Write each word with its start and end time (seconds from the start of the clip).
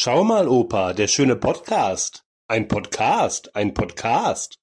Schau 0.00 0.22
mal, 0.22 0.46
Opa, 0.46 0.92
der 0.92 1.08
schöne 1.08 1.34
Podcast. 1.34 2.24
Ein 2.46 2.68
Podcast, 2.68 3.56
ein 3.56 3.74
Podcast. 3.74 4.60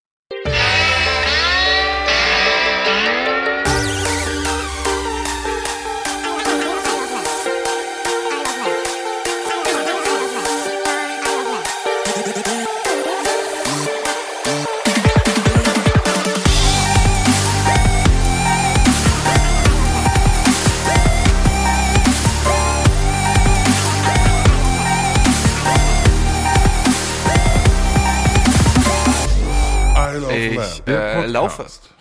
Der 31.36 31.42
laufe. 31.42 31.58
Podcast. 31.64 31.94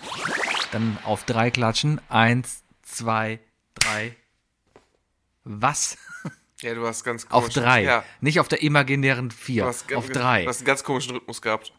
Dann 0.73 0.99
auf 1.05 1.25
drei 1.25 1.51
klatschen. 1.51 2.01
Eins, 2.09 2.65
zwei, 2.83 3.41
drei. 3.75 4.17
Was? 5.45 5.97
Ja, 6.61 6.75
du 6.75 6.87
hast 6.87 7.05
ganz 7.05 7.25
Auf 7.27 7.45
komisch. 7.45 7.55
drei. 7.55 7.83
Ja, 7.83 8.05
Nicht 8.21 8.41
auf 8.41 8.49
der 8.49 8.63
imaginären 8.63 9.29
du 9.29 9.35
vier. 9.35 9.67
hast, 9.67 9.93
Auf 9.95 10.07
Du 10.07 10.13
drei. 10.15 10.47
hast 10.47 10.59
einen 10.61 10.67
ganz 10.67 10.83
komischen 10.83 11.13
Rhythmus 11.13 11.43
gehabt. 11.43 11.73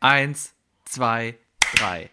Eins, 0.00 0.54
zwei, 0.84 1.38
drei. 1.74 2.10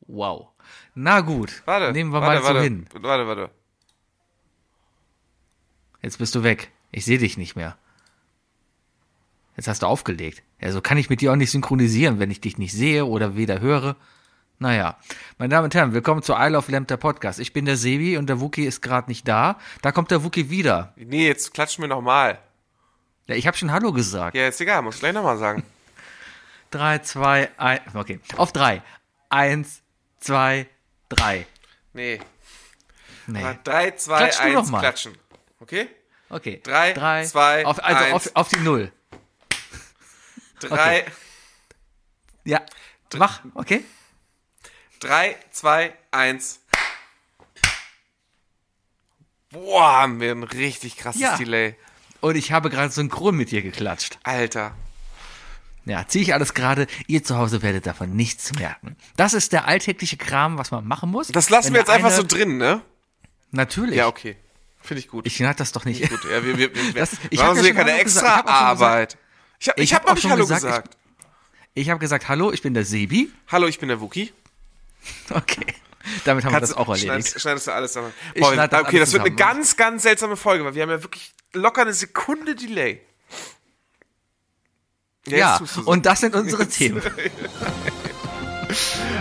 Wow. 0.00 0.48
Na 0.94 1.20
gut. 1.22 1.62
Warte. 1.64 1.92
Nehmen 1.92 2.10
wir 2.12 2.20
warte, 2.20 2.40
mal 2.40 2.44
warte, 2.44 2.58
so 2.58 2.62
hin. 2.64 2.86
Warte, 2.92 3.26
warte. 3.26 3.50
Jetzt 6.02 6.18
bist 6.18 6.34
du 6.34 6.42
weg. 6.42 6.70
Ich 6.90 7.04
sehe 7.06 7.18
dich 7.18 7.38
nicht 7.38 7.56
mehr. 7.56 7.78
Jetzt 9.56 9.68
hast 9.68 9.82
du 9.82 9.86
aufgelegt. 9.86 10.42
Ja, 10.60 10.72
so 10.72 10.80
kann 10.80 10.98
ich 10.98 11.10
mit 11.10 11.20
dir 11.20 11.32
auch 11.32 11.36
nicht 11.36 11.50
synchronisieren, 11.50 12.18
wenn 12.18 12.30
ich 12.30 12.40
dich 12.40 12.58
nicht 12.58 12.72
sehe 12.72 13.04
oder 13.06 13.36
weder 13.36 13.60
höre. 13.60 13.96
Naja, 14.58 14.96
meine 15.38 15.50
Damen 15.50 15.64
und 15.64 15.74
Herren, 15.74 15.92
willkommen 15.92 16.22
zu 16.22 16.34
Isle 16.34 16.58
of 16.58 16.68
Lamp, 16.68 16.88
der 16.88 16.96
Podcast. 16.96 17.38
Ich 17.38 17.52
bin 17.52 17.64
der 17.64 17.76
Sebi 17.76 18.16
und 18.16 18.28
der 18.28 18.40
Wookie 18.40 18.64
ist 18.64 18.82
gerade 18.82 19.08
nicht 19.08 19.28
da. 19.28 19.58
Da 19.82 19.92
kommt 19.92 20.10
der 20.10 20.24
Wookie 20.24 20.50
wieder. 20.50 20.92
Nee, 20.96 21.26
jetzt 21.26 21.54
klatschen 21.54 21.82
wir 21.82 21.88
nochmal. 21.88 22.38
Ja, 23.26 23.34
ich 23.36 23.46
habe 23.46 23.56
schon 23.56 23.70
Hallo 23.72 23.92
gesagt. 23.92 24.36
Ja, 24.36 24.48
ist 24.48 24.60
egal, 24.60 24.82
muss 24.82 24.96
ich 24.96 25.00
gleich 25.00 25.12
nochmal 25.14 25.38
sagen. 25.38 25.62
Drei, 26.70 26.98
zwei, 26.98 27.50
ein. 27.56 27.80
Okay, 27.94 28.18
auf 28.36 28.52
drei. 28.52 28.82
Eins, 29.28 29.82
zwei, 30.18 30.66
drei. 31.08 31.46
Nee. 31.92 32.18
Nee. 33.28 33.40
3, 33.62 33.92
2, 33.92 34.16
Klatsch 34.18 34.38
du 34.38 34.42
1, 34.42 34.54
doch 34.54 34.66
mal. 34.70 34.80
klatschen. 34.80 35.12
Okay? 35.60 35.86
Okay. 36.28 36.60
Drei, 36.64 36.92
drei, 36.92 37.24
zwei, 37.24 37.64
auf, 37.64 37.82
also 37.82 38.04
eins. 38.04 38.12
auf, 38.12 38.30
auf 38.34 38.48
die 38.48 38.58
Null. 38.58 38.92
3, 40.68 41.04
Ja. 42.44 42.62
Mach, 43.16 43.40
okay? 43.54 43.84
3, 45.00 45.36
2, 45.52 45.92
1. 46.10 46.60
Boah, 49.50 49.92
haben 50.02 50.20
wir 50.20 50.32
ein 50.32 50.42
richtig 50.42 50.96
krasses 50.96 51.20
Ja. 51.20 51.36
Delay. 51.36 51.76
Und 52.20 52.36
ich 52.36 52.52
habe 52.52 52.70
gerade 52.70 52.92
synchron 52.92 53.36
mit 53.36 53.50
dir 53.50 53.62
geklatscht. 53.62 54.18
Alter. 54.24 54.74
Ja, 55.84 56.08
ziehe 56.08 56.22
ich 56.24 56.32
alles 56.32 56.54
gerade. 56.54 56.86
Ihr 57.06 57.22
zu 57.22 57.36
Hause 57.36 57.62
werdet 57.62 57.86
davon 57.86 58.16
nichts 58.16 58.54
merken. 58.54 58.96
Das 59.16 59.34
ist 59.34 59.52
der 59.52 59.68
alltägliche 59.68 60.16
Kram, 60.16 60.56
was 60.56 60.70
man 60.70 60.86
machen 60.88 61.10
muss. 61.10 61.28
Das 61.28 61.50
lassen 61.50 61.66
Wenn 61.68 61.74
wir 61.74 61.80
jetzt 61.80 61.90
einfach 61.90 62.10
so 62.10 62.22
drin, 62.22 62.56
ne? 62.56 62.80
Natürlich. 63.50 63.96
Ja, 63.96 64.06
okay. 64.08 64.36
Finde 64.80 65.00
ich 65.00 65.08
gut. 65.08 65.26
Ich 65.26 65.36
schneide 65.36 65.56
das 65.58 65.72
doch 65.72 65.84
nicht. 65.84 66.08
Gut, 66.08 66.24
ja, 66.24 66.42
wir, 66.44 66.56
wir, 66.58 66.74
wir 66.74 66.92
Das- 66.94 67.12
ich 67.30 67.38
machen 67.38 67.58
hab 67.58 67.64
ja 67.64 67.72
keine 67.74 67.92
extra 67.98 68.20
gesagt. 68.40 68.48
Arbeit. 68.48 69.18
Ich 69.64 69.70
habe 69.70 69.80
ich 69.80 69.84
Ich 69.84 69.94
hab 69.94 70.02
hab 70.02 70.06
noch 70.06 70.10
auch 70.10 70.14
nicht 70.14 70.22
schon 70.22 70.30
Hallo 70.32 70.42
gesagt, 70.42 70.62
gesagt. 70.62 70.96
Ich 71.72 71.90
habe 71.90 71.98
gesagt, 71.98 72.28
hallo, 72.28 72.52
ich 72.52 72.60
bin 72.60 72.74
der 72.74 72.84
Sebi. 72.84 73.32
Hallo, 73.48 73.66
ich 73.66 73.78
bin 73.78 73.88
der 73.88 74.00
Wookie. 74.00 74.32
Okay. 75.30 75.66
Damit 76.26 76.44
haben 76.44 76.52
wir 76.52 76.60
das 76.60 76.74
Kannst 76.74 76.76
auch 76.76 76.88
erledigt. 76.88 77.06
Schneidest, 77.06 77.40
schneidest 77.40 77.66
du 77.66 77.72
alles 77.72 77.92
zusammen. 77.92 78.12
Ich 78.34 78.42
Boah, 78.42 78.52
schneid 78.52 78.72
das 78.72 78.80
okay, 78.82 78.98
das 78.98 79.12
wird 79.12 79.24
eine 79.24 79.34
ganz, 79.34 79.76
ganz 79.76 80.02
seltsame 80.02 80.36
Folge, 80.36 80.64
weil 80.64 80.74
wir 80.74 80.82
haben 80.82 80.90
ja 80.90 81.02
wirklich 81.02 81.32
locker 81.54 81.82
eine 81.82 81.94
Sekunde 81.94 82.54
Delay. 82.54 83.00
Ja, 85.26 85.58
so. 85.64 85.80
und 85.82 86.04
das 86.04 86.20
sind 86.20 86.34
unsere 86.34 86.68
Themen. 86.68 87.02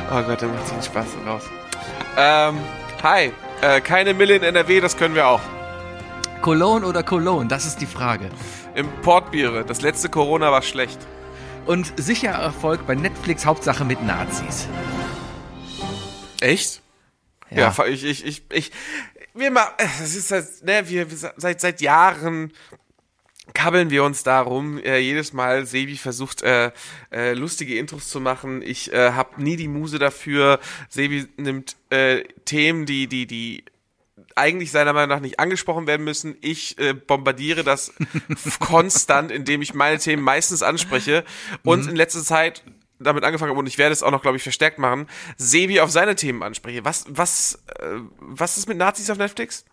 Oh 0.10 0.22
Gott, 0.24 0.42
da 0.42 0.48
macht 0.48 0.68
sich 0.68 0.86
Spaß 0.86 1.06
raus. 1.26 1.44
Ähm, 2.18 2.58
hi. 3.04 3.32
Äh, 3.62 3.82
keine 3.82 4.14
Mille 4.14 4.36
in 4.36 4.44
NRW, 4.44 4.82
das 4.82 4.98
können 4.98 5.16
wir 5.16 5.28
auch. 5.28 5.42
Cologne 6.42 6.86
oder 6.88 7.04
Cologne, 7.04 7.48
das 7.48 7.66
ist 7.66 7.78
die 7.78 7.86
Frage. 7.86 8.30
Importbiere. 8.76 9.66
Das 9.66 9.82
letzte 9.82 10.10
Corona 10.10 10.52
war 10.52 10.62
schlecht. 10.62 11.00
Und 11.66 11.94
sicher 11.98 12.32
Erfolg 12.32 12.86
bei 12.86 12.96
Netflix, 12.96 13.46
Hauptsache 13.46 13.86
mit 13.86 14.04
Nazis. 14.04 14.68
Echt? 16.42 16.82
Ja, 17.50 17.74
ich, 17.88 18.04
ich, 18.04 18.26
ich, 18.26 18.44
ich, 18.52 18.72
wir 19.34 19.52
mal, 19.52 19.68
das 19.78 20.16
ist 20.16 20.32
halt, 20.32 20.48
ne, 20.64 20.90
wir, 20.90 21.10
wir 21.10 21.34
seit, 21.38 21.62
seit 21.62 21.82
Jahren 21.82 22.52
kabbeln 23.54 23.90
wir 23.90 24.04
uns 24.04 24.24
darum. 24.24 24.78
Äh, 24.80 25.00
jedes 25.00 25.34
Mal 25.34 25.66
Sebi 25.66 25.98
versucht, 25.98 26.42
äh, 26.42 26.72
äh, 27.12 27.34
lustige 27.34 27.78
Intros 27.78 28.10
zu 28.10 28.20
machen. 28.20 28.62
Ich 28.62 28.92
äh, 28.94 29.12
habe 29.12 29.42
nie 29.42 29.56
die 29.56 29.68
Muse 29.68 30.00
dafür. 30.00 30.60
Sebi 30.90 31.28
nimmt 31.38 31.76
äh, 31.90 32.24
Themen, 32.46 32.86
die, 32.86 33.08
die, 33.08 33.28
die 33.28 33.64
eigentlich 34.36 34.72
seiner 34.72 34.94
Meinung 34.94 35.10
nach 35.10 35.22
nicht 35.22 35.40
angesprochen 35.40 35.88
werden 35.88 36.04
müssen. 36.04 36.36
Ich 36.42 36.78
äh, 36.80 36.94
bombardiere 36.94 37.64
das 37.64 37.94
konstant, 38.60 39.32
indem 39.32 39.62
ich 39.62 39.74
meine 39.74 40.00
Themen 40.00 40.24
meistens 40.24 40.64
anspreche 40.64 41.24
und 41.64 41.88
in 41.88 41.96
letzter 41.96 42.24
Zeit 42.24 42.64
damit 43.00 43.24
angefangen 43.24 43.52
habe 43.52 43.60
und 43.60 43.68
ich 43.68 43.78
werde 43.78 43.94
es 43.94 44.04
auch 44.04 44.12
noch, 44.12 44.22
glaube 44.22 44.38
ich, 44.38 44.44
verstärkt 44.44 44.80
machen, 44.80 45.08
Sebi 45.38 45.82
auf 45.82 45.92
seine 45.92 46.16
Themen 46.16 46.42
anspreche. 46.42 46.86
Was, 46.86 47.06
was, 47.10 47.60
äh, 47.80 48.00
was 48.20 48.58
ist 48.58 48.68
mit 48.68 48.78
Nazis 48.78 49.10
auf 49.10 49.18
Netflix? 49.18 49.66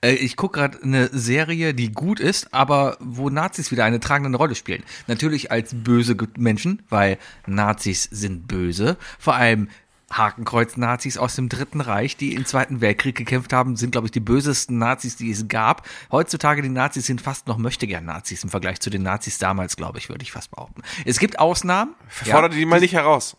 Äh, 0.00 0.12
ich 0.12 0.36
gucke 0.36 0.58
gerade 0.60 0.82
eine 0.82 1.08
Serie, 1.12 1.74
die 1.74 1.92
gut 1.92 2.20
ist, 2.20 2.52
aber 2.52 2.96
wo 3.00 3.30
Nazis 3.30 3.70
wieder 3.70 3.84
eine 3.84 4.00
tragende 4.00 4.38
Rolle 4.38 4.54
spielen. 4.54 4.84
Natürlich 5.06 5.50
als 5.50 5.74
böse 5.74 6.16
Menschen, 6.36 6.82
weil 6.88 7.18
Nazis 7.46 8.04
sind 8.04 8.48
böse. 8.48 8.96
Vor 9.18 9.34
allem 9.34 9.68
Hakenkreuz-Nazis 10.10 11.18
aus 11.18 11.36
dem 11.36 11.48
Dritten 11.48 11.80
Reich, 11.80 12.16
die 12.16 12.34
im 12.34 12.44
Zweiten 12.44 12.80
Weltkrieg 12.80 13.16
gekämpft 13.16 13.52
haben, 13.52 13.76
sind, 13.76 13.92
glaube 13.92 14.08
ich, 14.08 14.10
die 14.10 14.20
bösesten 14.20 14.78
Nazis, 14.78 15.16
die 15.16 15.30
es 15.30 15.48
gab. 15.48 15.88
Heutzutage 16.10 16.62
die 16.62 16.68
Nazis 16.68 17.06
sind 17.06 17.20
fast 17.20 17.46
noch 17.46 17.58
Möchtegern-Nazis 17.58 18.44
im 18.44 18.50
Vergleich 18.50 18.80
zu 18.80 18.90
den 18.90 19.02
Nazis 19.02 19.38
damals, 19.38 19.76
glaube 19.76 19.98
ich, 19.98 20.08
würde 20.08 20.22
ich 20.22 20.32
fast 20.32 20.50
behaupten. 20.50 20.82
Es 21.04 21.18
gibt 21.18 21.38
Ausnahmen. 21.38 21.94
Fordere 22.08 22.50
die 22.50 22.64
mal 22.64 22.80
nicht 22.80 22.94
heraus. 22.94 23.36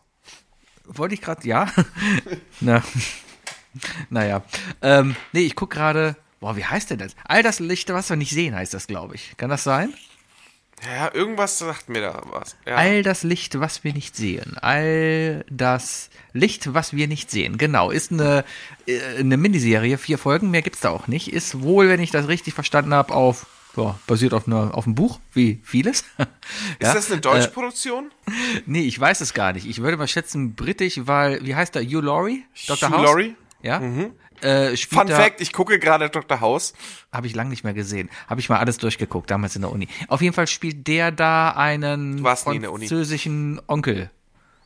Wollte 0.85 1.13
ich 1.13 1.21
gerade, 1.21 1.47
ja. 1.47 1.67
Na, 2.59 2.81
naja. 4.09 4.43
Ähm, 4.81 5.15
nee, 5.31 5.41
ich 5.41 5.55
guck 5.55 5.69
gerade, 5.69 6.15
boah, 6.39 6.55
wie 6.55 6.65
heißt 6.65 6.89
denn 6.89 6.99
das? 6.99 7.15
All 7.25 7.43
das 7.43 7.59
Licht, 7.59 7.89
was 7.89 8.09
wir 8.09 8.17
nicht 8.17 8.31
sehen, 8.31 8.55
heißt 8.55 8.73
das, 8.73 8.87
glaube 8.87 9.15
ich. 9.15 9.35
Kann 9.37 9.49
das 9.49 9.63
sein? 9.63 9.93
Ja, 10.83 11.13
irgendwas 11.13 11.59
sagt 11.59 11.89
mir 11.89 12.01
da 12.01 12.21
was. 12.31 12.55
Ja. 12.65 12.75
All 12.75 13.03
das 13.03 13.23
Licht, 13.23 13.59
was 13.59 13.83
wir 13.83 13.93
nicht 13.93 14.15
sehen. 14.15 14.57
All 14.59 15.45
das 15.49 16.09
Licht, 16.33 16.73
was 16.73 16.93
wir 16.93 17.07
nicht 17.07 17.29
sehen. 17.29 17.57
Genau, 17.57 17.91
ist 17.91 18.11
eine, 18.11 18.43
äh, 18.87 19.17
eine 19.19 19.37
Miniserie, 19.37 19.97
vier 19.97 20.17
Folgen, 20.17 20.49
mehr 20.49 20.63
gibt's 20.63 20.79
da 20.79 20.89
auch 20.89 21.07
nicht. 21.07 21.31
Ist 21.31 21.61
wohl, 21.61 21.87
wenn 21.87 21.99
ich 21.99 22.09
das 22.11 22.27
richtig 22.27 22.55
verstanden 22.55 22.93
habe, 22.93 23.13
auf, 23.13 23.45
ja, 23.77 23.97
basiert 24.07 24.33
auf, 24.33 24.47
einer, 24.47 24.73
auf 24.73 24.85
einem 24.85 24.95
Buch, 24.95 25.19
wie 25.33 25.61
vieles. 25.63 26.03
ist 26.79 26.95
das 26.95 27.11
eine 27.11 27.21
deutsche 27.21 27.49
Produktion? 27.49 28.11
Nee, 28.65 28.81
ich 28.81 28.99
weiß 28.99 29.21
es 29.21 29.33
gar 29.33 29.53
nicht. 29.53 29.67
Ich 29.67 29.81
würde 29.81 29.97
mal 29.97 30.07
schätzen, 30.07 30.55
britisch, 30.55 31.01
weil, 31.03 31.45
wie 31.45 31.53
heißt 31.53 31.75
der? 31.75 31.83
Hugh 31.83 32.01
Laurie? 32.01 32.45
Dr. 32.67 32.89
Hugh 32.89 32.97
House? 32.97 33.05
Laurie? 33.05 33.35
Ja. 33.61 33.81
Äh, 34.43 34.75
Fun 34.77 35.07
Fact, 35.07 35.41
ich 35.41 35.53
gucke 35.53 35.79
gerade 35.79 36.09
Dr. 36.09 36.39
House. 36.41 36.73
Habe 37.11 37.27
ich 37.27 37.35
lange 37.35 37.49
nicht 37.51 37.63
mehr 37.63 37.73
gesehen. 37.73 38.09
Habe 38.27 38.39
ich 38.41 38.49
mal 38.49 38.57
alles 38.59 38.77
durchgeguckt, 38.77 39.29
damals 39.31 39.55
in 39.55 39.61
der 39.61 39.71
Uni. 39.71 39.87
Auf 40.07 40.21
jeden 40.21 40.33
Fall 40.33 40.47
spielt 40.47 40.87
der 40.87 41.11
da 41.11 41.51
einen 41.51 42.19
französischen 42.25 43.61
Onkel. 43.67 44.09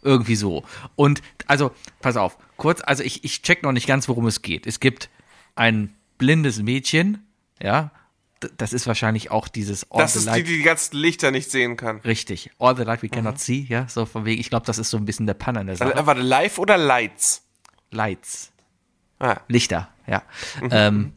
Irgendwie 0.02 0.36
so. 0.36 0.64
Und, 0.96 1.22
also, 1.48 1.72
pass 2.00 2.16
auf, 2.16 2.38
kurz, 2.58 2.82
also 2.86 3.02
ich, 3.04 3.24
ich 3.24 3.42
check 3.42 3.64
noch 3.64 3.72
nicht 3.72 3.88
ganz, 3.88 4.08
worum 4.08 4.28
es 4.28 4.42
geht. 4.44 4.68
Es 4.68 4.80
gibt 4.80 5.10
ein 5.56 5.96
blindes 6.20 6.62
Mädchen, 6.62 7.26
ja, 7.62 7.90
das 8.58 8.74
ist 8.74 8.86
wahrscheinlich 8.86 9.32
auch 9.32 9.48
dieses 9.48 9.90
All 9.92 10.02
Das 10.02 10.16
ist 10.16 10.26
die, 10.26 10.30
Light- 10.30 10.48
die 10.48 10.58
die 10.58 10.62
ganzen 10.62 10.98
Lichter 10.98 11.32
nicht 11.32 11.50
sehen 11.50 11.76
kann. 11.78 12.00
Richtig. 12.02 12.52
All 12.60 12.76
the 12.78 12.84
light 12.84 13.02
we 13.02 13.08
Mhm. 13.08 13.12
cannot 13.12 13.40
see, 13.40 13.66
ja, 13.68 13.88
so 13.88 14.06
von 14.06 14.26
wegen, 14.26 14.40
ich 14.40 14.50
glaube, 14.52 14.66
das 14.68 14.78
ist 14.78 14.92
so 14.92 14.98
ein 14.98 15.06
bisschen 15.06 15.26
der 15.26 15.34
Panne 15.34 15.62
an 15.62 15.68
der 15.68 15.78
Sache. 15.78 16.06
Warte, 16.06 16.22
live 16.22 16.60
oder 16.60 16.78
Lights? 16.78 17.42
Lights. 17.90 18.52
Ah, 19.20 19.38
Lichter, 19.48 19.90
ja. 20.08 20.24
Mhm. 20.62 20.70
Ähm, 20.72 21.14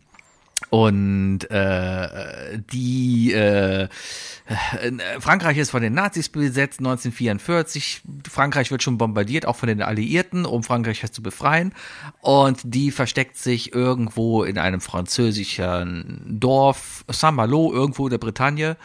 Und 0.70 1.50
äh, 1.50 2.58
die 2.72 3.32
äh, 3.32 3.84
äh, 3.84 5.20
Frankreich 5.20 5.56
ist 5.58 5.70
von 5.70 5.82
den 5.82 5.94
Nazis 5.94 6.28
besetzt 6.28 6.80
1944. 6.80 8.02
Frankreich 8.28 8.70
wird 8.70 8.82
schon 8.82 8.98
bombardiert, 8.98 9.46
auch 9.46 9.56
von 9.56 9.68
den 9.68 9.82
Alliierten, 9.82 10.44
um 10.44 10.62
Frankreich 10.62 11.10
zu 11.10 11.22
befreien. 11.22 11.72
Und 12.20 12.60
die 12.64 12.90
versteckt 12.90 13.36
sich 13.36 13.74
irgendwo 13.74 14.44
in 14.44 14.58
einem 14.58 14.80
französischen 14.80 16.38
Dorf, 16.38 17.04
Saint-Malo, 17.08 17.72
irgendwo 17.72 18.06
in 18.06 18.10
der 18.10 18.18
Bretagne, 18.18 18.76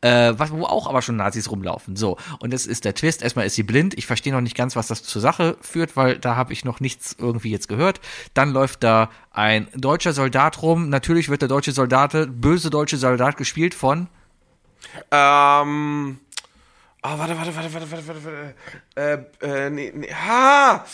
äh, 0.00 0.34
wo 0.50 0.64
auch 0.64 0.86
aber 0.86 1.02
schon 1.02 1.16
Nazis 1.16 1.50
rumlaufen. 1.50 1.96
So, 1.96 2.16
und 2.38 2.52
das 2.52 2.66
ist 2.66 2.84
der 2.84 2.94
Twist. 2.94 3.22
Erstmal 3.22 3.46
ist 3.46 3.54
sie 3.54 3.62
blind. 3.62 3.94
Ich 3.96 4.06
verstehe 4.06 4.32
noch 4.32 4.40
nicht 4.40 4.56
ganz, 4.56 4.76
was 4.76 4.86
das 4.86 5.02
zur 5.02 5.22
Sache 5.22 5.56
führt, 5.60 5.96
weil 5.96 6.18
da 6.18 6.36
habe 6.36 6.52
ich 6.52 6.64
noch 6.64 6.80
nichts 6.80 7.16
irgendwie 7.18 7.50
jetzt 7.50 7.68
gehört. 7.68 8.00
Dann 8.34 8.50
läuft 8.50 8.84
da 8.84 9.10
ein 9.34 9.68
deutscher 9.74 10.12
Soldat 10.12 10.62
rum. 10.62 10.88
Natürlich 10.88 11.28
wird 11.28 11.42
der 11.42 11.48
deutsche 11.48 11.72
Soldat, 11.72 12.12
böse 12.40 12.70
deutsche 12.70 12.96
Soldat 12.96 13.36
gespielt 13.36 13.74
von 13.74 14.08
Ähm. 15.10 16.18
Oh, 17.06 17.18
warte, 17.18 17.36
warte, 17.36 17.54
warte, 17.54 17.74
warte, 17.74 17.90
warte, 17.90 18.06
warte, 18.08 18.54
warte. 18.96 19.26
Äh, 19.42 19.66
äh, 19.66 19.70
nee, 19.70 19.92
nee. 19.94 20.08
Ha! 20.12 20.84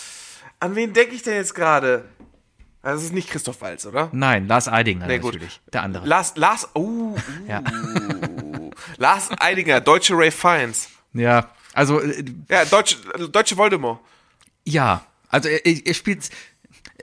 An 0.59 0.75
wen 0.75 0.93
denke 0.93 1.15
ich 1.15 1.23
denn 1.23 1.35
jetzt 1.35 1.55
gerade? 1.55 2.05
Das 2.83 3.03
ist 3.05 3.13
nicht 3.13 3.29
Christoph 3.31 3.61
Walz, 3.61 3.87
oder? 3.87 4.09
Nein, 4.13 4.49
Lars 4.49 4.67
Eidinger 4.67 5.07
Nee, 5.07 5.19
gut. 5.19 5.35
natürlich. 5.35 5.61
Der 5.73 5.83
andere. 5.83 6.07
Lars, 6.07 6.33
Lars, 6.37 6.69
uh, 6.75 7.15
uh, 7.15 7.17
ja. 7.47 7.63
Lars 8.97 9.29
Eidinger, 9.39 9.81
deutsche 9.81 10.17
Ray 10.17 10.31
Fiennes. 10.31 10.89
ja, 11.13 11.51
also 11.75 12.01
äh, 12.01 12.25
Ja, 12.49 12.65
deutsche, 12.65 12.97
deutsche 13.31 13.57
Voldemort. 13.57 14.01
ja, 14.65 15.05
also 15.29 15.49
er, 15.49 15.65
er 15.65 15.95
spielt 15.95 16.29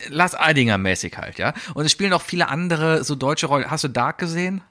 Lars 0.10 0.36
Eidinger 0.36 0.78
mäßig 0.78 1.18
halt, 1.18 1.38
ja. 1.38 1.54
Und 1.74 1.86
es 1.86 1.92
spielen 1.92 2.14
auch 2.14 2.22
viele 2.22 2.50
andere 2.50 3.04
so 3.04 3.16
deutsche 3.16 3.48
Rollen. 3.48 3.70
Hast 3.70 3.84
du 3.84 3.88
Dark 3.88 4.18
gesehen? 4.18 4.62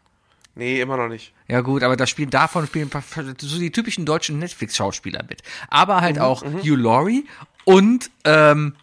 Nee, 0.55 0.81
immer 0.81 0.96
noch 0.96 1.08
nicht. 1.08 1.34
Ja 1.49 1.61
gut, 1.61 1.82
aber 1.82 1.96
da 1.96 2.06
spielen 2.06 2.31
davon 2.31 2.67
spielen 2.67 2.90
so 3.38 3.58
die 3.58 3.70
typischen 3.70 4.06
deutschen 4.06 4.38
Netflix-Schauspieler 4.38 5.23
mit. 5.28 5.43
Aber 5.69 6.00
halt 6.00 6.19
auch 6.19 6.43
Hugh 6.43 6.76
Laurie 6.76 7.26
und 7.64 8.11
ähm, 8.25 8.75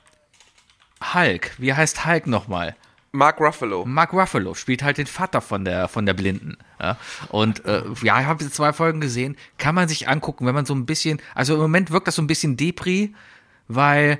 Hulk. 1.13 1.56
Wie 1.57 1.74
heißt 1.74 2.06
Hulk 2.06 2.28
nochmal? 2.28 2.75
Mark 3.12 3.39
Ruffalo. 3.39 3.86
Mark 3.86 4.13
Ruffalo 4.13 4.54
spielt 4.54 4.84
halt 4.84 4.98
den 4.98 5.07
Vater 5.07 5.42
von 5.42 5.66
der 5.66 5.88
von 5.88 6.06
der 6.06 6.13
Blinden. 6.13 6.57
Ja? 6.80 6.98
Und 7.30 7.66
äh, 7.66 7.84
ja, 8.04 8.22
ich 8.22 8.28
habe 8.28 8.44
jetzt 8.44 8.56
zwei 8.56 8.72
Folgen 8.72 9.01
gesehen. 9.01 9.36
Kann 9.57 9.75
man 9.75 9.88
sich 9.88 10.07
angucken, 10.07 10.46
wenn 10.46 10.56
man 10.56 10.66
so 10.66 10.75
ein 10.75 10.86
bisschen, 10.86 11.19
also 11.34 11.56
im 11.56 11.60
Moment 11.60 11.92
wirkt 11.92 12.07
das 12.07 12.16
so 12.16 12.22
ein 12.22 12.28
bisschen 12.28 12.56
Depri, 12.56 13.13
weil 13.68 14.19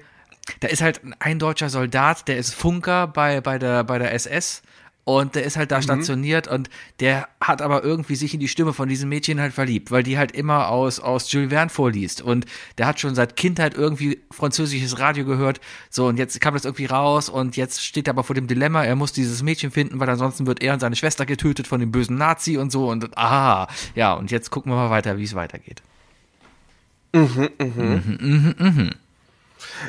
da 0.60 0.68
ist 0.68 0.82
halt 0.82 1.02
ein 1.20 1.40
deutscher 1.40 1.70
Soldat, 1.70 2.28
der 2.28 2.38
ist 2.38 2.54
Funker 2.54 3.08
bei 3.08 3.42
bei 3.42 3.60
der 3.60 3.84
bei 3.84 3.98
der 3.98 4.14
SS 4.14 4.62
und 5.06 5.36
der 5.36 5.44
ist 5.44 5.58
halt 5.58 5.72
da 5.72 5.82
stationiert 5.82 6.48
und 6.48 6.70
der 7.02 7.28
hat 7.42 7.62
aber 7.62 7.84
irgendwie 7.84 8.16
sich 8.16 8.34
in 8.34 8.40
die 8.40 8.48
Stimme 8.48 8.72
von 8.72 8.88
diesem 8.88 9.10
Mädchen 9.10 9.42
halt 9.42 9.54
verliebt, 9.54 9.92
weil 9.92 10.02
die 10.02 10.18
halt 10.18 10.32
immer 10.32 10.70
aus, 10.70 11.02
aus 11.02 11.30
Jules 11.30 11.50
Verne 11.50 11.70
vorliest. 11.70 12.22
Und 12.22 12.46
der 12.78 12.88
hat 12.88 13.02
schon 13.02 13.14
seit 13.14 13.36
Kindheit 13.36 13.74
irgendwie 13.74 14.22
französisches 14.32 15.00
Radio 15.00 15.26
gehört. 15.26 15.60
So, 15.90 16.08
und 16.08 16.18
jetzt 16.18 16.40
kam 16.40 16.54
das 16.54 16.64
irgendwie 16.64 16.86
raus 16.86 17.28
und 17.28 17.58
jetzt 17.58 17.84
steht 17.84 18.08
er 18.08 18.14
aber 18.14 18.24
vor 18.24 18.34
dem 18.34 18.48
Dilemma, 18.48 18.86
er 18.86 18.96
muss 18.96 19.12
dieses 19.12 19.44
Mädchen 19.44 19.72
finden, 19.72 20.00
weil 20.00 20.10
ansonsten 20.10 20.48
wird 20.48 20.64
er 20.64 20.74
und 20.74 20.80
seine 20.80 20.96
Schwester 20.96 21.26
getötet 21.26 21.68
von 21.68 21.82
dem 21.82 21.92
bösen 21.92 22.18
Nazi 22.18 22.58
und 22.58 22.72
so. 22.72 22.90
Und 22.90 23.18
aha, 23.18 23.68
ja, 23.96 24.14
und 24.14 24.32
jetzt 24.32 24.52
gucken 24.52 24.72
wir 24.72 24.78
mal 24.78 24.90
weiter, 24.90 25.18
wie 25.18 25.24
es 25.24 25.36
weitergeht. 25.36 25.84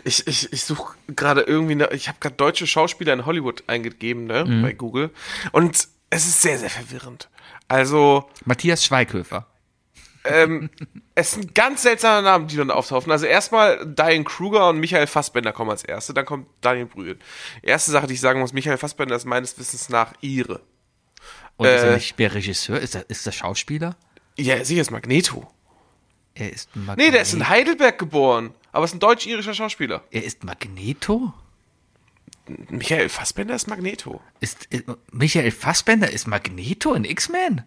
Ich, 0.04 0.26
ich, 0.26 0.52
ich 0.52 0.64
suche 0.64 0.94
gerade 1.08 1.42
irgendwie, 1.42 1.74
ne, 1.74 1.88
ich 1.92 2.08
habe 2.08 2.18
gerade 2.20 2.36
deutsche 2.36 2.66
Schauspieler 2.66 3.12
in 3.12 3.26
Hollywood 3.26 3.64
eingegeben, 3.66 4.26
ne, 4.26 4.44
Mhm. 4.44 4.62
bei 4.62 4.72
Google. 4.72 5.10
Und 5.52 5.88
es 6.10 6.26
ist 6.26 6.42
sehr, 6.42 6.58
sehr 6.58 6.70
verwirrend. 6.70 7.28
Also, 7.68 8.28
Matthias 8.44 8.84
Schweighöfer. 8.84 9.46
es 11.14 11.32
sind 11.32 11.54
ganz 11.54 11.82
seltsame 11.82 12.22
Namen, 12.22 12.46
die 12.48 12.56
dann 12.56 12.70
auftauchen. 12.70 13.12
Also 13.12 13.26
erstmal 13.26 13.84
Diane 13.84 14.24
Kruger 14.24 14.70
und 14.70 14.78
Michael 14.80 15.06
Fassbender 15.06 15.52
kommen 15.52 15.70
als 15.70 15.84
erste, 15.84 16.14
dann 16.14 16.24
kommt 16.24 16.46
Daniel 16.62 16.86
Brühl. 16.86 17.18
Erste 17.62 17.90
Sache, 17.90 18.06
die 18.06 18.14
ich 18.14 18.20
sagen 18.20 18.40
muss, 18.40 18.54
Michael 18.54 18.78
Fassbender 18.78 19.16
ist 19.16 19.26
meines 19.26 19.58
Wissens 19.58 19.90
nach 19.90 20.12
Ire. 20.22 20.60
Und 21.56 21.66
ist 21.66 21.82
er 21.82 21.90
Äh. 21.90 21.94
nicht 21.96 22.18
der 22.18 22.32
Regisseur? 22.34 22.80
Ist 22.80 22.94
er, 22.94 23.08
ist 23.10 23.26
er 23.26 23.32
Schauspieler? 23.32 23.96
Ja, 24.36 24.64
sicher 24.64 24.80
ist 24.80 24.90
Magneto. 24.90 25.46
Er 26.34 26.50
ist 26.52 26.74
Magneto. 26.74 27.02
Nee, 27.06 27.10
der 27.12 27.20
ist 27.22 27.34
in 27.34 27.46
Heidelberg 27.48 27.98
geboren, 27.98 28.54
aber 28.74 28.84
ist 28.84 28.94
ein 28.94 29.00
deutsch-irischer 29.00 29.54
Schauspieler. 29.54 30.02
Er 30.10 30.24
ist 30.24 30.44
Magneto? 30.44 31.32
Michael 32.68 33.08
Fassbender 33.08 33.54
ist 33.54 33.68
Magneto. 33.68 34.20
Ist, 34.40 34.66
ist 34.66 34.84
Michael 35.12 35.50
Fassbender 35.50 36.10
ist 36.10 36.26
Magneto 36.26 36.92
in 36.92 37.04
X-Men? 37.04 37.62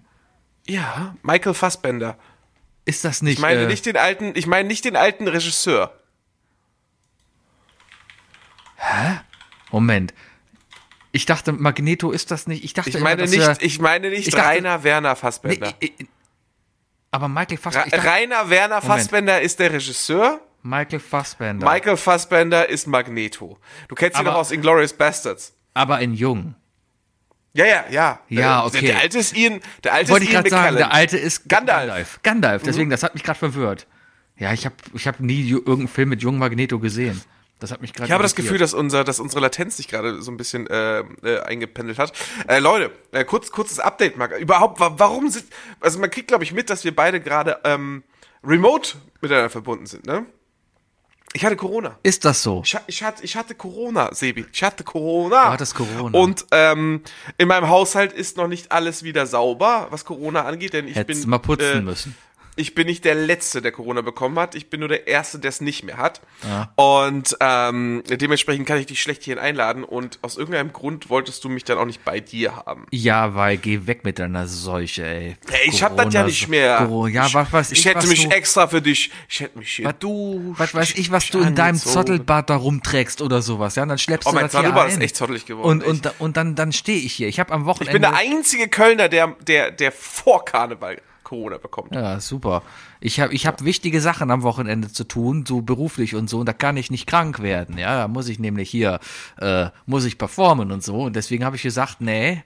Ja, 0.68 1.15
Michael 1.24 1.54
Fassbender. 1.56 2.18
Ist 2.86 3.04
das 3.04 3.21
nicht? 3.21 3.36
Ich 3.38 3.42
meine 3.42 3.63
äh, 3.63 3.68
nicht 3.68 3.86
den 3.86 3.98
alten, 3.98 4.33
ich 4.36 4.45
meine 4.48 4.68
nicht 4.68 4.86
den 4.86 4.95
alten 4.95 5.27
Regisseur. 5.27 5.94
Moment. 9.71 10.13
Ich 11.12 11.25
dachte, 11.25 11.51
Magneto 11.51 12.12
ist 12.12 12.31
das 12.31 12.48
nicht. 12.48 12.63
Ich 12.63 12.74
dachte, 12.74 12.89
Ich 12.89 12.95
immer, 12.95 13.06
meine 13.06 13.24
dass 13.24 13.31
nicht, 13.31 13.42
er- 13.42 13.62
ich 13.62 13.80
meine 13.80 14.09
nicht 14.09 14.27
ich 14.27 14.33
dachte- 14.33 14.48
Rainer 14.48 14.83
Werner 14.83 15.09
nee, 15.12 15.15
Fassbender. 15.15 15.74
ich- 15.80 15.94
ich- 16.00 16.07
aber 17.12 17.27
Michael 17.27 17.56
Ra 17.57 17.62
Fassbender. 17.63 17.98
Dachte, 17.98 18.09
Rainer 18.09 18.50
Werner 18.50 18.81
Fassbender 18.81 19.42
ist 19.42 19.59
der 19.59 19.74
Regisseur. 19.74 20.42
Michael 20.63 21.00
Fassbender. 21.00 21.65
Michael 21.71 21.98
Fassbender 21.98 22.68
ist 22.69 22.88
Magneto. 22.88 23.57
Du 23.88 23.95
kennst 23.95 24.18
ihn 24.18 24.21
Aber- 24.21 24.31
noch 24.31 24.39
aus 24.39 24.51
Inglourious 24.51 24.94
Bastards. 24.94 25.54
aber 25.74 26.00
in 26.00 26.13
Jung. 26.13 26.56
Ja, 27.54 27.65
ja, 27.65 27.86
ja. 27.89 28.19
Ja, 28.30 28.65
okay. 28.65 28.81
Der, 28.81 28.92
der 28.94 29.01
alte 29.01 29.18
ist 29.19 29.36
Ian, 29.36 29.62
der 29.83 29.94
alte 29.94 30.12
Wollte 30.12 30.25
ist 30.25 30.30
ich 30.30 30.33
Ian 30.36 30.44
gerade 30.44 30.50
sagen, 30.63 30.75
der 30.77 30.94
alte 30.94 31.18
ist 31.18 31.50
Gandalf. 31.50 31.80
Gandalf. 31.88 32.19
Gandalf, 32.24 32.63
deswegen, 32.63 32.89
das 32.89 33.01
hat 33.04 33.13
mich 33.15 33.24
gerade 33.24 33.39
verwirrt. 33.39 33.88
Ja, 34.38 34.54
ich 34.54 34.65
habe 34.65 34.75
ich 34.94 35.07
hab 35.07 35.19
nie 35.19 35.50
irgendeinen 35.50 35.88
Film 35.88 36.09
mit 36.09 36.21
jungen 36.21 36.38
Magneto 36.38 36.77
gesehen. 36.80 37.19
Das 37.59 37.71
hat 37.71 37.81
mich 37.81 37.94
gerade 37.94 38.06
Ich 38.07 38.12
habe 38.12 38.21
das. 38.21 38.36
Gefühl, 38.36 38.59
dass, 38.59 38.75
unser, 38.75 39.04
dass 39.04 39.19
unsere 39.19 39.42
Latenz 39.42 39.77
sich 39.77 39.88
gerade 39.88 40.21
so 40.21 40.30
ein 40.30 40.38
bisschen 40.38 40.68
äh, 40.68 41.00
äh, 41.00 41.39
eingependelt 41.42 41.98
hat. 41.98 42.13
Äh, 42.48 42.59
Leute, 42.59 42.92
äh, 43.12 43.24
kurz, 43.25 43.50
kurzes 43.51 43.80
Update, 43.80 44.15
Marc. 44.18 44.38
Überhaupt, 44.38 44.80
wa 44.80 44.94
warum 44.98 45.30
sind. 45.30 45.45
Also 45.80 45.98
man 45.98 46.12
kriegt, 46.12 46.27
glaube 46.27 46.44
ich, 46.44 46.54
mit, 46.54 46.69
dass 46.69 46.83
wir 46.83 46.95
beide 46.95 47.19
gerade 47.19 47.59
ähm, 47.63 48.04
remote 48.44 48.98
miteinander 49.21 49.50
verbunden 49.50 49.88
sind, 49.88 50.06
ne? 50.06 50.27
Ich 51.33 51.45
hatte 51.45 51.56
Corona. 51.56 51.97
Ist 52.03 52.25
das 52.25 52.41
so? 52.41 52.62
Ich, 52.63 52.75
ich, 52.88 53.03
hatte, 53.03 53.24
ich 53.24 53.35
hatte 53.35 53.53
Corona, 53.53 54.13
Sebi. 54.13 54.45
Ich 54.51 54.63
hatte 54.63 54.83
Corona. 54.83 55.45
Du 55.45 55.51
hattest 55.51 55.75
Corona. 55.75 56.18
Und 56.18 56.45
ähm, 56.51 57.01
in 57.38 57.47
meinem 57.47 57.68
Haushalt 57.68 58.13
ist 58.13 58.38
noch 58.38 58.47
nicht 58.47 58.71
alles 58.71 59.03
wieder 59.03 59.25
sauber, 59.25 59.88
was 59.89 60.06
Corona 60.06 60.44
angeht, 60.44 60.74
denn 60.74 60.88
ich 60.88 60.95
Hättest 60.95 61.21
bin 61.24 61.29
mal 61.29 61.39
putzen 61.39 61.79
äh, 61.79 61.81
müssen. 61.81 62.15
Ich 62.57 62.75
bin 62.75 62.88
nicht 62.88 63.06
der 63.06 63.15
Letzte, 63.15 63.62
der 63.62 63.71
Corona 63.71 64.01
bekommen 64.01 64.38
hat. 64.39 64.56
Ich 64.56 64.69
bin 64.69 64.80
nur 64.81 64.89
der 64.89 65.07
Erste, 65.07 65.39
der 65.39 65.50
es 65.50 65.62
nicht 65.62 65.83
mehr 65.83 65.98
hat. 65.98 66.21
Ja. 66.48 66.71
Und 66.75 67.36
ähm, 67.39 68.04
dementsprechend 68.09 68.68
kann 68.68 68.77
ich 68.80 68.88
dich 68.88 69.01
schlecht 69.01 69.24
hierhin 69.24 69.42
einladen. 69.42 69.83
Und 69.83 70.19
aus 70.21 70.38
irgendeinem 70.38 70.74
Grund 70.74 71.09
wolltest 71.09 71.44
du 71.44 71.50
mich 71.50 71.63
dann 71.63 71.77
auch 71.77 71.86
nicht 71.86 72.04
bei 72.04 72.19
dir 72.19 72.56
haben. 72.56 72.86
Ja, 72.92 73.36
weil 73.36 73.57
geh 73.57 73.88
weg 73.88 74.04
mit 74.04 74.19
deiner 74.19 74.48
Seuche, 74.48 75.06
ey. 75.06 75.38
Hey, 75.50 75.69
ich 75.69 75.81
hab 75.83 75.95
das 75.95 76.06
ja 76.13 76.21
Corona- 76.21 76.25
nicht 76.27 76.48
mehr. 76.48 76.77
Corona- 76.77 77.14
ja, 77.14 77.33
was 77.33 77.54
weiß 77.54 77.71
ich, 77.71 77.80
ich 77.80 77.85
hätte 77.85 77.99
was 77.99 78.07
mich 78.07 78.23
du, 78.28 78.35
extra 78.35 78.68
für 78.68 78.81
dich. 78.81 79.11
Ich 79.30 79.40
hätte 79.40 79.57
mich 79.59 79.69
hier 79.71 79.85
Was- 79.85 79.95
du. 79.99 80.54
was 80.57 80.73
weiß 80.73 80.95
ich, 80.95 81.11
was 81.11 81.30
du 81.30 81.40
in 81.40 81.56
deinem 81.56 81.78
Zottelbad 81.78 82.49
da 82.49 82.56
rumträgst 82.56 83.21
oder 83.21 83.42
sowas, 83.42 83.76
ja? 83.76 83.83
Und 83.83 83.90
dann 83.90 83.97
schleppst 83.97 84.28
Oh, 84.28 84.31
du 84.31 84.35
mein 84.35 84.45
das 84.45 84.52
hier 84.54 84.59
Zottelbad 84.61 84.85
ein. 84.85 84.92
ist 84.92 85.02
echt 85.02 85.16
zottelig 85.16 85.45
geworden. 85.45 85.68
Und, 85.68 85.81
echt. 85.81 85.90
und, 86.07 86.14
und 86.19 86.37
dann, 86.37 86.56
dann 86.56 86.71
stehe 86.73 86.99
ich 86.99 87.14
hier. 87.14 87.28
Ich 87.28 87.40
habe 87.40 87.54
am 87.54 87.61
ich 87.61 87.68
Wochenende. 87.68 87.94
bin 87.94 88.02
der 88.02 88.16
einzige 88.16 88.68
Kölner, 88.68 89.09
der, 89.09 89.35
der, 89.47 89.71
der 89.71 89.92
vor 89.92 90.44
Karneval 90.45 91.02
Corona 91.27 91.57
bekommt. 91.57 91.93
Ja, 91.93 92.19
super. 92.21 92.63
Ich 93.01 93.19
habe 93.19 93.33
ich 93.33 93.45
hab 93.45 93.63
wichtige 93.63 93.99
Sachen 93.99 94.31
am 94.31 94.43
Wochenende 94.43 94.91
zu 94.91 95.03
tun, 95.03 95.45
so 95.45 95.61
beruflich 95.61 96.15
und 96.15 96.29
so, 96.29 96.39
und 96.39 96.45
da 96.45 96.53
kann 96.53 96.77
ich 96.77 96.89
nicht 96.89 97.05
krank 97.05 97.41
werden. 97.41 97.77
Ja, 97.77 97.97
da 97.97 98.07
muss 98.07 98.29
ich 98.29 98.39
nämlich 98.39 98.69
hier, 98.69 98.99
äh, 99.39 99.67
muss 99.85 100.05
ich 100.05 100.17
performen 100.17 100.71
und 100.71 100.83
so. 100.83 101.01
Und 101.03 101.15
deswegen 101.17 101.43
habe 101.43 101.57
ich 101.57 101.63
gesagt, 101.63 101.99
nee, 101.99 102.43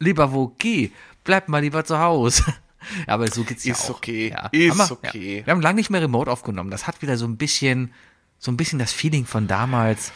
lieber 0.00 0.32
wo 0.32 0.54
geh, 0.58 0.90
bleib 1.24 1.48
mal 1.48 1.60
lieber 1.62 1.84
zu 1.84 1.98
Hause. 2.00 2.42
Aber 3.06 3.26
so 3.28 3.42
geht's 3.44 3.64
ja 3.64 3.72
Ist 3.74 3.90
auch. 3.90 3.96
okay, 3.96 4.30
Ja. 4.30 4.46
ist 4.52 4.70
Haben 4.70 4.78
wir, 4.78 4.92
okay. 4.92 5.38
Ja. 5.40 5.46
Wir 5.46 5.50
haben 5.52 5.60
lange 5.60 5.76
nicht 5.76 5.90
mehr 5.90 6.02
remote 6.02 6.30
aufgenommen. 6.30 6.70
Das 6.70 6.86
hat 6.86 7.02
wieder 7.02 7.16
so 7.16 7.26
ein 7.26 7.36
bisschen, 7.36 7.92
so 8.38 8.52
ein 8.52 8.56
bisschen 8.56 8.78
das 8.78 8.92
Feeling 8.92 9.24
von 9.26 9.48
damals. 9.48 10.12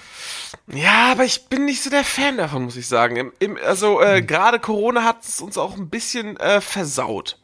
Ja, 0.69 1.11
aber 1.13 1.25
ich 1.25 1.47
bin 1.49 1.65
nicht 1.65 1.83
so 1.83 1.91
der 1.91 2.05
Fan 2.05 2.37
davon, 2.37 2.65
muss 2.65 2.77
ich 2.77 2.87
sagen. 2.87 3.17
Im, 3.17 3.33
im, 3.41 3.57
also 3.67 4.01
äh, 4.01 4.23
gerade 4.23 4.61
Corona 4.61 5.03
hat 5.05 5.25
es 5.25 5.41
uns 5.41 5.59
auch 5.59 5.77
ein 5.77 5.89
bisschen 5.89 6.37
äh, 6.37 6.61
versaut. 6.61 7.40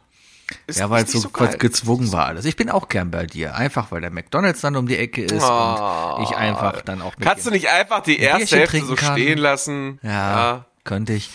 Ist 0.66 0.78
Ja, 0.78 0.90
weil 0.90 1.04
es 1.04 1.12
so, 1.12 1.28
geil. 1.30 1.56
gezwungen 1.58 2.12
war 2.12 2.26
alles. 2.26 2.44
Ich 2.44 2.54
bin 2.56 2.70
auch 2.70 2.88
gern 2.88 3.10
bei 3.10 3.26
dir. 3.26 3.56
Einfach, 3.56 3.90
weil 3.90 4.00
der 4.00 4.10
McDonalds 4.10 4.60
dann 4.60 4.76
um 4.76 4.86
die 4.86 4.96
Ecke 4.96 5.22
ist 5.24 5.32
und 5.32 6.22
ich 6.22 6.36
einfach 6.36 6.82
dann 6.82 7.02
auch 7.02 7.16
mit 7.16 7.26
Ah. 7.26 7.30
Kannst 7.30 7.46
du 7.46 7.50
nicht 7.50 7.68
einfach 7.68 8.00
die 8.02 8.18
erste 8.20 8.56
Hälfte 8.58 8.84
so 8.84 8.94
kann. 8.94 9.12
stehen 9.16 9.38
lassen? 9.38 9.98
Ja, 10.02 10.66
könnte 10.84 11.14
ich. 11.14 11.30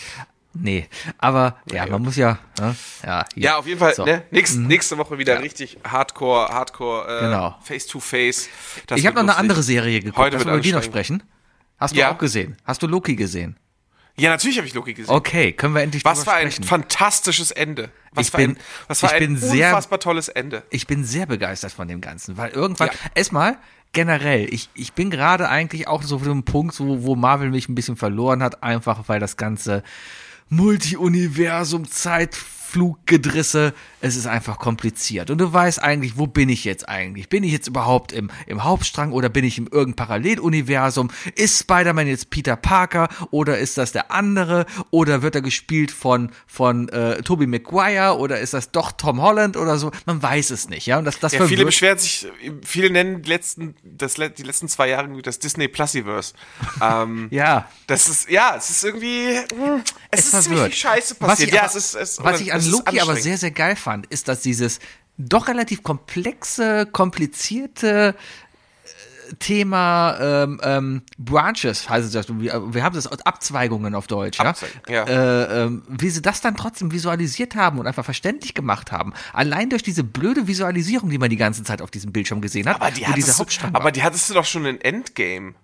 Nee, 0.54 0.86
aber 1.16 1.56
ja, 1.70 1.86
man 1.86 2.02
muss 2.02 2.16
ja. 2.16 2.38
Ne? 2.60 2.74
Ja, 3.04 3.24
hier. 3.34 3.42
Ja, 3.42 3.56
auf 3.56 3.66
jeden 3.66 3.78
Fall. 3.80 3.94
So. 3.94 4.04
Ne? 4.04 4.22
Nächst, 4.30 4.56
Nächste 4.58 4.98
Woche 4.98 5.16
wieder 5.16 5.40
richtig 5.40 5.78
Hardcore, 5.82 6.48
Hardcore, 6.48 7.06
äh, 7.08 7.20
Genau. 7.24 7.56
Face 7.62 7.86
to 7.86 8.00
Face. 8.00 8.48
Das 8.86 8.98
Ich 8.98 9.06
habe 9.06 9.14
noch 9.14 9.20
eine 9.22 9.28
lustig. 9.28 9.40
andere 9.40 9.62
Serie 9.62 10.00
geguckt. 10.00 10.18
Heute 10.18 10.36
Lass 10.36 10.44
wir 10.46 10.52
über 10.52 10.60
die 10.60 10.72
noch 10.72 10.82
sprechen. 10.82 11.22
Hast 11.78 11.94
du 11.94 12.00
Ja. 12.00 12.12
auch 12.12 12.18
gesehen? 12.18 12.56
Hast 12.66 12.82
du 12.82 12.86
Loki 12.86 13.16
gesehen? 13.16 13.56
Ja, 14.18 14.30
natürlich 14.30 14.58
habe 14.58 14.66
ich 14.66 14.74
Loki 14.74 14.92
gesehen. 14.94 15.10
Okay, 15.14 15.52
können 15.52 15.74
wir 15.74 15.82
endlich 15.82 16.04
Was 16.04 16.24
für 16.24 16.32
ein 16.32 16.50
sprechen. 16.50 16.64
fantastisches 16.68 17.50
Ende. 17.50 17.90
Was 18.12 18.26
Ich 18.26 18.32
bin- 18.32 18.50
ein, 18.52 18.58
was 18.88 19.00
für 19.00 19.06
ich 19.06 19.12
ein 19.12 19.18
bin 19.20 19.36
sehr- 19.38 19.68
unfassbar 19.68 20.00
tolles 20.00 20.28
Ende. 20.28 20.62
ich 20.70 20.86
bin 20.86 21.02
sehr 21.04 21.24
begeistert 21.26 21.72
von 21.72 21.88
dem 21.88 22.00
Ganzen, 22.02 22.36
weil 22.36 22.50
irgendwann, 22.50 22.88
Ja. 22.88 22.94
erstmal 23.14 23.56
generell, 23.92 24.52
ich, 24.52 24.68
ich 24.74 24.92
bin 24.92 25.10
gerade 25.10 25.48
eigentlich 25.48 25.88
auch 25.88 26.02
so 26.02 26.18
für 26.18 26.30
einen 26.30 26.44
Punkt, 26.44 26.78
wo, 26.78 27.02
wo 27.04 27.16
Marvel 27.16 27.50
mich 27.50 27.68
ein 27.70 27.74
bisschen 27.74 27.96
verloren 27.96 28.42
hat, 28.42 28.62
einfach 28.62 29.04
weil 29.08 29.18
das 29.20 29.36
ganze 29.38 29.82
Multi-Universum, 30.50 31.90
Zeitfluggedrisse, 31.90 33.72
es 34.02 34.16
ist 34.16 34.26
einfach 34.26 34.58
kompliziert. 34.58 35.30
Und 35.30 35.38
du 35.38 35.52
weißt 35.52 35.80
eigentlich, 35.80 36.18
wo 36.18 36.26
bin 36.26 36.48
ich 36.48 36.64
jetzt 36.64 36.88
eigentlich? 36.88 37.28
Bin 37.28 37.44
ich 37.44 37.52
jetzt 37.52 37.68
überhaupt 37.68 38.12
im, 38.12 38.30
im 38.46 38.64
Hauptstrang 38.64 39.12
oder 39.12 39.28
bin 39.28 39.44
ich 39.44 39.58
im 39.58 39.68
irgendeinem 39.68 39.94
Paralleluniversum? 39.94 41.10
Ist 41.36 41.60
Spider-Man 41.60 42.08
jetzt 42.08 42.28
Peter 42.30 42.56
Parker 42.56 43.08
oder 43.30 43.58
ist 43.58 43.78
das 43.78 43.92
der 43.92 44.10
andere? 44.10 44.66
Oder 44.90 45.22
wird 45.22 45.36
er 45.36 45.40
gespielt 45.40 45.92
von, 45.92 46.32
von 46.48 46.88
äh, 46.88 47.22
Tobey 47.22 47.46
Maguire 47.46 48.18
oder 48.18 48.40
ist 48.40 48.54
das 48.54 48.72
doch 48.72 48.90
Tom 48.90 49.22
Holland 49.22 49.56
oder 49.56 49.78
so? 49.78 49.92
Man 50.04 50.20
weiß 50.20 50.50
es 50.50 50.68
nicht, 50.68 50.86
ja. 50.86 50.98
Und 50.98 51.04
das, 51.04 51.20
das 51.20 51.32
Ja, 51.32 51.46
viele 51.46 51.64
beschweren 51.64 51.98
sich, 51.98 52.26
viele 52.64 52.90
nennen 52.90 53.22
die 53.22 53.28
letzten, 53.28 53.76
das, 53.84 54.14
die 54.14 54.42
letzten 54.42 54.66
zwei 54.66 54.88
Jahre 54.88 55.22
das 55.22 55.38
Disney 55.38 55.68
Plusiverse. 55.68 56.34
ähm, 56.82 57.28
Ja. 57.30 57.68
Das 57.86 58.08
ist, 58.08 58.28
ja, 58.30 58.54
es 58.56 58.68
ist 58.70 58.84
irgendwie, 58.84 59.36
hm, 59.36 59.82
es, 60.10 60.20
ist 60.20 60.30
verwirrt. 60.30 60.44
ziemlich 60.44 60.78
scheiße 60.78 61.16
Was 61.20 61.28
passiert. 61.28 61.48
ich 61.48 61.54
ja, 61.54 61.60
aber, 61.62 61.68
es 61.68 61.74
ist, 61.76 61.94
es, 61.94 62.18
was 62.22 62.40
ich 62.40 62.52
an 62.52 62.58
es 62.58 62.66
Loki 62.66 63.00
aber 63.00 63.16
sehr, 63.16 63.38
sehr 63.38 63.50
geil 63.50 63.76
fand, 63.76 63.91
ist, 64.08 64.28
dass 64.28 64.40
dieses 64.40 64.80
doch 65.18 65.48
relativ 65.48 65.82
komplexe, 65.82 66.86
komplizierte 66.86 68.14
äh, 68.14 69.34
Thema 69.38 70.16
ähm, 70.20 70.60
ähm, 70.62 71.02
Branches, 71.18 71.88
heißt 71.88 72.06
es 72.06 72.12
das, 72.12 72.28
wir, 72.28 72.74
wir 72.74 72.82
haben 72.82 72.94
das 72.94 73.06
Abzweigungen 73.06 73.94
auf 73.94 74.06
Deutsch, 74.06 74.38
ja? 74.38 74.46
Abzweigungen, 74.46 74.82
ja. 74.88 75.04
Äh, 75.04 75.64
ähm, 75.64 75.82
wie 75.88 76.10
sie 76.10 76.22
das 76.22 76.40
dann 76.40 76.56
trotzdem 76.56 76.92
visualisiert 76.92 77.54
haben 77.54 77.78
und 77.78 77.86
einfach 77.86 78.04
verständlich 78.04 78.54
gemacht 78.54 78.92
haben. 78.92 79.12
Allein 79.32 79.70
durch 79.70 79.82
diese 79.82 80.04
blöde 80.04 80.46
Visualisierung, 80.46 81.10
die 81.10 81.18
man 81.18 81.30
die 81.30 81.36
ganze 81.36 81.62
Zeit 81.62 81.82
auf 81.82 81.90
diesem 81.90 82.12
Bildschirm 82.12 82.40
gesehen 82.40 82.68
hat, 82.68 82.76
aber 82.76 82.90
die, 82.90 83.06
hattest 83.06 83.38
du, 83.38 83.44
aber 83.72 83.92
die 83.92 84.02
hattest 84.02 84.30
du 84.30 84.34
doch 84.34 84.44
schon 84.44 84.66
in 84.66 84.80
Endgame. 84.80 85.54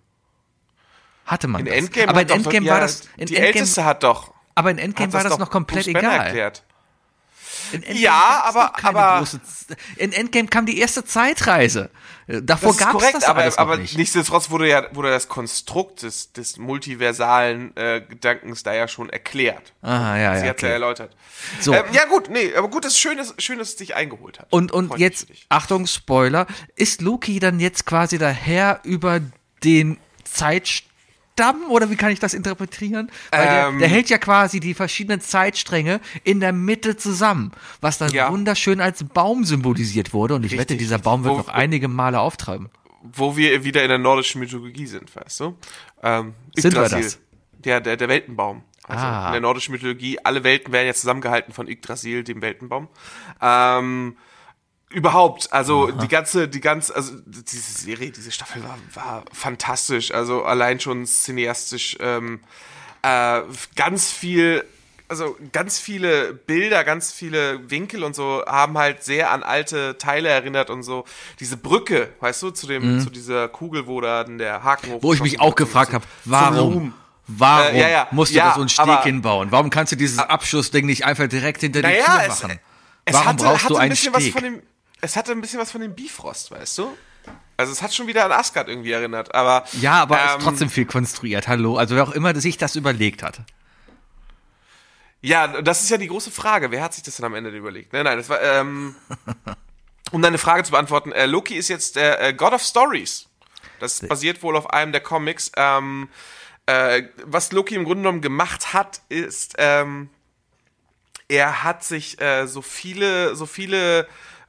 hatte 1.26 1.48
man 1.48 1.60
In 1.62 1.66
das. 1.66 1.74
Endgame 1.74 2.08
aber 2.08 2.22
in 2.22 2.28
doch, 2.28 2.36
Endgame 2.36 2.66
ja, 2.66 2.72
war 2.74 2.80
das, 2.80 3.02
in 3.16 3.26
die 3.26 3.36
Endgame, 3.36 3.46
Älteste 3.46 3.84
hat 3.84 4.02
doch, 4.02 4.32
aber 4.54 4.70
in 4.70 4.78
Endgame 4.78 5.12
war 5.12 5.22
das 5.22 5.32
doch 5.32 5.38
noch 5.38 5.50
komplett 5.50 5.86
egal. 5.88 6.26
erklärt. 6.26 6.64
In 7.72 7.82
Endgame 7.82 8.00
Ja, 8.00 8.42
aber- 8.44 8.84
aber- 8.84 9.18
große 9.18 9.40
in 9.96 10.12
Endgame 10.12 10.48
kam 10.48 10.66
die 10.66 10.78
erste 10.78 11.04
Zeitreise. 11.04 11.90
Äh, 12.26 12.42
Davor 12.42 12.70
Das 12.70 12.78
gab 12.78 12.94
es 13.02 13.12
das 13.12 13.24
aber, 13.24 13.58
aber 13.58 13.76
nicht. 13.78 13.96
nichtsdestotrotz 13.96 14.50
wurde 14.50 14.68
ja 14.68 14.84
wurde 14.94 15.10
das 15.10 15.28
Konstrukt 15.28 16.02
des, 16.02 16.32
des 16.32 16.56
multiversalen 16.58 17.76
äh, 17.76 18.00
Gedankens 18.00 18.62
da 18.62 18.74
ja 18.74 18.88
schon 18.88 19.10
erklärt. 19.10 19.72
Aha, 19.82 20.16
ja, 20.18 20.36
Sie 20.36 20.44
ja, 20.44 20.50
hat's 20.50 20.62
ja 20.62 20.68
okay. 20.68 20.72
erläutert. 20.72 21.16
So. 21.60 21.72
Ähm, 21.74 21.84
ja 21.92 22.04
gut, 22.06 22.28
nee, 22.30 22.54
aber 22.54 22.68
gut, 22.68 22.84
ist 22.84 22.98
schön, 22.98 23.16
dass, 23.18 23.34
schön, 23.38 23.58
dass 23.58 23.68
es 23.68 23.76
dich 23.76 23.94
eingeholt 23.94 24.38
hat. 24.40 24.46
Und, 24.50 24.72
und 24.72 24.98
jetzt. 24.98 25.26
Achtung, 25.48 25.86
Spoiler, 25.86 26.46
ist 26.76 27.00
Loki 27.00 27.38
dann 27.40 27.60
jetzt 27.60 27.86
quasi 27.86 28.18
der 28.18 28.30
Herr 28.32 28.80
über 28.84 29.20
den 29.64 29.98
Zeitstamm 31.38 31.70
oder 31.70 31.90
wie 31.90 31.96
kann 31.96 32.10
ich 32.10 32.18
das 32.20 32.34
interpretieren? 32.34 33.10
Weil 33.30 33.46
der, 33.46 33.66
Ähm. 33.68 33.78
der 33.78 33.88
hält 33.88 34.10
ja 34.10 34.18
quasi 34.18 34.60
die 34.60 34.74
verschiedenen 34.74 35.20
Zeitstränge 35.20 36.00
in 36.24 36.40
der 36.40 36.52
Mitte 36.52 36.96
zusammen, 36.96 37.52
was 37.80 37.98
dann 37.98 38.10
Ja. 38.12 38.30
wunderschön 38.30 38.80
als 38.80 39.04
Baum 39.04 39.44
symbolisiert 39.44 40.12
wurde 40.12 40.34
und 40.34 40.44
ich 40.44 40.52
wette, 40.52 40.60
Richtig, 40.62 40.78
dieser 40.78 40.96
richtig. 40.96 41.04
Baum 41.04 41.24
wird 41.24 41.34
Wo- 41.34 41.38
noch 41.38 41.48
einige 41.48 41.88
Male 41.88 42.20
auftreiben. 42.20 42.68
Wo 43.02 43.36
wir 43.36 43.62
wieder 43.64 43.82
in 43.82 43.88
der 43.88 43.98
nordischen 43.98 44.40
Mythologie 44.40 44.86
sind, 44.86 45.14
weißt 45.14 45.40
du? 45.40 45.56
Ähm, 46.02 46.34
Sind 46.56 46.74
wir 46.74 46.88
das? 46.88 47.18
Der, 47.64 47.80
der, 47.80 47.96
der 47.96 48.08
Weltenbaum. 48.08 48.62
Also 48.84 49.04
Ah. 49.04 49.26
in 49.26 49.32
der 49.32 49.40
nordischen 49.42 49.72
Mythologie, 49.72 50.18
alle 50.24 50.42
Welten 50.44 50.72
werden 50.72 50.86
ja 50.86 50.94
zusammengehalten 50.94 51.52
von 51.54 51.68
Yggdrasil, 51.68 52.24
dem 52.24 52.40
Weltenbaum. 52.42 52.88
Ähm, 53.40 54.16
überhaupt, 54.90 55.52
also 55.52 55.90
die 55.90 56.08
ganze, 56.08 56.48
die 56.48 56.60
ganze, 56.60 56.94
also 56.96 57.12
diese 57.26 57.72
Serie, 57.80 58.10
diese 58.10 58.30
Staffel 58.32 58.62
war, 58.64 58.78
war 58.94 59.24
fantastisch. 59.32 60.12
Also 60.12 60.44
allein 60.44 60.80
schon 60.80 61.04
cineastisch 61.06 61.96
ähm, 62.00 62.40
äh, 63.02 63.40
ganz 63.76 64.10
viel, 64.10 64.64
also 65.08 65.36
ganz 65.52 65.78
viele 65.78 66.32
Bilder, 66.34 66.84
ganz 66.84 67.12
viele 67.12 67.70
Winkel 67.70 68.02
und 68.04 68.14
so 68.14 68.42
haben 68.46 68.76
halt 68.78 69.04
sehr 69.04 69.30
an 69.30 69.42
alte 69.42 69.96
Teile 69.98 70.28
erinnert 70.28 70.70
und 70.70 70.82
so. 70.82 71.04
Diese 71.40 71.56
Brücke, 71.56 72.08
weißt 72.20 72.42
du, 72.42 72.50
zu 72.50 72.66
dem, 72.66 73.00
zu 73.00 73.10
dieser 73.10 73.48
Kugel, 73.48 73.86
wo 73.86 74.00
da 74.00 74.24
dann 74.24 74.38
der 74.38 74.64
Haken 74.64 74.90
Mhm. 74.94 75.02
Wo 75.02 75.12
ich 75.12 75.20
mich 75.20 75.40
auch 75.40 75.54
gefragt 75.54 75.90
zum- 75.92 75.94
habe, 76.00 76.06
warum? 76.24 76.94
Warum 77.30 77.74
Äh, 77.74 77.80
ja, 77.80 77.88
ja. 77.90 78.08
musst 78.10 78.32
du 78.32 78.38
Ja, 78.38 78.54
so 78.54 78.60
einen 78.60 78.70
Steg 78.70 78.86
aber- 78.88 79.02
hinbauen? 79.02 79.52
Warum 79.52 79.68
kannst 79.68 79.92
du 79.92 79.96
dieses 79.96 80.18
Abschussding 80.18 80.86
nicht 80.86 81.04
einfach 81.04 81.28
direkt 81.28 81.60
hinter 81.60 81.82
die 81.82 81.88
Tür 81.88 82.28
machen? 82.28 82.58
es 83.04 83.12
Warum 83.14 83.26
hatte, 83.28 83.44
brauchst 83.44 83.64
hatte 83.64 83.72
du 83.74 83.76
ein 83.76 83.80
einen 83.82 83.90
bisschen 83.90 84.12
was 84.14 84.22
Steg? 84.22 84.32
von 84.32 84.42
dem, 84.44 84.62
es 85.00 85.16
hatte 85.16 85.32
ein 85.32 85.40
bisschen 85.40 85.60
was 85.60 85.70
von 85.70 85.80
dem 85.80 85.94
Bifrost, 85.94 86.50
weißt 86.50 86.78
du? 86.78 86.96
Also 87.56 87.72
es 87.72 87.82
hat 87.82 87.92
schon 87.94 88.06
wieder 88.06 88.24
an 88.24 88.32
Asgard 88.32 88.68
irgendwie 88.68 88.92
erinnert, 88.92 89.34
aber 89.34 89.64
Ja, 89.80 90.02
aber 90.02 90.18
ähm, 90.18 90.38
ist 90.38 90.44
trotzdem 90.44 90.70
viel 90.70 90.86
konstruiert. 90.86 91.48
Hallo, 91.48 91.76
also 91.76 91.94
wer 91.96 92.04
auch 92.04 92.12
immer 92.12 92.34
sich 92.40 92.56
das 92.56 92.76
überlegt 92.76 93.22
hat. 93.22 93.40
Ja, 95.20 95.60
das 95.60 95.82
ist 95.82 95.90
ja 95.90 95.98
die 95.98 96.06
große 96.06 96.30
Frage. 96.30 96.70
Wer 96.70 96.82
hat 96.82 96.94
sich 96.94 97.02
das 97.02 97.16
denn 97.16 97.24
am 97.24 97.34
Ende 97.34 97.50
überlegt? 97.50 97.92
Nein, 97.92 98.04
nein, 98.04 98.16
das 98.16 98.28
war, 98.28 98.40
ähm, 98.40 98.94
um 100.12 100.22
deine 100.22 100.38
Frage 100.38 100.62
zu 100.62 100.70
beantworten, 100.70 101.10
äh, 101.10 101.26
Loki 101.26 101.54
ist 101.56 101.68
jetzt 101.68 101.96
der 101.96 102.20
äh, 102.20 102.32
God 102.32 102.52
of 102.52 102.62
Stories. 102.62 103.26
Das 103.80 104.00
basiert 104.00 104.42
wohl 104.42 104.56
auf 104.56 104.70
einem 104.70 104.92
der 104.92 105.00
Comics. 105.00 105.50
Ähm, 105.56 106.08
äh, 106.66 107.04
was 107.24 107.50
Loki 107.52 107.74
im 107.74 107.84
Grunde 107.84 108.02
genommen 108.02 108.20
gemacht 108.20 108.72
hat, 108.72 109.00
ist, 109.08 109.54
ähm, 109.58 110.10
er 111.28 111.64
hat 111.64 111.84
sich 111.84 112.20
äh, 112.20 112.46
so 112.46 112.62
viele, 112.62 113.34
so 113.34 113.46
viele 113.46 114.08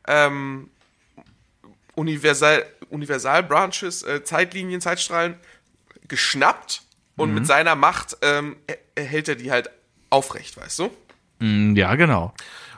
ähm, 0.09 0.69
Universal, 1.95 2.65
Universal 2.89 3.43
Branches, 3.43 4.03
äh, 4.03 4.23
Zeitlinien, 4.23 4.81
Zeitstrahlen 4.81 5.37
geschnappt 6.07 6.81
und 7.17 7.33
mit 7.33 7.45
seiner 7.45 7.75
Macht 7.75 8.17
ähm, 8.21 8.55
er- 8.67 9.03
hält 9.03 9.27
er 9.27 9.35
die 9.35 9.51
halt 9.51 9.69
aufrecht, 10.09 10.55
weißt 10.57 10.79
du? 10.79 10.89
Mm, 11.39 11.75
Ja, 11.75 11.95
genau. 11.95 12.33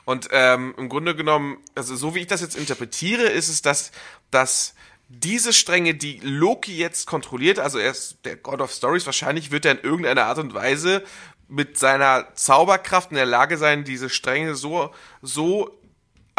Und 0.06 0.30
ähm, 0.32 0.74
im 0.78 0.90
Grunde 0.90 1.16
genommen, 1.16 1.58
also 1.76 1.96
so 1.96 2.16
wie 2.16 2.20
ich 2.20 2.28
das 2.28 2.42
jetzt 2.42 2.58
interpretiere, 2.58 3.24
ist 3.24 3.50
es, 3.50 3.62
dass, 3.62 3.92
dass 4.32 4.74
diese 5.10 5.54
Stränge, 5.54 5.94
die 5.94 6.20
Loki 6.24 6.76
jetzt 6.76 7.06
kontrolliert, 7.06 7.60
also 7.60 7.78
er 7.78 7.92
ist 7.92 8.18
der 8.26 8.36
God 8.36 8.62
of 8.62 8.72
Stories, 8.72 9.06
wahrscheinlich 9.06 9.52
wird 9.52 9.66
er 9.66 9.74
in 9.74 9.80
irgendeiner 9.84 10.26
Art 10.26 10.40
und 10.40 10.54
Weise 10.56 11.04
mit 11.48 11.78
seiner 11.78 12.34
Zauberkraft 12.34 13.12
in 13.12 13.18
der 13.18 13.26
Lage 13.28 13.58
sein, 13.58 13.84
diese 13.84 14.10
Stränge 14.10 14.56
so, 14.56 14.92
so 15.22 15.78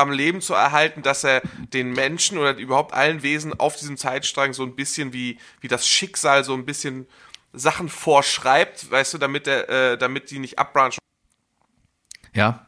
am 0.03 0.11
Leben 0.11 0.41
zu 0.41 0.55
erhalten, 0.55 1.03
dass 1.03 1.25
er 1.25 1.43
den 1.73 1.93
Menschen 1.93 2.39
oder 2.39 2.57
überhaupt 2.57 2.93
allen 2.93 3.23
Wesen 3.23 3.59
auf 3.59 3.77
diesem 3.77 3.97
Zeitstrang 3.97 4.53
so 4.53 4.63
ein 4.63 4.77
bisschen 4.77 5.13
wie, 5.13 5.39
wie 5.61 5.69
das 5.69 5.89
Schicksal 5.89 6.45
so 6.45 6.55
ein 6.55 6.67
bisschen 6.67 7.07
Sachen 7.53 7.89
vorschreibt, 7.89 8.91
weißt 8.91 9.15
du, 9.15 9.19
damit 9.19 9.47
er, 9.47 9.69
äh, 9.69 9.99
damit 9.99 10.31
die 10.31 10.39
nicht 10.39 10.59
abbranchen. 10.59 10.99
Ja. 12.35 12.67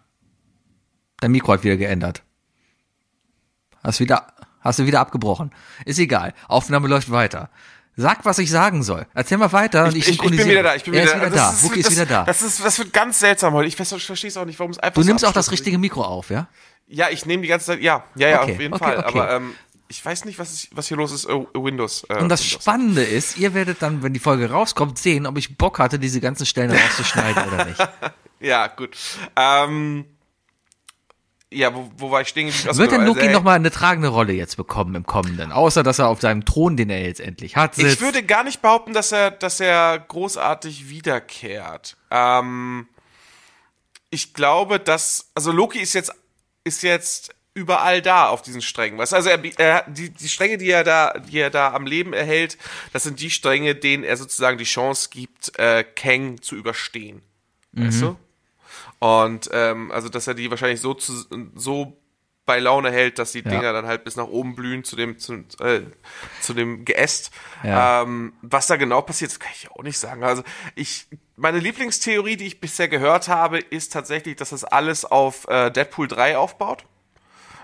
Dein 1.20 1.32
Mikro 1.32 1.52
hat 1.52 1.64
wieder 1.64 1.76
geändert. 1.76 2.22
Hast 3.82 4.00
wieder, 4.00 4.26
hast 4.60 4.78
du 4.78 4.86
wieder 4.86 5.00
abgebrochen. 5.00 5.52
Ist 5.84 5.98
egal. 5.98 6.34
Aufnahme 6.48 6.88
läuft 6.88 7.10
weiter. 7.10 7.50
Sag, 7.96 8.24
was 8.24 8.38
ich 8.38 8.50
sagen 8.50 8.82
soll. 8.82 9.06
Erzähl 9.14 9.38
mal 9.38 9.52
weiter 9.52 9.84
und 9.84 9.96
ich, 9.96 10.08
ich, 10.08 10.20
ich 10.20 10.30
bin 10.30 10.32
wieder 10.48 10.64
da, 10.64 10.74
ich 10.74 10.82
bin 10.82 10.94
er 10.94 11.02
wieder 11.04 11.14
ist 11.14 11.20
wieder 11.20 11.30
da. 11.30 11.50
Ist, 11.50 11.62
Wookie 11.62 11.80
ist 11.80 11.86
das, 11.86 11.92
wieder 11.94 12.06
da. 12.06 12.24
Das, 12.24 12.42
ist, 12.42 12.64
das 12.64 12.78
wird 12.78 12.92
ganz 12.92 13.20
seltsam 13.20 13.54
heute. 13.54 13.68
Ich 13.68 13.76
verstehe 13.76 14.28
es 14.28 14.36
auch 14.36 14.44
nicht, 14.44 14.58
warum 14.58 14.72
es 14.72 14.78
einfach 14.80 14.94
Du 14.94 15.02
so 15.02 15.06
nimmst 15.06 15.24
auch 15.24 15.32
das 15.32 15.52
richtige 15.52 15.78
Mikro 15.78 16.02
auf, 16.02 16.30
ja? 16.30 16.48
Ja, 16.86 17.08
ich 17.10 17.26
nehme 17.26 17.42
die 17.42 17.48
ganze 17.48 17.66
Zeit, 17.66 17.80
ja, 17.80 18.04
ja, 18.14 18.28
ja, 18.28 18.42
Okay, 18.42 18.52
auf 18.52 18.60
jeden 18.60 18.74
okay, 18.74 18.84
Fall. 18.84 18.98
okay. 18.98 19.18
Aber 19.18 19.30
ähm, 19.32 19.54
ich 19.88 20.04
weiß 20.04 20.24
nicht, 20.24 20.38
was, 20.38 20.52
ist, 20.52 20.76
was 20.76 20.88
hier 20.88 20.96
los 20.96 21.12
ist. 21.12 21.26
Äh, 21.26 21.32
Windows. 21.54 22.04
Äh, 22.08 22.18
Und 22.18 22.28
das 22.28 22.40
Windows. 22.40 22.62
Spannende 22.62 23.02
ist, 23.02 23.38
ihr 23.38 23.54
werdet 23.54 23.80
dann, 23.82 24.02
wenn 24.02 24.12
die 24.12 24.20
Folge 24.20 24.50
rauskommt, 24.50 24.98
sehen, 24.98 25.26
ob 25.26 25.38
ich 25.38 25.56
Bock 25.56 25.78
hatte, 25.78 25.98
diese 25.98 26.20
ganzen 26.20 26.46
Stellen 26.46 26.70
rauszuschneiden 26.70 27.44
oder 27.52 27.64
nicht. 27.66 27.88
Ja, 28.40 28.66
gut. 28.66 28.94
Ähm, 29.36 30.04
ja, 31.50 31.74
wo, 31.74 31.90
wo 31.96 32.10
war 32.10 32.20
ich 32.20 32.28
stehen 32.28 32.48
geblieben? 32.48 32.76
Wird 32.76 32.90
denn 32.92 33.00
genau, 33.00 33.12
Loki 33.12 33.20
also, 33.20 33.30
äh, 33.30 33.32
nochmal 33.32 33.56
eine 33.56 33.70
tragende 33.70 34.08
Rolle 34.08 34.34
jetzt 34.34 34.56
bekommen 34.56 34.94
im 34.96 35.06
Kommenden? 35.06 35.50
Außer, 35.50 35.82
dass 35.82 35.98
er 35.98 36.08
auf 36.08 36.20
seinem 36.20 36.44
Thron, 36.44 36.76
den 36.76 36.90
er 36.90 37.00
jetzt 37.02 37.20
endlich 37.20 37.56
hat, 37.56 37.76
sitzt. 37.76 37.94
Ich 37.94 38.00
würde 38.02 38.22
gar 38.22 38.44
nicht 38.44 38.60
behaupten, 38.60 38.92
dass 38.92 39.12
er, 39.12 39.30
dass 39.30 39.60
er 39.60 39.98
großartig 39.98 40.90
wiederkehrt. 40.90 41.96
Ähm, 42.10 42.86
ich 44.10 44.34
glaube, 44.34 44.78
dass, 44.78 45.30
also 45.34 45.50
Loki 45.52 45.78
ist 45.78 45.94
jetzt, 45.94 46.12
ist 46.64 46.82
jetzt 46.82 47.34
überall 47.54 48.02
da 48.02 48.28
auf 48.28 48.42
diesen 48.42 48.62
Strängen. 48.62 48.98
Weißt 48.98 49.12
du? 49.12 49.16
Also 49.16 49.30
er, 49.30 49.60
er, 49.60 49.84
die, 49.88 50.10
die 50.10 50.28
Stränge, 50.28 50.58
die 50.58 50.70
er 50.70 50.82
da, 50.82 51.12
die 51.12 51.38
er 51.38 51.50
da 51.50 51.72
am 51.72 51.86
Leben 51.86 52.12
erhält, 52.12 52.58
das 52.92 53.04
sind 53.04 53.20
die 53.20 53.30
Stränge, 53.30 53.76
denen 53.76 54.02
er 54.02 54.16
sozusagen 54.16 54.58
die 54.58 54.64
Chance 54.64 55.08
gibt, 55.10 55.56
äh, 55.58 55.84
Kang 55.84 56.42
zu 56.42 56.56
überstehen. 56.56 57.22
Weißt 57.72 58.02
du? 58.02 58.16
Und 58.98 59.50
ähm, 59.52 59.90
also, 59.92 60.08
dass 60.08 60.26
er 60.26 60.34
die 60.34 60.50
wahrscheinlich 60.50 60.80
so, 60.80 60.94
zu, 60.94 61.12
so 61.54 61.96
bei 62.46 62.58
Laune 62.58 62.90
hält, 62.90 63.18
dass 63.18 63.32
die 63.32 63.40
Ja. 63.40 63.50
Dinger 63.50 63.72
dann 63.72 63.86
halt 63.86 64.04
bis 64.04 64.16
nach 64.16 64.26
oben 64.26 64.54
blühen 64.54 64.84
zu 64.84 64.96
dem, 64.96 65.18
zu, 65.18 65.44
äh, 65.60 65.82
zu 66.40 66.54
dem 66.54 66.84
Geäst. 66.84 67.30
Ja. 67.62 68.02
Ähm, 68.02 68.34
was 68.42 68.66
da 68.66 68.76
genau 68.76 69.00
passiert, 69.02 69.30
das 69.30 69.40
kann 69.40 69.52
ich 69.54 69.70
auch 69.70 69.82
nicht 69.82 69.98
sagen. 69.98 70.22
Also 70.24 70.42
ich, 70.74 71.06
meine 71.36 71.58
Lieblingstheorie, 71.58 72.36
die 72.36 72.46
ich 72.46 72.60
bisher 72.60 72.88
gehört 72.88 73.28
habe, 73.28 73.58
ist 73.58 73.92
tatsächlich, 73.92 74.36
dass 74.36 74.50
das 74.50 74.64
alles 74.64 75.04
auf 75.04 75.48
äh, 75.48 75.70
Deadpool 75.70 76.08
3 76.08 76.36
aufbaut. 76.38 76.84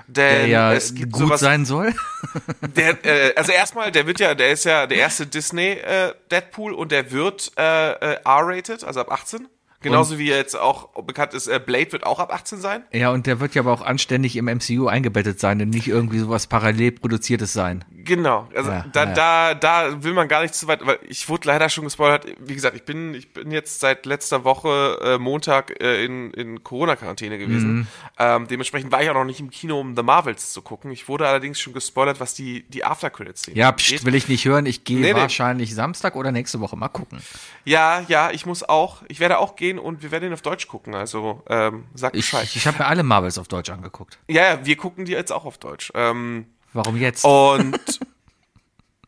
Der 0.07 0.41
Denn 0.41 0.51
ja 0.51 0.73
es 0.73 0.93
gibt 0.95 1.13
gut 1.13 1.23
sowas, 1.23 1.41
sein 1.41 1.65
soll. 1.65 1.95
der, 2.63 3.05
äh, 3.05 3.33
also 3.37 3.53
erstmal, 3.53 3.93
der 3.93 4.09
wird 4.09 4.19
ja, 4.19 4.35
der 4.35 4.51
ist 4.51 4.65
ja 4.65 4.89
der 4.89 4.99
erste 4.99 5.25
Disney 5.27 5.71
äh, 5.73 6.15
Deadpool 6.33 6.73
und 6.73 6.91
der 6.91 7.13
wird 7.13 7.53
äh, 7.57 7.93
äh, 7.93 8.21
R-rated, 8.25 8.83
also 8.83 9.01
ab 9.01 9.13
18. 9.13 9.47
Genauso 9.83 10.19
wie 10.19 10.29
jetzt 10.29 10.59
auch 10.59 10.89
bekannt 11.05 11.33
ist, 11.35 11.47
äh, 11.47 11.59
Blade 11.65 11.93
wird 11.93 12.05
auch 12.05 12.19
ab 12.19 12.33
18 12.33 12.61
sein. 12.61 12.85
Ja, 12.93 13.11
und 13.11 13.27
der 13.27 13.41
wird 13.41 13.55
ja 13.55 13.63
aber 13.63 13.73
auch 13.73 13.83
anständig 13.83 14.37
im 14.37 14.45
MCU 14.47 14.89
eingebettet 14.89 15.41
sein 15.41 15.61
und 15.63 15.71
nicht 15.71 15.89
irgendwie 15.89 16.19
sowas 16.19 16.47
parallel 16.47 16.93
produziertes 16.93 17.53
sein. 17.53 17.85
Genau, 18.05 18.49
also 18.55 18.71
Ja, 18.71 18.85
da, 18.93 19.05
ja. 19.05 19.15
da, 19.15 19.55
da 19.55 20.03
will 20.03 20.13
man 20.15 20.29
gar 20.29 20.43
nicht 20.43 20.55
zu 20.55 20.67
weit, 20.67 20.85
weil 20.87 20.99
ich 21.09 21.29
wurde 21.29 21.49
leider 21.49 21.69
schon 21.69 21.85
gespoilert. 21.85 22.27
Wie 22.41 22.55
gesagt, 22.55 22.77
ich 22.77 22.85
bin, 22.85 23.15
ich 23.15 23.33
bin 23.33 23.51
jetzt 23.51 23.81
seit 23.81 24.05
letzter 24.07 24.45
Woche 24.45 24.99
äh, 25.03 25.19
Montag 25.19 25.81
äh, 25.83 26.05
in, 26.05 26.31
in 26.33 26.63
Corona-Quarantäne 26.65 27.39
gewesen. 27.39 27.73
Mhm. 27.73 27.87
Ähm, 28.19 28.49
dementsprechend 28.49 28.93
war 28.93 29.03
ich 29.03 29.09
auch 29.11 29.15
noch 29.15 29.25
nicht 29.25 29.41
im 29.41 29.51
Kino, 29.51 29.81
um 29.81 29.97
The 29.97 30.03
Marvels 30.03 30.53
zu 30.53 30.61
gucken. 30.63 30.91
Ich 30.91 31.09
wurde 31.09 31.27
allerdings 31.29 31.61
schon 31.61 31.73
gespoilert, 31.73 32.21
was 32.21 32.35
die, 32.35 32.65
die 32.69 32.85
After-Credits-Szene 32.85 33.57
Ja, 33.57 33.73
pst, 33.73 34.05
will 34.05 34.15
ich 34.15 34.29
nicht 34.29 34.45
hören. 34.45 34.67
Ich 34.67 34.85
gehe 34.85 35.01
Nee, 35.01 35.13
nee. 35.13 35.21
wahrscheinlich 35.21 35.75
Samstag 35.75 36.17
oder 36.17 36.33
nächste 36.33 36.61
Woche 36.61 36.77
mal 36.77 36.89
gucken. 36.89 37.21
Ja, 37.65 38.05
ja, 38.09 38.31
ich 38.31 38.45
muss 38.47 38.63
auch. 38.69 39.03
Ich 39.09 39.21
werde 39.21 39.39
auch 39.39 39.57
gehen 39.57 39.70
und 39.79 40.03
wir 40.03 40.11
werden 40.11 40.27
ihn 40.29 40.33
auf 40.33 40.43
Deutsch 40.43 40.67
gucken. 40.69 40.95
Also 40.95 41.43
ähm, 41.49 41.85
sag 41.95 42.13
Bescheid. 42.13 42.45
ich, 42.45 42.57
ich 42.57 42.67
habe 42.67 42.79
mir 42.79 42.87
alle 42.87 43.03
Marvels 43.03 43.39
auf 43.39 43.49
Deutsch 43.49 43.71
angeguckt. 43.71 44.19
ja, 44.29 44.43
ja, 44.55 44.65
wir 44.67 44.77
gucken 44.77 45.05
die 45.05 45.13
jetzt 45.13 45.33
auch 45.33 45.45
auf 45.45 45.59
Deutsch. 45.59 45.93
Ähm, 45.95 46.47
Warum 46.73 46.97
jetzt? 46.97 47.25
und 47.25 47.79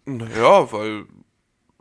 naja, 0.04 0.72
weil 0.72 1.04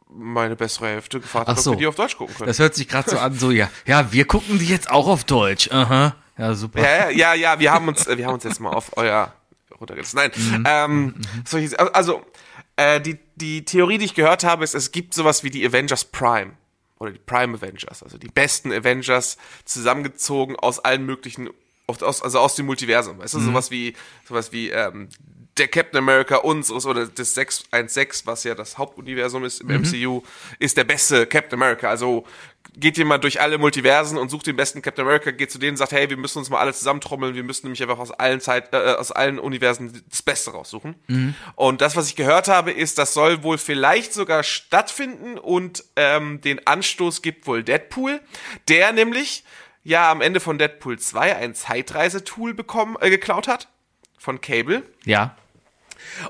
meine 0.10 0.56
bessere 0.56 0.88
Hälfte 0.88 1.20
gefragt 1.20 1.48
hat, 1.48 1.58
ob 1.58 1.64
so. 1.64 1.72
wir 1.72 1.78
die 1.78 1.88
auf 1.88 1.96
Deutsch 1.96 2.18
gucken 2.18 2.36
können. 2.36 2.48
Das 2.48 2.60
hört 2.60 2.76
sich 2.76 2.88
gerade 2.88 3.10
so 3.10 3.18
an, 3.18 3.34
so 3.34 3.50
ja, 3.52 3.70
ja, 3.86 4.12
wir 4.12 4.26
gucken 4.26 4.60
die 4.60 4.68
jetzt 4.68 4.90
auch 4.92 5.08
auf 5.08 5.24
Deutsch. 5.24 5.72
Aha. 5.72 6.16
Ja, 6.38 6.54
super. 6.54 6.82
Ja, 6.82 7.10
ja, 7.10 7.12
ja, 7.12 7.34
ja, 7.34 7.60
wir 7.60 7.72
haben 7.72 7.88
uns, 7.88 8.08
äh, 8.08 8.18
wir 8.18 8.26
haben 8.28 8.34
uns 8.34 8.44
jetzt 8.44 8.60
mal 8.60 8.72
auf 8.72 8.98
euer 8.98 9.34
runtergelassen. 9.80 10.18
Nein, 10.18 10.32
Mhm. 10.36 10.64
ähm, 10.68 11.16
soll 11.46 11.62
ich, 11.62 11.80
also 11.80 12.24
äh, 12.76 13.00
die 13.02 13.20
die 13.36 13.66
Theorie, 13.66 13.98
die 13.98 14.06
ich 14.06 14.14
gehört 14.14 14.44
habe, 14.44 14.64
ist, 14.64 14.76
es 14.76 14.92
gibt 14.92 15.14
sowas 15.14 15.44
wie 15.44 15.50
die 15.50 15.66
Avengers 15.66 16.06
Prime 16.06 16.52
oder 17.02 17.12
die 17.12 17.20
Prime 17.20 17.58
Avengers, 17.58 18.04
also 18.04 18.18
die 18.18 18.28
besten 18.28 18.72
Avengers 18.72 19.38
zusammengezogen 19.66 20.56
aus 20.56 20.80
allen 20.80 21.06
möglichen, 21.06 21.50
aus, 21.88 22.22
also 22.22 22.40
aus 22.40 22.56
dem 22.56 22.68
Multiversum. 22.68 23.18
Weißt 23.20 23.34
du, 23.34 23.40
Mhm. 23.40 23.46
sowas 23.46 23.72
wie 23.72 23.96
sowas 24.28 24.52
wie 24.52 24.70
ähm, 24.70 25.10
der 25.58 25.68
Captain 25.68 25.98
America 25.98 26.38
unseres 26.38 26.86
oder 26.86 27.08
das 27.08 27.34
616, 27.34 28.26
was 28.26 28.44
ja 28.46 28.56
das 28.56 28.78
Hauptuniversum 28.78 29.44
ist 29.44 29.60
im 29.62 29.68
Mhm. 29.68 29.82
MCU, 29.82 30.22
ist 30.60 30.78
der 30.78 30.86
beste 30.86 31.26
Captain 31.26 31.60
America. 31.62 31.90
Also 31.90 32.26
geht 32.76 32.98
jemand 32.98 33.24
durch 33.24 33.42
alle 33.42 33.58
Multiversen 33.58 34.18
und 34.18 34.30
sucht 34.30 34.48
den 34.48 34.56
besten 34.56 34.82
Captain 34.82 35.06
America, 35.06 35.32
geht 35.32 35.52
zu 35.52 35.60
denen 35.60 35.72
und 35.72 35.78
sagt, 35.78 35.92
hey, 35.92 36.10
wir 36.10 36.18
müssen 36.18 36.38
uns 36.40 36.50
mal 36.50 36.60
alle 36.60 36.74
zusammentrommeln, 36.74 37.36
wir 37.36 37.44
müssen 37.44 37.66
nämlich 37.66 37.82
einfach 37.82 38.00
aus 38.00 38.12
allen 38.12 38.40
Zeit, 38.40 38.74
äh, 38.74 38.78
aus 38.78 39.12
allen 39.12 39.40
Universen 39.40 40.04
das 40.10 40.22
Beste 40.22 40.52
raussuchen. 40.52 40.96
Und 41.56 41.82
das, 41.82 41.96
was 41.96 42.08
ich 42.08 42.16
gehört 42.16 42.48
habe, 42.48 42.72
ist, 42.72 42.98
das 42.98 43.14
soll 43.14 43.44
wohl 43.44 43.58
vielleicht 43.58 44.14
sogar 44.14 44.44
stattfinden 44.44 45.38
und 45.38 45.84
ähm, 45.98 46.40
den 46.42 46.66
Anstoß 46.66 47.22
gibt 47.22 47.46
wohl 47.48 47.64
Deadpool, 47.64 48.22
der 48.70 48.94
nämlich 48.94 49.44
ja 49.84 50.10
am 50.12 50.22
Ende 50.22 50.40
von 50.40 50.58
Deadpool 50.58 50.98
2 51.00 51.36
ein 51.36 51.56
Zeitreisetool 51.56 52.54
bekommen, 52.54 52.96
äh, 53.02 53.10
geklaut 53.10 53.48
hat 53.48 53.68
von 54.18 54.40
Cable 54.40 54.84
Ja. 55.04 55.36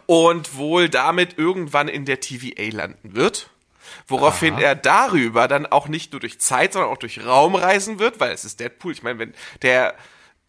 und 0.05 0.55
wohl 0.55 0.89
damit 0.89 1.37
irgendwann 1.37 1.87
in 1.87 2.05
der 2.05 2.19
TVA 2.19 2.69
landen 2.75 3.15
wird. 3.15 3.49
Woraufhin 4.07 4.57
er 4.57 4.75
darüber 4.75 5.47
dann 5.47 5.65
auch 5.65 5.87
nicht 5.87 6.11
nur 6.11 6.19
durch 6.19 6.39
Zeit, 6.39 6.73
sondern 6.73 6.91
auch 6.91 6.97
durch 6.97 7.25
Raum 7.25 7.55
reisen 7.55 7.99
wird, 7.99 8.19
weil 8.19 8.31
es 8.31 8.45
ist 8.45 8.59
Deadpool. 8.59 8.91
Ich 8.91 9.03
meine, 9.03 9.19
wenn 9.19 9.33
der, 9.61 9.95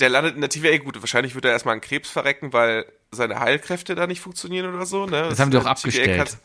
der 0.00 0.08
landet 0.08 0.34
in 0.34 0.40
der 0.40 0.50
TVA, 0.50 0.78
gut, 0.78 1.00
wahrscheinlich 1.00 1.34
wird 1.34 1.44
er 1.44 1.52
erstmal 1.52 1.74
an 1.74 1.80
Krebs 1.80 2.10
verrecken, 2.10 2.52
weil 2.52 2.86
seine 3.10 3.38
Heilkräfte 3.40 3.94
da 3.94 4.06
nicht 4.06 4.20
funktionieren 4.20 4.74
oder 4.74 4.86
so. 4.86 5.06
Ne? 5.06 5.28
Das 5.28 5.38
haben 5.38 5.50
die 5.50 5.58
auch 5.58 5.62
TVA 5.62 5.70
abgestellt. 5.70 6.38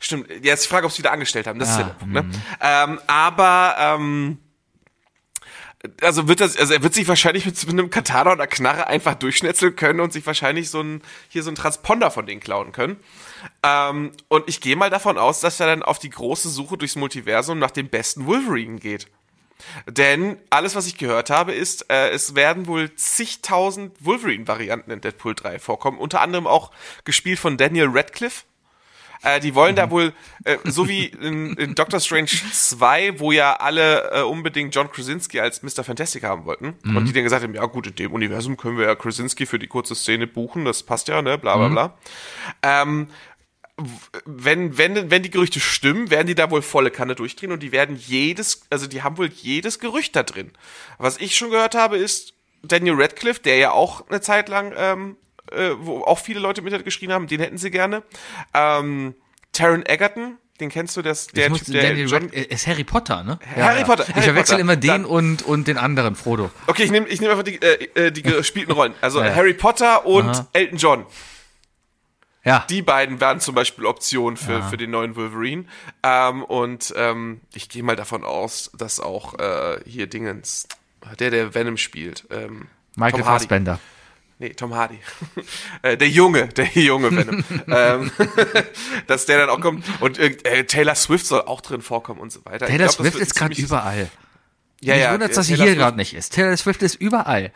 Stimmt, 0.00 0.28
jetzt 0.42 0.64
die 0.64 0.68
Frage, 0.68 0.86
ob 0.86 0.92
sie 0.92 0.98
wieder 0.98 1.12
angestellt 1.12 1.46
haben. 1.46 1.58
Das 1.58 1.70
ist 1.70 1.78
ja 1.78 1.82
Ah, 1.82 1.86
der 1.88 1.94
Punkt. 1.94 2.14
Ne? 2.14 2.42
Ähm, 2.60 3.00
aber 3.06 3.76
ähm, 3.78 4.38
also 6.00 6.28
wird 6.28 6.40
das, 6.40 6.56
also 6.56 6.74
er 6.74 6.82
wird 6.82 6.94
sich 6.94 7.08
wahrscheinlich 7.08 7.46
mit, 7.46 7.66
mit 7.66 7.72
einem 7.72 7.90
Katana 7.90 8.32
oder 8.32 8.46
Knarre 8.46 8.86
einfach 8.86 9.14
durchschnetzeln 9.14 9.76
können 9.76 10.00
und 10.00 10.12
sich 10.12 10.26
wahrscheinlich 10.26 10.70
so 10.70 10.80
ein, 10.80 11.02
hier 11.28 11.42
so 11.42 11.50
ein 11.50 11.54
Transponder 11.54 12.10
von 12.10 12.26
denen 12.26 12.40
klauen 12.40 12.72
können. 12.72 12.96
Ähm, 13.62 14.12
und 14.28 14.48
ich 14.48 14.60
gehe 14.60 14.76
mal 14.76 14.90
davon 14.90 15.18
aus, 15.18 15.40
dass 15.40 15.60
er 15.60 15.66
dann 15.66 15.82
auf 15.82 15.98
die 15.98 16.10
große 16.10 16.48
Suche 16.48 16.78
durchs 16.78 16.96
Multiversum 16.96 17.58
nach 17.58 17.70
dem 17.70 17.88
besten 17.88 18.26
Wolverine 18.26 18.78
geht. 18.78 19.08
Denn 19.86 20.38
alles, 20.50 20.74
was 20.74 20.86
ich 20.86 20.98
gehört 20.98 21.30
habe, 21.30 21.52
ist, 21.52 21.90
äh, 21.90 22.10
es 22.10 22.34
werden 22.34 22.66
wohl 22.66 22.94
zigtausend 22.96 23.92
Wolverine-Varianten 24.04 24.90
in 24.90 25.00
Deadpool 25.00 25.34
3 25.34 25.58
vorkommen. 25.58 25.98
Unter 25.98 26.20
anderem 26.20 26.46
auch 26.46 26.70
gespielt 27.04 27.38
von 27.38 27.56
Daniel 27.56 27.88
Radcliffe. 27.90 28.44
Äh, 29.24 29.40
die 29.40 29.54
wollen 29.54 29.74
da 29.74 29.90
wohl, 29.90 30.12
äh, 30.44 30.58
so 30.64 30.88
wie 30.88 31.06
in, 31.06 31.54
in 31.54 31.74
Doctor 31.74 31.98
Strange 32.00 32.26
2, 32.26 33.18
wo 33.18 33.32
ja 33.32 33.54
alle 33.56 34.10
äh, 34.12 34.22
unbedingt 34.22 34.74
John 34.74 34.90
Krasinski 34.90 35.40
als 35.40 35.62
Mr. 35.62 35.82
Fantastic 35.82 36.22
haben 36.24 36.44
wollten. 36.44 36.74
Und 36.84 37.06
die 37.06 37.12
dann 37.12 37.24
gesagt 37.24 37.42
haben, 37.42 37.54
ja 37.54 37.64
gut, 37.66 37.86
in 37.86 37.94
dem 37.94 38.12
Universum 38.12 38.56
können 38.56 38.78
wir 38.78 38.86
ja 38.86 38.94
Krasinski 38.94 39.46
für 39.46 39.58
die 39.58 39.66
kurze 39.66 39.94
Szene 39.94 40.26
buchen, 40.26 40.64
das 40.64 40.82
passt 40.82 41.08
ja, 41.08 41.22
ne, 41.22 41.38
bla 41.38 41.56
bla 41.56 41.68
bla. 41.68 41.98
Ähm, 42.62 43.08
wenn, 44.24 44.78
wenn, 44.78 45.10
wenn 45.10 45.22
die 45.22 45.30
Gerüchte 45.30 45.58
stimmen, 45.58 46.10
werden 46.10 46.28
die 46.28 46.36
da 46.36 46.50
wohl 46.50 46.62
volle 46.62 46.90
Kanne 46.90 47.14
durchdrehen 47.14 47.50
und 47.50 47.62
die 47.62 47.72
werden 47.72 47.96
jedes, 47.96 48.66
also 48.70 48.86
die 48.86 49.02
haben 49.02 49.18
wohl 49.18 49.28
jedes 49.28 49.80
Gerücht 49.80 50.14
da 50.14 50.22
drin. 50.22 50.52
Was 50.98 51.18
ich 51.18 51.36
schon 51.36 51.50
gehört 51.50 51.74
habe, 51.74 51.96
ist 51.96 52.34
Daniel 52.62 52.94
Radcliffe, 52.96 53.40
der 53.42 53.56
ja 53.56 53.72
auch 53.72 54.08
eine 54.08 54.20
Zeit 54.20 54.48
lang, 54.48 54.72
ähm, 54.76 55.16
äh, 55.54 55.74
wo 55.78 56.02
auch 56.02 56.18
viele 56.18 56.40
Leute 56.40 56.60
im 56.60 56.66
Internet 56.66 56.84
geschrien 56.84 57.12
haben, 57.12 57.26
den 57.26 57.40
hätten 57.40 57.58
sie 57.58 57.70
gerne. 57.70 58.02
Ähm, 58.52 59.14
Taron 59.52 59.84
Egerton, 59.86 60.36
den 60.60 60.68
kennst 60.70 60.96
du, 60.96 61.02
das, 61.02 61.26
der 61.28 61.44
Ich 61.46 61.50
muss, 61.50 61.64
Typ, 61.64 61.74
der 61.74 61.82
Daniel 61.90 62.08
John, 62.08 62.32
äh, 62.32 62.42
ist 62.42 62.66
Harry 62.66 62.84
Potter, 62.84 63.22
ne? 63.24 63.38
Harry 63.56 63.84
Potter, 63.84 64.04
Ich 64.08 64.14
Harry 64.14 64.24
verwechsel 64.24 64.54
Potter. 64.54 64.60
immer 64.60 64.76
den 64.76 64.88
Dann- 64.88 65.04
und, 65.04 65.42
und 65.42 65.66
den 65.68 65.78
anderen, 65.78 66.14
Frodo. 66.16 66.50
Okay, 66.66 66.84
ich 66.84 66.90
nehme 66.90 67.08
ich 67.08 67.20
nehm 67.20 67.30
einfach 67.30 67.42
die, 67.44 67.60
äh, 67.60 67.88
äh, 68.06 68.10
die 68.12 68.22
gespielten 68.22 68.72
Rollen. 68.72 68.94
Also 69.00 69.20
Ja. 69.24 69.34
Harry 69.34 69.54
Potter 69.54 70.06
und 70.06 70.28
Aha. 70.28 70.48
Elton 70.52 70.78
John. 70.78 71.06
Ja. 72.44 72.66
Die 72.68 72.82
beiden 72.82 73.20
wären 73.22 73.40
zum 73.40 73.54
Beispiel 73.54 73.86
Optionen 73.86 74.36
für, 74.36 74.62
für 74.64 74.76
den 74.76 74.90
neuen 74.90 75.16
Wolverine. 75.16 75.64
Ähm, 76.02 76.42
und 76.42 76.92
ähm, 76.94 77.40
ich 77.54 77.70
gehe 77.70 77.82
mal 77.82 77.96
davon 77.96 78.22
aus, 78.22 78.70
dass 78.76 79.00
auch 79.00 79.38
äh, 79.38 79.78
hier 79.86 80.08
Dingens, 80.08 80.68
der, 81.18 81.30
der 81.30 81.54
Venom 81.54 81.78
spielt. 81.78 82.26
Ähm, 82.30 82.68
Michael. 82.96 83.24
Fassbender. 83.24 83.80
Nee, 84.44 84.52
Tom 84.52 84.74
Hardy. 84.74 84.98
äh, 85.82 85.96
der 85.96 86.08
Junge, 86.10 86.48
der 86.48 86.66
junge 86.66 87.10
Venom. 87.10 87.42
ähm, 87.66 88.10
dass 89.06 89.24
der 89.24 89.38
dann 89.38 89.48
auch 89.48 89.58
kommt. 89.60 89.86
Und 90.00 90.18
äh, 90.18 90.64
Taylor 90.64 90.94
Swift 90.94 91.24
soll 91.24 91.40
auch 91.42 91.62
drin 91.62 91.80
vorkommen 91.80 92.20
und 92.20 92.30
so 92.30 92.44
weiter. 92.44 92.66
Taylor 92.66 92.88
glaub, 92.88 92.92
Swift 92.92 93.18
ist 93.18 93.34
gerade 93.34 93.54
überall. 93.54 94.10
Ja, 94.82 94.94
Mich 94.94 95.02
ja, 95.02 95.12
wundert, 95.14 95.34
dass 95.34 95.46
sie 95.46 95.54
Taylor 95.54 95.64
hier 95.64 95.72
Swift- 95.72 95.82
gerade 95.82 95.96
nicht 95.96 96.12
ist. 96.14 96.34
Taylor 96.34 96.56
Swift 96.58 96.82
ist 96.82 96.96
überall. 96.96 97.52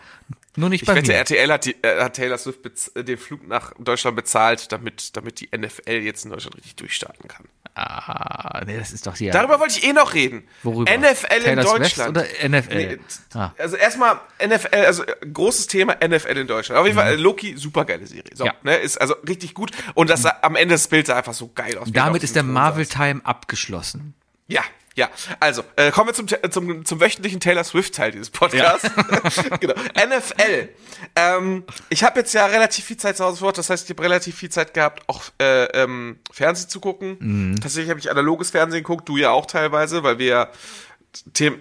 Nur 0.56 0.70
nicht 0.70 0.82
Ich 0.82 0.88
bei 0.88 0.94
wette, 0.94 1.12
mir. 1.12 1.18
RTL 1.18 1.52
hat, 1.52 1.66
die, 1.66 1.76
äh, 1.82 2.00
hat 2.00 2.16
Taylor 2.16 2.38
Swift 2.38 2.60
äh, 2.94 3.04
den 3.04 3.18
Flug 3.18 3.46
nach 3.46 3.74
Deutschland 3.78 4.16
bezahlt, 4.16 4.72
damit, 4.72 5.14
damit 5.14 5.40
die 5.40 5.50
NFL 5.54 5.90
jetzt 5.90 6.24
in 6.24 6.30
Deutschland 6.30 6.56
richtig 6.56 6.76
durchstarten 6.76 7.28
kann. 7.28 7.44
Ah, 7.78 8.62
nee, 8.66 8.76
das 8.76 8.92
ist 8.92 9.06
doch 9.06 9.16
hier. 9.16 9.32
Darüber 9.32 9.60
wollte 9.60 9.78
ich 9.78 9.86
eh 9.86 9.92
noch 9.92 10.14
reden. 10.14 10.46
Worüber? 10.62 10.90
NFL 10.90 11.26
in 11.36 11.42
Taylor 11.44 11.62
Swift 11.62 11.80
Deutschland. 11.80 12.10
oder 12.10 12.26
NFL? 12.48 12.74
Nee, 12.76 12.98
Ah. 13.34 13.52
Also 13.58 13.76
erstmal 13.76 14.20
NFL, 14.44 14.74
also 14.74 15.04
äh, 15.04 15.14
großes 15.32 15.66
Thema 15.68 15.94
NFL 16.06 16.36
in 16.38 16.46
Deutschland. 16.46 16.78
Auf 16.80 16.86
jeden 16.86 16.98
Fall 16.98 17.12
äh, 17.12 17.16
Loki, 17.16 17.56
super 17.56 17.84
geile 17.84 18.06
Serie. 18.06 18.24
So, 18.34 18.44
Mhm. 18.44 18.50
Ja. 18.50 18.54
ne, 18.62 18.76
ist 18.76 19.00
also 19.00 19.14
richtig 19.28 19.54
gut. 19.54 19.70
Und 19.94 20.10
das 20.10 20.22
sah, 20.22 20.36
am 20.42 20.56
Ende 20.56 20.74
das 20.74 20.88
Bild 20.88 21.06
sah 21.06 21.16
einfach 21.16 21.34
so 21.34 21.50
geil 21.54 21.78
aus. 21.78 21.88
Damit 21.92 22.22
ist 22.22 22.34
der 22.34 22.42
diesem 22.42 22.54
Thron 22.54 22.62
Marvel 22.64 22.84
saß. 22.84 22.94
Time 22.94 23.20
abgeschlossen. 23.24 24.14
Ja, 24.46 24.62
ja. 24.98 25.08
Also, 25.40 25.62
äh, 25.76 25.90
kommen 25.90 26.08
wir 26.08 26.14
zum, 26.14 26.26
zum, 26.50 26.84
zum 26.84 27.00
wöchentlichen 27.00 27.40
Taylor 27.40 27.64
Swift-Teil 27.64 28.10
dieses 28.12 28.30
Podcasts. 28.30 28.90
genau. 29.60 29.74
NFL. 29.94 30.68
Ähm, 31.16 31.64
ich 31.88 32.02
habe 32.04 32.20
jetzt 32.20 32.34
ja 32.34 32.46
relativ 32.46 32.84
viel 32.84 32.96
Zeit 32.96 33.16
zu 33.16 33.24
Hause 33.24 33.38
vor, 33.38 33.52
das 33.52 33.70
heißt, 33.70 33.84
ich 33.84 33.90
habe 33.90 34.02
relativ 34.02 34.36
viel 34.36 34.50
Zeit 34.50 34.74
gehabt, 34.74 35.04
auch 35.08 35.22
äh, 35.40 35.64
ähm, 35.66 36.18
Fernsehen 36.30 36.68
zu 36.68 36.80
gucken. 36.80 37.16
Mhm. 37.20 37.60
Tatsächlich 37.60 37.90
habe 37.90 38.00
ich 38.00 38.10
analoges 38.10 38.50
Fernsehen 38.50 38.82
geguckt, 38.82 39.08
du 39.08 39.16
ja 39.16 39.30
auch 39.30 39.46
teilweise, 39.46 40.02
weil 40.02 40.18
wir 40.18 40.26
ja 40.26 40.50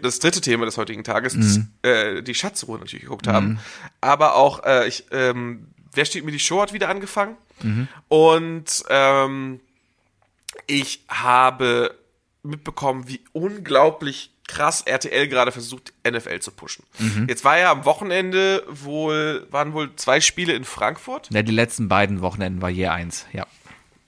das 0.02 0.20
dritte 0.20 0.42
Thema 0.42 0.66
des 0.66 0.78
heutigen 0.78 1.04
Tages, 1.04 1.36
Mhm. 1.36 1.68
das, 1.82 1.92
äh, 1.92 2.22
die 2.24 2.36
Schatzruhe 2.36 2.80
natürlich 2.80 3.04
geguckt 3.04 3.28
haben. 3.28 3.60
Aber 4.02 4.36
auch, 4.36 4.64
äh, 4.66 4.88
ich, 4.88 5.06
ähm, 5.12 5.68
Wer 5.94 6.06
steht 6.06 6.26
mir 6.26 6.32
die 6.32 6.40
Show 6.40 6.62
hat 6.62 6.74
wieder 6.74 6.90
angefangen. 6.90 7.38
Mhm. 7.64 7.88
Und 8.08 8.84
ähm, 8.88 9.60
ich 10.68 11.04
habe 11.08 11.96
mitbekommen, 12.44 13.08
wie 13.08 13.22
unglaublich 13.34 14.32
krass 14.48 14.82
RTL 14.82 15.28
gerade 15.28 15.52
versucht, 15.52 15.94
NFL 16.10 16.40
zu 16.40 16.52
pushen. 16.52 16.86
Mhm. 17.00 17.28
Jetzt 17.28 17.44
war 17.44 17.58
ja 17.58 17.72
am 17.72 17.86
Wochenende 17.86 18.64
wohl, 18.70 19.46
waren 19.52 19.74
wohl 19.74 19.94
zwei 19.98 20.22
Spiele 20.22 20.54
in 20.54 20.64
Frankfurt. 20.64 21.30
Ja, 21.32 21.42
die 21.42 21.52
letzten 21.52 21.90
beiden 21.90 22.22
Wochenenden 22.22 22.62
war 22.62 22.70
je 22.70 22.88
eins, 22.88 23.26
ja. 23.34 23.46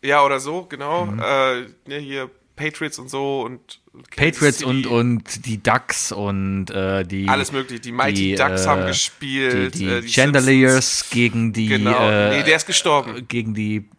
Ja, 0.01 0.23
oder 0.23 0.39
so, 0.39 0.63
genau. 0.63 1.05
Mhm. 1.05 1.19
Äh, 1.19 1.61
ne, 1.87 1.97
hier 1.99 2.29
Patriots 2.55 2.99
und 2.99 3.09
so 3.09 3.41
und 3.41 3.79
Kansas 4.11 4.15
Patriots 4.15 4.57
City. 4.59 4.69
und, 4.69 4.85
und 4.85 5.45
die 5.45 5.63
Ducks 5.63 6.11
und 6.11 6.69
äh, 6.69 7.03
die. 7.05 7.27
Alles 7.27 7.51
mögliche. 7.51 7.81
Die 7.81 7.91
Mighty 7.91 8.13
die, 8.13 8.35
Ducks 8.35 8.65
äh, 8.65 8.67
haben 8.67 8.85
gespielt. 8.85 9.75
Die, 9.75 9.79
die, 9.79 9.85
äh, 9.85 10.01
die 10.01 10.09
Chandeliers 10.09 11.09
gegen 11.09 11.53
die. 11.53 11.69
Simpsons. 11.69 11.95
Genau. 11.95 12.09
Äh, 12.09 12.37
nee, 12.37 12.43
der 12.43 12.57
ist 12.57 12.67
gestorben. 12.67 13.27
gegen 13.27 13.53
die. 13.53 13.89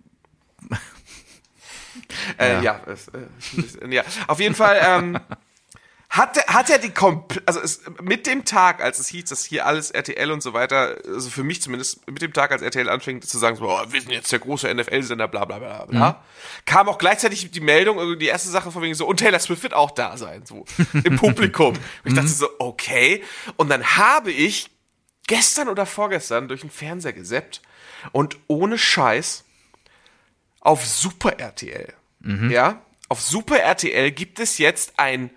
Äh, 2.38 2.52
Ja. 2.54 2.62
ja, 2.62 2.80
es, 2.86 3.08
äh, 3.08 3.88
ja, 3.94 4.02
auf 4.26 4.40
jeden 4.40 4.54
Fall 4.54 4.80
ähm, 4.82 5.20
hat, 6.10 6.36
er- 6.36 6.52
hat 6.52 6.70
er 6.70 6.78
die 6.78 6.90
komp 6.90 7.40
also 7.46 7.60
es, 7.60 7.82
mit 8.02 8.26
dem 8.26 8.44
Tag, 8.44 8.82
als 8.82 8.98
es 8.98 9.06
hieß, 9.08 9.26
dass 9.26 9.44
hier 9.44 9.64
alles 9.66 9.90
RTL 9.92 10.32
und 10.32 10.42
so 10.42 10.52
weiter, 10.52 10.96
also 11.06 11.30
für 11.30 11.44
mich 11.44 11.62
zumindest, 11.62 12.04
mit 12.10 12.20
dem 12.22 12.32
Tag, 12.32 12.50
als 12.50 12.62
RTL 12.62 12.88
anfängt 12.88 13.24
zu 13.24 13.38
sagen, 13.38 13.54
so, 13.56 13.70
oh, 13.70 13.80
wir 13.90 14.00
sind 14.00 14.10
jetzt 14.10 14.32
der 14.32 14.40
große 14.40 14.72
NFL-Sender, 14.74 15.28
bla 15.28 15.44
bla 15.44 15.58
bla 15.60 15.84
bla, 15.84 16.24
kam 16.66 16.88
auch 16.88 16.98
gleichzeitig 16.98 17.50
die 17.52 17.60
Meldung, 17.60 17.98
irgendwie 17.98 18.18
die 18.18 18.26
erste 18.26 18.48
Sache 18.48 18.72
von 18.72 18.82
wegen 18.82 18.94
so, 18.94 19.06
und 19.06 19.18
Taylor 19.18 19.38
Swift 19.38 19.62
wird 19.62 19.74
auch 19.74 19.92
da 19.92 20.16
sein, 20.16 20.44
so 20.44 20.64
im 21.04 21.16
Publikum. 21.16 21.74
Und 21.74 21.80
ich 22.04 22.14
dachte 22.14 22.26
so, 22.28 22.48
okay. 22.58 23.22
Und 23.56 23.68
dann 23.68 23.96
habe 23.96 24.32
ich 24.32 24.68
gestern 25.28 25.68
oder 25.68 25.86
vorgestern 25.86 26.48
durch 26.48 26.62
den 26.62 26.70
Fernseher 26.70 27.12
geseppt 27.12 27.62
und 28.10 28.36
ohne 28.48 28.78
Scheiß 28.78 29.44
auf 30.60 30.84
Super 30.84 31.38
RTL. 31.38 31.92
Ja, 32.22 32.82
auf 33.08 33.20
Super 33.22 33.58
RTL 33.60 34.10
gibt 34.10 34.38
es 34.40 34.58
jetzt 34.58 34.98
ein, 34.98 35.30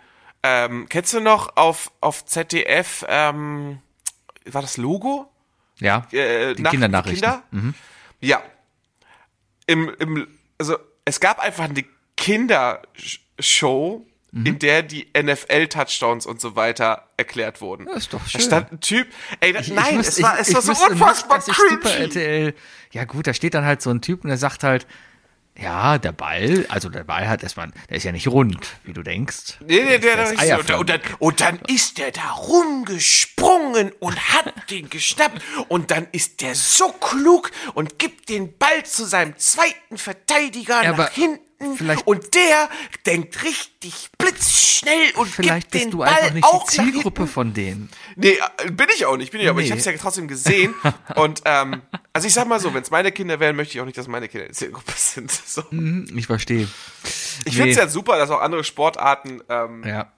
ähm, 0.43 0.88
kennst 0.89 1.13
du 1.13 1.22
noch 1.22 1.56
auf, 1.56 1.91
auf 2.02 2.26
ZDF, 2.26 3.06
ähm, 3.08 3.80
war 4.46 4.62
das 4.62 4.76
Logo? 4.78 5.32
Ja, 5.80 6.06
Äh, 6.12 6.54
die 6.56 6.62
Nacht- 6.62 6.72
Kindernachrichten. 6.72 7.30
Kinder? 7.50 7.74
Ja. 8.19 8.41
Im, 9.65 9.89
im, 10.00 10.28
also 10.58 10.78
es 11.06 11.19
gab 11.19 11.39
einfach 11.39 11.63
eine 11.65 11.86
Kindershow, 12.17 14.06
Mhm. 14.32 14.46
in 14.48 14.60
der 14.60 14.82
die 14.82 15.08
NFL-Touchdowns 15.15 16.26
und 16.26 16.41
so 16.41 16.56
weiter 16.56 17.08
erklärt 17.17 17.62
wurden. 17.62 17.86
Das 17.86 17.98
ist 17.98 18.13
doch 18.13 18.24
Da 18.24 18.30
schön. 18.30 18.41
stand 18.41 18.72
ein 18.72 18.80
Typ, 18.80 19.08
ey, 19.39 19.54
da, 19.54 19.60
Ich- 19.60 19.67
ich 19.67 19.74
nein, 19.74 20.00
wüsste- 20.00 20.12
es 20.12 20.24
war, 20.24 20.34
ich- 20.36 20.41
es 20.41 20.48
ich 20.50 20.56
war 20.56 20.62
so 20.63 20.72
nicht, 20.72 20.89
unfassbar 20.89 21.38
dass 21.38 21.48
ich 21.48 21.56
Super 21.56 21.78
cringy. 21.89 22.04
RTL. 22.06 22.56
Ja 22.91 23.06
gut, 23.06 23.28
da 23.28 23.34
steht 23.36 23.54
dann 23.54 23.63
halt 23.65 23.82
so 23.84 23.91
ein 23.91 24.02
Typ 24.02 24.24
und 24.24 24.30
der 24.30 24.38
sagt 24.38 24.63
halt, 24.63 24.88
ja, 25.60 26.00
der 26.00 26.12
Ball, 26.12 26.66
also 26.70 26.89
der 26.89 27.04
Ball 27.04 27.28
hat 27.28 27.44
erstmal, 27.44 27.72
der 27.89 27.98
ist 27.98 28.04
ja 28.04 28.12
nicht 28.12 28.28
rund, 28.28 28.58
wie 28.86 28.94
du 28.94 29.04
denkst. 29.04 29.58
Nee, 29.60 29.84
nee, 29.84 30.00
der, 30.00 30.00
Der 30.00 30.16
der, 30.16 30.34
ist 30.34 30.68
der 30.68 30.80
und, 30.80 30.89
dann, 30.89 31.02
und, 31.20 31.42
dann, 31.42 31.60
ist 31.68 32.00
der 32.00 32.12
da 32.12 32.32
rumgesprungen 32.32 33.92
und 34.00 34.34
hat 34.34 34.52
den 34.72 34.89
geschnappt. 34.89 35.42
Und 35.68 35.92
dann 35.92 36.08
ist 36.12 36.42
der 36.42 36.56
so 36.56 36.89
klug 36.89 37.52
und 37.76 38.00
gibt 38.00 38.30
den 38.30 38.58
Ball 38.58 38.84
zu 38.84 39.06
seinem 39.06 39.38
zweiten 39.38 39.98
Verteidiger 39.98 40.84
Ja, 40.84 40.92
nach 40.92 41.00
aber 41.00 41.10
hinten 41.12 41.39
vielleicht- 41.78 42.06
und 42.08 42.34
der 42.36 42.69
denkt 43.06 43.43
richtig 43.43 44.10
blitzschnell 44.17 45.12
und 45.15 45.28
Vielleicht 45.30 45.71
gibt 45.71 45.73
den 45.73 45.82
bist 45.89 45.93
du 45.93 45.97
Ball 45.99 46.10
einfach 46.10 46.34
nicht 46.34 46.43
auch 46.43 46.69
die 46.69 46.76
Zielgruppe 46.76 47.28
von 47.28 47.54
denen. 47.54 47.89
Nee, 48.15 48.38
äh, 48.65 48.71
bin 48.71 48.88
ich 48.95 49.06
auch 49.06 49.17
nicht, 49.17 49.32
bin 49.32 49.41
ich 49.41 49.49
aber 49.49 49.60
ich 49.62 49.65
Nee. 49.65 49.71
habe 49.71 49.80
es 49.80 49.86
ja 49.86 49.93
trotzdem 49.97 50.28
gesehen 50.28 50.73
und 51.15 51.41
ähm, 51.45 51.82
also 52.13 52.28
ich 52.28 52.34
sag 52.34 52.47
mal 52.47 52.60
so, 52.60 52.73
wenn 52.73 52.84
es 52.84 52.91
meine 52.91 53.12
Kinder 53.12 53.39
wären, 53.39 53.56
möchte 53.56 53.76
ich 53.78 53.82
auch 53.82 53.86
nicht, 53.86 53.97
dass 53.97 54.08
meine 54.08 54.28
Kinder 54.28 54.45
in 54.45 54.52
der 54.52 54.58
Zielgruppe 54.58 54.93
sind. 54.95 55.32
So. 55.45 55.63
Hm, 55.69 56.08
Ich 56.15 56.28
verstehe. 56.28 56.67
Ich 57.45 57.56
finde 57.56 57.69
es 57.71 57.76
Nee. 57.78 57.82
ja 57.84 57.88
super, 57.88 58.17
dass 58.17 58.30
auch 58.30 58.41
andere 58.41 58.63
Sportarten 58.63 59.41
ähm, 59.49 59.84
Ja. 59.86 60.12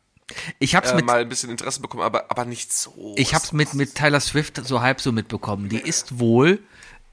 Ich 0.57 0.73
hab's 0.75 0.91
äh, 0.91 0.95
mit 0.95 1.05
mal 1.05 1.21
ein 1.21 1.29
bisschen 1.29 1.51
Interesse 1.51 1.81
bekommen, 1.81 2.01
aber, 2.03 2.31
aber 2.31 2.45
nicht 2.45 2.73
so. 2.73 3.13
Ich 3.15 3.35
hab's 3.35 3.51
mit, 3.51 3.75
mit 3.75 3.93
Tyler 3.93 4.19
Swift 4.19 4.59
so 4.65 4.81
halb 4.81 4.99
so 4.99 5.11
mitbekommen. 5.11 5.69
Die 5.69 5.77
ist 5.79 6.17
wohl 6.19 6.63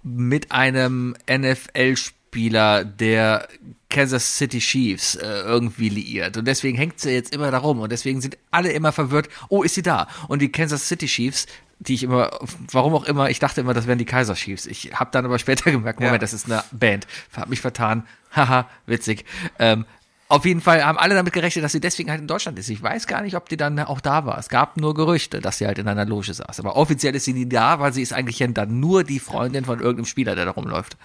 mit 0.03 0.51
einem 0.51 1.14
NFL-Spieler 1.31 2.16
der 2.35 3.49
Kansas 3.90 4.38
City 4.38 4.59
Chiefs 4.59 5.16
äh, 5.16 5.27
irgendwie 5.27 5.90
liiert. 5.90 6.37
Und 6.38 6.47
deswegen 6.47 6.79
hängt 6.79 6.99
sie 6.99 7.11
jetzt 7.11 7.35
immer 7.35 7.51
darum. 7.51 7.81
Und 7.81 7.92
deswegen 7.92 8.21
sind 8.21 8.38
alle 8.51 8.73
immer 8.73 8.90
verwirrt, 8.92 9.29
oh, 9.51 9.62
ist 9.62 9.75
sie 9.75 9.83
da? 9.83 10.09
Und 10.29 10.40
die 10.40 10.51
Kansas 10.51 10.88
City 10.88 11.07
Chiefs, 11.07 11.47
die 11.79 11.95
ich 11.95 12.03
immer, 12.05 12.31
warum 12.71 12.95
auch 12.95 13.05
immer, 13.05 13.29
ich 13.29 13.38
dachte 13.38 13.61
immer, 13.61 13.75
das 13.75 13.87
wären 13.87 13.99
die 13.99 14.05
Kaiser 14.05 14.35
Chiefs. 14.35 14.66
Ich 14.66 14.92
habe 14.95 15.11
dann 15.12 15.25
aber 15.25 15.38
später 15.38 15.71
gemerkt, 15.71 16.01
Moment, 16.01 16.14
Ja. 16.14 16.18
das 16.18 16.33
ist 16.33 16.47
eine 16.51 16.64
Band. 16.73 17.07
Hab 17.37 17.49
mich 17.49 17.61
vertan. 17.61 18.07
Haha, 18.35 18.68
witzig. 18.87 19.25
Ähm, 19.59 19.85
auf 20.29 20.47
jeden 20.47 20.62
Fall 20.62 20.83
haben 20.83 20.97
alle 20.97 21.14
damit 21.14 21.35
gerechnet, 21.35 21.62
dass 21.62 21.73
sie 21.73 21.81
deswegen 21.81 22.11
halt 22.11 22.23
in 22.23 22.27
Deutschland 22.27 22.59
ist. 22.59 22.71
Ich 22.71 22.83
weiß 22.83 23.07
gar 23.07 23.21
nicht, 23.21 23.37
ob 23.37 23.51
die 23.51 23.59
dann 23.59 23.79
auch 23.81 24.01
da 24.01 24.25
war. 24.25 24.38
Es 24.38 24.49
gab 24.49 24.79
nur 24.79 24.95
Gerüchte, 24.95 25.42
dass 25.42 25.59
sie 25.59 25.66
halt 25.66 25.79
in 25.79 25.87
einer 25.88 26.07
Loge 26.07 26.33
saß. 26.33 26.59
Aber 26.61 26.77
offiziell 26.77 27.14
ist 27.14 27.27
sie 27.27 27.35
nie 27.35 27.47
da, 27.47 27.79
weil 27.81 27.92
sie 27.92 28.01
ist 28.01 28.14
eigentlich 28.14 28.42
dann 28.55 28.81
nur 28.81 29.05
die 29.05 29.18
Freundin 29.18 29.66
von 29.66 29.81
irgendeinem 29.81 30.07
Spieler, 30.07 30.35
der 30.35 30.47
da 30.47 30.53
rumläuft. 30.53 30.97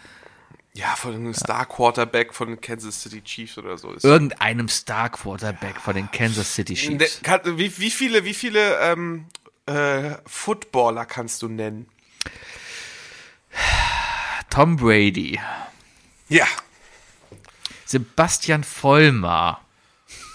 Ja, 0.77 0.95
von 0.95 1.15
einem 1.15 1.33
Star-Quarterback 1.33 2.35
von 2.35 2.49
den 2.49 2.61
Kansas 2.61 3.01
City 3.01 3.23
Chiefs 3.23 3.57
oder 3.57 3.79
so. 3.79 3.91
Ist 3.93 4.03
Irgendeinem 4.03 4.69
Star-Quarterback 4.69 5.81
von 5.81 5.95
den 5.95 6.11
Kansas 6.11 6.53
City 6.53 6.73
Ne, 6.73 6.97
Chiefs. 6.99 7.21
kann, 7.23 7.41
wie, 7.57 7.75
wie 7.79 7.89
viele, 7.89 8.25
wie 8.25 8.35
viele 8.35 8.77
ähm, 8.81 9.25
äh, 9.65 10.11
Footballer 10.27 11.05
kannst 11.07 11.41
du 11.41 11.47
nennen? 11.49 11.89
Tom 14.51 14.75
Brady, 14.77 15.39
Ja. 16.29 16.45
Sebastian 17.85 18.63
Vollmar. 18.63 19.65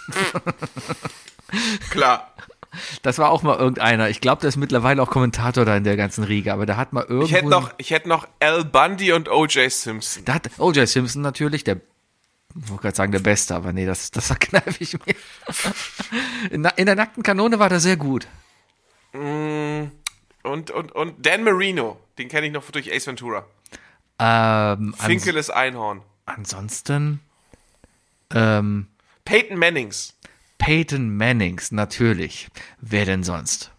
Klar. 1.90 2.31
Das 3.02 3.18
war 3.18 3.30
auch 3.30 3.42
mal 3.42 3.58
irgendeiner. 3.58 4.08
Ich 4.08 4.20
glaube, 4.20 4.40
der 4.40 4.48
ist 4.48 4.56
mittlerweile 4.56 5.02
auch 5.02 5.10
Kommentator 5.10 5.64
da 5.64 5.76
in 5.76 5.84
der 5.84 5.96
ganzen 5.96 6.24
Riege, 6.24 6.52
aber 6.52 6.66
der 6.66 6.76
hat 6.76 6.92
mal 6.92 7.02
irgendwo. 7.02 7.24
Ich 7.24 7.32
hätte 7.32 7.48
noch, 7.48 7.72
ich 7.78 7.90
hätte 7.90 8.08
noch 8.08 8.26
Al 8.40 8.64
Bundy 8.64 9.12
und 9.12 9.28
O.J. 9.28 9.70
Simpson. 9.70 10.24
Da 10.24 10.34
hat 10.34 10.50
O.J. 10.58 10.88
Simpson 10.88 11.22
natürlich, 11.22 11.64
der, 11.64 11.76
ich 12.54 12.68
wollte 12.68 12.82
gerade 12.82 12.96
sagen, 12.96 13.12
der 13.12 13.18
Beste, 13.20 13.54
aber 13.54 13.72
nee, 13.72 13.86
das, 13.86 14.10
das 14.10 14.26
verkneife 14.28 14.76
ich 14.78 14.94
mir. 14.94 15.14
In, 16.50 16.64
in 16.76 16.86
der 16.86 16.94
nackten 16.94 17.22
Kanone 17.22 17.58
war 17.58 17.68
der 17.68 17.80
sehr 17.80 17.96
gut. 17.96 18.26
Und, 19.12 19.90
und, 20.70 20.92
und 20.92 21.26
Dan 21.26 21.44
Marino, 21.44 21.98
den 22.18 22.28
kenne 22.28 22.46
ich 22.46 22.52
noch 22.52 22.70
durch 22.70 22.92
Ace 22.92 23.06
Ventura. 23.06 23.44
Ähm, 24.18 24.94
Finkeles 24.98 25.50
Einhorn. 25.50 26.02
ansonsten, 26.26 27.20
ähm, 28.34 28.86
Peyton 29.24 29.58
Mannings. 29.58 30.14
Peyton 30.62 31.16
Mannings, 31.16 31.72
natürlich. 31.72 32.48
Wer 32.80 33.04
denn 33.04 33.22
sonst? 33.24 33.70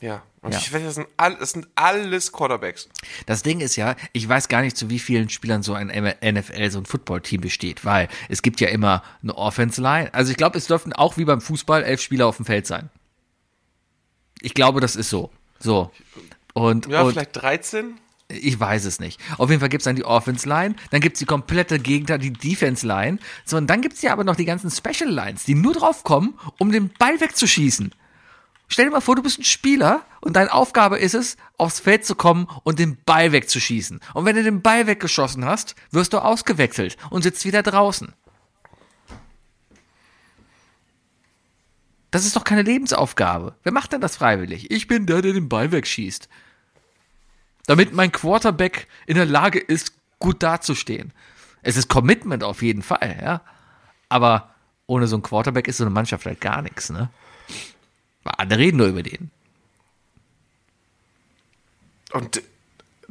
Ja. 0.00 0.22
Und 0.42 0.52
Ja. 0.52 0.58
ich 0.58 0.72
weiß, 0.72 0.82
das 0.82 0.94
sind, 0.94 1.06
all, 1.18 1.34
das 1.36 1.50
sind 1.50 1.68
alles 1.74 2.32
Quarterbacks. 2.32 2.88
Das 3.26 3.42
Ding 3.42 3.60
ist 3.60 3.76
ja, 3.76 3.94
ich 4.14 4.26
weiß 4.26 4.48
gar 4.48 4.62
nicht, 4.62 4.74
zu 4.76 4.88
wie 4.88 4.98
vielen 4.98 5.28
Spielern 5.28 5.62
so 5.62 5.74
ein 5.74 5.88
NFL, 5.88 6.70
so 6.70 6.78
ein 6.78 6.86
Footballteam 6.86 7.42
besteht, 7.42 7.84
weil 7.84 8.08
es 8.30 8.40
gibt 8.40 8.60
ja 8.62 8.68
immer 8.68 9.02
eine 9.22 9.36
Offense 9.36 9.82
Line. 9.82 10.12
Also 10.14 10.30
ich 10.30 10.38
glaube, 10.38 10.56
es 10.56 10.66
dürften 10.66 10.94
auch 10.94 11.18
wie 11.18 11.26
beim 11.26 11.42
Fußball 11.42 11.82
elf 11.82 12.00
Spieler 12.00 12.26
auf 12.26 12.36
dem 12.36 12.46
Feld 12.46 12.66
sein. 12.66 12.88
Ich 14.40 14.54
glaube, 14.54 14.80
das 14.80 14.96
ist 14.96 15.10
so. 15.10 15.30
So. 15.58 15.90
Und, 16.54 16.86
Ja, 16.86 17.02
und 17.02 17.12
vielleicht 17.12 17.36
13? 17.36 17.98
Ich 18.30 18.58
weiß 18.58 18.84
es 18.84 19.00
nicht. 19.00 19.20
Auf 19.38 19.50
jeden 19.50 19.60
Fall 19.60 19.68
gibt's 19.68 19.84
dann 19.84 19.96
die 19.96 20.04
Offense 20.04 20.48
Line, 20.48 20.74
dann 20.90 21.00
gibt's 21.00 21.18
die 21.18 21.26
komplette 21.26 21.78
Gegner, 21.78 22.18
die 22.18 22.32
Defense 22.32 22.86
Line. 22.86 23.18
So, 23.44 23.56
und 23.56 23.66
dann 23.68 23.80
gibt's 23.80 24.02
ja 24.02 24.12
aber 24.12 24.24
noch 24.24 24.36
die 24.36 24.44
ganzen 24.44 24.70
Special 24.70 25.10
Lines, 25.10 25.44
die 25.44 25.54
nur 25.54 25.74
drauf 25.74 26.04
kommen, 26.04 26.38
um 26.58 26.72
den 26.72 26.90
Ball 26.98 27.20
wegzuschießen. 27.20 27.92
Stell 28.68 28.84
dir 28.84 28.92
mal 28.92 29.00
vor, 29.00 29.16
du 29.16 29.22
bist 29.22 29.40
ein 29.40 29.44
Spieler 29.44 30.02
und 30.20 30.36
deine 30.36 30.52
Aufgabe 30.52 30.98
ist 30.98 31.14
es, 31.14 31.36
aufs 31.58 31.80
Feld 31.80 32.06
zu 32.06 32.14
kommen 32.14 32.46
und 32.62 32.78
den 32.78 32.98
Ball 33.04 33.32
wegzuschießen. 33.32 34.00
Und 34.14 34.24
wenn 34.24 34.36
du 34.36 34.44
den 34.44 34.62
Ball 34.62 34.86
weggeschossen 34.86 35.44
hast, 35.44 35.74
wirst 35.90 36.12
du 36.12 36.18
ausgewechselt 36.18 36.96
und 37.10 37.22
sitzt 37.22 37.44
wieder 37.44 37.64
draußen. 37.64 38.12
Das 42.12 42.24
ist 42.24 42.36
doch 42.36 42.44
keine 42.44 42.62
Lebensaufgabe. 42.62 43.56
Wer 43.64 43.72
macht 43.72 43.92
denn 43.92 44.00
das 44.00 44.16
freiwillig? 44.16 44.70
Ich 44.70 44.86
bin 44.86 45.06
der, 45.06 45.22
der 45.22 45.32
den 45.32 45.48
Ball 45.48 45.72
wegschießt. 45.72 46.28
Damit 47.70 47.92
mein 47.92 48.10
Quarterback 48.10 48.88
in 49.06 49.14
der 49.14 49.26
Lage 49.26 49.60
ist, 49.60 49.92
gut 50.18 50.42
dazustehen. 50.42 51.12
Es 51.62 51.76
ist 51.76 51.86
Commitment 51.86 52.42
auf 52.42 52.62
jeden 52.62 52.82
Fall, 52.82 53.20
ja. 53.22 53.42
Aber 54.08 54.52
ohne 54.88 55.06
so 55.06 55.14
einen 55.14 55.22
Quarterback 55.22 55.68
ist 55.68 55.76
so 55.76 55.84
eine 55.84 55.92
Mannschaft 55.92 56.26
halt 56.26 56.40
gar 56.40 56.62
nichts, 56.62 56.90
ne? 56.90 57.10
Weil 58.24 58.34
Alle 58.38 58.58
reden 58.58 58.78
nur 58.78 58.88
über 58.88 59.04
den. 59.04 59.30
Und 62.12 62.42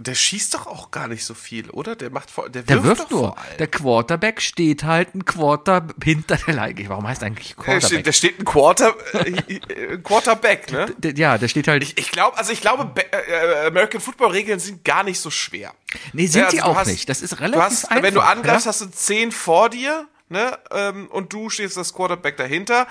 der 0.02 0.16
schießt 0.16 0.54
doch 0.54 0.66
auch 0.66 0.92
gar 0.92 1.08
nicht 1.10 1.26
so 1.26 1.34
viel, 1.34 1.70
oder? 1.72 1.96
Der 1.96 2.10
macht 2.10 2.32
vor, 2.32 2.50
der, 2.50 2.64
Der 2.64 2.84
wirft, 2.84 3.00
wirft 3.00 3.12
doch 3.12 3.18
nur. 3.18 3.36
Der 3.60 3.68
Quarterback 3.68 4.42
steht 4.42 4.84
halt 4.84 5.14
ein 5.14 5.26
Quarter 5.26 5.88
hinter 6.02 6.38
der 6.38 6.54
Leine. 6.54 6.88
Warum 6.88 7.06
heißt 7.08 7.22
eigentlich 7.24 7.56
Da 7.56 7.64
steht, 7.64 7.66
Quarterback? 7.82 8.04
da 8.06 8.12
steht 8.14 8.40
ein 8.40 8.46
Quarter, 8.46 8.96
äh, 9.14 9.30
äh, 9.74 9.98
Quarterback, 10.04 10.72
ne? 10.72 10.94
Der- 10.98 11.14
ja, 11.16 11.38
der 11.38 11.48
steht 11.50 11.68
halt. 11.68 11.84
Ich, 11.84 11.98
ich 11.98 12.12
glaube, 12.12 12.38
also 12.38 12.52
ich 12.54 12.62
glaube, 12.62 12.86
Be- 12.86 13.12
äh, 13.12 13.68
American 13.68 14.00
Football 14.00 14.32
Regeln 14.32 14.60
sind 14.60 14.86
gar 14.86 15.04
nicht 15.04 15.20
so 15.20 15.30
schwer. 15.30 15.74
nee, 16.14 16.28
sind 16.28 16.40
Ja, 16.42 16.46
also 16.46 16.56
die 16.58 16.62
du 16.64 16.68
auch 16.70 16.76
hast- 16.78 16.88
nicht. 16.88 17.10
Das 17.10 17.22
ist 17.22 17.40
relativ 17.42 17.62
hast, 17.62 17.86
einfach. 17.92 18.04
wenn 18.04 18.14
du 18.14 18.22
angreifst, 18.22 18.66
ja? 18.66 18.70
hast 18.70 18.82
du 18.82 18.86
zehn 18.92 19.32
vor 19.34 19.70
dir, 19.70 20.08
ne? 20.30 20.58
Ähm, 20.72 21.08
und 21.08 21.34
du 21.34 21.50
stehst 21.50 21.76
das 21.78 21.94
Quarterback 21.94 22.38
dahinter. 22.38 22.88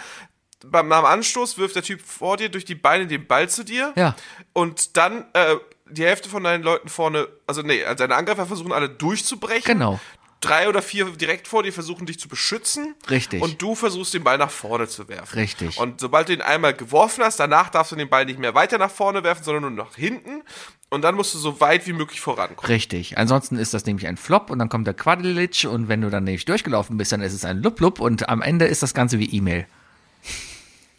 beim 0.67 0.91
dem 0.91 1.05
Anstoß 1.05 1.57
wirft 1.57 1.77
der 1.77 1.85
Typ 1.85 2.03
vor 2.03 2.37
dir 2.37 2.49
durch 2.49 2.65
die 2.65 2.75
Beine 2.75 3.07
den 3.07 3.27
Ball 3.27 3.49
zu 3.49 3.65
dir. 3.65 3.93
Ja. 3.97 4.17
Und 4.53 4.97
dann 4.97 5.25
äh, 5.33 5.55
die 5.91 6.05
Hälfte 6.05 6.29
von 6.29 6.45
deinen 6.45 6.63
Leuten 6.63 6.89
vorne, 6.89 7.29
also 7.47 7.63
nee, 7.63 7.85
also 7.85 8.05
deine 8.05 8.17
Angreifer 8.17 8.47
versuchen 8.47 8.73
alle 8.73 8.89
durchzubrechen. 8.89 9.65
Genau. 9.65 10.01
Drei 10.41 10.69
oder 10.69 10.83
vier 10.83 11.07
direkt 11.07 11.49
vor 11.49 11.65
dir 11.65 11.73
versuchen 11.73 12.07
dich 12.07 12.21
zu 12.21 12.29
beschützen. 12.29 12.95
Richtig. 13.11 13.43
Und 13.43 13.61
du 13.61 13.75
versuchst 13.75 14.15
den 14.15 14.23
Ball 14.23 14.39
nach 14.39 14.51
vorne 14.51 14.87
zu 14.87 15.09
werfen. 15.09 15.37
Richtig. 15.37 15.79
Und 15.79 15.99
sobald 16.01 16.29
du 16.29 16.33
ihn 16.33 16.43
einmal 16.43 16.75
geworfen 16.75 17.25
hast, 17.25 17.41
danach 17.41 17.71
darfst 17.71 17.91
du 17.91 17.97
den 17.97 18.09
Ball 18.09 18.25
nicht 18.25 18.39
mehr 18.39 18.55
weiter 18.55 18.79
nach 18.79 18.91
vorne 18.91 19.25
werfen, 19.25 19.43
sondern 19.43 19.75
nur 19.75 19.85
nach 19.85 19.97
hinten. 19.97 20.43
Und 20.91 21.03
dann 21.03 21.17
musst 21.17 21.35
du 21.35 21.39
so 21.39 21.61
weit 21.61 21.89
wie 21.89 21.93
möglich 21.93 22.21
vorankommen. 22.21 22.71
Richtig. 22.71 23.19
Ansonsten 23.19 23.57
ist 23.59 23.75
das 23.75 23.85
nämlich 23.85 24.07
ein 24.07 24.17
Flop 24.17 24.51
und 24.51 24.61
dann 24.61 24.69
kommt 24.69 24.87
der 24.87 24.95
Quadrilic 24.95 25.67
und 25.69 25.89
wenn 25.89 26.03
du 26.03 26.09
dann 26.09 26.23
nämlich 26.23 26.45
durchgelaufen 26.45 26.97
bist, 26.97 27.11
dann 27.11 27.21
ist 27.21 27.33
es 27.33 27.45
ein 27.45 27.61
Lup-Lup 27.61 27.99
und 27.99 28.29
am 28.29 28.41
Ende 28.41 28.67
ist 28.67 28.85
das 28.85 28.95
Ganze 28.95 29.19
wie 29.19 29.29
E-Mail. 29.35 29.67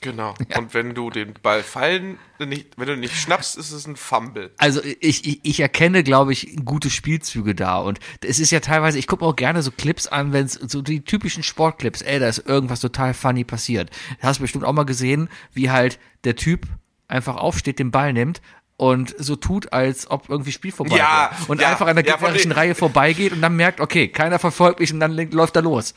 Genau. 0.02 0.34
Und 0.56 0.74
wenn 0.74 0.94
du 0.94 1.10
den 1.10 1.34
Ball 1.42 1.62
fallen, 1.62 2.20
nicht, 2.40 2.78
wenn 2.78 2.88
du 2.88 2.96
nicht 2.96 3.16
schnappst, 3.16 3.58
ist 3.58 3.72
es 3.72 3.86
ein 3.86 3.98
Fumble. 3.98 4.52
Also 4.58 4.82
ich, 4.84 5.28
ich, 5.28 5.40
ich 5.44 5.60
erkenne, 5.60 6.04
glaube 6.04 6.32
ich, 6.32 6.58
gute 6.64 6.90
Spielzüge 6.90 7.54
da 7.54 7.80
und 7.80 8.00
es 8.24 8.40
ist 8.40 8.52
ja 8.52 8.62
teilweise, 8.62 8.98
ich 8.98 9.08
gucke 9.08 9.26
auch 9.26 9.36
gerne 9.36 9.62
so 9.62 9.72
Clips 9.72 10.08
an, 10.08 10.32
wenn 10.32 10.46
es 10.46 10.54
so 10.54 10.82
die 10.82 11.04
typischen 11.04 11.44
Sportclips, 11.44 12.02
ey, 12.02 12.20
da 12.20 12.30
ist 12.30 12.48
irgendwas 12.48 12.80
total 12.80 13.14
funny 13.14 13.44
passiert. 13.44 13.90
Du 14.22 14.28
hast 14.28 14.40
bestimmt 14.40 14.64
auch 14.64 14.74
mal 14.74 14.86
gesehen, 14.86 15.30
wie 15.54 15.70
halt 15.70 16.00
der 16.24 16.36
Typ 16.36 16.68
einfach 17.08 17.36
aufsteht, 17.36 17.80
den 17.80 17.92
Ball 17.92 18.14
nimmt 18.14 18.42
und 18.80 19.14
so 19.18 19.36
tut, 19.36 19.74
als 19.74 20.10
ob 20.10 20.30
irgendwie 20.30 20.54
Spiel 20.54 20.72
vorbei 20.72 20.96
Ja, 20.96 21.32
wäre. 21.32 21.52
Und 21.52 21.60
ja, 21.60 21.72
einfach 21.72 21.88
an 21.88 21.98
der 21.98 22.06
ja, 22.06 22.14
gegnerischen 22.14 22.54
Reihe 22.54 22.76
vorbeigeht 22.76 23.34
und 23.34 23.42
dann 23.42 23.58
merkt, 23.58 23.82
okay, 23.82 24.08
keiner 24.08 24.40
verfolgt 24.40 24.80
mich 24.80 24.94
und 24.94 25.02
dann 25.02 25.18
läuft 25.32 25.58
er 25.58 25.62
los. 25.62 25.94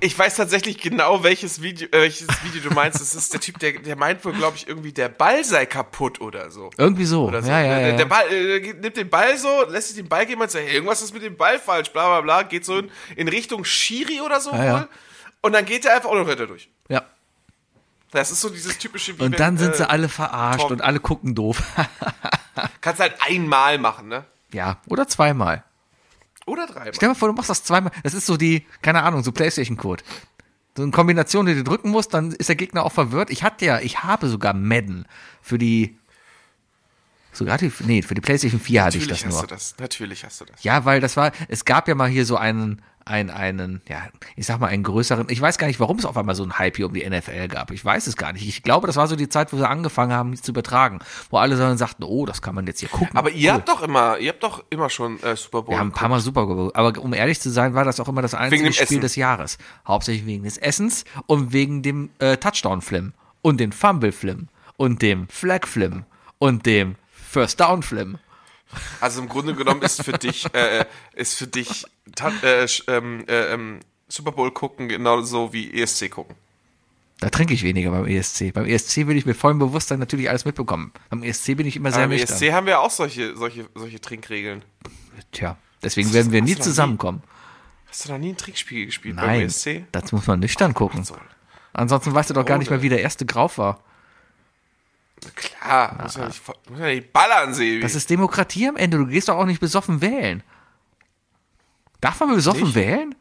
Ich 0.00 0.18
weiß 0.18 0.36
tatsächlich 0.36 0.78
genau, 0.78 1.22
welches 1.22 1.62
Video, 1.62 1.88
äh, 1.88 2.00
welches 2.02 2.28
Video 2.44 2.68
du 2.68 2.74
meinst. 2.74 3.00
Das 3.00 3.14
ist 3.14 3.32
der 3.32 3.40
Typ, 3.40 3.58
der, 3.58 3.72
der 3.72 3.96
meint 3.96 4.24
wohl, 4.24 4.32
glaube 4.32 4.56
ich, 4.56 4.68
irgendwie, 4.68 4.92
der 4.92 5.08
Ball 5.08 5.44
sei 5.44 5.66
kaputt 5.66 6.20
oder 6.20 6.50
so. 6.50 6.70
Irgendwie 6.76 7.04
so. 7.04 7.26
Oder 7.26 7.42
so. 7.42 7.48
Ja, 7.50 7.60
ja, 7.62 7.78
der, 7.78 7.96
der 7.96 8.04
Ball, 8.04 8.30
äh, 8.32 8.72
nimmt 8.74 8.96
den 8.96 9.08
Ball 9.08 9.36
so, 9.38 9.64
lässt 9.68 9.88
sich 9.88 9.96
den 9.96 10.08
Ball 10.08 10.26
geben 10.26 10.40
und 10.42 10.50
sagt, 10.50 10.64
hey, 10.66 10.74
irgendwas 10.74 11.02
ist 11.02 11.12
mit 11.14 11.22
dem 11.22 11.36
Ball 11.36 11.58
falsch, 11.58 11.90
bla 11.92 12.06
bla 12.06 12.20
bla, 12.20 12.42
geht 12.42 12.64
so 12.64 12.78
in, 12.78 12.90
in 13.16 13.28
Richtung 13.28 13.64
Schiri 13.64 14.20
oder 14.20 14.40
so 14.40 14.52
Ja, 14.52 14.64
ja. 14.64 14.74
wohl. 14.80 14.88
Und 15.42 15.52
dann 15.52 15.64
geht 15.64 15.84
er 15.84 15.94
einfach 15.96 16.10
auch 16.10 16.14
noch 16.14 16.26
weiter 16.26 16.46
durch. 16.46 16.68
ja. 16.88 17.02
Das 18.12 18.30
ist 18.30 18.40
so 18.40 18.48
dieses 18.48 18.78
typische 18.78 19.18
wie 19.18 19.24
Und 19.24 19.32
wenn, 19.32 19.38
dann 19.38 19.58
sind 19.58 19.72
äh, 19.72 19.76
sie 19.78 19.90
alle 19.90 20.08
verarscht 20.08 20.60
Tom- 20.62 20.72
und 20.72 20.80
alle 20.80 21.00
gucken 21.00 21.34
doof. 21.34 21.60
Kannst 22.80 23.00
halt 23.00 23.14
einmal 23.20 23.78
machen, 23.78 24.08
ne? 24.08 24.24
ja, 24.52 24.78
oder 24.86 25.06
zweimal. 25.08 25.64
Oder 26.46 26.66
dreimal. 26.66 26.94
Stell 26.94 27.08
dir 27.08 27.14
mal 27.14 27.18
vor, 27.18 27.28
du 27.28 27.34
machst 27.34 27.50
das 27.50 27.64
zweimal. 27.64 27.92
Das 28.02 28.14
ist 28.14 28.26
so 28.26 28.36
die, 28.36 28.64
keine 28.80 29.02
Ahnung, 29.02 29.22
so 29.22 29.32
Playstation-Code. 29.32 30.02
So 30.76 30.82
eine 30.82 30.92
Kombination, 30.92 31.46
die 31.46 31.54
du 31.54 31.64
drücken 31.64 31.90
musst, 31.90 32.14
dann 32.14 32.32
ist 32.32 32.48
der 32.48 32.56
Gegner 32.56 32.84
auch 32.84 32.92
verwirrt. 32.92 33.30
Ich 33.30 33.42
hatte 33.42 33.64
ja, 33.64 33.80
ich 33.80 34.04
habe 34.04 34.28
sogar 34.28 34.54
Madden 34.54 35.06
für 35.42 35.58
die, 35.58 35.98
sogar 37.32 37.58
die, 37.58 37.72
nee, 37.80 38.02
für 38.02 38.14
die 38.14 38.20
Playstation 38.20 38.60
4 38.60 38.84
hatte 38.84 38.98
ich 38.98 39.04
Natürlich 39.04 39.22
das 39.22 39.26
hast 39.26 39.34
nur. 39.34 39.42
du 39.42 39.54
das. 39.54 39.74
Natürlich 39.78 40.24
hast 40.24 40.40
du 40.40 40.44
das. 40.44 40.62
Ja, 40.62 40.84
weil 40.84 41.00
das 41.00 41.16
war, 41.16 41.32
es 41.48 41.64
gab 41.64 41.88
ja 41.88 41.94
mal 41.94 42.08
hier 42.08 42.24
so 42.26 42.36
einen, 42.36 42.82
einen, 43.06 43.30
einen, 43.30 43.80
ja, 43.88 44.02
ich 44.34 44.46
sag 44.46 44.58
mal 44.58 44.66
einen 44.66 44.82
größeren, 44.82 45.28
ich 45.30 45.40
weiß 45.40 45.58
gar 45.58 45.68
nicht, 45.68 45.78
warum 45.78 45.98
es 45.98 46.04
auf 46.04 46.16
einmal 46.16 46.34
so 46.34 46.42
einen 46.42 46.58
Hype 46.58 46.76
hier 46.76 46.86
um 46.86 46.92
die 46.92 47.08
NFL 47.08 47.48
gab. 47.48 47.70
Ich 47.70 47.84
weiß 47.84 48.06
es 48.08 48.16
gar 48.16 48.32
nicht. 48.32 48.46
Ich 48.46 48.64
glaube, 48.64 48.88
das 48.88 48.96
war 48.96 49.06
so 49.06 49.14
die 49.14 49.28
Zeit, 49.28 49.52
wo 49.52 49.56
sie 49.56 49.68
angefangen 49.68 50.12
haben, 50.12 50.34
zu 50.36 50.50
übertragen. 50.50 50.98
Wo 51.30 51.38
alle 51.38 51.56
dann 51.56 51.78
sagten, 51.78 52.02
oh, 52.02 52.26
das 52.26 52.42
kann 52.42 52.54
man 52.56 52.66
jetzt 52.66 52.80
hier 52.80 52.88
gucken. 52.88 53.16
Aber 53.16 53.30
ihr 53.30 53.52
cool. 53.52 53.58
habt 53.58 53.68
doch 53.68 53.82
immer, 53.82 54.18
ihr 54.18 54.30
habt 54.30 54.42
doch 54.42 54.64
immer 54.70 54.90
schon 54.90 55.22
äh, 55.22 55.36
Super 55.36 55.62
Bowl. 55.62 55.74
Wir 55.74 55.78
haben 55.78 55.88
ein 55.88 55.92
paar 55.92 56.08
Mal 56.08 56.20
Super 56.20 56.46
Bowl. 56.46 56.72
Aber 56.74 57.00
um 57.00 57.14
ehrlich 57.14 57.40
zu 57.40 57.50
sein, 57.50 57.74
war 57.74 57.84
das 57.84 58.00
auch 58.00 58.08
immer 58.08 58.22
das 58.22 58.34
einzige 58.34 58.72
Spiel 58.72 58.84
Essen. 58.84 59.00
des 59.00 59.14
Jahres. 59.14 59.58
Hauptsächlich 59.86 60.26
wegen 60.26 60.42
des 60.42 60.58
Essens 60.58 61.04
und 61.26 61.52
wegen 61.52 61.82
dem 61.82 62.10
äh, 62.18 62.36
Touchdown-Flim 62.36 63.12
und 63.40 63.60
dem 63.60 63.70
Fumble-Flim 63.70 64.48
und 64.76 65.00
dem 65.00 65.28
Flag-Flim 65.28 66.04
und 66.38 66.66
dem 66.66 66.96
First-Down-Flim. 67.12 68.18
Also 69.00 69.20
im 69.22 69.28
Grunde 69.28 69.54
genommen 69.54 69.82
ist 69.82 70.02
für 70.02 70.12
dich, 70.12 70.46
äh, 70.54 70.84
ist 71.14 71.34
für 71.34 71.46
dich 71.46 71.84
äh, 72.42 72.66
ähm, 72.88 73.24
äh, 73.28 73.52
ähm, 73.54 73.80
Super 74.08 74.32
Bowl 74.32 74.50
gucken 74.50 74.88
genauso 74.88 75.52
wie 75.52 75.72
ESC 75.80 76.10
gucken. 76.10 76.34
Da 77.20 77.30
trinke 77.30 77.54
ich 77.54 77.62
weniger 77.62 77.90
beim 77.92 78.06
ESC. 78.06 78.52
Beim 78.52 78.66
ESC 78.66 79.06
will 79.06 79.16
ich 79.16 79.24
mit 79.24 79.36
vollem 79.36 79.58
Bewusstsein 79.58 79.98
natürlich 79.98 80.28
alles 80.28 80.44
mitbekommen. 80.44 80.92
Beim 81.08 81.22
ESC 81.22 81.56
bin 81.56 81.66
ich 81.66 81.76
immer 81.76 81.90
sehr 81.90 82.02
Beim 82.02 82.10
nüchtern. 82.10 82.36
ESC 82.36 82.52
haben 82.52 82.66
wir 82.66 82.80
auch 82.80 82.90
solche, 82.90 83.34
solche, 83.36 83.66
solche 83.74 84.00
Trinkregeln. 84.00 84.62
Tja, 85.32 85.56
deswegen 85.82 86.12
werden 86.12 86.32
wir 86.32 86.42
nie 86.42 86.50
noch 86.52 86.58
nie- 86.58 86.62
zusammenkommen. 86.62 87.22
Hast 87.88 88.04
du 88.06 88.12
noch 88.12 88.18
nie 88.18 88.30
ein 88.32 88.36
Trinkspiel 88.36 88.84
gespielt 88.86 89.16
beim 89.16 89.26
Nein, 89.26 89.42
ESC? 89.46 89.84
das 89.92 90.12
muss 90.12 90.26
man 90.26 90.40
nüchtern 90.40 90.74
gucken. 90.74 91.04
So. 91.04 91.16
Ansonsten 91.72 92.12
weißt 92.12 92.28
du 92.30 92.34
doch 92.34 92.44
gar 92.44 92.58
nicht 92.58 92.68
mehr, 92.70 92.82
wie 92.82 92.90
der 92.90 93.00
erste 93.00 93.24
Grauf 93.24 93.56
war. 93.56 93.80
Klar, 95.34 96.02
muss 96.02 96.16
ja, 96.16 96.26
nicht, 96.26 96.42
muss 96.70 96.78
ja 96.78 96.86
nicht 96.86 97.12
ballern, 97.12 97.54
Sebi. 97.54 97.80
Das 97.80 97.94
ist 97.94 98.10
Demokratie 98.10 98.68
am 98.68 98.76
Ende. 98.76 98.98
Du 98.98 99.06
gehst 99.06 99.28
doch 99.28 99.36
auch 99.36 99.46
nicht 99.46 99.60
besoffen 99.60 100.00
wählen. 100.00 100.42
Darf 102.00 102.20
man 102.20 102.34
besoffen 102.34 102.64
Nicht? 102.64 102.74
wählen? 102.74 103.14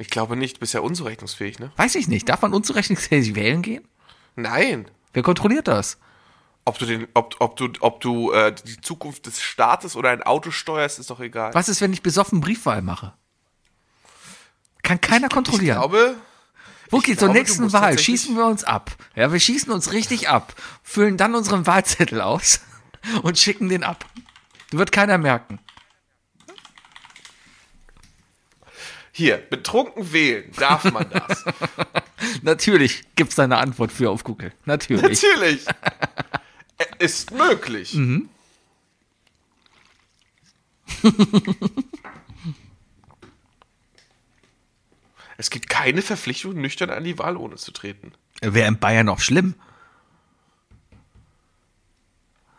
ich 0.00 0.10
glaube 0.10 0.36
nicht, 0.36 0.56
du 0.56 0.60
bist 0.60 0.74
ja 0.74 0.80
unzurechnungsfähig, 0.80 1.58
ne? 1.58 1.72
Weiß 1.76 1.96
ich 1.96 2.06
nicht. 2.06 2.28
Darf 2.28 2.42
man 2.42 2.52
unzurechnungsfähig 2.52 3.34
wählen 3.34 3.62
gehen? 3.62 3.86
Nein. 4.36 4.88
Wer 5.12 5.22
kontrolliert 5.22 5.66
das? 5.66 5.98
Ob 6.64 6.78
du 6.78 6.86
den, 6.86 7.08
ob, 7.14 7.34
ob 7.40 7.56
du, 7.56 7.70
ob 7.80 8.00
du 8.00 8.30
äh, 8.32 8.54
die 8.54 8.80
Zukunft 8.80 9.26
des 9.26 9.40
Staates 9.40 9.96
oder 9.96 10.10
ein 10.10 10.22
Auto 10.22 10.50
steuerst, 10.50 10.98
ist 10.98 11.10
doch 11.10 11.20
egal. 11.20 11.54
Was 11.54 11.68
ist, 11.68 11.80
wenn 11.80 11.92
ich 11.92 12.02
besoffen 12.02 12.40
Briefwahl 12.40 12.82
mache? 12.82 13.14
Kann 14.82 15.00
keiner 15.00 15.28
kontrollieren. 15.28 15.76
Ich 15.76 15.90
glaube, 15.90 16.16
Wookie, 16.90 17.16
zur 17.16 17.32
nächsten 17.32 17.72
Wahl 17.72 17.98
schießen 17.98 18.36
wir 18.36 18.46
uns 18.46 18.64
ab. 18.64 18.96
Ja, 19.14 19.32
wir 19.32 19.40
schießen 19.40 19.72
uns 19.72 19.92
richtig 19.92 20.28
ab, 20.28 20.54
füllen 20.82 21.16
dann 21.16 21.34
unseren 21.34 21.66
Wahlzettel 21.66 22.20
aus 22.20 22.60
und 23.22 23.38
schicken 23.38 23.68
den 23.68 23.84
ab. 23.84 24.06
Wird 24.70 24.92
keiner 24.92 25.18
merken. 25.18 25.58
hier, 29.18 29.36
betrunken 29.36 30.12
wählen, 30.12 30.48
darf 30.56 30.84
man 30.92 31.10
das? 31.10 31.44
Natürlich 32.42 33.02
gibt's 33.16 33.34
da 33.34 33.42
eine 33.42 33.56
Antwort 33.56 33.90
für 33.90 34.10
auf 34.10 34.22
Google. 34.22 34.52
Natürlich. 34.64 35.22
Natürlich. 35.22 35.66
Äh, 36.80 37.04
ist 37.04 37.32
möglich. 37.32 37.94
Mhm. 37.94 38.28
Es 45.38 45.50
gibt 45.50 45.70
keine 45.70 46.02
Verpflichtung, 46.02 46.60
nüchtern 46.60 46.90
an 46.90 47.04
die 47.04 47.16
Wahl 47.18 47.36
ohne 47.36 47.54
zu 47.56 47.70
treten. 47.70 48.12
Wäre 48.42 48.68
in 48.68 48.78
Bayern 48.78 49.08
auch 49.08 49.20
schlimm. 49.20 49.54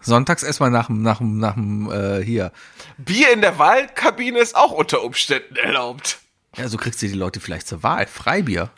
Sonntags 0.01 0.43
erstmal 0.43 0.71
nach 0.71 0.87
dem, 0.87 1.01
nach 1.01 1.17
dem, 1.17 1.37
nach 1.39 1.55
dem, 1.55 1.91
äh, 1.91 2.23
hier. 2.23 2.53
Bier 2.97 3.33
in 3.33 3.41
der 3.41 3.59
Wahlkabine 3.59 4.39
ist 4.39 4.55
auch 4.55 4.71
unter 4.71 5.03
Umständen 5.03 5.57
erlaubt. 5.57 6.19
Ja, 6.55 6.69
so 6.69 6.77
kriegst 6.77 7.01
du 7.01 7.07
die 7.07 7.13
Leute 7.13 7.41
vielleicht 7.41 7.67
zur 7.67 7.83
Wahl. 7.83 8.07
Freibier. 8.07 8.71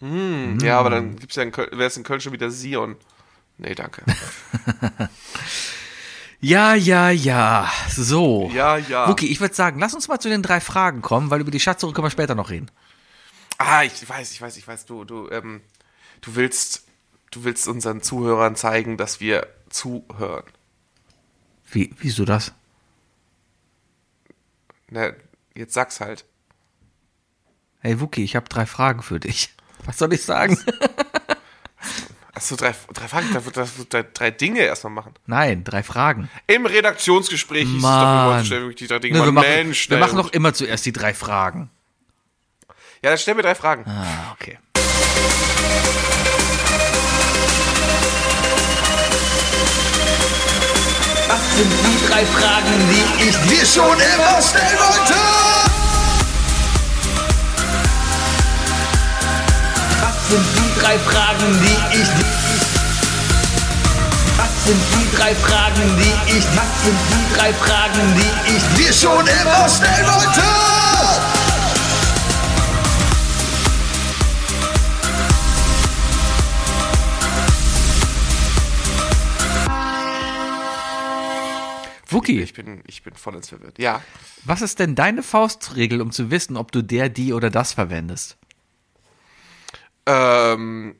Ja, 0.00 0.78
aber 0.78 0.90
dann 0.90 1.16
gibt's 1.16 1.36
ja 1.36 1.42
in 1.44 1.52
Köln, 1.52 1.70
wäre 1.72 1.84
es 1.84 1.96
in 1.96 2.04
Köln 2.04 2.20
schon 2.20 2.32
wieder 2.32 2.50
Sion. 2.50 2.96
Nee, 3.56 3.74
danke. 3.74 4.02
Ja, 6.40 6.74
ja, 6.74 7.10
ja. 7.10 7.70
So. 7.90 8.50
Ja, 8.54 8.76
ja. 8.76 9.08
Okay, 9.08 9.26
ich 9.26 9.40
würde 9.40 9.54
sagen, 9.54 9.80
lass 9.80 9.94
uns 9.94 10.06
mal 10.08 10.20
zu 10.20 10.28
den 10.28 10.42
drei 10.42 10.60
Fragen 10.60 11.02
kommen, 11.02 11.30
weil 11.30 11.40
über 11.40 11.50
die 11.50 11.60
Schatzsuche 11.60 11.92
können 11.92 12.06
wir 12.06 12.10
später 12.10 12.34
noch 12.34 12.50
reden. 12.50 12.70
Ah, 13.58 13.82
ich 13.82 14.08
weiß, 14.08 14.32
ich 14.32 14.40
weiß, 14.40 14.56
ich 14.56 14.68
weiß, 14.68 14.86
du, 14.86 15.04
du, 15.04 15.28
ähm, 15.30 15.62
du 16.20 16.36
willst, 16.36 16.84
du 17.32 17.42
willst 17.42 17.66
unseren 17.66 18.02
Zuhörern 18.02 18.54
zeigen, 18.54 18.96
dass 18.96 19.18
wir 19.18 19.48
zuhören. 19.68 20.44
Wie, 21.70 21.92
wieso 21.98 22.24
das? 22.24 22.52
Na, 24.90 25.12
jetzt 25.54 25.74
sag's 25.74 26.00
halt. 26.00 26.24
Hey 27.80 28.00
Wookie, 28.00 28.22
ich 28.22 28.36
habe 28.36 28.48
drei 28.48 28.64
Fragen 28.64 29.02
für 29.02 29.18
dich. 29.20 29.54
Was 29.84 29.98
soll 29.98 30.12
ich 30.12 30.22
sagen? 30.22 30.56
Achso, 32.38 32.54
drei, 32.54 32.72
drei 32.94 33.08
Fragen, 33.08 33.34
da 33.34 33.44
wird, 33.44 33.92
drei, 33.92 34.04
drei 34.14 34.30
Dinge 34.30 34.60
erstmal 34.60 34.92
machen. 34.92 35.12
Nein, 35.26 35.64
drei 35.64 35.82
Fragen. 35.82 36.30
Im 36.46 36.66
Redaktionsgespräch 36.66 37.66
hieß 37.66 37.78
es 37.78 37.82
doch, 37.82 37.88
wir 37.88 38.30
Mann. 38.30 38.44
stellen 38.44 38.62
wirklich 38.62 38.76
die 38.76 38.86
drei 38.86 39.00
Dinge. 39.00 39.18
Ne, 39.18 39.24
wir, 39.24 39.32
machen, 39.32 39.48
Mensch, 39.48 39.90
wir 39.90 39.96
ey. 39.96 40.00
machen 40.00 40.18
doch 40.18 40.32
immer 40.32 40.54
zuerst 40.54 40.86
die 40.86 40.92
drei 40.92 41.14
Fragen. 41.14 41.68
Ja, 43.02 43.10
dann 43.10 43.18
stell 43.18 43.34
mir 43.34 43.42
drei 43.42 43.56
Fragen. 43.56 43.84
Ah, 43.88 44.36
okay. 44.38 44.56
Was 51.26 51.56
sind 51.56 51.72
die 51.72 52.06
drei 52.06 52.24
Fragen, 52.24 52.72
die 52.88 53.28
ich 53.30 53.36
dir 53.50 53.66
schon 53.66 53.98
immer 53.98 54.40
stellen 54.42 54.78
wollte? 54.78 55.47
Was 60.28 60.34
sind 60.34 60.46
die 60.56 60.80
drei 60.80 60.98
Fragen, 60.98 61.60
die 61.62 62.00
ich 62.02 62.08
Was 64.36 64.64
sind 64.66 64.82
die 64.92 65.16
drei 65.16 65.34
Fragen, 65.34 65.96
die 65.96 66.36
ich 66.36 66.44
Was 66.54 66.82
sind 66.84 66.98
die 67.08 67.34
drei 67.34 67.54
Fragen, 67.54 68.14
die 68.14 68.52
ich 68.54 68.62
dir 68.76 68.92
schon 68.92 69.26
immer 69.26 69.68
stellen 69.70 70.06
wollte? 70.06 70.42
Wookie. 82.10 82.42
Ich 82.42 82.52
bin, 82.52 82.82
ich 82.86 83.02
bin 83.02 83.14
voll 83.14 83.36
ins 83.36 83.48
verwirrt. 83.48 83.78
Ja. 83.78 84.02
Was 84.44 84.60
ist 84.60 84.78
denn 84.78 84.94
deine 84.94 85.22
Faustregel, 85.22 86.02
um 86.02 86.12
zu 86.12 86.30
wissen, 86.30 86.58
ob 86.58 86.70
du 86.72 86.82
der, 86.82 87.08
die 87.08 87.32
oder 87.32 87.48
das 87.48 87.72
verwendest? 87.72 88.36
Ähm, 90.08 90.96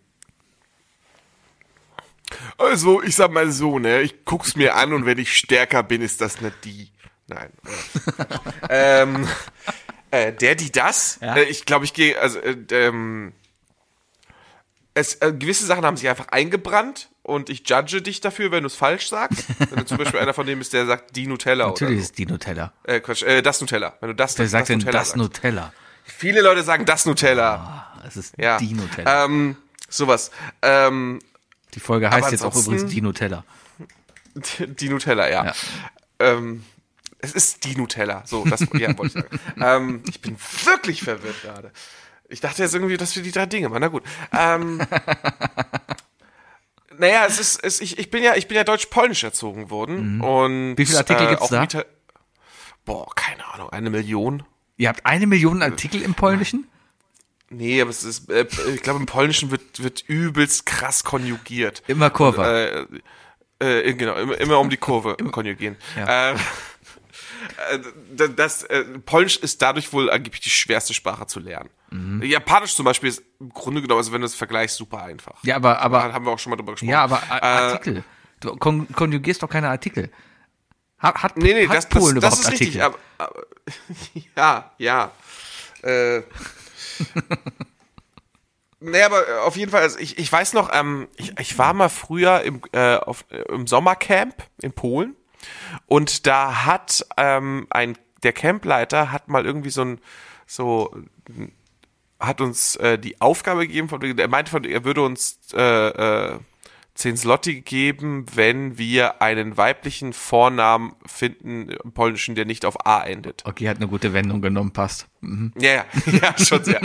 also, 2.59 3.03
ich 3.03 3.17
sag 3.17 3.33
mal 3.33 3.51
so, 3.51 3.79
ne, 3.79 4.03
ich 4.03 4.25
guck's 4.25 4.55
mir 4.55 4.77
an 4.77 4.93
und 4.93 5.07
wenn 5.07 5.19
ich 5.19 5.35
stärker 5.35 5.83
bin, 5.83 6.03
ist 6.03 6.21
das 6.21 6.41
nicht 6.41 6.65
die. 6.65 6.91
Nein. 7.27 7.51
ähm, 8.71 9.29
äh, 10.11 10.33
der, 10.33 10.55
die, 10.55 10.71
das. 10.71 11.19
Ja. 11.23 11.37
Äh, 11.37 11.45
ich 11.45 11.65
glaube, 11.65 11.87
ich 11.87 11.95
gehe, 11.95 12.21
also, 12.21 12.39
äh, 12.41 12.57
ähm, 12.71 13.33
es, 14.95 15.15
äh, 15.17 15.33
gewisse 15.33 15.65
Sachen 15.65 15.85
haben 15.85 15.97
sich 15.97 16.09
einfach 16.09 16.29
eingebrannt 16.29 17.09
und 17.23 17.51
ich 17.51 17.69
judge 17.69 18.03
dich 18.03 18.21
dafür, 18.21 18.51
wenn 18.51 18.63
du 18.63 18.67
es 18.67 18.75
falsch 18.75 19.09
sagst. 19.09 19.47
wenn 19.59 19.79
du 19.79 19.85
zum 19.87 19.99
Beispiel 19.99 20.21
einer 20.21 20.35
von 20.35 20.47
dem 20.47 20.61
ist, 20.61 20.73
der 20.73 20.87
sagt 20.87 21.17
die 21.17 21.27
Nutella 21.27 21.69
Natürlich 21.69 21.95
oder 21.95 22.03
ist 22.03 22.19
die 22.19 22.27
Nutella. 22.27 22.73
so. 22.85 22.93
Äh, 22.93 23.01
Quatsch, 23.01 23.23
äh, 23.23 23.41
das 23.41 23.61
Nutella. 23.61 23.97
Wenn 24.01 24.09
du 24.09 24.15
das, 24.15 24.39
Wer 24.39 24.49
sagt 24.49 24.69
denn 24.69 24.81
das 24.81 24.93
sagst. 24.93 25.17
Nutella? 25.17 25.73
Viele 26.09 26.41
Leute 26.41 26.63
sagen 26.63 26.85
das 26.85 27.07
Nutella. 27.07 27.93
Es 28.07 28.17
ist 28.17 28.35
Ja. 28.39 28.59
die 28.59 28.75
Nutella. 28.75 29.25
Ähm, 29.25 29.57
sowas. 29.89 30.31
Ähm, 30.63 31.21
die 31.75 31.81
Folge 31.81 32.11
heißt 32.11 32.31
jetzt 32.33 32.43
auch 32.45 32.55
übrigens 32.57 32.87
die 32.87 33.01
Nutella. 33.03 33.45
Die 34.59 34.89
Nutella, 34.89 35.29
ja. 35.29 35.45
Ja. 35.47 35.53
Ähm, 36.21 36.65
es 37.19 37.33
ist 37.33 37.65
die 37.65 37.77
Nutella. 37.77 38.23
So, 38.25 38.45
das 38.45 38.61
ja, 38.75 38.97
wollte 38.97 39.07
ich 39.07 39.13
sagen. 39.13 39.41
ähm, 39.61 40.03
ich 40.09 40.21
bin 40.21 40.37
wirklich 40.65 41.03
verwirrt 41.03 41.43
gerade. 41.43 41.73
Ich 42.29 42.41
dachte 42.41 42.63
jetzt 42.63 42.75
irgendwie, 42.75 42.97
dass 42.97 43.15
wir 43.17 43.23
die 43.23 43.33
drei 43.33 43.47
Dinge 43.47 43.69
machen. 43.69 43.81
Na 43.81 43.89
gut. 43.89 44.05
Ähm, 44.33 44.79
naja, 46.99 47.27
es 47.27 47.39
ist, 47.39 47.63
es, 47.65 47.81
ich, 47.81 47.99
ich 47.99 48.11
bin 48.11 48.23
ja, 48.23 48.35
ich 48.37 48.49
bin 48.49 48.57
ja 48.57 48.65
deutsch-polnisch 48.65 49.25
erzogen 49.25 49.71
worden. 49.71 50.21
Und, 50.21 50.71
Mhm. 50.71 50.79
Wie 50.79 50.87
viele 50.87 50.99
Artikel 50.99 51.27
gibt's 51.29 51.53
auch 51.53 51.67
da? 51.67 51.85
Boah, 52.85 53.15
keine 53.15 53.47
Ahnung, 53.53 53.71
eine 53.71 53.91
Million? 53.91 54.43
Ihr 54.79 54.89
habt 54.89 55.05
eine 55.05 55.27
Million 55.27 55.61
Artikel 55.63 56.01
im 56.01 56.15
Polnischen? 56.15 56.67
Nee, 57.51 57.81
aber 57.81 57.91
es 57.91 58.05
ist, 58.05 58.31
äh, 58.31 58.47
ich 58.75 58.83
glaube, 58.83 59.01
im 59.01 59.07
Polnischen 59.07 59.51
wird, 59.51 59.83
wird 59.83 60.05
übelst 60.07 60.67
krass 60.67 61.03
konjugiert. 61.05 61.83
Immer 61.87 62.11
Kurve. 62.11 62.89
Äh, 63.61 63.89
äh, 63.89 63.95
genau, 63.95 64.15
immer, 64.15 64.39
immer 64.39 64.59
um 64.59 64.71
die 64.71 64.77
Kurve 64.77 65.17
konjugieren. 65.31 65.77
Ja. 65.97 66.35
Äh, 67.71 67.77
äh, 67.77 68.29
das 68.35 68.65
äh, 68.65 68.85
Polnisch 69.07 69.37
ist 69.37 69.63
dadurch 69.63 69.93
wohl 69.93 70.11
angeblich 70.11 70.41
die 70.41 70.51
schwerste 70.51 70.93
Sprache 70.93 71.27
zu 71.27 71.39
lernen. 71.39 71.71
Mhm. 71.91 72.23
Japanisch 72.23 72.75
zum 72.75 72.85
Beispiel 72.85 73.09
ist 73.11 73.23
im 73.39 73.51
Grunde 73.51 73.81
genommen, 73.81 73.99
also 73.99 74.13
wenn 74.13 74.21
du 74.21 74.27
es 74.27 74.35
vergleichst, 74.35 74.77
super 74.77 75.03
einfach. 75.05 75.43
Ja, 75.45 75.55
aber, 75.57 75.75
Da 75.75 75.79
aber, 75.81 76.13
haben 76.13 76.25
wir 76.27 76.33
auch 76.33 76.39
schon 76.39 76.51
mal 76.51 76.57
drüber 76.57 76.73
gesprochen. 76.73 76.91
ja, 76.91 77.03
aber 77.05 77.23
Äh, 77.31 77.45
Artikel. 77.45 78.05
Du 78.41 78.57
kon 78.57 78.89
konjugierst 78.93 79.43
doch 79.43 79.49
keine 79.49 79.69
Artikel. 79.69 80.11
Hat, 80.99 81.23
hat, 81.23 81.37
Nee, 81.37 81.55
nee, 81.55 81.69
hat 81.69 81.77
das, 81.77 81.89
das, 81.89 82.01
Polen 82.01 82.21
das 82.21 82.41
überhaupt 82.41 82.41
ist 82.41 82.47
Artikel? 82.47 82.65
richtig. 82.65 82.83
Aber, 82.83 82.99
aber, 83.19 83.47
ja, 84.37 84.71
ja. 84.79 85.11
Äh, 85.83 86.23
nee, 88.81 89.03
aber 89.03 89.29
äh, 89.29 89.39
auf 89.39 89.57
jeden 89.57 89.71
Fall, 89.71 89.83
also 89.83 89.99
ich, 89.99 90.19
ich 90.19 90.31
weiß 90.31 90.55
noch, 90.55 90.71
ähm, 90.73 91.09
ich, 91.17 91.39
ich 91.39 91.59
war 91.59 91.73
mal 91.73 91.89
früher 91.89 92.43
im, 92.43 92.63
äh, 92.73 92.97
auf, 92.97 93.25
äh, 93.31 93.43
im 93.53 93.67
Sommercamp 93.67 94.35
in 94.61 94.73
Polen 94.73 95.15
und 95.87 96.27
da 96.27 96.65
hat 96.65 97.07
ähm, 97.17 97.67
ein, 97.71 97.97
der 98.25 98.33
Campleiter 98.33 99.13
hat 99.13 99.29
mal 99.29 99.47
irgendwie 99.47 99.71
so 99.71 99.83
ein, 99.83 100.01
so, 100.47 100.93
hat 102.19 102.41
uns 102.41 102.75
äh, 102.77 102.99
die 102.99 103.21
Aufgabe 103.21 103.67
gegeben, 103.67 103.89
von, 103.89 104.03
er 104.03 104.29
meinte, 104.29 104.51
von, 104.51 104.65
er 104.65 104.85
würde 104.85 105.03
uns 105.03 105.39
äh, 105.55 105.89
äh, 105.89 106.39
10 106.99 107.17
Zloty 107.17 107.61
geben, 107.61 108.27
wenn 108.35 108.77
wir 108.77 109.23
einen 109.23 109.57
weiblichen 109.57 110.13
Vornamen 110.13 110.97
finden 111.07 111.69
im 111.69 111.93
Polnischen, 111.93 112.35
der 112.35 112.45
nicht 112.45 112.65
auf 112.65 112.87
A 112.87 113.05
endet. 113.05 113.45
Okay, 113.47 113.69
hat 113.69 113.77
eine 113.77 113.87
gute 113.87 114.13
Wendung 114.13 114.43
genommen, 114.43 114.73
passt. 114.73 115.07
Ja, 115.61 115.75
ja, 115.75 115.85
ja, 116.07 116.39
schon 116.45 116.65
sehr. 116.65 116.81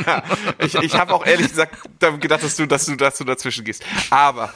ich 0.58 0.74
ich 0.74 0.94
habe 0.98 1.14
auch 1.14 1.24
ehrlich 1.24 1.48
gesagt 1.48 1.78
gedacht, 2.20 2.42
dass 2.42 2.56
du, 2.56 2.66
dass 2.66 2.84
du, 2.84 2.96
dass 2.96 3.16
du 3.16 3.24
dazwischen 3.24 3.64
gehst. 3.64 3.82
Aber 4.10 4.52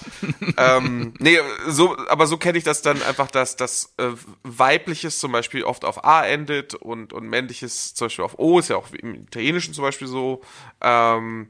ähm, 0.59 1.15
nee, 1.19 1.39
so, 1.69 1.97
aber 2.09 2.27
so 2.27 2.37
kenne 2.37 2.59
ich 2.59 2.65
das 2.65 2.83
dann 2.83 3.03
einfach, 3.03 3.31
dass 3.31 3.57
das 3.57 3.95
äh, 3.97 4.11
weibliches 4.43 5.19
zum 5.19 5.33
Beispiel 5.33 5.65
oft 5.65 5.87
auf 5.87 6.05
A 6.05 6.27
endet 6.27 6.75
und 6.75 7.15
und 7.15 7.27
männliches 7.27 7.95
zum 7.95 8.07
Beispiel 8.07 8.27
auf 8.27 8.39
O 8.39 8.59
ist 8.59 8.69
ja 8.69 8.77
auch 8.77 8.93
im 8.93 9.15
Italienischen 9.15 9.73
zum 9.73 9.85
Beispiel 9.85 10.07
so. 10.07 10.43
Ähm, 10.83 11.49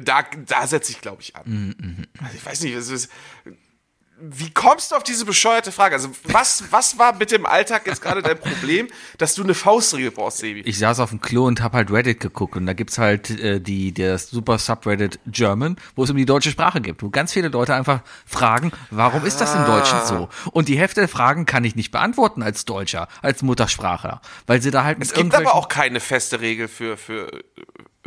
da 0.00 0.24
da 0.46 0.66
setze 0.66 0.92
ich 0.92 1.00
glaube 1.00 1.22
ich 1.22 1.36
an. 1.36 2.06
Also 2.22 2.36
ich 2.36 2.44
weiß 2.46 2.60
nicht, 2.62 2.74
es 2.74 2.88
ist, 2.88 3.10
wie 4.24 4.50
kommst 4.50 4.92
du 4.92 4.94
auf 4.94 5.02
diese 5.02 5.24
bescheuerte 5.24 5.72
Frage? 5.72 5.96
Also, 5.96 6.08
was, 6.24 6.70
was 6.70 6.96
war 6.96 7.12
bitte 7.12 7.34
im 7.34 7.44
Alltag 7.44 7.88
jetzt 7.88 8.00
gerade 8.00 8.22
dein 8.22 8.38
Problem, 8.38 8.86
dass 9.18 9.34
du 9.34 9.42
eine 9.42 9.52
Faustregel 9.54 10.12
brauchst, 10.12 10.38
Sebi? 10.38 10.60
Ich 10.60 10.78
saß 10.78 11.00
auf 11.00 11.10
dem 11.10 11.20
Klo 11.20 11.46
und 11.46 11.60
hab 11.60 11.72
halt 11.72 11.90
Reddit 11.90 12.20
geguckt 12.20 12.54
und 12.56 12.66
da 12.66 12.72
gibt's 12.72 12.98
halt 12.98 13.30
äh, 13.30 13.60
die 13.60 13.92
das 13.92 14.30
super 14.30 14.58
Subreddit 14.58 15.18
German, 15.26 15.74
wo 15.96 16.04
es 16.04 16.10
um 16.10 16.16
die 16.16 16.24
deutsche 16.24 16.50
Sprache 16.52 16.80
geht, 16.80 17.02
wo 17.02 17.10
ganz 17.10 17.32
viele 17.32 17.48
Leute 17.48 17.74
einfach 17.74 18.02
fragen, 18.24 18.70
warum 18.90 19.24
ist 19.24 19.38
das 19.40 19.56
im 19.56 19.64
Deutschen 19.64 19.98
Ah. 19.98 20.06
so? 20.06 20.28
Und 20.52 20.68
die 20.68 20.78
Hälfte 20.78 21.00
der 21.00 21.08
Fragen 21.08 21.44
kann 21.44 21.64
ich 21.64 21.74
nicht 21.74 21.90
beantworten 21.90 22.44
als 22.44 22.64
Deutscher, 22.64 23.08
als 23.22 23.42
Muttersprachler, 23.42 24.20
weil 24.46 24.62
sie 24.62 24.70
da 24.70 24.84
halt 24.84 25.00
mit 25.00 25.08
Es 25.08 25.14
gibt 25.14 25.34
aber 25.34 25.56
auch 25.56 25.66
keine 25.68 25.98
feste 25.98 26.38
Regel 26.40 26.68
für, 26.68 26.96
für, 26.96 27.28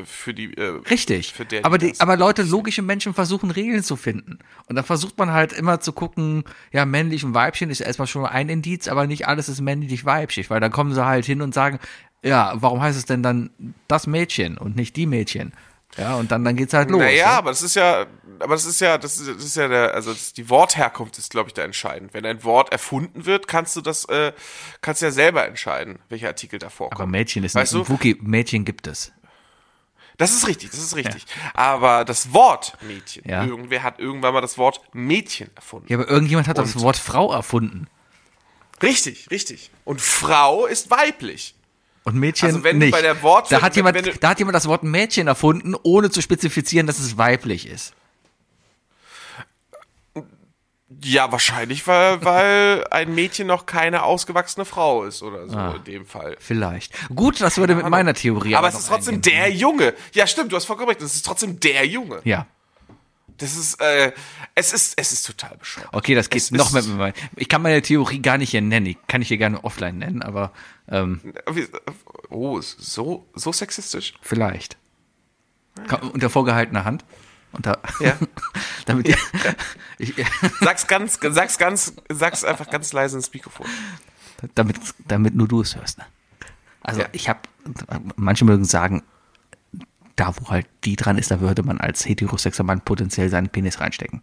für 0.03 0.33
die. 0.33 0.53
Äh, 0.57 0.81
Richtig. 0.89 1.33
Für 1.33 1.45
der, 1.45 1.65
aber, 1.65 1.77
die 1.77 1.93
die, 1.93 1.99
aber 1.99 2.17
Leute, 2.17 2.43
logische 2.43 2.81
Menschen 2.81 3.13
versuchen 3.13 3.51
Regeln 3.51 3.83
zu 3.83 3.95
finden. 3.95 4.39
Und 4.67 4.75
dann 4.75 4.85
versucht 4.85 5.17
man 5.17 5.31
halt 5.31 5.53
immer 5.53 5.79
zu 5.79 5.93
gucken, 5.93 6.43
ja, 6.71 6.85
männlich 6.85 7.23
und 7.23 7.33
Weibchen 7.33 7.69
ist 7.69 7.79
erstmal 7.79 8.07
schon 8.07 8.25
ein 8.25 8.49
Indiz, 8.49 8.87
aber 8.87 9.07
nicht 9.07 9.27
alles 9.27 9.49
ist 9.49 9.61
männlich, 9.61 10.05
weiblich, 10.05 10.49
weil 10.49 10.59
dann 10.59 10.71
kommen 10.71 10.93
sie 10.93 11.05
halt 11.05 11.25
hin 11.25 11.41
und 11.41 11.53
sagen, 11.53 11.79
ja, 12.23 12.53
warum 12.55 12.81
heißt 12.81 12.97
es 12.97 13.05
denn 13.05 13.23
dann 13.23 13.51
das 13.87 14.07
Mädchen 14.07 14.57
und 14.57 14.75
nicht 14.75 14.95
die 14.95 15.05
Mädchen? 15.05 15.53
Ja, 15.97 16.15
und 16.15 16.31
dann, 16.31 16.43
dann 16.43 16.55
geht's 16.55 16.73
halt 16.73 16.89
los. 16.89 16.99
naja, 16.99 17.15
ja? 17.15 17.37
aber 17.37 17.51
das 17.51 17.61
ist 17.61 17.75
ja, 17.75 18.05
aber 18.39 18.55
das 18.55 18.65
ist 18.65 18.81
ja, 18.81 18.97
das 18.97 19.17
ist, 19.17 19.29
das 19.29 19.45
ist 19.45 19.55
ja 19.55 19.67
der, 19.67 19.93
also 19.93 20.13
die 20.35 20.49
Wortherkunft 20.49 21.17
ist, 21.17 21.31
glaube 21.31 21.49
ich, 21.49 21.53
da 21.53 21.63
entscheidend. 21.63 22.13
Wenn 22.13 22.25
ein 22.25 22.43
Wort 22.43 22.71
erfunden 22.71 23.25
wird, 23.25 23.47
kannst 23.47 23.75
du 23.77 23.81
das, 23.81 24.05
äh, 24.05 24.33
kannst 24.81 25.01
du 25.01 25.05
ja 25.05 25.11
selber 25.11 25.47
entscheiden, 25.47 25.99
welcher 26.09 26.27
Artikel 26.27 26.59
da 26.59 26.69
vorkommt. 26.69 26.99
Aber 26.99 27.09
Mädchen 27.09 27.43
ist 27.45 27.55
weißt 27.55 27.73
nicht, 27.73 27.87
du? 27.87 27.93
Wookie, 27.93 28.17
Mädchen 28.21 28.65
gibt 28.65 28.87
es. 28.87 29.13
Das 30.17 30.33
ist 30.33 30.47
richtig, 30.47 30.71
das 30.71 30.79
ist 30.79 30.95
richtig. 30.95 31.25
Aber 31.53 32.05
das 32.05 32.33
Wort 32.33 32.77
Mädchen, 32.81 33.23
Ja. 33.27 33.43
irgendwer 33.45 33.83
hat 33.83 33.99
irgendwann 33.99 34.33
mal 34.33 34.41
das 34.41 34.57
Wort 34.57 34.81
Mädchen 34.93 35.49
erfunden. 35.55 35.87
Ja, 35.89 35.97
aber 35.97 36.07
irgendjemand 36.09 36.47
hat 36.47 36.57
das 36.57 36.75
Und- 36.75 36.81
Wort 36.83 36.97
Frau 36.97 37.33
erfunden. 37.33 37.87
Richtig, 38.81 39.29
richtig. 39.31 39.71
Und 39.85 40.01
Frau 40.01 40.65
ist 40.65 40.89
weiblich. 40.91 41.55
Und 42.03 42.15
Mädchen 42.15 42.47
Also 42.49 42.63
wenn 42.63 42.77
nicht. 42.77 42.91
bei 42.91 43.01
der 43.01 43.21
Wort- 43.23 43.51
da, 43.51 43.61
hat 43.61 43.75
jemand, 43.75 43.95
wenn 43.95 44.13
da 44.19 44.29
hat 44.29 44.39
jemand 44.39 44.55
das 44.55 44.67
Wort 44.67 44.83
Mädchen 44.83 45.27
erfunden, 45.27 45.75
ohne 45.83 46.11
zu 46.11 46.21
spezifizieren, 46.21 46.85
dass 46.85 46.99
es 46.99 47.17
weiblich 47.17 47.67
ist. 47.67 47.93
Ja, 51.03 51.31
wahrscheinlich, 51.31 51.85
weil, 51.87 52.23
weil 52.23 52.85
ein 52.89 53.13
Mädchen 53.13 53.47
noch 53.47 53.65
keine 53.65 54.03
ausgewachsene 54.03 54.65
Frau 54.65 55.03
ist 55.03 55.21
oder 55.21 55.47
so 55.47 55.55
Ah. 55.57 55.75
in 55.75 55.83
dem 55.83 56.05
Fall. 56.05 56.35
Vielleicht. 56.39 56.93
Gut, 57.15 57.41
das 57.41 57.57
würde 57.57 57.75
mit 57.75 57.87
meiner 57.89 58.13
Theorie 58.13 58.55
Aber 58.55 58.67
es 58.69 58.75
ist 58.75 58.87
trotzdem 58.87 59.15
eingehen. 59.15 59.33
der 59.35 59.51
Junge. 59.51 59.93
Ja, 60.13 60.25
stimmt, 60.25 60.51
du 60.51 60.55
hast 60.55 60.65
vollkommen 60.65 60.89
recht. 60.89 61.01
Es 61.01 61.15
ist 61.15 61.25
trotzdem 61.25 61.59
der 61.59 61.85
Junge. 61.85 62.21
Ja. 62.23 62.47
Das 63.37 63.57
ist, 63.57 63.81
äh, 63.81 64.13
es 64.55 64.71
ist, 64.71 64.93
es 64.97 65.11
ist 65.11 65.25
total 65.27 65.57
bescheuert. 65.57 65.89
Okay, 65.91 66.15
das 66.15 66.29
geht 66.29 66.41
Es 66.41 66.51
noch 66.51 66.71
mit, 66.71 66.87
mit 66.87 67.15
Ich 67.35 67.49
kann 67.49 67.61
meine 67.61 67.81
Theorie 67.81 68.21
gar 68.21 68.37
nicht 68.37 68.51
hier 68.51 68.61
nennen. 68.61 68.85
Ich 68.85 68.97
kann 69.07 69.21
ich 69.21 69.27
hier 69.27 69.37
gerne 69.37 69.61
offline 69.65 69.97
nennen, 69.97 70.21
aber 70.21 70.51
ähm, 70.89 71.19
Oh, 72.29 72.61
so, 72.61 73.25
so 73.35 73.51
sexistisch. 73.51 74.13
vielleicht. 74.21 74.77
Unter 76.13 76.29
vorgehaltener 76.29 76.85
Hand. 76.85 77.03
Unter, 77.55 77.79
Ja. 77.99 78.17
damit 78.85 79.07
ihr, 79.07 79.17
ich, 79.97 80.13
Sag's 80.61 80.87
ganz, 80.87 81.19
sag's 81.21 81.57
ganz, 81.57 81.93
sag's 82.09 82.43
einfach 82.43 82.69
ganz 82.69 82.91
leise 82.93 83.15
ins 83.17 83.33
Mikrofon. 83.33 83.65
damit, 84.55 84.77
damit 85.07 85.35
nur 85.35 85.47
du 85.47 85.61
es 85.61 85.75
hörst. 85.75 85.97
Ne? 85.97 86.05
Also 86.81 87.01
Ja. 87.01 87.07
ich 87.13 87.29
habe, 87.29 87.39
manche 88.15 88.45
mögen 88.45 88.65
sagen, 88.65 89.03
da 90.15 90.33
wo 90.37 90.49
halt 90.49 90.67
die 90.83 90.95
dran 90.95 91.17
ist, 91.17 91.31
da 91.31 91.39
würde 91.41 91.63
man 91.63 91.79
als 91.79 92.05
heterosexueller 92.05 92.67
Mann 92.67 92.81
potenziell 92.81 93.29
seinen 93.29 93.49
Penis 93.49 93.79
reinstecken. 93.79 94.21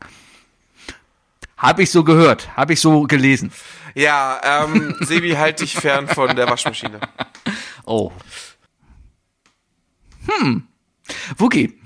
Habe 1.57 1.83
ich 1.85 1.91
so 1.91 2.03
gehört, 2.03 2.57
habe 2.57 2.73
ich 2.73 2.81
so 2.81 3.03
gelesen. 3.03 3.53
Ja, 3.95 4.65
ähm, 4.65 4.97
Sebi, 5.01 5.33
halt 5.33 5.61
dich 5.61 5.75
fern 5.75 6.09
von 6.09 6.35
der 6.35 6.49
Waschmaschine. 6.49 6.99
Oh. 7.85 8.11
Hm. 10.27 10.67
Wookie, 11.37 11.79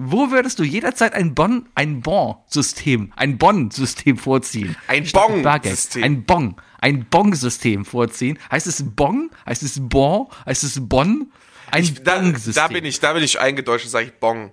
wo 0.00 0.30
würdest 0.30 0.58
du 0.58 0.64
jederzeit 0.64 1.12
ein 1.14 1.34
Bon, 1.34 1.66
ein 1.74 2.00
Bon-System, 2.00 3.12
ein 3.16 3.38
Bon-System 3.38 4.16
vorziehen? 4.16 4.76
Ein. 4.86 5.08
Bargeld. 5.42 5.96
Ein 6.02 6.24
Bong, 6.24 6.60
ein 6.80 7.04
Bong-System 7.06 7.84
vorziehen. 7.84 8.38
Heißt 8.50 8.66
es 8.66 8.84
Bong? 8.94 9.30
Heißt 9.46 9.62
es 9.62 9.78
Bon? 9.80 10.28
Heißt 10.46 10.64
es 10.64 10.88
Bon? 10.88 11.30
Ein 11.70 11.98
Da, 12.04 12.18
Bong-System. 12.20 12.54
da 12.54 12.68
bin 12.68 12.84
ich, 12.84 13.00
da 13.00 13.12
bin 13.12 13.22
ich 13.22 13.40
eingedeutscht 13.40 13.86
und 13.86 13.90
sage 13.90 14.06
ich 14.06 14.12
Bong. 14.14 14.50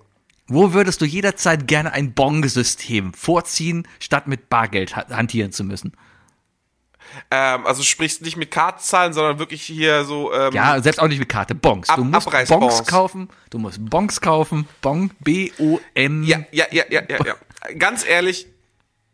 Wo 0.48 0.74
würdest 0.74 1.02
du 1.02 1.06
jederzeit 1.06 1.68
gerne 1.68 1.92
ein 1.94 2.14
Bong-System 2.14 3.14
vorziehen, 3.14 3.88
statt 4.00 4.28
mit 4.28 4.50
Bargeld 4.50 4.96
ha- 4.96 5.06
hantieren 5.10 5.52
zu 5.52 5.64
müssen? 5.64 5.94
Ähm, 7.32 7.66
also 7.66 7.84
sprichst 7.84 8.22
nicht 8.22 8.38
mit 8.38 8.52
Kartenzahlen, 8.52 9.14
sondern 9.14 9.40
wirklich 9.40 9.62
hier 9.64 10.04
so. 10.06 10.34
Ähm, 10.34 10.54
Ja, 10.54 10.82
selbst 10.82 11.00
auch 11.00 11.08
nicht 11.08 11.20
mit 11.20 11.30
Karte. 11.30 11.56
Bonks. 11.56 11.90
Ab- 11.90 11.98
Du 11.98 12.04
musst 12.04 12.28
Abreißbons. 12.28 12.60
Bonks 12.78 12.86
kaufen. 12.92 13.30
Du 13.50 13.58
musst 13.60 13.78
Bonks 13.90 14.22
kaufen. 14.22 14.68
Bon, 14.82 15.12
B-O-N. 15.20 16.24
ja, 16.24 16.40
ja, 16.52 16.66
ja, 16.72 16.84
ja, 16.90 17.02
ja, 17.10 17.18
ja. 17.26 17.36
Ganz 17.78 18.06
ehrlich, 18.06 18.48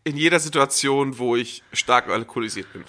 in 0.03 0.17
jeder 0.17 0.39
Situation, 0.39 1.17
wo 1.19 1.35
ich 1.35 1.63
stark 1.73 2.09
alkoholisiert 2.09 2.71
bin. 2.73 2.83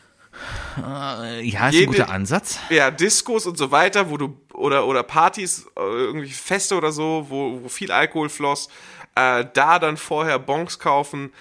Äh, 0.79 1.43
ja, 1.43 1.69
ist 1.69 1.75
Jede- 1.75 1.85
ein 1.85 1.87
guter 1.93 2.11
Ansatz. 2.11 2.59
Ja, 2.71 2.91
Diskos 2.91 3.47
und 3.47 3.59
so 3.59 3.71
weiter, 3.71 4.09
wo 4.11 4.17
du 4.17 4.37
oder 4.55 4.87
oder 4.87 5.03
Partys, 5.03 5.67
äh, 5.77 5.81
irgendwie 5.81 6.31
Feste 6.31 6.75
oder 6.77 6.91
so, 6.93 7.27
wo, 7.29 7.61
wo 7.63 7.69
viel 7.69 7.93
Alkohol 7.93 8.29
floss, 8.29 8.69
äh, 9.15 9.45
da 9.53 9.79
dann 9.79 9.97
vorher 9.97 10.39
Bonks 10.39 10.79
kaufen. 10.79 11.33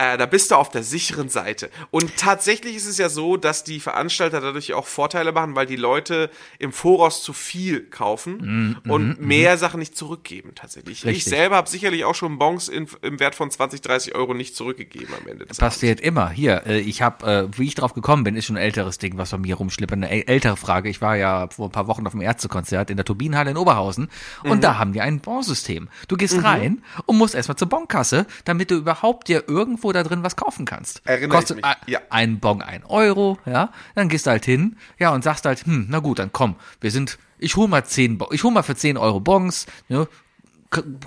Äh, 0.00 0.16
da 0.16 0.24
bist 0.24 0.50
du 0.50 0.54
auf 0.54 0.70
der 0.70 0.82
sicheren 0.82 1.28
Seite. 1.28 1.68
Und 1.90 2.16
tatsächlich 2.16 2.74
ist 2.74 2.86
es 2.86 2.96
ja 2.96 3.10
so, 3.10 3.36
dass 3.36 3.64
die 3.64 3.80
Veranstalter 3.80 4.40
dadurch 4.40 4.72
auch 4.72 4.86
Vorteile 4.86 5.32
machen, 5.32 5.54
weil 5.56 5.66
die 5.66 5.76
Leute 5.76 6.30
im 6.58 6.72
Voraus 6.72 7.22
zu 7.22 7.34
viel 7.34 7.82
kaufen 7.82 8.78
und 8.88 9.20
mehr 9.20 9.58
Sachen 9.58 9.78
nicht 9.80 9.96
zurückgeben 9.96 10.52
tatsächlich. 10.54 11.00
Ich 11.00 11.04
Richtig. 11.04 11.24
selber 11.24 11.56
habe 11.56 11.68
sicherlich 11.68 12.04
auch 12.06 12.14
schon 12.14 12.38
Bonks 12.38 12.68
in, 12.68 12.86
im 13.02 13.20
Wert 13.20 13.34
von 13.34 13.50
20, 13.50 13.82
30 13.82 14.14
Euro 14.14 14.32
nicht 14.32 14.56
zurückgegeben 14.56 15.14
am 15.20 15.28
Ende 15.28 15.44
des 15.44 15.58
Passiert 15.58 16.00
immer. 16.00 16.30
Hier, 16.30 16.62
äh, 16.66 16.78
ich 16.80 17.02
habe, 17.02 17.48
äh, 17.52 17.58
wie 17.58 17.66
ich 17.66 17.74
drauf 17.74 17.92
gekommen 17.92 18.24
bin, 18.24 18.36
ist 18.36 18.46
schon 18.46 18.56
ein 18.56 18.62
älteres 18.62 18.96
Ding, 18.96 19.18
was 19.18 19.30
bei 19.32 19.38
mir 19.38 19.56
rumschlippert. 19.56 19.96
Eine 19.98 20.10
äl- 20.10 20.26
ältere 20.28 20.56
Frage. 20.56 20.88
Ich 20.88 21.02
war 21.02 21.16
ja 21.16 21.48
vor 21.50 21.68
ein 21.68 21.72
paar 21.72 21.88
Wochen 21.88 22.06
auf 22.06 22.12
dem 22.12 22.22
Ärztekonzert 22.22 22.88
in 22.88 22.96
der 22.96 23.04
Turbinenhalle 23.04 23.50
in 23.50 23.56
Oberhausen 23.58 24.08
und 24.44 24.56
Mhm. 24.56 24.60
da 24.62 24.78
haben 24.78 24.92
die 24.94 25.02
ein 25.02 25.20
Bonsystem. 25.20 25.88
Du 26.08 26.16
gehst 26.16 26.42
rein 26.42 26.82
und 27.04 27.18
musst 27.18 27.34
erstmal 27.34 27.56
zur 27.56 27.68
Bonkasse, 27.68 28.26
damit 28.46 28.70
du 28.70 28.76
überhaupt 28.76 29.28
dir 29.28 29.44
irgendwo 29.46 29.89
da 29.92 30.02
drin 30.02 30.22
was 30.22 30.36
kaufen 30.36 30.64
kannst. 30.64 31.02
Erinnere 31.04 31.26
ich 31.26 31.30
Kostet 31.40 31.56
mich, 31.56 31.64
ein- 31.64 31.76
ja. 31.86 32.00
ein 32.10 32.38
Bon 32.40 32.62
ein 32.62 32.84
Euro, 32.84 33.38
ja. 33.46 33.72
Dann 33.94 34.08
gehst 34.08 34.26
du 34.26 34.30
halt 34.30 34.44
hin, 34.44 34.76
ja, 34.98 35.10
und 35.10 35.24
sagst 35.24 35.44
halt, 35.44 35.64
hm, 35.66 35.86
na 35.88 35.98
gut, 36.00 36.18
dann 36.18 36.32
komm, 36.32 36.56
wir 36.80 36.90
sind, 36.90 37.18
ich 37.38 37.56
hol 37.56 37.68
mal 37.68 37.84
zehn, 37.84 38.18
Bon- 38.18 38.28
ich 38.32 38.44
hol 38.44 38.50
mal 38.52 38.62
für 38.62 38.76
10 38.76 38.96
Euro 38.96 39.20
Bons, 39.20 39.66
ne, 39.88 40.06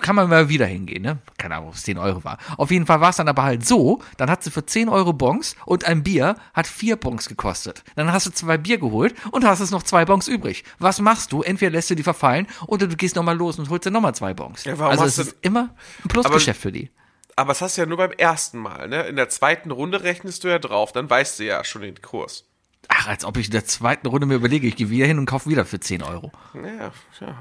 kann 0.01 0.17
man 0.17 0.27
mal 0.29 0.49
wieder 0.49 0.65
hingehen, 0.65 1.03
ne? 1.03 1.19
Keine 1.37 1.55
Ahnung, 1.55 1.69
ob 1.69 1.75
es 1.75 1.83
10 1.83 1.97
Euro 1.97 2.21
war. 2.25 2.37
Auf 2.57 2.69
jeden 2.69 2.85
Fall 2.85 2.99
war 2.99 3.11
es 3.11 3.15
dann 3.15 3.29
aber 3.29 3.43
halt 3.43 3.65
so, 3.65 4.01
dann 4.17 4.29
hat 4.29 4.43
sie 4.43 4.51
für 4.51 4.65
10 4.65 4.89
Euro 4.89 5.13
Bons 5.13 5.55
und 5.65 5.85
ein 5.85 6.03
Bier 6.03 6.35
hat 6.53 6.67
4 6.67 6.97
Bons 6.97 7.29
gekostet. 7.29 7.81
Dann 7.95 8.11
hast 8.11 8.25
du 8.25 8.31
zwei 8.31 8.57
Bier 8.57 8.77
geholt 8.77 9.15
und 9.31 9.45
hast 9.45 9.61
es 9.61 9.71
noch 9.71 9.83
zwei 9.83 10.03
Bons 10.03 10.27
übrig. 10.27 10.65
Was 10.79 10.99
machst 10.99 11.31
du? 11.31 11.43
Entweder 11.43 11.71
lässt 11.71 11.89
du 11.89 11.95
die 11.95 12.03
verfallen 12.03 12.45
oder 12.67 12.87
du 12.87 12.97
gehst 12.97 13.15
nochmal 13.15 13.37
los 13.37 13.57
und 13.57 13.69
holst 13.69 13.85
dir 13.85 13.91
nochmal 13.91 14.13
zwei 14.13 14.33
Bons. 14.33 14.65
Ja, 14.65 14.75
also 14.77 15.05
es 15.05 15.17
ist 15.17 15.35
immer 15.41 15.69
ein 16.03 16.09
Plusgeschäft 16.09 16.59
für 16.61 16.73
die. 16.73 16.91
Aber 17.35 17.49
das 17.49 17.61
hast 17.61 17.77
du 17.77 17.81
ja 17.81 17.87
nur 17.87 17.97
beim 17.97 18.11
ersten 18.11 18.59
Mal, 18.59 18.87
ne? 18.87 19.03
In 19.07 19.15
der 19.15 19.29
zweiten 19.29 19.71
Runde 19.71 20.03
rechnest 20.03 20.43
du 20.43 20.47
ja 20.49 20.59
drauf, 20.59 20.91
dann 20.91 21.09
weißt 21.09 21.39
du 21.39 21.43
ja 21.45 21.63
schon 21.63 21.81
den 21.81 22.01
Kurs. 22.01 22.45
Ach, 22.89 23.07
als 23.07 23.25
ob 23.25 23.37
ich 23.37 23.45
in 23.47 23.51
der 23.53 23.65
zweiten 23.65 24.07
Runde 24.07 24.25
mir 24.27 24.35
überlege, 24.35 24.67
ich 24.67 24.75
gehe 24.75 24.89
wieder 24.89 25.07
hin 25.07 25.17
und 25.17 25.25
kaufe 25.25 25.49
wieder 25.49 25.65
für 25.65 25.79
10 25.79 26.03
Euro. 26.03 26.31
Ja, 26.53 26.91
ja. 27.21 27.37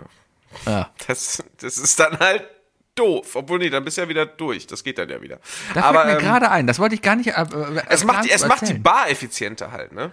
Ja. 0.66 0.90
Das, 1.07 1.43
das 1.61 1.78
ist 1.78 1.99
dann 1.99 2.18
halt 2.18 2.47
doof. 2.95 3.34
Obwohl, 3.36 3.59
nee, 3.59 3.70
dann 3.70 3.84
bist 3.84 3.97
du 3.97 4.03
ja 4.03 4.09
wieder 4.09 4.24
durch. 4.26 4.66
Das 4.66 4.84
geht 4.84 4.99
dann 4.99 5.09
ja 5.09 5.20
wieder. 5.20 5.40
Da 5.74 5.82
Aber 5.82 6.03
fällt 6.05 6.14
mir 6.14 6.20
ähm, 6.20 6.26
gerade 6.30 6.51
ein, 6.51 6.66
das 6.66 6.78
wollte 6.78 6.95
ich 6.95 7.03
gar 7.03 7.16
nicht. 7.16 7.28
Äh, 7.28 7.43
äh, 7.43 7.82
es, 7.88 8.05
macht, 8.05 8.24
die- 8.24 8.30
es 8.30 8.47
macht 8.47 8.68
die. 8.68 8.74
Bar 8.74 9.09
effizienter 9.11 9.72
halt, 9.72 9.93
ne? 9.93 10.11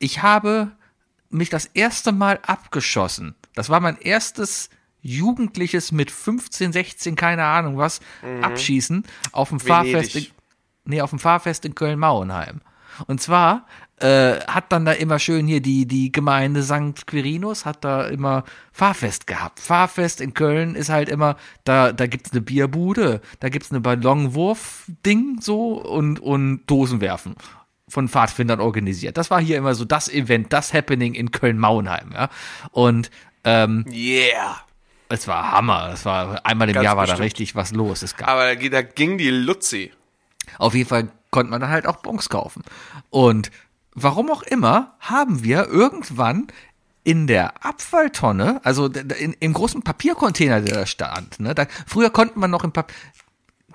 ich 0.00 0.22
habe 0.22 0.72
mich 1.30 1.48
das 1.50 1.66
erste 1.74 2.12
Mal 2.12 2.38
abgeschossen. 2.46 3.34
Das 3.54 3.68
war 3.68 3.80
mein 3.80 3.98
erstes 4.00 4.68
jugendliches 5.00 5.92
mit 5.92 6.10
15, 6.10 6.72
16, 6.72 7.16
keine 7.16 7.44
Ahnung 7.44 7.78
was, 7.78 8.00
Abschießen 8.42 9.04
auf 9.32 9.50
dem 9.50 9.60
Fahrfest 9.60 10.16
in, 10.16 10.26
nee, 10.84 11.00
auf 11.00 11.10
dem 11.10 11.18
Fahrfest 11.18 11.64
in 11.64 11.74
Köln-Mauenheim. 11.74 12.60
Und 13.06 13.20
zwar 13.20 13.66
äh, 14.00 14.40
hat 14.46 14.72
dann 14.72 14.84
da 14.84 14.92
immer 14.92 15.18
schön 15.18 15.46
hier 15.46 15.60
die, 15.60 15.86
die 15.86 16.12
Gemeinde 16.12 16.62
St. 16.62 17.06
Quirinus 17.06 17.64
hat 17.64 17.84
da 17.84 18.06
immer 18.06 18.44
Fahrfest 18.72 19.26
gehabt. 19.26 19.60
Fahrfest 19.60 20.20
in 20.20 20.34
Köln 20.34 20.74
ist 20.74 20.88
halt 20.88 21.08
immer, 21.08 21.36
da, 21.64 21.92
da 21.92 22.06
gibt's 22.06 22.32
eine 22.32 22.40
Bierbude, 22.40 23.20
da 23.40 23.48
gibt's 23.48 23.70
eine 23.70 23.80
Ballonwurf-Ding 23.80 25.40
so 25.40 25.80
und, 25.80 26.20
und 26.20 26.62
Dosenwerfen 26.66 27.36
von 27.88 28.08
Pfadfindern 28.08 28.60
organisiert. 28.60 29.16
Das 29.16 29.30
war 29.30 29.40
hier 29.40 29.56
immer 29.56 29.74
so 29.74 29.84
das 29.84 30.08
Event, 30.08 30.52
das 30.52 30.74
Happening 30.74 31.14
in 31.14 31.30
Köln-Mauenheim, 31.30 32.12
ja. 32.12 32.28
Und 32.70 33.10
ähm, 33.44 33.84
Yeah. 33.88 34.67
Es 35.08 35.26
war 35.28 35.52
Hammer. 35.52 35.90
Es 35.92 36.04
war 36.04 36.44
einmal 36.44 36.68
im 36.68 36.74
Ganz 36.74 36.84
Jahr 36.84 36.96
war 36.96 37.06
da 37.06 37.12
bestimmt. 37.12 37.24
richtig 37.26 37.54
was 37.54 37.72
los. 37.72 38.02
Es 38.02 38.16
gab 38.16 38.28
Aber 38.28 38.54
da, 38.54 38.68
da 38.68 38.82
ging 38.82 39.18
die 39.18 39.30
Luzi. 39.30 39.92
auf 40.58 40.74
jeden 40.74 40.88
Fall 40.88 41.08
konnte 41.30 41.50
man 41.50 41.60
dann 41.60 41.70
halt 41.70 41.86
auch 41.86 41.96
Bons 41.96 42.28
kaufen. 42.28 42.62
Und 43.10 43.50
warum 43.94 44.30
auch 44.30 44.42
immer, 44.42 44.94
haben 45.00 45.44
wir 45.44 45.66
irgendwann 45.68 46.46
in 47.04 47.26
der 47.26 47.64
Abfalltonne, 47.64 48.60
also 48.64 48.86
in, 48.86 49.34
im 49.40 49.52
großen 49.52 49.82
Papiercontainer, 49.82 50.60
der 50.60 50.74
da 50.74 50.86
stand, 50.86 51.40
ne, 51.40 51.54
da, 51.54 51.66
früher 51.86 52.10
konnte 52.10 52.38
man 52.38 52.50
noch 52.50 52.64
im 52.64 52.72
Papier, 52.72 52.94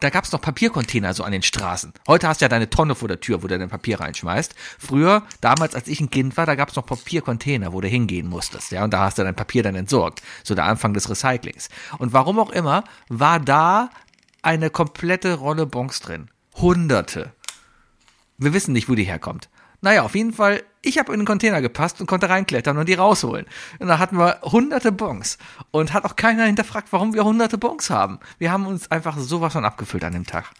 da 0.04 0.10
gab's 0.10 0.34
noch 0.34 0.42
Papiercontainer 0.42 1.14
so 1.14 1.24
an 1.24 1.32
den 1.32 1.44
Straßen. 1.44 1.94
Heute 2.08 2.28
hast 2.28 2.42
du 2.42 2.46
ja 2.46 2.50
deine 2.50 2.70
Tonne 2.70 2.94
vor 2.94 3.08
der 3.08 3.22
Tür, 3.22 3.42
wo 3.42 3.48
du 3.48 3.58
dein 3.58 3.70
Papier 3.70 4.02
reinschmeißt. 4.02 4.54
Früher, 4.78 5.24
damals, 5.40 5.76
als 5.76 5.88
ich 5.88 6.02
ein 6.02 6.10
Kind 6.10 6.36
war, 6.36 6.46
da 6.46 6.56
gab's 6.56 6.76
noch 6.76 6.86
Papiercontainer, 6.86 7.72
wo 7.72 7.80
du 7.80 7.88
hingehen 7.88 8.28
musstest, 8.28 8.72
ja, 8.72 8.84
und 8.84 8.92
da 8.92 9.00
hast 9.00 9.18
du 9.18 9.24
dein 9.24 9.36
Papier 9.36 9.64
dann 9.64 9.76
entsorgt. 9.76 10.22
So 10.44 10.56
der 10.56 10.66
Anfang 10.66 10.94
des 10.94 11.10
Recyclings. 11.10 11.70
Und 12.00 12.12
warum 12.12 12.38
auch 12.38 12.50
immer, 12.50 12.84
war 13.08 13.40
da 13.40 13.90
eine 14.42 14.70
komplette 14.70 15.36
Rolle 15.36 15.66
Bons 15.66 16.02
drin. 16.02 16.30
Hunderte. 16.56 17.32
Wir 18.38 18.54
wissen 18.54 18.74
nicht, 18.74 18.90
wo 18.90 18.96
die 18.96 19.06
herkommt. 19.06 19.50
Naja, 19.80 20.04
auf 20.04 20.16
jeden 20.16 20.34
Fall, 20.34 20.64
ich 20.84 20.98
habe 21.00 21.12
in 21.14 21.20
den 21.22 21.26
Container 21.26 21.62
gepasst 21.62 22.00
und 22.02 22.08
konnte 22.08 22.30
reinklettern 22.30 22.78
und 22.78 22.88
die 22.88 22.94
rausholen. 22.94 23.46
Und 23.80 23.88
da 23.88 23.98
hatten 24.00 24.18
wir 24.18 24.40
hunderte 24.44 24.92
Bons. 24.92 25.38
Und 25.72 25.94
hat 25.94 26.06
auch 26.06 26.16
keiner 26.16 26.46
hinterfragt, 26.46 26.90
warum 26.92 27.14
wir 27.14 27.24
hunderte 27.24 27.58
Bons 27.58 27.90
haben. 27.90 28.20
Wir 28.38 28.52
haben 28.52 28.68
uns 28.68 28.92
einfach 28.92 29.18
sowas 29.18 29.54
von 29.54 29.66
abgefüllt 29.66 30.04
an 30.04 30.14
dem 30.14 30.26
Tag. 30.28 30.52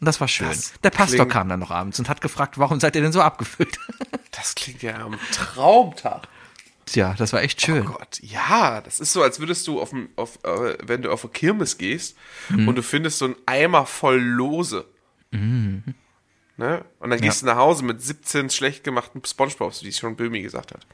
Und 0.00 0.04
das 0.06 0.20
war 0.20 0.28
schön. 0.28 0.46
Das 0.48 0.74
Der 0.84 0.90
Pastor 0.90 1.16
klingt- 1.16 1.32
kam 1.32 1.48
dann 1.48 1.58
noch 1.60 1.72
abends 1.72 1.98
und 1.98 2.08
hat 2.08 2.20
gefragt, 2.20 2.58
warum 2.58 2.78
seid 2.78 2.94
ihr 2.94 3.02
denn 3.02 3.12
so 3.12 3.20
abgefüllt? 3.22 3.78
Das 4.30 4.54
klingt 4.54 4.82
ja 4.82 4.96
am 4.98 5.18
Traumtag. 5.32 6.28
Tja, 6.86 7.14
das 7.18 7.32
war 7.32 7.42
echt 7.42 7.60
schön. 7.60 7.86
Oh 7.88 7.92
Gott, 7.94 8.20
ja, 8.22 8.80
das 8.80 9.00
ist 9.00 9.12
so, 9.12 9.22
als 9.22 9.40
würdest 9.40 9.66
du 9.66 9.80
auf, 9.80 9.92
auf 10.14 10.38
äh, 10.44 10.78
wenn 10.84 11.02
du 11.02 11.10
auf 11.10 11.24
eine 11.24 11.32
Kirmes 11.32 11.76
gehst 11.76 12.16
und 12.50 12.76
du 12.76 12.82
findest 12.82 13.18
so 13.18 13.24
einen 13.24 13.34
Eimer 13.46 13.84
voll 13.84 14.20
Lose. 14.20 14.84
Ne? 16.58 16.84
Und 16.98 17.10
dann 17.10 17.20
gehst 17.20 17.42
du 17.42 17.46
nach 17.46 17.56
Hause 17.56 17.84
mit 17.84 18.02
17 18.02 18.50
schlecht 18.50 18.82
gemachten 18.84 19.22
Spongebobs, 19.24 19.82
wie 19.84 19.88
es 19.88 19.98
schon 19.98 20.16
Böhmi 20.16 20.42
gesagt 20.42 20.72
hat. 20.72 20.86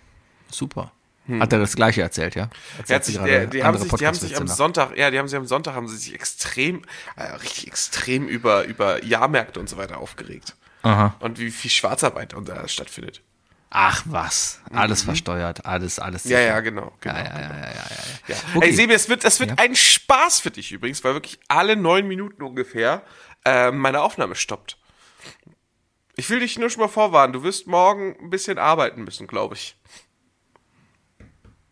Super. 0.51 0.93
Hat 1.41 1.55
er 1.55 1.59
das 1.59 1.75
gleiche 1.75 2.03
erzählt, 2.03 2.35
ja? 2.35 2.51
Er 2.77 2.81
Erzählt 2.81 3.05
sich, 3.07 3.19
der, 3.19 3.47
die, 3.47 3.65
haben 3.65 3.79
sich, 3.79 3.91
die 3.91 4.07
haben 4.07 4.15
sich 4.15 4.37
am 4.37 4.45
nach. 4.45 4.55
Sonntag, 4.55 4.95
ja, 4.95 5.11
die 5.11 5.19
haben 5.19 5.27
sich 5.27 5.39
am 5.39 5.47
Sonntag 5.47 5.75
haben 5.75 5.89
sie 5.89 5.97
sich 5.97 6.13
extrem, 6.13 6.83
äh, 7.17 7.23
richtig 7.37 7.67
extrem 7.67 8.29
über, 8.29 8.65
über 8.65 9.03
Jahrmärkte 9.03 9.59
und 9.59 9.71
so 9.71 9.79
weiter 9.79 9.99
aufgeregt. 9.99 10.55
Aha. 10.83 11.17
Und 11.21 11.39
wie 11.39 11.51
viel 11.51 11.71
Schwarzarbeit 11.71 12.35
da 12.45 12.69
stattfindet. 12.69 13.23
Ach 13.71 14.03
was, 14.05 14.61
alles 14.71 15.03
versteuert, 15.03 15.65
alles, 15.65 15.99
alles. 15.99 16.27
Mhm. 16.27 16.31
Ja, 16.31 16.37
sicher. 16.39 16.49
ja, 16.49 16.61
genau. 16.61 16.93
genau. 17.01 17.17
Ja, 17.17 17.25
ja, 17.25 17.41
ja, 17.41 17.41
ja, 17.41 17.57
ja, 17.57 17.73
ja. 17.73 17.75
Ja. 18.29 18.37
Okay. 18.55 18.67
Ey, 18.69 18.73
Sebi, 18.75 18.93
es 18.93 19.09
wird, 19.09 19.25
das 19.25 19.41
wird 19.41 19.51
Ja. 19.51 19.57
ein 19.59 19.75
Spaß 19.75 20.41
für 20.41 20.51
dich 20.51 20.73
übrigens, 20.73 21.03
weil 21.03 21.15
wirklich 21.15 21.41
alle 21.49 21.75
neun 21.75 22.07
Minuten 22.07 22.43
ungefähr 22.43 23.03
äh, 23.47 23.71
meine 23.71 24.03
Aufnahme 24.03 24.35
stoppt. 24.37 24.77
Ich 26.17 26.31
will 26.31 26.41
dich 26.41 26.59
nur 26.59 26.71
schon 26.71 26.81
mal 26.83 26.89
vorwarnen, 26.89 27.33
du 27.33 27.43
wirst 27.43 27.67
morgen 27.67 28.17
ein 28.21 28.31
bisschen 28.31 28.59
arbeiten 28.59 29.03
müssen, 29.05 29.27
glaube 29.27 29.55
ich. 29.57 29.77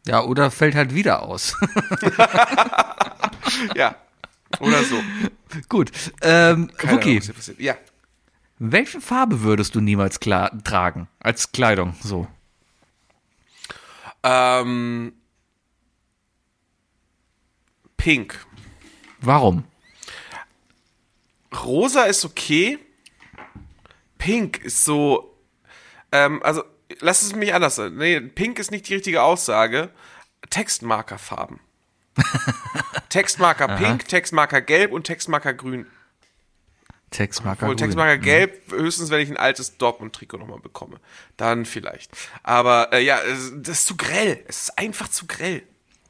Ja, 0.06 0.22
oder 0.24 0.50
fällt 0.50 0.74
halt 0.74 0.94
wieder 0.94 1.22
aus. 1.22 1.56
Ja. 3.74 3.96
Oder 4.60 4.82
so. 4.84 4.96
Gut. 5.68 5.90
Ähm, 6.22 6.70
Keine 6.76 7.02
Ahnung, 7.02 7.20
was. 7.36 7.52
Ja. 7.58 7.76
welche 8.58 9.00
Farbe 9.00 9.42
würdest 9.42 9.74
du 9.74 9.80
niemals 9.80 10.18
tragen? 10.20 11.08
Als 11.20 11.52
Kleidung, 11.52 11.94
so. 12.00 12.26
Ähm, 14.22 15.12
Pink. 17.98 18.46
Warum? 19.20 19.64
Rosa 21.54 22.04
ist 22.04 22.24
okay. 22.24 22.78
Pink 24.22 24.58
ist 24.58 24.84
so. 24.84 25.36
Ähm, 26.12 26.40
also, 26.44 26.62
lass 27.00 27.22
es 27.22 27.34
mich 27.34 27.52
anders 27.54 27.74
sein. 27.74 27.96
Nee, 27.96 28.20
Pink 28.20 28.60
ist 28.60 28.70
nicht 28.70 28.88
die 28.88 28.94
richtige 28.94 29.20
Aussage. 29.20 29.90
Textmarkerfarben. 30.48 31.58
Textmarker 33.08 33.66
Pink, 33.78 34.06
Textmarker 34.06 34.60
Gelb 34.60 34.92
und 34.92 35.04
Textmarker 35.04 35.54
Grün. 35.54 35.86
Textmarker 37.10 37.64
Obwohl 37.64 37.74
grün. 37.74 37.84
Textmarker 37.84 38.18
Gelb, 38.18 38.70
höchstens 38.70 39.10
wenn 39.10 39.20
ich 39.20 39.28
ein 39.28 39.36
altes 39.36 39.76
Dortmund-Trikot 39.76 40.38
nochmal 40.38 40.60
bekomme. 40.60 41.00
Dann 41.36 41.66
vielleicht. 41.66 42.12
Aber 42.44 42.92
äh, 42.92 43.04
ja, 43.04 43.18
das 43.56 43.78
ist 43.78 43.86
zu 43.86 43.96
grell. 43.96 44.44
Es 44.46 44.62
ist 44.62 44.78
einfach 44.78 45.08
zu 45.08 45.26
grell. 45.26 45.64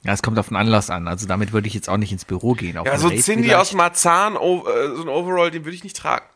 Ja, 0.04 0.12
es 0.12 0.22
kommt 0.22 0.38
auf 0.38 0.48
den 0.48 0.56
Anlass 0.56 0.90
an. 0.90 1.08
Also 1.08 1.26
damit 1.26 1.52
würde 1.54 1.66
ich 1.66 1.74
jetzt 1.74 1.88
auch 1.88 1.96
nicht 1.96 2.12
ins 2.12 2.26
Büro 2.26 2.52
gehen. 2.52 2.76
Auf 2.76 2.86
Ja, 2.86 2.98
so 2.98 3.08
ein 3.08 3.18
Cindy 3.18 3.44
vielleicht. 3.44 3.58
aus 3.58 3.72
Marzahn, 3.72 4.34
äh, 4.34 4.38
so 4.38 5.02
ein 5.02 5.08
Overall, 5.08 5.50
den 5.50 5.64
würde 5.64 5.74
ich 5.74 5.82
nicht 5.84 5.96
tragen. 5.96 6.26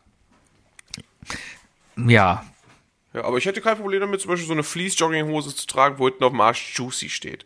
Ja, 2.05 2.45
Ja, 3.13 3.23
aber 3.23 3.37
ich 3.37 3.45
hätte 3.45 3.61
kein 3.61 3.77
Problem 3.77 4.01
damit, 4.01 4.21
zum 4.21 4.29
Beispiel 4.29 4.47
so 4.47 4.53
eine 4.53 4.63
Fleece-Jogginghose 4.63 5.55
zu 5.55 5.65
tragen, 5.65 5.97
wo 5.97 6.07
hinten 6.07 6.23
auf 6.23 6.31
dem 6.31 6.41
Arsch 6.41 6.77
Juicy 6.77 7.09
steht. 7.09 7.45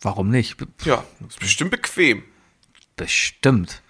Warum 0.00 0.30
nicht? 0.30 0.56
Ja, 0.84 1.04
ist 1.28 1.40
bestimmt 1.40 1.70
bequem. 1.70 2.24
Bestimmt. 2.96 3.82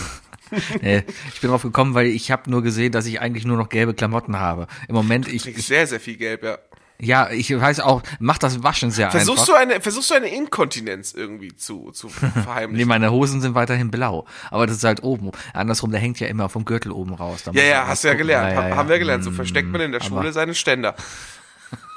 nee, 0.82 1.04
ich 1.34 1.40
bin 1.40 1.50
drauf 1.50 1.62
gekommen, 1.62 1.94
weil 1.94 2.06
ich 2.06 2.30
habe 2.30 2.50
nur 2.50 2.62
gesehen, 2.62 2.92
dass 2.92 3.06
ich 3.06 3.20
eigentlich 3.20 3.44
nur 3.44 3.56
noch 3.56 3.68
gelbe 3.68 3.94
Klamotten 3.94 4.38
habe. 4.38 4.66
Im 4.88 4.94
Moment, 4.94 5.28
ich, 5.28 5.42
Trägst 5.42 5.58
ich 5.60 5.66
sehr, 5.66 5.86
sehr 5.86 6.00
viel 6.00 6.16
Gelb, 6.16 6.42
ja. 6.44 6.58
Ja, 7.02 7.30
ich 7.30 7.50
weiß 7.58 7.80
auch, 7.80 8.02
mach 8.20 8.38
das 8.38 8.62
Waschen 8.62 8.90
sehr 8.90 9.10
Versuchst 9.10 9.48
du, 9.48 9.52
einfach. 9.54 9.74
eine, 9.74 9.80
versuchst 9.80 10.10
du 10.10 10.14
eine 10.14 10.28
Inkontinenz 10.28 11.12
irgendwie 11.12 11.54
zu, 11.54 11.90
zu 11.90 12.06
Nee, 12.22 12.42
verheimlichen? 12.42 12.88
meine 12.88 13.10
Hosen 13.10 13.40
sind 13.40 13.54
weiterhin 13.54 13.90
blau. 13.90 14.24
Aber 14.50 14.66
das 14.66 14.76
ist 14.76 14.84
halt 14.84 15.02
oben. 15.02 15.32
Andersrum, 15.52 15.90
der 15.90 16.00
hängt 16.00 16.20
ja 16.20 16.28
immer 16.28 16.48
vom 16.48 16.64
Gürtel 16.64 16.92
oben 16.92 17.12
raus. 17.14 17.42
Da 17.44 17.52
ja, 17.52 17.64
ja, 17.64 17.86
hast 17.88 18.04
du 18.04 18.08
ja 18.08 18.14
gelernt. 18.14 18.52
Ja, 18.54 18.68
ja, 18.68 18.70
Ha- 18.70 18.76
Haben 18.76 18.88
wir 18.88 18.98
gelernt. 18.98 19.24
So 19.24 19.30
Mm, 19.30 19.34
versteckt 19.34 19.68
man 19.68 19.80
in 19.80 19.92
der 19.92 20.00
Schule 20.00 20.32
seine 20.32 20.54
Ständer. 20.54 20.94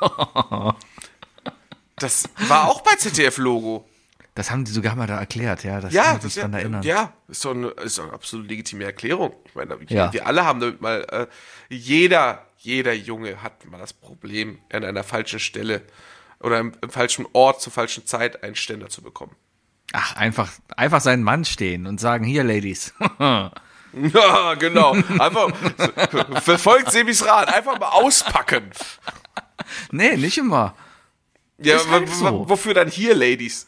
Das 1.98 2.28
war 2.50 2.68
auch 2.70 2.82
bei 2.82 2.92
ZDF-Logo. 2.98 3.88
Das 4.34 4.52
haben 4.52 4.66
die 4.66 4.72
sogar 4.72 4.96
mal 4.98 5.08
da 5.08 5.18
erklärt, 5.18 5.64
ja. 5.64 5.80
Das 5.80 5.94
Ja, 5.94 6.18
das 6.22 6.36
ja, 6.36 6.44
erinnern. 6.50 6.84
ja, 6.84 7.14
ist 7.30 7.46
doch 7.46 7.52
eine, 7.52 7.68
ist 7.70 7.98
doch 7.98 8.04
eine 8.04 8.14
absolut 8.14 8.50
legitime 8.50 8.84
Erklärung. 8.84 9.32
Ich 9.46 9.56
meine, 9.56 9.80
wir, 9.80 9.88
Ja. 9.90 10.12
wir 10.12 10.28
alle 10.28 10.44
haben 10.46 10.60
damit 10.60 10.82
mal, 10.82 11.06
äh, 11.10 11.28
jeder, 11.74 12.46
jeder 12.66 12.94
Junge 12.94 13.42
hat 13.42 13.66
mal 13.66 13.78
das 13.78 13.94
Problem, 13.94 14.60
an 14.72 14.84
einer 14.84 15.04
falschen 15.04 15.40
Stelle 15.40 15.82
oder 16.40 16.60
im, 16.60 16.74
im 16.82 16.90
falschen 16.90 17.26
Ort 17.34 17.62
zur 17.62 17.72
falschen 17.72 18.06
Zeit 18.06 18.44
einen 18.44 18.56
Ständer 18.56 18.90
zu 18.90 19.02
bekommen. 19.02 19.36
Ach, 19.94 20.16
einfach, 20.16 20.52
einfach 20.76 21.02
seinen 21.02 21.24
Mann 21.24 21.46
stehen 21.46 21.88
und 21.88 22.00
sagen, 22.00 22.26
hier, 22.26 22.44
Ladies. 22.44 22.94
Ja, 24.14 24.56
genau. 24.56 24.92
Einfach 25.20 25.54
verfolgt 26.44 26.92
Sebis 26.92 27.26
Rat. 27.26 27.48
Einfach 27.48 27.80
mal 27.80 27.92
auspacken. 27.92 28.72
nee, 29.92 30.18
nicht 30.18 30.38
immer. 30.38 30.76
Ja, 31.60 31.80
halt 31.90 32.10
so. 32.10 32.50
wofür 32.50 32.74
dann 32.74 32.90
hier, 32.90 33.16
Ladies? 33.16 33.68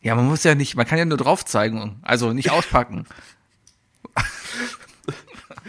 Ja, 0.00 0.14
man 0.14 0.28
muss 0.28 0.44
ja 0.44 0.54
nicht, 0.54 0.76
man 0.76 0.86
kann 0.86 0.98
ja 0.98 1.04
nur 1.04 1.18
drauf 1.18 1.44
zeigen, 1.44 1.98
also 2.02 2.32
nicht 2.32 2.52
auspacken. 2.52 3.06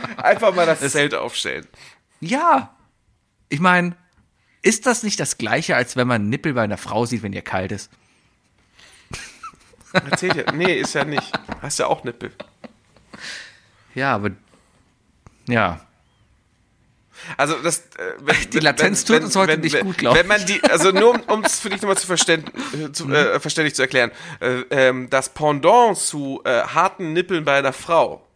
Einfach 0.18 0.54
mal 0.54 0.66
das 0.66 0.80
Zelt 0.92 1.14
aufstellen. 1.14 1.68
Ja. 2.20 2.76
Ich 3.50 3.60
meine, 3.60 3.96
ist 4.62 4.86
das 4.86 5.04
nicht 5.04 5.20
das 5.20 5.38
gleiche, 5.38 5.76
als 5.76 5.96
wenn 5.96 6.08
man 6.08 6.22
einen 6.22 6.30
Nippel 6.30 6.54
bei 6.54 6.64
einer 6.64 6.78
Frau 6.78 7.06
sieht, 7.06 7.24
wenn 7.24 7.34
ihr 7.34 7.42
kalt 7.42 7.72
ist? 7.72 7.92
Erzählt 9.94 10.36
ja. 10.36 10.52
Nee, 10.52 10.80
ist 10.80 10.94
ja 10.94 11.04
nicht. 11.04 11.32
Hast 11.62 11.80
ja 11.80 11.88
auch 11.88 12.04
Nippel. 12.04 12.32
Ja, 13.94 14.16
aber 14.16 14.32
ja. 15.48 15.82
Also 17.38 17.56
das, 17.62 17.80
äh, 17.98 18.14
wenn, 18.20 18.36
Die 18.50 18.60
Latenz 18.60 19.06
tut 19.06 19.22
uns 19.24 19.36
heute 19.36 19.58
nicht 19.58 19.80
gut, 19.80 19.98
glaub 19.98 20.16
Wenn 20.16 20.28
man 20.28 20.46
die, 20.46 20.62
also 20.64 20.92
nur 20.92 21.22
um 21.32 21.44
es 21.44 21.60
für 21.60 21.70
dich 21.70 21.82
nochmal 21.82 21.98
zu, 21.98 22.08
verständ, 22.08 22.52
zu 22.92 23.06
Mhm. 23.06 23.14
äh, 23.14 23.40
verständlich 23.40 23.76
zu 23.76 23.82
erklären, 23.84 24.12
äh, 24.42 24.62
ähm, 24.72 25.10
das 25.10 25.30
Pendant 25.30 25.98
zu 25.98 26.42
äh, 26.44 26.64
harten 26.64 27.14
Nippeln 27.14 27.46
bei 27.46 27.58
einer 27.58 27.72
Frau 27.74 28.28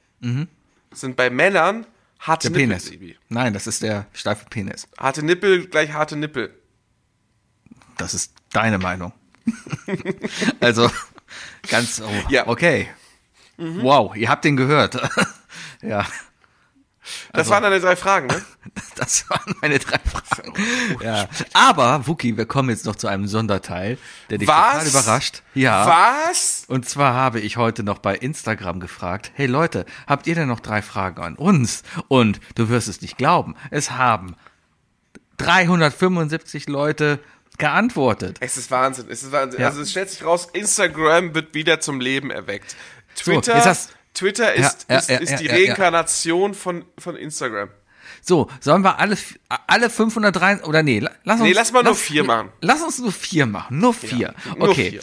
sind 1.00 1.16
bei 1.16 1.30
Männern 1.30 1.86
harte 2.20 2.50
Mhm. 2.50 2.54
Der 2.54 2.62
Nippel. 2.68 2.76
Penis. 2.78 2.86
Sebi. 2.86 3.18
Nein, 3.30 3.54
das 3.54 3.68
ist 3.68 3.82
der 3.84 4.08
steife 4.14 4.46
Penis. 4.50 4.88
Harte 4.98 5.24
Nippel 5.24 5.68
gleich 5.68 5.94
harte 5.94 6.16
Nippel. 6.16 6.54
Das 7.98 8.14
ist 8.14 8.34
deine 8.52 8.78
Meinung. 8.78 9.14
also, 10.60 10.90
ganz, 11.70 12.02
oh, 12.02 12.10
Ja. 12.30 12.44
Mhm. 12.44 12.50
okay. 12.50 12.88
Wow, 13.58 14.16
ihr 14.16 14.30
habt 14.30 14.46
den 14.46 14.56
gehört. 14.56 15.00
ja, 15.82 16.06
Das 17.32 17.40
Also- 17.40 17.52
waren 17.52 17.64
deine 17.64 17.80
drei 17.80 17.96
Fragen, 17.96 18.28
ne? 18.28 18.42
das 18.96 19.30
waren 19.30 19.56
meine 19.62 19.80
drei 19.80 20.00
Fragen. 20.00 20.54
Ja. 21.02 21.28
Aber, 21.54 22.06
Wookie, 22.08 22.38
wir 22.38 22.46
kommen 22.46 22.70
jetzt 22.70 22.86
noch 22.86 22.96
zu 22.96 23.08
einem 23.08 23.28
Sonderteil, 23.28 23.98
der 24.30 24.38
dich 24.40 24.48
Was? 24.48 24.74
total 24.84 24.88
überrascht. 24.88 25.44
Ja. 25.54 25.88
Was? 26.30 26.66
Und 26.68 26.88
zwar 26.88 27.14
habe 27.14 27.40
ich 27.40 27.58
heute 27.58 27.84
noch 27.84 28.00
bei 28.00 28.16
Instagram 28.16 28.80
gefragt, 28.80 29.32
hey 29.36 29.46
Leute, 29.48 29.86
habt 30.08 30.28
ihr 30.28 30.36
denn 30.36 30.48
noch 30.48 30.60
drei 30.60 30.82
Fragen 30.82 31.22
an 31.22 31.36
uns? 31.36 31.84
Und 32.08 32.40
du 32.56 32.70
wirst 32.70 32.88
es 32.88 33.02
nicht 33.02 33.18
glauben, 33.18 33.56
es 33.72 33.92
haben 33.92 34.36
375 35.38 36.68
Leute 36.68 37.20
geantwortet. 37.58 38.38
Es 38.40 38.58
ist 38.58 38.70
Wahnsinn, 38.72 39.06
es 39.10 39.24
ist 39.24 39.32
Wahnsinn. 39.32 39.62
Ja. 39.62 39.68
Also 39.68 39.82
es 39.82 39.92
stellt 39.92 40.10
sich 40.10 40.24
raus, 40.24 40.48
Instagram 40.54 41.34
wird 41.34 41.54
wieder 41.54 41.80
zum 41.80 42.00
Leben 42.00 42.30
erweckt. 42.32 42.76
So, 43.16 43.32
Twitter, 43.32 43.56
jetzt 43.56 43.66
hast- 43.66 43.90
Twitter 44.18 44.54
ist, 44.54 44.86
Ja, 44.90 44.96
ja, 44.96 45.00
ist, 45.00 45.10
ja, 45.10 45.18
ist 45.18 45.30
ja, 45.32 45.38
die 45.38 45.46
ja, 45.46 45.56
ja. 45.58 45.68
Reinkarnation 45.68 46.54
von, 46.54 46.86
von 46.98 47.16
Instagram. 47.16 47.70
So, 48.22 48.50
sollen 48.60 48.84
wir 48.84 49.00
alle, 49.00 49.18
alle 49.68 49.90
503, 49.90 50.64
oder 50.64 50.82
nee, 50.84 51.00
la- 51.00 51.12
lass 51.24 51.40
uns. 51.40 51.48
Nee, 51.48 51.54
lass 51.54 51.72
mal 51.72 51.84
nur 51.84 51.96
vier 51.96 52.24
machen. 52.24 52.50
Lass 52.62 52.82
uns 52.82 53.00
nur 53.00 53.12
vier 53.12 53.46
machen, 53.46 53.80
nur 53.80 53.94
vier. 53.94 54.34
nur 54.58 54.70
okay. 54.70 54.92
vier. 54.92 55.02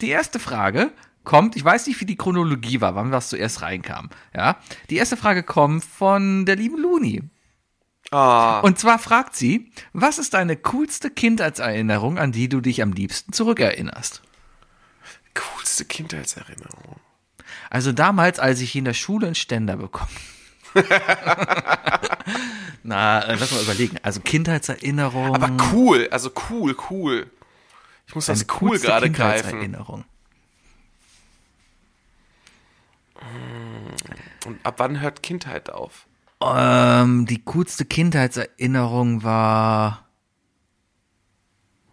Die 0.00 0.08
erste 0.10 0.38
Frage 0.38 0.90
kommt, 1.24 1.56
ich 1.56 1.64
weiß 1.64 1.86
nicht, 1.86 2.00
wie 2.00 2.06
die 2.06 2.16
Chronologie 2.16 2.80
war, 2.80 2.94
wann 2.94 3.12
was 3.12 3.28
zuerst 3.28 3.62
reinkam. 3.62 4.10
Ja. 4.34 4.58
Die 4.90 4.96
erste 4.96 5.16
Frage 5.16 5.42
kommt 5.42 5.84
von 5.84 6.44
der 6.46 6.56
lieben 6.56 6.78
Luni. 6.78 7.22
Ah. 8.10 8.60
Und 8.60 8.78
zwar 8.78 8.98
fragt 8.98 9.36
sie, 9.36 9.70
was 9.92 10.18
ist 10.18 10.34
deine 10.34 10.56
coolste 10.56 11.10
Kindheitserinnerung, 11.10 12.18
an 12.18 12.32
die 12.32 12.48
du 12.48 12.60
dich 12.60 12.82
am 12.82 12.92
liebsten 12.92 13.32
zurückerinnerst? 13.32 14.22
Coolste 15.34 15.84
Kindheitserinnerung. 15.84 16.96
Also 17.70 17.92
damals, 17.92 18.38
als 18.40 18.60
ich 18.60 18.76
in 18.76 18.84
der 18.84 18.94
Schule 18.94 19.26
einen 19.26 19.36
Ständer 19.36 19.76
bekommen. 19.76 20.10
Na, 22.82 23.20
äh, 23.20 23.36
lass 23.36 23.52
mal 23.52 23.62
überlegen. 23.62 23.96
Also 24.02 24.20
Kindheitserinnerung. 24.20 25.34
Aber 25.34 25.50
cool, 25.72 26.08
also 26.10 26.30
cool, 26.50 26.76
cool. 26.90 27.30
Ich 28.06 28.14
muss 28.14 28.26
das 28.26 28.44
cool 28.60 28.78
gerade 28.78 29.10
greifen. 29.10 29.50
Kindheitserinnerung. 29.50 30.04
Und 34.46 34.58
ab 34.64 34.74
wann 34.78 35.00
hört 35.00 35.22
Kindheit 35.22 35.70
auf? 35.70 36.06
Ähm, 36.42 37.26
die 37.26 37.44
coolste 37.44 37.84
Kindheitserinnerung 37.84 39.22
war. 39.22 40.09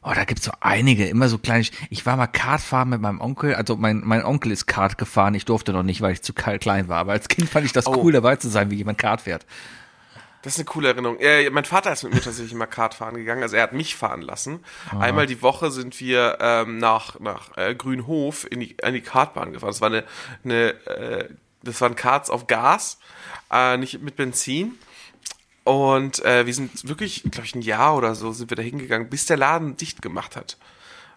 Oh, 0.09 0.13
da 0.15 0.23
gibt's 0.23 0.45
so 0.45 0.51
einige, 0.61 1.05
immer 1.07 1.27
so 1.27 1.37
kleine. 1.37 1.65
Ich 1.89 2.05
war 2.05 2.15
mal 2.15 2.27
Kart 2.27 2.61
fahren 2.61 2.89
mit 2.89 3.01
meinem 3.01 3.19
Onkel. 3.19 3.55
Also 3.55 3.75
mein, 3.75 4.01
mein 4.05 4.23
Onkel 4.23 4.51
ist 4.53 4.65
Kart 4.65 4.97
gefahren. 4.97 5.33
Ich 5.35 5.43
durfte 5.45 5.73
noch 5.73 5.83
nicht, 5.83 5.99
weil 6.01 6.13
ich 6.13 6.21
zu 6.21 6.31
kle- 6.33 6.59
klein 6.59 6.87
war. 6.87 6.99
Aber 6.99 7.11
als 7.11 7.27
Kind 7.27 7.49
fand 7.49 7.65
ich 7.65 7.73
das 7.73 7.87
Oh. 7.87 7.95
cool, 8.03 8.11
dabei 8.13 8.37
zu 8.37 8.47
sein, 8.49 8.71
wie 8.71 8.75
jemand 8.75 8.97
Kart 8.97 9.21
fährt. 9.21 9.45
Das 10.43 10.53
ist 10.53 10.59
eine 10.59 10.65
coole 10.65 10.87
Erinnerung. 10.89 11.17
Äh, 11.19 11.49
mein 11.49 11.65
Vater 11.65 11.91
ist 11.91 12.03
mit 12.03 12.13
mir 12.13 12.21
tatsächlich 12.21 12.53
immer 12.53 12.67
Kart 12.67 12.93
fahren 12.93 13.15
gegangen. 13.15 13.43
Also 13.43 13.57
er 13.57 13.63
hat 13.63 13.73
mich 13.73 13.97
fahren 13.97 14.21
lassen. 14.21 14.63
Einmal 14.97 15.25
die 15.25 15.41
Woche 15.41 15.71
sind 15.71 15.99
wir 15.99 16.37
ähm, 16.39 16.77
nach, 16.77 17.19
nach 17.19 17.57
äh, 17.57 17.75
Grünhof 17.75 18.47
in 18.49 18.61
die, 18.61 18.81
an 18.83 18.93
die 18.93 19.01
Kartbahn 19.01 19.51
gefahren. 19.51 19.71
Das 19.71 19.81
war 19.81 19.89
eine, 19.89 20.03
eine 20.45 20.69
äh, 20.85 21.29
das 21.63 21.81
waren 21.81 21.95
Karts 21.95 22.29
auf 22.29 22.47
Gas, 22.47 22.97
äh, 23.51 23.75
nicht 23.75 24.01
mit 24.01 24.15
Benzin. 24.15 24.75
Und 25.67 26.23
äh, 26.23 26.45
wir 26.45 26.53
sind 26.53 26.87
wirklich, 26.87 27.23
glaube 27.23 27.45
ich, 27.45 27.53
ein 27.55 27.61
Jahr 27.61 27.95
oder 27.95 28.15
so 28.15 28.31
sind 28.31 28.49
wir 28.49 28.55
da 28.57 28.63
hingegangen, 28.63 29.09
bis 29.09 29.25
der 29.25 29.37
Laden 29.37 29.75
dicht 29.77 30.01
gemacht 30.01 30.35
hat. 30.35 30.57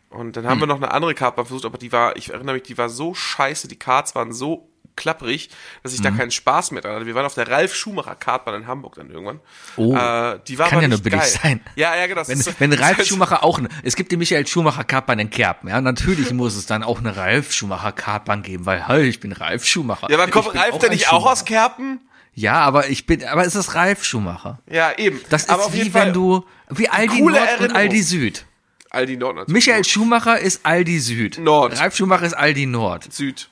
Und 0.09 0.36
dann 0.36 0.46
haben 0.48 0.59
wir 0.59 0.66
noch 0.66 0.76
eine 0.76 0.90
andere 0.90 1.14
Kartbahn 1.14 1.46
versucht, 1.46 1.64
aber 1.64 1.78
die 1.78 1.92
war, 1.92 2.16
ich 2.16 2.30
erinnere 2.32 2.55
mich, 2.57 2.64
die 2.64 2.76
war 2.76 2.88
so 2.88 3.14
scheiße, 3.14 3.68
die 3.68 3.78
Karts 3.78 4.16
waren 4.16 4.32
so 4.32 4.66
klapprig, 4.96 5.51
dass 5.84 5.94
ich 5.94 6.03
da 6.03 6.11
keinen 6.11 6.32
Spaß 6.32 6.72
mehr 6.72 6.82
dran 6.82 6.96
hatte. 6.96 7.07
Wir 7.07 7.14
waren 7.14 7.24
auf 7.24 7.34
der 7.34 7.48
Ralf 7.48 7.74
Schumacher 7.76 8.16
Kartbahn 8.16 8.62
in 8.62 8.66
Hamburg 8.66 8.96
dann 8.96 9.09
irgendwann. 9.09 9.38
Oh, 9.76 9.94
äh, 9.96 10.40
die 10.48 10.59
war 10.59 10.68
kann 10.68 10.82
ja 10.82 10.88
nur 10.88 10.98
billig 10.98 11.20
geil. 11.20 11.28
sein. 11.42 11.61
Ja, 11.76 11.94
ja, 11.96 12.07
genau. 12.09 12.20
das 12.22 12.28
Wenn, 12.28 12.40
ist- 12.40 12.59
wenn 12.61 12.72
Ralf 12.72 13.05
Schumacher 13.07 13.44
auch, 13.44 13.61
es 13.84 13.94
gibt 13.94 14.11
die 14.11 14.16
Michael 14.16 14.46
Schumacher 14.48 14.82
Kartbahn 14.82 15.20
in 15.20 15.30
Kerpen, 15.30 15.68
ja, 15.70 15.80
natürlich 15.80 16.32
muss 16.32 16.57
es 16.57 16.66
dann 16.66 16.82
auch 16.82 16.98
eine 16.98 17.16
Ralf 17.16 17.53
Schumacher 17.53 17.92
Kartbahn 17.92 18.42
geben, 18.42 18.66
weil, 18.66 18.88
hey, 18.88 19.05
ich 19.09 19.20
bin 19.20 19.30
Ralf 19.32 19.64
Schumacher. 19.64 20.11
Ja, 20.11 20.18
aber 20.18 20.28
kommt 20.30 20.55
Ralf 20.57 20.76
denn 20.80 20.90
nicht 20.90 21.11
auch 21.12 21.24
aus 21.30 21.44
Kerpen? 21.44 22.01
Ja, 22.41 22.55
aber 22.61 22.88
ich 22.88 23.05
bin, 23.05 23.22
aber 23.24 23.45
es 23.45 23.55
ist 23.55 23.74
Ralf 23.74 24.03
Schumacher. 24.03 24.61
Ja, 24.66 24.97
eben. 24.97 25.20
Das 25.28 25.51
aber 25.51 25.61
ist 25.61 25.66
auf 25.66 25.72
wie 25.74 25.78
jeden 25.78 25.93
wenn 25.93 26.03
Fall 26.05 26.12
du, 26.12 26.47
wie 26.70 26.88
Aldi 26.88 27.20
Nord 27.20 27.32
und 27.32 27.36
Erinnerung. 27.36 27.76
Aldi 27.76 28.03
Süd. 28.03 28.47
Aldi 28.88 29.16
Nord 29.18 29.36
natürlich. 29.36 29.66
Michael 29.66 29.84
Schumacher 29.84 30.38
ist 30.41 30.61
Aldi 30.64 31.01
Süd. 31.01 31.38
Nord. 31.38 31.78
Ralf 31.78 31.95
Schumacher 31.95 32.24
ist 32.24 32.32
Aldi 32.32 32.64
Nord. 32.64 33.12
Süd. 33.12 33.51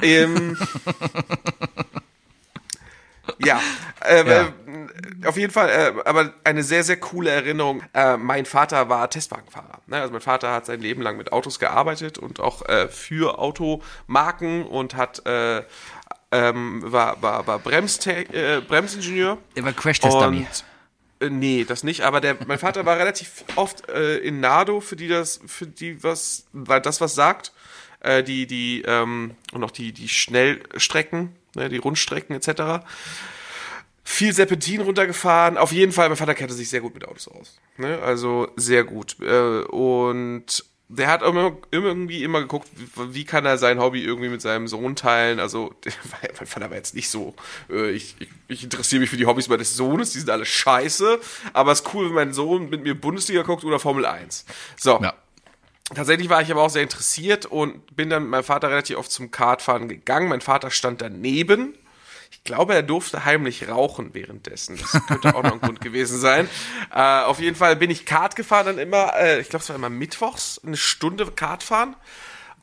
Ähm, 0.00 0.56
ja, 3.44 3.60
äh, 4.04 4.24
Ja. 4.28 4.42
Äh, 4.42 4.46
auf 5.26 5.36
jeden 5.36 5.52
Fall, 5.52 5.68
äh, 5.68 6.08
aber 6.08 6.32
eine 6.44 6.62
sehr, 6.62 6.84
sehr 6.84 6.98
coole 6.98 7.30
Erinnerung. 7.30 7.82
Äh, 7.92 8.16
mein 8.16 8.46
Vater 8.46 8.88
war 8.88 9.10
Testwagenfahrer. 9.10 9.80
Ne? 9.88 10.00
Also 10.00 10.12
mein 10.12 10.20
Vater 10.20 10.52
hat 10.52 10.66
sein 10.66 10.80
Leben 10.80 11.02
lang 11.02 11.16
mit 11.16 11.32
Autos 11.32 11.58
gearbeitet 11.58 12.18
und 12.18 12.38
auch 12.38 12.64
äh, 12.68 12.86
für 12.88 13.38
Automarken 13.38 14.64
und 14.64 14.94
hat 14.94 15.26
äh, 15.26 15.62
ähm, 16.30 16.82
war, 16.84 17.20
war, 17.22 17.46
war 17.46 17.58
Bremste 17.58 18.12
äh, 18.12 18.60
Bremsingenieur. 18.60 19.38
Der 19.56 19.64
war 19.64 19.72
Crash-Test-Dummy. 19.72 20.46
Äh, 21.20 21.30
nee, 21.30 21.64
das 21.64 21.82
nicht, 21.82 22.02
aber 22.02 22.20
der, 22.20 22.36
mein 22.46 22.58
Vater 22.58 22.84
war 22.86 22.98
relativ 22.98 23.44
oft 23.56 23.88
äh, 23.88 24.18
in 24.18 24.40
Nado, 24.40 24.80
für 24.80 24.96
die 24.96 25.08
das, 25.08 25.40
für 25.46 25.66
die 25.66 26.02
was, 26.02 26.46
weil 26.52 26.80
das 26.80 27.00
was 27.00 27.14
sagt. 27.14 27.52
Äh, 28.00 28.22
die, 28.22 28.46
die, 28.46 28.82
ähm, 28.86 29.34
und 29.52 29.64
auch 29.64 29.72
die, 29.72 29.92
die 29.92 30.08
Schnellstrecken, 30.08 31.34
ne, 31.54 31.68
die 31.68 31.78
Rundstrecken 31.78 32.36
etc. 32.36 32.86
viel 34.04 34.32
Serpentin 34.32 34.82
runtergefahren. 34.82 35.56
Auf 35.56 35.72
jeden 35.72 35.90
Fall, 35.90 36.08
mein 36.08 36.16
Vater 36.16 36.34
kannte 36.34 36.54
sich 36.54 36.68
sehr 36.68 36.80
gut 36.80 36.94
mit 36.94 37.04
Autos 37.08 37.26
aus. 37.26 37.58
Ne? 37.76 37.98
Also 38.00 38.52
sehr 38.54 38.84
gut. 38.84 39.16
Äh, 39.20 39.62
und 39.64 40.64
der 40.88 41.08
hat 41.08 41.22
immer, 41.22 41.56
irgendwie 41.70 42.24
immer 42.24 42.40
geguckt, 42.40 42.68
wie, 42.96 43.24
kann 43.24 43.44
er 43.44 43.58
sein 43.58 43.78
Hobby 43.78 44.02
irgendwie 44.02 44.30
mit 44.30 44.40
seinem 44.40 44.68
Sohn 44.68 44.96
teilen. 44.96 45.38
Also, 45.38 45.74
mein 46.38 46.46
Vater 46.46 46.70
war 46.70 46.76
jetzt 46.76 46.94
nicht 46.94 47.10
so, 47.10 47.34
äh, 47.70 47.90
ich, 47.90 48.16
ich, 48.18 48.28
ich 48.48 48.64
interessiere 48.64 49.00
mich 49.00 49.10
für 49.10 49.18
die 49.18 49.26
Hobbys 49.26 49.48
meines 49.48 49.76
Sohnes, 49.76 50.12
die 50.12 50.20
sind 50.20 50.30
alle 50.30 50.46
scheiße. 50.46 51.20
Aber 51.52 51.72
es 51.72 51.80
ist 51.80 51.94
cool, 51.94 52.06
wenn 52.06 52.14
mein 52.14 52.32
Sohn 52.32 52.70
mit 52.70 52.82
mir 52.82 52.98
Bundesliga 52.98 53.42
guckt 53.42 53.64
oder 53.64 53.78
Formel 53.78 54.06
1. 54.06 54.46
So. 54.76 54.98
Ja. 55.02 55.14
Tatsächlich 55.94 56.28
war 56.28 56.42
ich 56.42 56.50
aber 56.50 56.62
auch 56.62 56.70
sehr 56.70 56.82
interessiert 56.82 57.46
und 57.46 57.96
bin 57.96 58.10
dann 58.10 58.24
mit 58.24 58.30
meinem 58.30 58.44
Vater 58.44 58.68
relativ 58.68 58.98
oft 58.98 59.10
zum 59.10 59.30
Kartfahren 59.30 59.88
gegangen. 59.88 60.28
Mein 60.28 60.42
Vater 60.42 60.70
stand 60.70 61.00
daneben. 61.00 61.74
Ich 62.48 62.54
glaube, 62.54 62.74
er 62.74 62.82
durfte 62.82 63.26
heimlich 63.26 63.68
rauchen 63.68 64.14
währenddessen. 64.14 64.78
Das 64.78 65.06
könnte 65.06 65.34
auch 65.34 65.42
noch 65.42 65.52
ein 65.52 65.60
Grund 65.60 65.82
gewesen 65.82 66.18
sein. 66.18 66.48
Äh, 66.90 67.20
auf 67.24 67.40
jeden 67.40 67.56
Fall 67.56 67.76
bin 67.76 67.90
ich 67.90 68.06
Kart 68.06 68.36
gefahren 68.36 68.64
dann 68.64 68.78
immer, 68.78 69.12
äh, 69.16 69.38
ich 69.38 69.50
glaube, 69.50 69.64
es 69.64 69.68
war 69.68 69.76
immer 69.76 69.90
mittwochs, 69.90 70.58
eine 70.64 70.78
Stunde 70.78 71.26
Kart 71.26 71.62
fahren. 71.62 71.94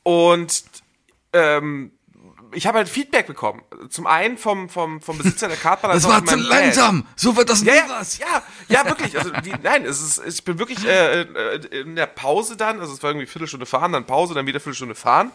Und 0.02 0.64
ähm, 1.34 1.92
ich 2.56 2.68
habe 2.68 2.78
halt 2.80 2.89
Feedback 2.89 3.28
bekommen. 3.28 3.62
Zum 3.89 4.08
einen 4.08 4.38
vom, 4.38 4.70
vom, 4.70 5.01
vom 5.01 5.18
Besitzer 5.18 5.47
der 5.47 5.58
Kartbahn. 5.58 5.91
Das 5.91 6.06
als 6.06 6.06
auch 6.06 6.18
war 6.18 6.26
zu 6.26 6.38
meinem 6.38 6.49
Dad. 6.49 6.60
langsam. 6.62 7.08
So 7.16 7.36
wird 7.38 7.49
das 7.49 7.62
nie 7.62 7.70
Ja, 7.70 7.76
ja, 7.76 7.86
was. 7.89 8.18
ja, 8.18 8.43
ja, 8.70 8.86
wirklich. 8.86 9.18
Also 9.18 9.32
die, 9.32 9.53
nein, 9.62 9.86
es 9.86 10.01
ist, 10.01 10.22
ich 10.26 10.43
bin 10.43 10.58
wirklich 10.60 10.86
äh, 10.86 11.22
äh, 11.22 11.56
in 11.82 11.95
der 11.95 12.08
Pause 12.08 12.58
dann, 12.58 12.80
also 12.80 12.93
es 12.93 13.03
war 13.03 13.12
irgendwie 13.12 13.28
Viertelstunde 13.28 13.66
fahren, 13.66 13.91
dann 13.91 14.06
Pause, 14.06 14.34
dann 14.34 14.45
wieder 14.45 14.60
Viertelstunde 14.60 14.95
fahren. 14.95 15.32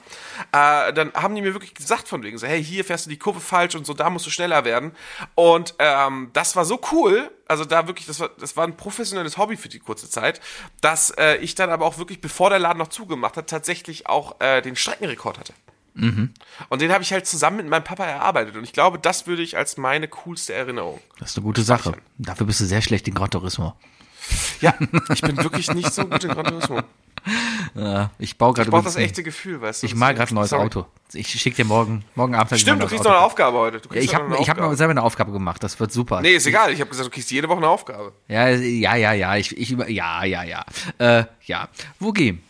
Äh, 0.52 0.92
dann 0.92 1.12
haben 1.14 1.34
die 1.34 1.42
mir 1.42 1.54
wirklich 1.54 1.74
gesagt 1.74 2.08
von 2.08 2.22
wegen 2.22 2.38
so, 2.38 2.46
hey, 2.46 2.62
hier 2.62 2.84
fährst 2.84 3.06
du 3.06 3.10
die 3.10 3.18
Kurve 3.18 3.40
falsch 3.40 3.74
und 3.74 3.86
so, 3.86 3.94
da 3.94 4.10
musst 4.10 4.26
du 4.26 4.30
schneller 4.30 4.64
werden. 4.64 4.92
Und 5.34 5.74
ähm, 5.78 6.30
das 6.32 6.56
war 6.56 6.64
so 6.64 6.80
cool. 6.92 7.30
Also 7.48 7.64
da 7.64 7.88
wirklich, 7.88 8.06
das 8.06 8.20
war, 8.20 8.28
das 8.38 8.56
war 8.56 8.64
ein 8.64 8.76
professionelles 8.76 9.36
Hobby 9.36 9.56
für 9.56 9.68
die 9.68 9.80
kurze 9.80 10.08
Zeit, 10.08 10.40
dass 10.80 11.10
äh, 11.10 11.36
ich 11.38 11.56
dann 11.56 11.70
aber 11.70 11.84
auch 11.84 11.98
wirklich, 11.98 12.20
bevor 12.20 12.48
der 12.48 12.60
Laden 12.60 12.78
noch 12.78 12.88
zugemacht 12.88 13.36
hat, 13.36 13.48
tatsächlich 13.50 14.06
auch 14.06 14.40
äh, 14.40 14.62
den 14.62 14.76
Streckenrekord 14.76 15.38
hatte. 15.38 15.52
Und 15.94 16.80
den 16.80 16.92
habe 16.92 17.02
ich 17.02 17.12
halt 17.12 17.26
zusammen 17.26 17.58
mit 17.58 17.68
meinem 17.68 17.84
Papa 17.84 18.04
erarbeitet. 18.04 18.56
Und 18.56 18.64
ich 18.64 18.72
glaube, 18.72 18.98
das 18.98 19.26
würde 19.26 19.42
ich 19.42 19.56
als 19.56 19.76
meine 19.76 20.08
coolste 20.08 20.54
Erinnerung 20.54 21.00
Das 21.18 21.30
ist 21.30 21.36
eine 21.36 21.44
gute 21.44 21.62
Sache. 21.62 21.94
Dafür 22.18 22.46
bist 22.46 22.60
du 22.60 22.64
sehr 22.64 22.82
schlecht 22.82 23.08
in 23.08 23.14
Gran 23.14 23.30
Turismo. 23.30 23.74
Ja, 24.60 24.74
ich 25.12 25.20
bin 25.22 25.36
wirklich 25.38 25.72
nicht 25.74 25.92
so 25.92 26.06
gut 26.06 26.24
in 26.24 26.30
Gran 26.30 26.44
Turismo. 26.46 26.82
Ja, 27.74 28.10
ich 28.18 28.38
baue 28.38 28.54
gerade 28.54 28.68
Ich 28.68 28.70
brauche 28.70 28.84
das 28.84 28.96
echte 28.96 29.22
Gefühl, 29.22 29.60
weißt 29.60 29.82
du. 29.82 29.86
Ich 29.86 29.94
mal 29.94 30.14
gerade 30.14 30.32
ein 30.32 30.34
neues 30.34 30.50
sorry. 30.50 30.64
Auto. 30.64 30.86
Ich 31.12 31.28
schicke 31.28 31.56
dir 31.56 31.64
morgen, 31.64 32.04
morgen 32.14 32.34
Abend. 32.34 32.58
Stimmt, 32.58 32.82
du 32.82 32.86
kriegst 32.86 33.04
noch 33.04 33.10
eine. 33.10 33.20
Aufgabe 33.20 33.58
heute. 33.58 33.80
Ja, 33.92 34.00
ich 34.00 34.14
habe 34.14 34.36
hab 34.38 34.58
mir 34.58 34.76
selber 34.76 34.92
eine 34.92 35.02
Aufgabe 35.02 35.32
gemacht. 35.32 35.62
Das 35.62 35.78
wird 35.78 35.92
super. 35.92 36.20
Nee, 36.20 36.34
ist 36.34 36.46
egal. 36.46 36.72
Ich 36.72 36.80
habe 36.80 36.90
gesagt, 36.90 37.06
du 37.06 37.10
kriegst 37.10 37.30
jede 37.30 37.48
Woche 37.48 37.58
eine 37.58 37.68
Aufgabe. 37.68 38.12
Ja, 38.28 38.48
ja, 38.48 38.94
ja, 38.94 39.12
ja. 39.12 39.36
Ich, 39.36 39.56
ich 39.56 39.70
ja, 39.70 40.24
ja, 40.24 40.42
ja. 40.44 40.64
Äh, 40.98 41.24
ja. 41.44 41.68
Wo 41.98 42.12
gehen? 42.12 42.42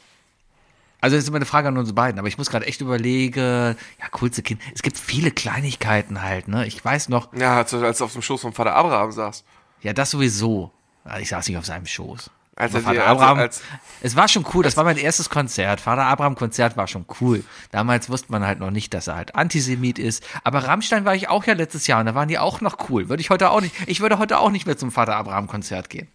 Also 1.01 1.17
das 1.17 1.25
ist 1.25 1.29
immer 1.29 1.37
eine 1.37 1.47
Frage 1.47 1.69
an 1.69 1.79
uns 1.79 1.95
beiden, 1.95 2.19
aber 2.19 2.29
ich 2.29 2.37
muss 2.39 2.51
gerade 2.51 2.67
echt 2.67 2.81
überlegen, 2.81 3.77
ja, 4.01 4.09
coolste 4.11 4.43
Kind. 4.43 4.61
Es 4.75 4.83
gibt 4.83 4.99
viele 4.99 5.31
Kleinigkeiten 5.31 6.23
halt, 6.23 6.49
ne? 6.49 6.67
Ich 6.67 6.85
weiß 6.85 7.09
noch, 7.09 7.33
Ja, 7.35 7.57
als, 7.57 7.71
du- 7.71 7.85
als 7.85 7.99
du 7.99 8.05
auf 8.05 8.13
dem 8.13 8.23
Schoß 8.23 8.41
vom 8.43 8.53
Vater 8.53 8.75
Abraham 8.75 9.11
saß. 9.13 9.45
ja, 9.83 9.93
das 9.93 10.11
sowieso. 10.11 10.73
Ah, 11.05 11.19
Ich 11.19 11.29
saß 11.31 11.49
nicht 11.49 11.57
auf 11.57 11.65
seinem 11.67 11.87
Schoß. 11.87 12.31
Als 12.57 12.73
Aber 12.75 12.81
dir- 12.81 12.85
Vater 12.85 13.07
also 13.07 13.13
Abraham, 13.23 13.39
als- 13.39 13.63
es 14.03 14.17
war 14.17 14.29
schon 14.29 14.45
cool, 14.53 14.63
das 14.63 14.77
war 14.77 14.85
mein 14.85 14.99
erstes 14.99 15.31
Konzert. 15.31 15.81
Vater 15.81 16.05
Abraham 16.05 16.35
Konzert 16.35 16.77
war 16.77 16.87
schon 16.87 17.07
cool. 17.23 17.43
Damals 17.71 18.11
wusste 18.11 18.31
man 18.31 18.45
halt 18.45 18.59
noch 18.59 18.71
nicht, 18.71 18.93
dass 18.93 19.07
er 19.07 19.17
halt 19.17 19.35
Antisemit 19.35 19.99
ist. 19.99 20.23
Aber 20.45 20.65
Rammstein 20.65 21.07
war 21.07 21.15
ich 21.15 21.29
auch 21.31 21.45
ja 21.47 21.55
letztes 21.55 21.87
Jahr 21.87 22.01
und 22.01 22.07
da 22.07 22.15
waren 22.15 22.29
die 22.29 22.39
auch 22.39 22.61
noch 22.61 22.91
cool. 22.91 23.09
Würde 23.09 23.23
ich 23.23 23.31
heute 23.31 23.49
auch 23.51 23.63
nicht, 23.63 23.75
ich 23.87 24.01
würde 24.01 24.19
heute 24.19 24.39
auch 24.39 24.51
nicht 24.51 24.67
mehr 24.67 24.77
zum 24.77 24.93
Vater 24.93 25.17
Abraham 25.17 25.47
Konzert 25.47 25.89
gehen. 25.89 26.09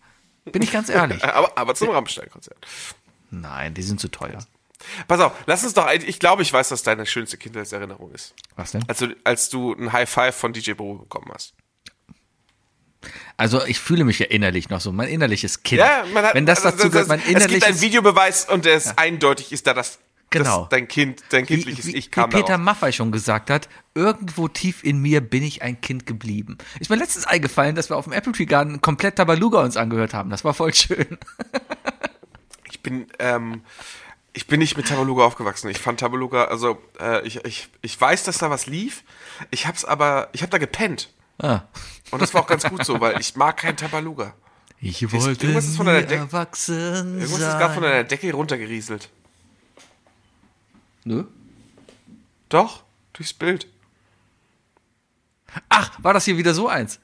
Bin 0.45 0.61
ich 0.61 0.71
ganz 0.71 0.89
ehrlich. 0.89 1.23
Aber, 1.23 1.51
aber 1.57 1.73
zum 1.73 1.89
Rammstein-Konzert. 1.89 2.57
Nein, 3.31 3.73
die 3.73 3.81
sind 3.81 3.99
zu 3.99 4.09
teuer. 4.09 4.37
Pass 5.07 5.19
auf, 5.19 5.33
lass 5.45 5.63
uns 5.63 5.73
doch, 5.73 5.89
ich 5.91 6.19
glaube, 6.19 6.41
ich 6.41 6.51
weiß, 6.51 6.71
was 6.71 6.83
deine 6.83 7.05
schönste 7.05 7.37
Kindheitserinnerung 7.37 8.11
ist. 8.11 8.33
Was 8.55 8.71
denn? 8.71 8.83
Als 8.87 8.99
du, 8.99 9.15
als 9.23 9.49
du 9.49 9.73
ein 9.73 9.93
High 9.93 10.09
Five 10.09 10.35
von 10.35 10.53
DJ 10.53 10.73
Bro 10.73 10.95
bekommen 10.95 11.31
hast. 11.33 11.53
Also 13.37 13.63
ich 13.65 13.79
fühle 13.79 14.03
mich 14.03 14.19
ja 14.19 14.25
innerlich 14.27 14.69
noch 14.69 14.81
so, 14.81 14.91
mein 14.91 15.09
innerliches 15.09 15.63
Kind. 15.63 15.79
Ja, 15.79 16.05
man 16.13 16.25
hat, 16.25 16.33
Wenn 16.33 16.45
das 16.45 16.65
also 16.65 16.77
dazu 16.77 16.89
gehört, 16.89 17.07
mein 17.07 17.19
Es 17.19 17.25
gibt 17.25 17.37
einen 17.41 17.45
innerliches 17.51 17.81
Videobeweis 17.81 18.49
und 18.49 18.65
der 18.65 18.75
ist 18.75 18.97
eindeutig, 18.97 19.51
ist 19.51 19.67
da 19.67 19.73
das, 19.73 19.99
Genau. 20.31 20.61
das 20.61 20.69
dein 20.69 20.87
Kind, 20.87 21.21
dein 21.29 21.43
wie, 21.43 21.53
kindliches 21.55 21.85
wie, 21.85 21.95
Ich 21.95 22.07
wie 22.07 22.09
kam 22.09 22.29
Peter 22.31 22.47
darauf. 22.47 22.61
Maffay 22.63 22.91
schon 22.91 23.11
gesagt 23.11 23.49
hat, 23.51 23.69
irgendwo 23.93 24.47
tief 24.47 24.83
in 24.83 24.97
mir 24.99 25.21
bin 25.21 25.43
ich 25.43 25.61
ein 25.61 25.79
Kind 25.81 26.05
geblieben. 26.07 26.57
Ist 26.79 26.89
mir 26.89 26.95
letztens 26.95 27.25
eingefallen, 27.25 27.75
dass 27.75 27.89
wir 27.89 27.95
auf 27.95 28.05
dem 28.05 28.13
Apple 28.13 28.33
Tree 28.33 28.45
Garden 28.45 28.81
komplett 28.81 29.17
Tabaluga 29.17 29.61
uns 29.61 29.77
angehört 29.77 30.13
haben. 30.13 30.31
Das 30.31 30.43
war 30.43 30.53
voll 30.53 30.73
schön. 30.73 31.17
Ich 32.71 32.81
bin, 32.81 33.07
ähm, 33.19 33.61
ich 34.35 34.47
bin 34.47 34.59
nicht 34.59 34.75
mit 34.77 34.87
Tabaluga 34.87 35.23
aufgewachsen. 35.23 35.69
Ich 35.69 35.79
fand 35.79 35.99
Tabaluga, 35.99 36.45
also 36.45 36.81
äh, 36.99 37.25
ich, 37.25 37.43
ich, 37.45 37.69
ich 37.81 37.99
weiß, 37.99 38.23
dass 38.23 38.37
da 38.37 38.49
was 38.49 38.65
lief. 38.67 39.03
Ich 39.49 39.65
hab's 39.65 39.85
aber, 39.85 40.29
ich 40.33 40.43
hab 40.43 40.51
da 40.51 40.57
gepennt. 40.57 41.09
Ah. 41.39 41.61
Und 42.11 42.21
das 42.21 42.33
war 42.33 42.41
auch 42.41 42.47
ganz 42.47 42.63
gut 42.63 42.85
so, 42.85 42.99
weil 43.01 43.19
ich 43.19 43.35
mag 43.35 43.57
kein 43.57 43.75
Tabaluga. 43.77 44.33
Ich 44.79 45.01
wollte 45.11 45.45
irgendwas 45.45 45.65
ist 45.65 45.77
von 45.77 45.85
nie 45.85 45.93
deiner 45.93 46.05
Deck- 46.07 46.19
erwachsen 46.19 47.19
Irgendwas 47.19 47.29
sein. 47.39 47.49
ist 47.51 47.57
gerade 47.57 47.73
von 47.73 47.83
deiner 47.83 48.03
Decke 48.03 48.31
runtergerieselt. 48.33 49.09
Nö. 51.05 51.23
Doch, 52.49 52.83
durchs 53.13 53.33
Bild. 53.33 53.67
Ach, 55.69 55.91
war 56.03 56.13
das 56.13 56.25
hier 56.25 56.37
wieder 56.37 56.53
so 56.53 56.67
eins? 56.67 56.99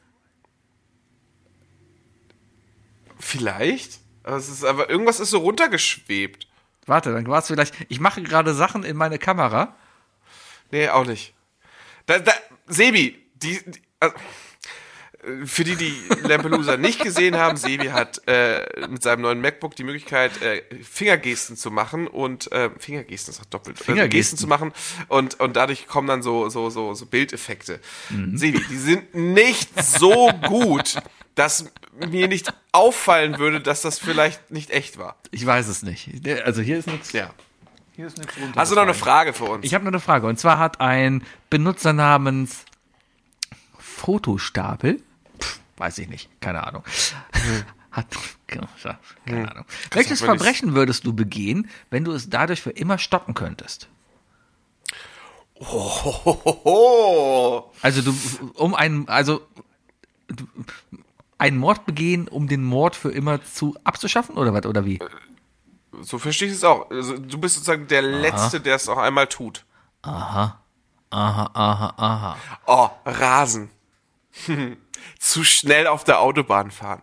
Vielleicht. 3.20 4.00
Aber 4.24 4.36
es 4.38 4.50
ist 4.50 4.64
aber 4.64 4.90
irgendwas 4.90 5.20
ist 5.20 5.30
so 5.32 5.40
runtergeschwebt. 5.40 6.48
Warte, 6.86 7.12
dann 7.14 7.28
war 7.28 7.40
es 7.40 7.48
vielleicht. 7.48 7.76
Ich 7.90 8.00
mache 8.00 8.22
gerade 8.24 8.54
Sachen 8.54 8.84
in 8.84 8.98
meine 8.98 9.20
Kamera. 9.20 9.76
Nee, 10.72 10.90
auch 10.90 11.06
nicht. 11.06 11.34
Da, 12.06 12.20
da, 12.20 12.32
Sebi, 12.68 13.20
die, 13.36 13.60
die 13.66 13.82
also, 14.00 14.16
für 15.46 15.64
die, 15.64 15.76
die 15.76 16.04
Lampelusa 16.24 16.78
nicht 16.78 17.02
gesehen 17.02 17.38
haben, 17.38 17.56
Sebi 17.56 17.88
hat 17.88 18.22
äh, 18.28 18.88
mit 18.88 19.04
seinem 19.04 19.22
neuen 19.22 19.40
MacBook 19.40 19.76
die 19.76 19.84
Möglichkeit, 19.84 20.42
äh, 20.42 20.64
Fingergesten 20.84 21.56
zu 21.56 21.70
machen 21.70 22.08
und 22.08 22.52
äh, 22.52 22.72
Fingergesten 22.80 23.34
ist 23.34 23.42
auch 23.42 23.46
doppelt. 23.46 23.80
äh, 23.82 23.84
Fingergesten. 23.84 24.18
Gesten 24.18 24.38
zu 24.38 24.48
machen 24.48 24.74
und, 25.10 25.40
und 25.40 25.56
dadurch 25.56 25.86
kommen 25.88 26.08
dann 26.08 26.24
so, 26.24 26.50
so, 26.50 26.72
so, 26.72 26.96
so 26.96 27.06
Bildeffekte. 27.06 27.80
Sebi, 28.34 28.64
die 28.70 28.78
sind 28.78 29.14
nicht 29.14 29.70
so 29.84 30.32
gut, 30.48 30.96
dass 31.36 31.66
mir 32.10 32.28
nicht 32.28 32.54
auffallen 32.72 33.38
würde, 33.40 33.62
dass 33.62 33.82
das 33.82 34.00
vielleicht 34.00 34.52
nicht 34.52 34.70
echt 34.72 34.98
war. 34.98 35.16
Ich 35.32 35.46
weiß 35.46 35.68
es 35.68 35.84
nicht. 35.84 36.10
Also 36.46 36.62
hier 36.62 36.78
ist 36.78 36.88
nichts. 36.88 37.12
Ja. 37.14 37.34
Hier 37.96 38.08
ist 38.08 38.18
nichts 38.18 38.34
Hast 38.56 38.72
du 38.72 38.76
noch 38.76 38.84
eine 38.84 38.94
Frage 38.94 39.34
für 39.34 39.46
uns? 39.46 39.66
Ich 39.66 39.74
habe 39.74 39.84
noch 39.84 39.92
eine 39.92 40.00
Frage. 40.00 40.28
Und 40.28 40.40
zwar 40.40 40.58
hat 40.60 40.80
ein 40.82 41.24
Benutzer 41.50 41.94
namens 41.94 42.66
Fotostapel, 43.78 45.02
pff, 45.40 45.60
weiß 45.78 45.98
ich 46.00 46.08
nicht, 46.10 46.30
keine 46.42 46.66
Ahnung, 46.66 46.84
hat, 47.92 48.08
genau, 48.48 48.68
ja, 48.84 48.98
keine 49.26 49.52
Ahnung. 49.52 49.66
Welches 49.92 50.22
auch 50.24 50.28
wenn 50.28 50.36
ich's- 50.36 50.44
Verbrechen 50.44 50.74
würdest 50.76 51.06
du 51.06 51.14
begehen, 51.14 51.70
wenn 51.90 52.04
du 52.06 52.12
es 52.14 52.30
dadurch 52.30 52.62
für 52.62 52.72
immer 52.72 52.98
stoppen 52.98 53.34
könntest? 53.36 53.90
Hohoho. 56.22 57.72
Also 57.82 58.02
du, 58.02 58.16
um 58.56 58.74
einen, 58.76 59.08
also 59.08 59.42
du, 60.28 60.48
einen 61.42 61.58
Mord 61.58 61.86
begehen, 61.88 62.28
um 62.28 62.48
den 62.48 62.64
Mord 62.64 62.96
für 62.96 63.12
immer 63.12 63.44
zu 63.44 63.76
abzuschaffen 63.84 64.38
oder 64.38 64.54
was 64.54 64.66
oder 64.68 64.86
wie? 64.86 65.00
So 66.02 66.20
verstehe 66.20 66.48
ich 66.48 66.54
es 66.54 66.64
auch. 66.64 66.90
Also, 66.92 67.18
du 67.18 67.38
bist 67.40 67.56
sozusagen 67.56 67.88
der 67.88 68.04
Letzte, 68.04 68.62
der 68.62 68.76
es 68.76 68.88
auch 68.88 69.00
einmal 69.00 69.26
tut. 69.28 69.66
Aha, 70.04 70.62
aha, 71.10 71.94
aha. 71.98 72.38
Oh, 72.68 72.90
Rasen. 73.06 73.72
Zu 75.20 75.44
schnell 75.44 75.88
auf 75.88 76.04
der 76.04 76.20
Autobahn 76.20 76.70
fahren. 76.70 77.02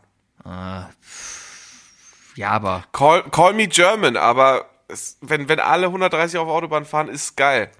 Ja, 2.36 2.50
aber 2.50 2.84
Call, 2.92 3.24
call 3.30 3.54
me 3.54 3.66
German, 3.66 4.16
aber 4.16 4.66
es, 4.86 5.18
wenn, 5.20 5.48
wenn 5.48 5.58
alle 5.58 5.86
130 5.86 6.38
auf 6.38 6.46
der 6.46 6.54
Autobahn 6.54 6.84
fahren, 6.84 7.08
ist 7.08 7.36
geil. 7.36 7.70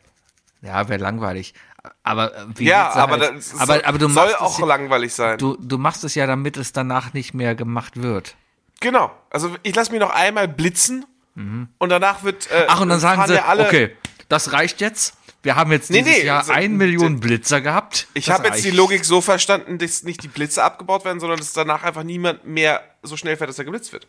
ja, 0.61 0.89
wäre 0.89 1.01
langweilig. 1.01 1.55
Aber 2.03 2.35
äh, 2.35 2.47
Ja, 2.65 2.91
aber, 2.91 3.19
halt- 3.19 3.37
das 3.37 3.55
aber, 3.55 3.75
soll, 3.75 3.83
aber 3.85 3.99
du 3.99 4.09
soll 4.09 4.35
auch 4.35 4.59
ja- 4.59 4.67
langweilig 4.67 5.15
sein. 5.15 5.39
Du, 5.39 5.57
du 5.61 5.79
machst 5.79 6.03
es 6.05 6.15
ja, 6.15 6.27
damit 6.27 6.57
es 6.57 6.73
danach 6.73 7.13
nicht 7.13 7.35
mehr 7.35 7.55
gemacht 7.55 8.03
wird. 8.03 8.35
genau. 8.81 9.11
Also 9.31 9.55
ich 9.63 9.75
lasse 9.75 9.91
mich 9.93 10.01
noch 10.01 10.11
einmal 10.11 10.49
blitzen 10.49 11.05
und 11.35 11.89
danach 11.89 12.25
wird. 12.25 12.51
Äh, 12.51 12.63
Mhm. 12.63 12.65
Ach, 12.69 12.81
und 12.81 12.89
dann 12.89 12.99
sagen 13.01 13.23
sie, 13.27 13.39
alle, 13.43 13.67
okay, 13.67 13.97
das 14.29 14.53
reicht 14.53 14.81
jetzt. 14.81 15.15
Wir 15.43 15.55
haben 15.55 15.71
jetzt 15.71 15.89
Nee, 15.91 16.03
dieses 16.03 16.19
nee, 16.19 16.27
Jahr 16.27 16.39
also, 16.41 16.53
ein 16.53 16.77
Million 16.77 17.21
Blitzer 17.21 17.61
gehabt. 17.61 18.09
Ich 18.15 18.29
habe 18.29 18.49
jetzt 18.49 18.65
die. 18.65 18.71
Logik 18.73 19.05
so 19.05 19.21
verstanden, 19.21 19.79
dass 19.79 20.03
nicht 20.03 20.21
die 20.25 20.29
Blitze 20.29 20.65
abgebaut 20.65 21.05
werden, 21.05 21.21
sondern 21.21 21.39
dass 21.39 21.53
danach 21.53 21.85
einfach 21.85 22.03
niemand 22.03 22.45
mehr 22.45 22.83
so 23.05 23.17
schnell 23.17 23.37
fährt, 23.37 23.49
dass 23.51 23.59
er 23.59 23.65
geblitzt 23.65 23.93
wird. 23.93 24.09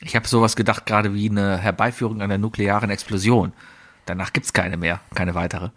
Ich 0.00 0.16
habe 0.16 0.26
sowas 0.26 0.56
gedacht, 0.56 0.84
gerade 0.86 1.14
wie 1.14 1.30
eine 1.30 1.58
Herbeiführung 1.58 2.20
einer 2.20 2.38
nuklearen 2.38 2.90
Explosion. 2.90 3.52
Danach 4.06 4.32
gibt's 4.32 4.52
keine 4.52 4.76
mehr, 4.76 5.00
keine 5.14 5.34
weitere. 5.34 5.70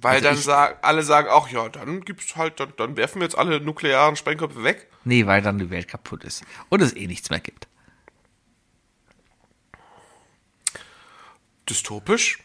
Weil 0.00 0.16
Also 0.16 0.24
dann 0.24 0.34
ich- 0.36 0.44
sagen, 0.44 0.78
alle 0.82 1.02
sagen 1.02 1.28
auch, 1.28 1.48
ja, 1.48 1.68
dann 1.68 2.02
gibt's 2.04 2.36
halt, 2.36 2.60
dann, 2.60 2.72
dann 2.76 2.96
werfen 2.96 3.20
wir 3.20 3.26
jetzt 3.26 3.36
alle 3.38 3.60
nuklearen 3.60 4.16
Sprengköpfe 4.16 4.62
weg. 4.64 4.88
Nee, 5.04 5.26
weil 5.26 5.42
dann 5.42 5.58
die 5.58 5.70
Welt 5.70 5.88
kaputt 5.88 6.24
ist. 6.24 6.44
Und 6.68 6.80
es 6.82 6.94
eh 6.94 7.06
nichts 7.06 7.30
mehr 7.30 7.40
gibt. 7.40 7.66
Dystopisch? 11.68 12.38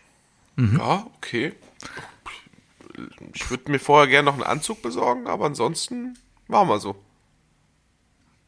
Mhm. 0.55 0.78
Ja, 0.78 1.07
okay. 1.17 1.53
Ich 3.34 3.49
würde 3.49 3.71
mir 3.71 3.80
vorher 3.80 4.07
gerne 4.07 4.26
noch 4.28 4.34
einen 4.36 4.43
Anzug 4.43 4.82
besorgen, 4.82 5.28
aber 5.28 5.45
ansonsten 5.45 6.17
machen 6.47 6.67
wir 6.69 6.80
so. 6.80 7.01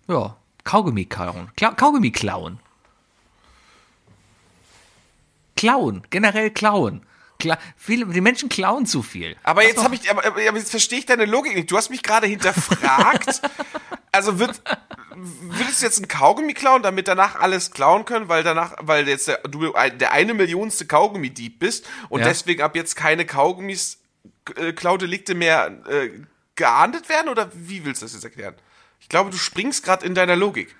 Ja. 0.08 0.38
Kaugummi 0.64 1.06
klauen. 1.06 1.52
Kla 1.56 1.72
Kaugummi 1.74 2.12
klauen. 2.12 2.60
Klauen. 5.56 6.04
Generell 6.10 6.52
klauen. 6.52 7.06
Kla 7.40 7.58
viele, 7.76 8.06
die 8.08 8.22
Menschen 8.22 8.48
klauen 8.48 8.86
zu 8.86 9.04
viel. 9.04 9.36
Aber 9.44 9.62
Das 9.62 9.72
jetzt 9.72 9.84
habe 9.84 9.96
ich, 9.96 10.10
aber, 10.10 10.26
aber 10.26 10.40
jetzt 10.40 10.72
verstehe 10.72 11.00
ich 11.00 11.06
deine 11.06 11.26
Logik 11.26 11.54
nicht. 11.56 11.70
Du 11.70 11.76
hast 11.78 11.90
mich 11.90 12.02
gerade 12.02 12.28
hinterfragt. 12.28 13.42
also 14.14 14.40
wird, 14.40 14.62
würdest 15.16 15.82
du 15.82 15.86
jetzt 15.86 15.98
einen 15.98 16.08
Kaugummi 16.08 16.54
klauen, 16.54 16.82
damit 16.82 17.08
danach 17.10 17.36
alles 17.40 17.72
klauen 17.72 18.06
können, 18.06 18.30
weil 18.30 18.44
danach, 18.44 18.76
weil 18.80 19.08
jetzt 19.10 19.28
der, 19.28 19.40
du 19.40 19.74
ein- 19.74 19.98
der 19.98 20.14
eine 20.14 20.34
Millionste 20.34 20.86
Kaugummidieb 20.86 21.60
bist 21.60 21.86
und 22.08 22.22
Ja. 22.22 22.28
deswegen 22.28 22.62
ab 22.62 22.76
jetzt 22.76 22.96
keine 22.96 23.26
Kaugummis, 23.26 23.98
äh, 24.56 24.72
Klaudelikte 24.72 25.36
mehr 25.36 25.68
äh, 25.90 26.12
geahndet 26.56 27.10
werden? 27.10 27.28
Oder 27.30 27.52
wie 27.54 27.84
willst 27.84 28.02
du 28.02 28.06
das 28.06 28.14
jetzt 28.14 28.24
erklären? 28.24 28.56
Ich 29.02 29.10
glaube, 29.10 29.30
du 29.30 29.38
springst 29.38 29.84
gerade 29.84 30.06
in 30.06 30.16
deiner 30.16 30.38
Logik. 30.38 30.74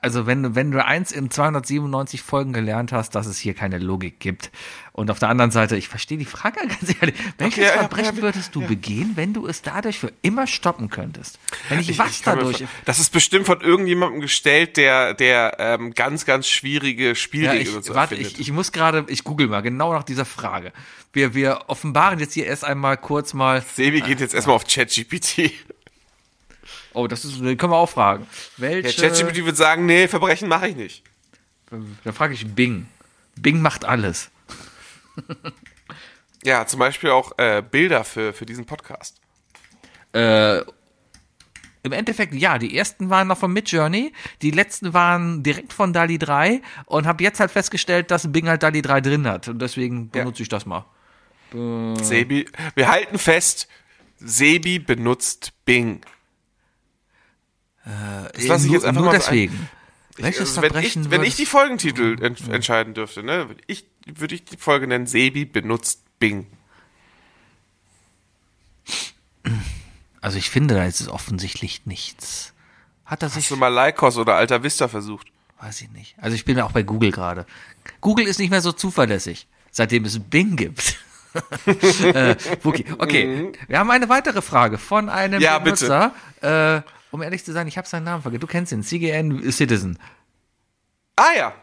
Also 0.00 0.26
wenn, 0.26 0.42
du- 0.42 0.54
wenn 0.54 0.70
du 0.70 0.84
eins 0.84 1.12
in 1.12 1.30
297 1.30 2.22
Folgen 2.22 2.52
gelernt 2.52 2.92
hast, 2.92 3.14
dass 3.14 3.26
es 3.26 3.38
hier 3.38 3.54
keine 3.54 3.78
Logik 3.78 4.18
gibt. 4.20 4.50
Und 4.92 5.10
auf 5.10 5.18
der 5.18 5.28
anderen 5.30 5.50
Seite, 5.50 5.76
ich 5.76 5.88
verstehe 5.88 6.18
die 6.18 6.24
Frage 6.24 6.60
ganz 6.68 6.94
ehrlich. 7.00 7.14
Welches 7.38 7.58
ja, 7.64 7.70
ja, 7.72 7.78
Verbrechen 7.78 8.16
ja, 8.16 8.22
würdest 8.22 8.54
du 8.54 8.60
begehen, 8.66 9.12
wenn 9.14 9.32
du 9.32 9.46
es 9.46 9.62
dadurch 9.62 9.98
für 9.98 10.12
immer 10.22 10.46
stoppen 10.46 10.90
könntest? 10.90 11.38
Wenn 11.68 11.78
ich, 11.80 11.90
Ich- 11.90 11.98
was 11.98 12.10
ich 12.20 12.26
mir 12.26 12.36
dadurch. 12.36 12.58
vor- 12.58 12.66
Das 12.84 12.98
ist 12.98 13.10
bestimmt 13.10 13.46
von 13.46 13.60
irgendjemandem 13.60 14.20
gestellt, 14.20 14.76
der, 14.76 15.14
der 15.14 15.56
ähm, 15.58 15.94
ganz, 15.94 16.24
ganz 16.24 16.46
schwierige 16.48 17.08
Ja, 17.08 17.14
Spielregeln 17.14 17.62
ich, 17.68 17.74
und 17.76 17.84
so 17.84 17.94
warte, 17.94 18.14
ich, 18.14 18.38
ich 18.40 18.52
muss 18.52 18.72
gerade, 18.72 19.04
ich 19.08 19.24
google 19.24 19.48
mal 19.48 19.60
genau 19.62 19.92
nach 19.92 20.04
dieser 20.04 20.24
Frage. 20.24 20.72
Wir, 21.12 21.34
wir 21.34 21.64
offenbaren 21.68 22.18
jetzt 22.18 22.32
hier 22.34 22.46
erst 22.46 22.64
einmal 22.64 22.96
kurz 22.96 23.34
mal. 23.34 23.62
Sebi 23.74 24.00
geht 24.00 24.20
jetzt 24.20 24.34
erstmal 24.34 24.56
auf 24.56 24.66
ChatGPT. 24.66 25.52
Oh, 26.94 27.06
das 27.06 27.24
ist, 27.24 27.38
können 27.38 27.58
wir 27.72 27.76
auch 27.76 27.88
fragen. 27.88 28.26
Der 28.58 28.70
Welche? 28.70 29.00
ChatGPT 29.08 29.44
wird 29.44 29.56
sagen, 29.56 29.86
nee, 29.86 30.08
Verbrechen 30.08 30.48
mache 30.48 30.68
ich 30.68 30.76
nicht. 30.76 31.02
Dann 31.70 32.14
frage 32.14 32.34
ich 32.34 32.46
Bing. 32.54 32.86
Bing 33.36 33.60
macht 33.62 33.84
alles. 33.84 34.30
Ja, 36.44 36.66
zum 36.66 36.80
Beispiel 36.80 37.10
auch 37.10 37.38
äh, 37.38 37.62
Bilder 37.62 38.02
für, 38.02 38.32
für 38.32 38.44
diesen 38.44 38.64
Podcast. 38.66 39.20
Äh, 40.12 40.58
Im 40.58 41.92
Endeffekt, 41.92 42.34
ja, 42.34 42.58
die 42.58 42.76
ersten 42.76 43.10
waren 43.10 43.28
noch 43.28 43.38
von 43.38 43.52
Midjourney, 43.52 44.12
die 44.42 44.50
letzten 44.50 44.92
waren 44.92 45.44
direkt 45.44 45.72
von 45.72 45.92
DALI 45.92 46.18
3 46.18 46.60
und 46.86 47.06
habe 47.06 47.22
jetzt 47.22 47.38
halt 47.38 47.52
festgestellt, 47.52 48.10
dass 48.10 48.32
Bing 48.32 48.48
halt 48.48 48.64
DALI 48.64 48.82
3 48.82 49.00
drin 49.02 49.26
hat 49.28 49.46
und 49.46 49.60
deswegen 49.62 50.10
Ja. 50.12 50.22
benutze 50.22 50.42
ich 50.42 50.48
das 50.48 50.66
mal. 50.66 50.84
Sebi, 51.52 52.48
wir 52.74 52.88
halten 52.88 53.18
fest, 53.20 53.68
Sebi 54.18 54.80
benutzt 54.80 55.52
Bing. 55.64 56.00
Das 57.84 58.46
lasse 58.46 58.66
ich 58.66 58.72
jetzt 58.72 58.84
einfach 58.84 59.02
nur 59.02 59.10
mal 59.10 59.18
deswegen. 59.18 59.68
Welches 60.16 60.56
Also, 60.58 60.62
wenn, 60.62 60.84
ich, 60.84 61.10
wenn 61.10 61.22
ich 61.24 61.36
die 61.36 61.46
Folgentitel 61.46 62.22
ent 62.22 62.48
entscheiden 62.48 62.94
dürfte, 62.94 63.22
ne, 63.22 63.48
würde 63.48 63.62
ich, 63.66 63.86
würde 64.06 64.34
ich 64.34 64.44
die 64.44 64.56
Folge 64.56 64.86
nennen, 64.86 65.06
Sebi 65.06 65.44
benutzt 65.44 66.02
Bing. 66.18 66.46
Also 70.20 70.38
ich 70.38 70.50
finde, 70.50 70.74
da 70.74 70.84
ist 70.84 71.00
es 71.00 71.08
offensichtlich 71.08 71.86
nichts. 71.86 72.52
Hat 73.04 73.22
er 73.22 73.28
sich 73.28 73.44
Hast 73.44 73.50
du 73.50 73.56
mal 73.56 73.68
Lycos 73.74 74.16
oder 74.16 74.36
Alta 74.36 74.62
Vista 74.62 74.86
versucht? 74.86 75.26
Weiß 75.60 75.80
ich 75.80 75.90
nicht. 75.90 76.14
Also 76.18 76.34
ich 76.34 76.44
bin 76.44 76.60
auch 76.60 76.72
bei 76.72 76.82
Google 76.82 77.10
gerade. 77.10 77.46
Google 78.00 78.26
ist 78.26 78.38
nicht 78.38 78.50
mehr 78.50 78.60
so 78.60 78.72
zuverlässig, 78.72 79.48
seitdem 79.70 80.04
es 80.04 80.18
Bing 80.18 80.56
gibt. 80.56 80.96
äh. 82.02 82.36
Okay, 82.98 83.52
wir 83.66 83.78
haben 83.78 83.90
eine 83.90 84.08
weitere 84.08 84.42
Frage 84.42 84.78
von 84.78 85.08
einem 85.08 85.38
Mhm. 85.38 85.42
Ja, 85.42 85.58
bitte. 85.58 86.12
Benutzer. 86.40 86.82
Äh, 86.84 87.01
um 87.12 87.22
ehrlich 87.22 87.44
zu 87.44 87.52
sein, 87.52 87.68
ich 87.68 87.78
habe 87.78 87.86
seinen 87.86 88.04
Namen 88.04 88.22
vergessen. 88.22 88.40
Du 88.40 88.46
kennst 88.48 88.72
ihn, 88.72 88.82
CGN 88.82 89.50
Citizen. 89.52 89.98
Ah 91.16 91.32
ja, 91.36 91.54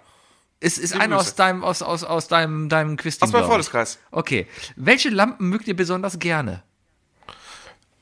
Es 0.62 0.78
ist 0.78 0.96
einer 0.96 1.18
aus 1.18 1.36
deinem, 1.36 1.64
aus, 1.64 1.82
aus, 1.82 2.04
aus 2.04 2.28
deinem, 2.30 2.70
deinem 2.70 2.96
quiz 2.98 3.22
aus 3.22 3.32
meinem 3.32 3.46
Freundeskreis. 3.46 4.00
Okay. 4.12 4.48
Welche 4.78 5.10
Lampen 5.10 5.50
mögt 5.50 5.68
ihr 5.68 5.76
besonders 5.76 6.20
gerne? 6.20 6.64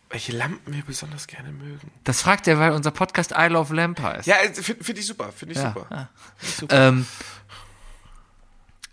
Welche 0.10 0.32
Lampen 0.32 0.74
wir 0.74 0.84
besonders 0.84 1.28
gerne 1.28 1.52
mögen. 1.52 1.91
Das 2.06 2.22
fragt 2.22 2.48
er, 2.48 2.60
weil 2.60 2.72
unser 2.72 2.91
Podcast 2.91 3.34
I 3.38 3.48
Love 3.48 3.76
Lamp 3.76 4.00
heißt. 4.02 4.26
Ja, 4.28 4.36
finde 4.54 4.84
find 4.84 4.98
ich 5.00 5.06
super, 5.06 5.32
finde 5.34 5.54
ich 5.56 5.60
Ja. 5.62 5.74
super. 5.74 6.10
Ähm, 6.89 7.06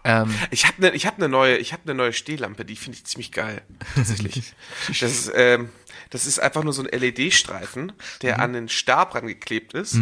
ähm, 0.04 0.34
Ich 0.50 0.66
habe 0.66 0.76
eine 0.78 0.94
ich 0.94 1.06
hab 1.06 1.18
ne 1.18 1.28
neue, 1.28 1.56
ich 1.56 1.72
habe 1.72 1.82
eine 1.84 1.94
neue 1.94 2.12
Stehlampe, 2.12 2.64
die 2.64 2.76
finde 2.76 2.98
ich 2.98 3.04
ziemlich 3.04 3.32
geil. 3.32 3.62
Tatsächlich. 3.94 4.54
das 4.88 5.02
ist 5.02 5.32
ähm, 5.34 5.70
das 6.10 6.26
ist 6.26 6.38
einfach 6.38 6.62
nur 6.62 6.72
so 6.72 6.82
ein 6.82 6.88
LED-Streifen, 6.88 7.92
der 8.22 8.40
an 8.40 8.52
den 8.52 8.68
Stab 8.68 9.14
rangeklebt 9.14 9.74
ist. 9.74 9.96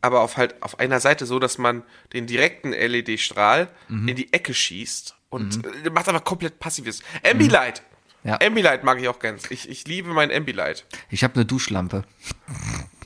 Aber 0.00 0.20
auf 0.20 0.36
halt 0.38 0.62
auf 0.62 0.78
einer 0.78 0.98
Seite 1.00 1.26
so, 1.26 1.38
dass 1.38 1.58
man 1.58 1.82
den 2.14 2.26
direkten 2.26 2.72
LED-Strahl 2.72 3.68
in 3.88 4.16
die 4.16 4.32
Ecke 4.32 4.54
schießt 4.54 5.16
und 5.28 5.64
äh, 5.64 5.90
macht 5.90 6.08
aber 6.08 6.20
komplett 6.20 6.58
passives. 6.58 7.02
Ambilight. 7.24 7.82
Ja. 8.22 8.38
Ambilight 8.42 8.84
mag 8.84 9.00
ich 9.00 9.08
auch 9.08 9.18
ganz. 9.18 9.50
Ich, 9.50 9.68
ich 9.68 9.86
liebe 9.86 10.10
mein 10.10 10.30
Ambilight. 10.30 10.84
ich 11.08 11.24
habe 11.24 11.34
eine 11.36 11.46
Duschlampe. 11.46 12.04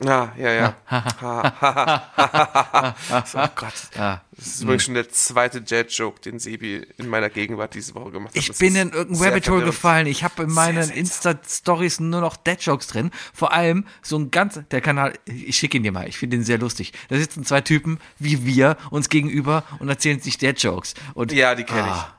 Ja, 0.03 0.33
ja, 0.37 0.51
ja. 0.51 0.75
oh 3.33 3.47
Gott. 3.55 3.73
Ja. 3.95 4.21
Das 4.31 4.47
ist 4.47 4.61
übrigens 4.61 4.83
schon 4.83 4.95
der 4.95 5.07
zweite 5.09 5.63
Jet-Joke, 5.65 6.19
den 6.19 6.39
Sebi 6.39 6.85
in 6.97 7.07
meiner 7.07 7.29
Gegenwart 7.29 7.73
diese 7.73 7.95
Woche 7.95 8.11
gemacht 8.11 8.33
hat. 8.33 8.35
Ich 8.35 8.47
Das 8.47 8.57
bin 8.57 8.75
in 8.75 8.91
irgendein 8.91 9.29
Rabbit 9.29 9.49
Hole 9.49 9.63
gefallen. 9.63 10.07
Ich 10.07 10.25
habe 10.25 10.43
in 10.43 10.51
meinen. 10.51 10.89
Insta-Stories 10.89 12.01
nur 12.01 12.19
noch 12.19 12.35
Dead-Jokes 12.35 12.87
drin. 12.87 13.11
Vor 13.33 13.53
allem 13.53 13.85
so 14.01 14.17
ein 14.17 14.31
ganz, 14.31 14.59
der 14.69 14.81
Kanal, 14.81 15.13
ich 15.25 15.55
schicke 15.55 15.77
ihn 15.77 15.83
dir 15.83 15.93
mal, 15.93 16.09
ich 16.09 16.17
finde 16.17 16.35
ihn 16.35 16.43
sehr 16.43 16.57
lustig. 16.57 16.91
Da 17.07 17.15
sitzen 17.17 17.45
zwei 17.45 17.61
Typen 17.61 17.99
wie 18.19 18.45
wir 18.45 18.75
uns 18.89 19.07
gegenüber 19.07 19.63
und 19.79 19.87
erzählen 19.87 20.19
sich 20.19 20.37
Dead-Jokes. 20.37 20.93
Ja, 21.31 21.55
die 21.55 21.63
kenne 21.63 21.91
Ah. 21.91 22.11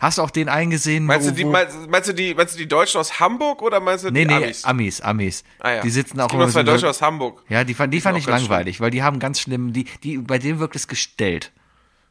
Hast 0.00 0.18
du 0.18 0.22
auch 0.22 0.30
den 0.30 0.48
eingesehen? 0.48 1.04
Meinst 1.06 1.26
wo, 1.26 1.30
du, 1.30 1.36
die, 1.36 1.44
meinst, 1.44 1.88
meinst, 1.88 2.08
du 2.08 2.12
die, 2.12 2.34
meinst 2.34 2.54
du 2.54 2.58
die 2.58 2.68
Deutschen 2.68 3.00
aus 3.00 3.18
Hamburg 3.18 3.62
oder 3.62 3.80
meinst 3.80 4.04
du 4.04 4.10
nee, 4.10 4.20
die 4.20 4.26
nee, 4.26 4.44
Amis? 4.44 4.64
Amis, 4.64 5.00
Amis. 5.00 5.44
Ah, 5.60 5.72
ja. 5.74 5.80
Die 5.82 5.90
sitzen 5.90 6.20
auch 6.20 6.32
immer 6.32 6.48
zwei 6.48 6.60
so- 6.60 6.66
Deutsche 6.66 6.88
aus 6.88 7.00
Hamburg. 7.02 7.42
Ja, 7.48 7.64
die 7.64 7.74
fand, 7.74 7.92
die 7.94 8.00
fand 8.00 8.18
ich 8.18 8.26
langweilig, 8.26 8.80
weil 8.80 8.90
die 8.90 9.02
haben 9.02 9.18
ganz 9.18 9.40
schlimm, 9.40 9.72
die, 9.72 9.84
die, 10.02 10.18
bei 10.18 10.38
denen 10.38 10.58
wirkt 10.58 10.76
es 10.76 10.88
gestellt. 10.88 11.52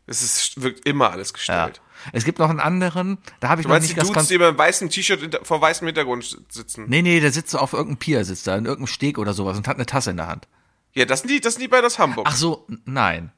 Es 0.07 0.21
ist, 0.21 0.61
wirkt 0.61 0.85
immer 0.87 1.11
alles 1.11 1.29
Ja. 1.29 1.33
gestellt. 1.33 1.81
Es 2.11 2.25
gibt 2.25 2.37
noch 2.39 2.49
einen 2.49 2.59
anderen, 2.59 3.17
da 3.39 3.49
habe 3.49 3.61
ich 3.61 3.65
Du 3.65 3.69
noch 3.69 3.75
meinst 3.75 3.89
die 3.89 3.93
nicht 3.93 4.01
das 4.01 4.07
Dudes, 4.09 4.27
die 4.27 4.37
beim 4.37 4.57
weißen 4.57 4.89
T-Shirt 4.89 5.39
vor 5.43 5.61
weißem 5.61 5.87
Hintergrund 5.87 6.37
sitzen? 6.49 6.85
Nee, 6.87 7.01
nee, 7.01 7.19
der 7.19 7.31
sitzt 7.31 7.51
so 7.51 7.57
auf 7.57 7.73
irgendeinem 7.73 7.97
Pier, 7.97 8.25
sitzt 8.25 8.45
da, 8.45 8.55
in 8.55 8.65
irgendeinem 8.65 8.87
Steg 8.93 9.17
oder 9.17 9.33
sowas 9.33 9.57
und 9.57 9.67
hat 9.67 9.77
eine 9.77 9.85
Tasse 9.85 10.11
in 10.11 10.17
der 10.17 10.27
Hand. 10.27 10.47
Ja, 10.93 11.05
das 11.05 11.21
sind 11.21 11.31
die, 11.31 11.41
das 11.41 11.53
sind 11.53 11.61
die 11.63 11.67
beiden 11.67 11.85
aus 11.85 11.97
Hamburg. 11.97 12.27
Ach 12.29 12.35
so, 12.35 12.67
nein. 12.85 13.31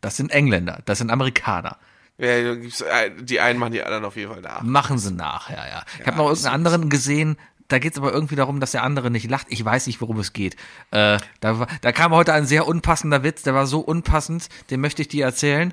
Das 0.00 0.16
sind 0.16 0.30
Engländer, 0.30 0.80
das 0.84 0.98
sind 0.98 1.10
Amerikaner. 1.10 1.78
Ja, 2.18 2.26
äh, 2.26 3.10
die 3.20 3.40
einen 3.40 3.58
machen 3.58 3.72
die 3.72 3.82
anderen 3.82 4.04
auf 4.04 4.16
jeden 4.16 4.32
Fall 4.32 4.40
nach. 4.40 4.62
Machen 4.62 4.98
sie 4.98 5.12
nach, 5.12 5.50
ja, 5.50 5.66
ja. 5.66 5.84
Ich 6.00 6.06
habe 6.06 6.16
noch 6.18 6.26
irgendeinen 6.28 6.54
anderen 6.54 6.88
gesehen, 6.88 7.36
da 7.68 7.78
geht 7.78 7.92
es 7.94 7.98
aber 7.98 8.12
irgendwie 8.12 8.36
darum, 8.36 8.60
dass 8.60 8.72
der 8.72 8.82
andere 8.84 9.10
nicht 9.10 9.28
lacht. 9.28 9.46
Ich 9.50 9.64
weiß 9.64 9.86
nicht, 9.88 10.00
worum 10.00 10.18
es 10.20 10.32
geht. 10.32 10.54
Äh, 10.90 11.18
da, 11.40 11.66
da 11.80 11.92
kam 11.92 12.12
heute 12.12 12.32
ein 12.32 12.46
sehr 12.46 12.68
unpassender 12.68 13.22
Witz, 13.24 13.42
der 13.42 13.54
war 13.54 13.66
so 13.66 13.80
unpassend, 13.80 14.48
den 14.70 14.80
möchte 14.80 15.02
ich 15.02 15.08
dir 15.08 15.24
erzählen. 15.24 15.72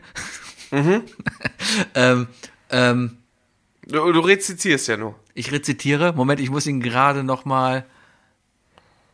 ähm, 1.95 2.27
ähm, 2.69 3.17
Du, 3.87 4.11
du 4.11 4.19
rezitierst 4.21 4.87
ja 4.87 4.95
nur. 4.95 5.15
ich 5.33 5.51
rezitiere. 5.51 6.13
Moment, 6.13 6.39
ich 6.39 6.49
muss 6.49 6.65
ihn 6.67 6.81
gerade 6.81 7.23
noch 7.23 7.45
mal. 7.45 7.83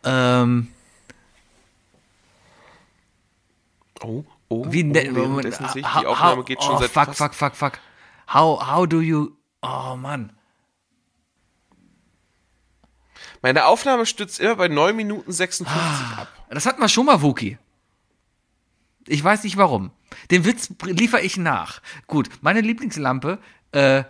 Ähm, 0.03 0.67
Oh, 4.03 4.23
oh. 4.49 4.65
wie 4.69 4.83
ne 4.83 4.99
oh, 5.09 5.11
Moment, 5.13 5.15
währenddessen 5.45 5.67
sehe 5.69 5.81
ich, 5.81 5.93
how- 5.93 6.01
die 6.01 6.07
Aufnahme 6.07 6.37
how- 6.41 6.45
geht 6.45 6.63
schon 6.63 6.75
oh, 6.75 6.79
seit 6.79 6.91
fuck, 6.91 7.15
fuck, 7.15 7.33
fuck, 7.33 7.55
fuck. 7.55 7.79
How, 8.33 8.67
how 8.67 8.87
do 8.87 9.01
you. 9.01 9.31
Oh 9.61 9.95
Mann. 9.97 10.33
Meine 13.41 13.65
Aufnahme 13.65 14.05
stützt 14.05 14.39
immer 14.39 14.55
bei 14.55 14.67
9 14.67 14.95
Minuten 14.95 15.31
56 15.31 15.77
Ah. 15.77 16.21
ab. 16.23 16.27
Das 16.49 16.65
hatten 16.65 16.81
wir 16.81 16.89
schon 16.89 17.05
mal, 17.05 17.21
Wookie. 17.21 17.57
Ich 19.07 19.23
weiß 19.23 19.43
nicht 19.43 19.57
warum. 19.57 19.91
Den 20.31 20.43
Witz 20.45 20.69
liefere 20.83 21.21
ich 21.21 21.37
nach. 21.37 21.81
Gut, 22.07 22.29
meine 22.41 22.61
Lieblingslampe 22.61 23.39
äh, 23.71 24.03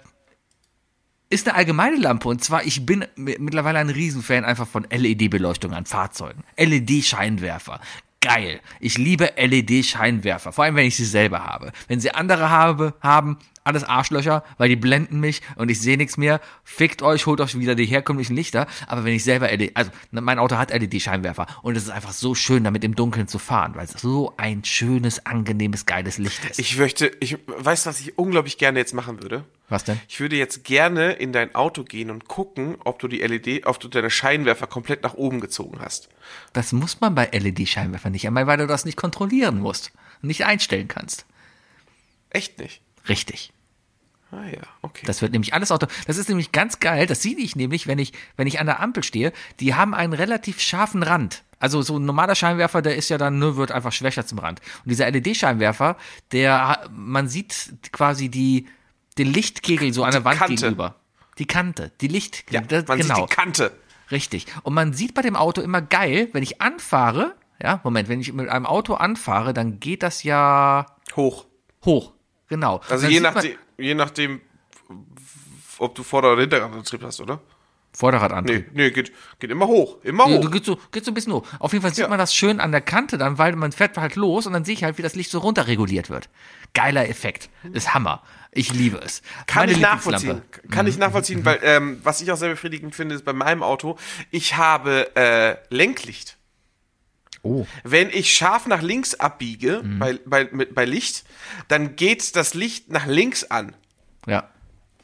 ist 1.29 1.47
eine 1.47 1.57
allgemeine 1.57 1.97
Lampe. 1.97 2.29
Und 2.29 2.43
zwar, 2.43 2.63
ich 2.63 2.85
bin 2.85 3.05
mi- 3.15 3.37
mittlerweile 3.39 3.79
ein 3.79 3.89
Riesenfan 3.89 4.45
einfach 4.45 4.67
von 4.67 4.87
LED-Beleuchtung 4.89 5.73
an 5.73 5.85
Fahrzeugen. 5.85 6.43
LED-Scheinwerfer. 6.57 7.79
Geil. 8.27 8.59
Ich 8.81 8.97
liebe 8.97 9.31
LED-Scheinwerfer. 9.37 10.51
Vor 10.51 10.65
allem, 10.65 10.75
wenn 10.75 10.85
ich 10.85 10.97
sie 10.97 11.05
selber 11.05 11.45
habe. 11.45 11.71
Wenn 11.87 12.01
sie 12.01 12.11
andere 12.13 12.49
habe, 12.49 12.93
haben, 12.99 13.37
alles 13.67 13.83
Arschlöcher, 13.83 14.43
weil 14.57 14.69
die 14.69 14.75
blenden 14.75 15.19
mich 15.19 15.41
und 15.55 15.69
ich 15.69 15.79
sehe 15.79 15.97
nichts 15.97 16.17
mehr. 16.17 16.41
Fickt 16.63 17.01
euch, 17.01 17.25
holt 17.25 17.41
euch 17.41 17.57
wieder 17.57 17.75
die 17.75 17.85
herkömmlichen 17.85 18.35
Lichter. 18.35 18.67
Aber 18.87 19.03
wenn 19.03 19.13
ich 19.13 19.23
selber 19.23 19.51
LED, 19.51 19.71
also 19.75 19.91
mein 20.11 20.39
Auto 20.39 20.57
hat 20.57 20.71
LED-Scheinwerfer 20.71 21.45
und 21.61 21.77
es 21.77 21.83
ist 21.83 21.89
einfach 21.89 22.13
so 22.13 22.33
schön, 22.33 22.63
damit 22.63 22.83
im 22.83 22.95
Dunkeln 22.95 23.27
zu 23.27 23.39
fahren, 23.39 23.73
weil 23.75 23.85
es 23.85 23.91
so 23.91 24.33
ein 24.37 24.63
schönes, 24.63 25.25
angenehmes, 25.25 25.85
geiles 25.85 26.17
Licht 26.17 26.43
ist. 26.45 26.59
Ich 26.59 26.77
möchte, 26.77 27.11
ich 27.19 27.37
weiß, 27.45 27.85
was 27.85 27.99
ich 27.99 28.17
unglaublich 28.17 28.57
gerne 28.57 28.79
jetzt 28.79 28.93
machen 28.93 29.21
würde. 29.21 29.43
Was 29.69 29.83
denn? 29.83 29.99
Ich 30.07 30.19
würde 30.21 30.37
jetzt 30.37 30.63
gerne 30.63 31.13
in 31.13 31.33
dein 31.33 31.53
Auto 31.53 31.83
gehen 31.83 32.09
und 32.09 32.27
gucken, 32.27 32.77
ob 32.85 32.99
du 32.99 33.09
die 33.09 33.19
LED, 33.19 33.65
ob 33.65 33.79
du 33.79 33.89
deine 33.89 34.09
Scheinwerfer 34.09 34.65
komplett 34.65 35.03
nach 35.03 35.15
oben 35.15 35.41
gezogen 35.41 35.79
hast. 35.81 36.07
Das 36.53 36.71
muss 36.71 37.01
man 37.01 37.15
bei 37.15 37.25
LED-Scheinwerfern 37.25 38.13
nicht 38.13 38.25
einmal, 38.25 38.47
weil 38.47 38.57
du 38.57 38.67
das 38.67 38.85
nicht 38.85 38.97
kontrollieren 38.97 39.59
musst, 39.59 39.91
nicht 40.21 40.45
einstellen 40.45 40.87
kannst. 40.87 41.25
Echt 42.29 42.59
nicht. 42.59 42.81
Richtig. 43.09 43.51
Ah 44.31 44.45
ja, 44.45 44.61
okay. 44.81 45.05
Das 45.05 45.21
wird 45.21 45.31
nämlich 45.31 45.53
alles 45.53 45.71
Auto. 45.71 45.87
Das 46.05 46.17
ist 46.17 46.27
nämlich 46.27 46.51
ganz 46.51 46.79
geil. 46.79 47.07
Das 47.07 47.21
sehe 47.21 47.37
ich 47.37 47.55
nämlich, 47.55 47.87
wenn 47.87 47.97
ich, 47.97 48.11
wenn 48.35 48.47
ich 48.47 48.59
an 48.59 48.65
der 48.65 48.81
Ampel 48.81 49.03
stehe. 49.03 49.31
Die 49.59 49.75
haben 49.75 49.93
einen 49.93 50.13
relativ 50.13 50.59
scharfen 50.59 51.01
Rand. 51.01 51.43
Also 51.59 51.81
so 51.81 51.97
ein 51.97 52.05
normaler 52.05 52.35
Scheinwerfer, 52.35 52.81
der 52.81 52.97
ist 52.97 53.09
ja 53.09 53.17
dann 53.17 53.39
nur, 53.39 53.55
wird 53.55 53.71
einfach 53.71 53.91
schwächer 53.91 54.25
zum 54.25 54.39
Rand. 54.39 54.61
Und 54.83 54.89
dieser 54.89 55.09
LED-Scheinwerfer, 55.09 55.97
der, 56.31 56.87
man 56.91 57.29
sieht 57.29 57.73
quasi 57.91 58.29
die, 58.29 58.67
den 59.17 59.31
Lichtkegel 59.31 59.93
so 59.93 60.03
an 60.03 60.11
der 60.11 60.25
Wand 60.25 60.39
Kante. 60.39 60.55
gegenüber. 60.55 60.95
Die 61.39 61.45
Kante, 61.45 61.91
die 62.01 62.07
Licht, 62.07 62.51
ja, 62.51 62.61
man 62.61 62.99
genau. 62.99 63.15
sieht 63.15 63.29
die 63.29 63.35
Kante. 63.35 63.71
Richtig. 64.11 64.45
Und 64.63 64.73
man 64.73 64.93
sieht 64.93 65.13
bei 65.13 65.21
dem 65.21 65.35
Auto 65.35 65.61
immer 65.61 65.81
geil, 65.81 66.29
wenn 66.33 66.43
ich 66.43 66.61
anfahre, 66.61 67.35
ja, 67.61 67.79
Moment, 67.83 68.09
wenn 68.09 68.21
ich 68.21 68.31
mit 68.33 68.49
einem 68.49 68.65
Auto 68.65 68.93
anfahre, 68.95 69.53
dann 69.53 69.79
geht 69.79 70.03
das 70.03 70.23
ja 70.23 70.85
Hoch. 71.15 71.45
hoch. 71.85 72.13
Genau. 72.49 72.81
Also 72.89 73.07
je, 73.07 73.19
man- 73.19 73.33
nachdem, 73.33 73.55
je 73.77 73.93
nachdem, 73.95 74.41
ob 75.79 75.95
du 75.95 76.03
Vorder- 76.03 76.33
oder 76.33 76.41
Hinterradantrieb 76.41 77.03
hast, 77.03 77.19
oder? 77.21 77.39
Vorderradantrieb. 77.93 78.67
Nee, 78.73 78.83
nee, 78.83 78.91
geht, 78.91 79.11
geht 79.39 79.49
immer 79.49 79.65
hoch. 79.65 79.97
Immer 80.03 80.25
hoch. 80.25 80.41
du 80.41 80.51
gehst 80.51 80.65
so, 80.65 80.77
geht 80.91 81.03
so 81.03 81.09
ein 81.09 81.13
bisschen 81.15 81.33
hoch. 81.33 81.47
Auf 81.57 81.71
jeden 81.73 81.81
Fall 81.81 81.91
sieht 81.93 82.03
Ja. 82.03 82.09
man 82.09 82.19
das 82.19 82.33
schön 82.33 82.59
an 82.59 82.71
der 82.71 82.81
Kante 82.81 83.17
dann, 83.17 83.39
weil 83.39 83.55
man 83.55 83.71
fährt 83.71 83.97
halt 83.97 84.15
los 84.15 84.45
und 84.45 84.53
dann 84.53 84.65
sehe 84.65 84.75
ich 84.75 84.83
halt, 84.83 84.99
wie 84.99 85.01
das 85.01 85.15
Licht 85.15 85.31
so 85.31 85.39
runterreguliert 85.39 86.09
wird. 86.11 86.29
Geiler 86.75 87.09
Effekt. 87.09 87.49
Ist 87.73 87.95
Hammer. 87.95 88.21
Ich 88.51 88.71
liebe 88.71 88.97
es. 88.97 89.23
Kann 89.47 89.61
Meine 89.63 89.71
ich 89.71 89.79
nachvollziehen. 89.79 90.41
Kann 90.69 90.85
ich 90.85 90.97
nachvollziehen, 90.99 91.43
weil 91.43 91.59
ähm, 91.63 91.99
was 92.03 92.21
ich 92.21 92.31
auch 92.31 92.37
sehr 92.37 92.49
befriedigend 92.49 92.93
finde, 92.95 93.15
ist 93.15 93.25
bei 93.25 93.33
meinem 93.33 93.63
Auto, 93.63 93.97
ich 94.29 94.57
habe 94.57 95.15
äh, 95.15 95.55
Lenklicht. 95.69 96.36
Oh. 97.43 97.65
Wenn 97.83 98.09
ich 98.09 98.33
scharf 98.35 98.65
nach 98.67 98.81
links 98.81 99.15
abbiege 99.15 99.81
Mhm. 99.83 99.99
bei, 99.99 100.19
bei, 100.25 100.49
mit, 100.51 100.75
bei 100.75 100.85
Licht, 100.85 101.23
dann 101.67 101.95
geht 101.95 102.35
das 102.35 102.53
Licht 102.53 102.89
nach 102.91 103.05
links 103.05 103.43
an. 103.45 103.75
Ja. 104.25 104.49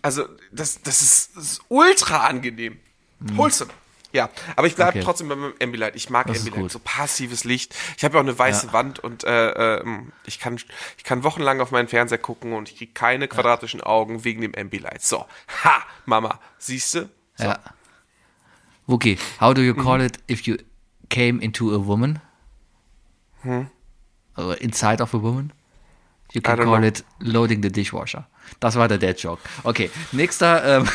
Also 0.02 0.28
das, 0.52 0.82
das, 0.82 1.02
ist, 1.02 1.36
das 1.38 1.44
ist 1.54 1.62
ultra 1.70 2.26
angenehm. 2.28 2.80
Wholesome. 3.20 3.72
Ja, 4.12 4.30
aber 4.56 4.68
ich 4.68 4.76
bleibe 4.76 4.92
Mhm. 4.92 4.98
Okay. 4.98 5.06
trotzdem 5.06 5.30
bei 5.30 5.36
meinem 5.36 5.54
Ambilight. 5.62 5.96
Ich 5.96 6.10
mag 6.10 6.28
Das 6.28 6.40
Ambilight, 6.46 6.72
so 6.72 6.78
passives 6.80 7.46
Licht. 7.46 7.74
Ich 7.98 8.04
habe 8.04 8.16
ja 8.16 8.20
auch 8.20 8.26
eine 8.26 8.38
weiße 8.38 8.68
Ja. 8.68 8.74
Wand 8.74 9.00
und 9.00 9.24
äh, 9.24 9.80
ähm, 9.80 10.12
ich, 10.26 10.40
kann, 10.40 10.58
ich 10.98 11.04
kann 11.04 11.24
wochenlang 11.24 11.62
auf 11.62 11.72
meinen 11.72 11.88
Fernseher 11.88 12.20
gucken 12.20 12.54
und 12.54 12.70
ich 12.70 12.78
kriege 12.78 12.92
keine 12.94 13.28
quadratischen 13.28 13.82
Augen 13.82 14.24
wegen 14.24 14.42
dem 14.42 14.54
Ambilight. 14.56 15.02
So, 15.02 15.26
ha, 15.64 15.82
Mama, 16.06 16.40
siehst 16.60 16.94
du? 16.96 17.10
So. 17.38 17.44
Ja. 17.46 17.60
Wookie, 18.86 19.18
how 19.40 19.54
do 19.54 19.62
you 19.62 19.74
call 19.74 20.00
Mhm. 20.00 20.06
it 20.06 20.20
if 20.30 20.42
you 20.42 20.58
came 21.10 21.39
into 21.41 21.74
a 21.74 21.80
woman? 21.80 22.20
Hm? 23.41 23.68
Or 24.38 24.56
inside 24.56 25.01
of 25.01 25.14
a 25.14 25.18
woman? 25.18 25.51
You 26.34 26.41
can 26.41 26.58
call 26.58 26.80
know. 26.80 26.88
it 26.88 27.04
loading 27.20 27.62
the 27.62 27.70
dishwasher. 27.70 28.26
Das 28.60 28.76
war 28.76 28.88
der 28.88 28.97
Dead 28.97 29.20
Joke. 29.20 29.41
Okay, 29.64 29.89
nächster. 30.12 30.64
Ähm 30.82 30.89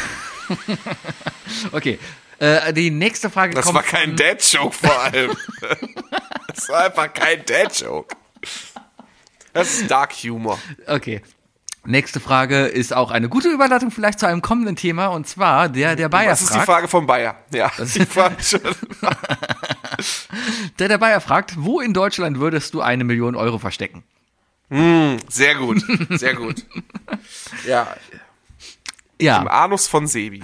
okay, 1.73 1.99
äh, 2.41 2.73
die 2.73 2.91
nächste 2.91 3.31
Frage 3.31 3.55
Das 3.55 3.65
kommt. 3.67 3.77
war 3.77 3.83
kein 3.83 4.17
Dad-Joke 4.17 4.75
vor 4.75 4.99
allem. 5.01 5.37
das 6.49 6.69
war 6.69 6.87
einfach 6.87 7.13
kein 7.13 7.45
Dad-Joke. 7.45 8.17
Das 9.53 9.73
ist 9.73 9.91
Dark 9.91 10.13
Humor. 10.13 10.59
Okay. 10.87 11.23
Nächste 11.89 12.21
Frage 12.21 12.67
ist 12.67 12.93
auch 12.95 13.11
eine 13.11 13.31
gute 13.31 13.49
Überleitung 13.49 13.91
vielleicht 13.91 14.21
zu 14.21 14.27
einem 14.27 14.43
kommenden 14.43 14.77
Thema 14.77 15.07
und 15.07 15.27
zwar 15.27 15.71
der 15.71 15.97
der 15.97 16.11
Bayer 16.11 16.29
Das 16.29 16.43
ist 16.43 16.51
die 16.51 16.55
fragt. 16.57 16.67
Frage 16.67 16.87
vom 16.89 17.07
Bayer. 17.07 17.35
Ja, 17.51 17.73
die 17.79 18.05
Frage 18.05 18.37
schon. 18.43 18.61
Der 20.79 20.89
der 20.89 20.99
Bayer 20.99 21.21
fragt, 21.23 21.55
wo 21.57 21.81
in 21.81 21.95
Deutschland 21.95 22.39
würdest 22.39 22.75
du 22.75 22.83
eine 22.83 23.05
Million 23.05 23.35
Euro 23.35 23.59
verstecken? 23.59 24.05
Sehr 24.71 25.55
gut, 25.57 25.83
sehr 26.11 26.35
gut. 26.35 26.67
Ja, 27.67 27.97
Ja. 29.19 29.41
im 29.41 29.49
Anus 29.49 29.89
von 29.89 30.07
Sebi. 30.07 30.43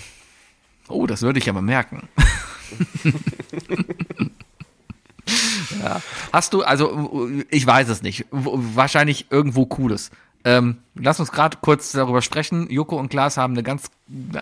Oh, 0.89 1.07
das 1.07 1.21
würde 1.23 1.39
ich 1.39 1.49
aber 1.51 1.61
merken. 1.61 2.09
ja. 5.83 6.01
Hast 6.33 6.53
du, 6.55 6.63
also 6.63 7.29
ich 7.51 7.67
weiß 7.67 7.89
es 7.89 8.03
nicht, 8.03 8.27
wahrscheinlich 8.31 9.27
irgendwo 9.31 9.67
Cooles. 9.67 10.11
Ähm, 10.47 10.79
lass 10.95 11.21
uns 11.21 11.33
gerade 11.33 11.57
kurz 11.63 11.93
darüber 11.93 12.21
sprechen. 12.21 12.69
Joko 12.71 12.97
und 12.99 13.09
Klaas 13.09 13.37
haben 13.39 13.55
eine 13.55 13.63
ganz, 13.63 13.91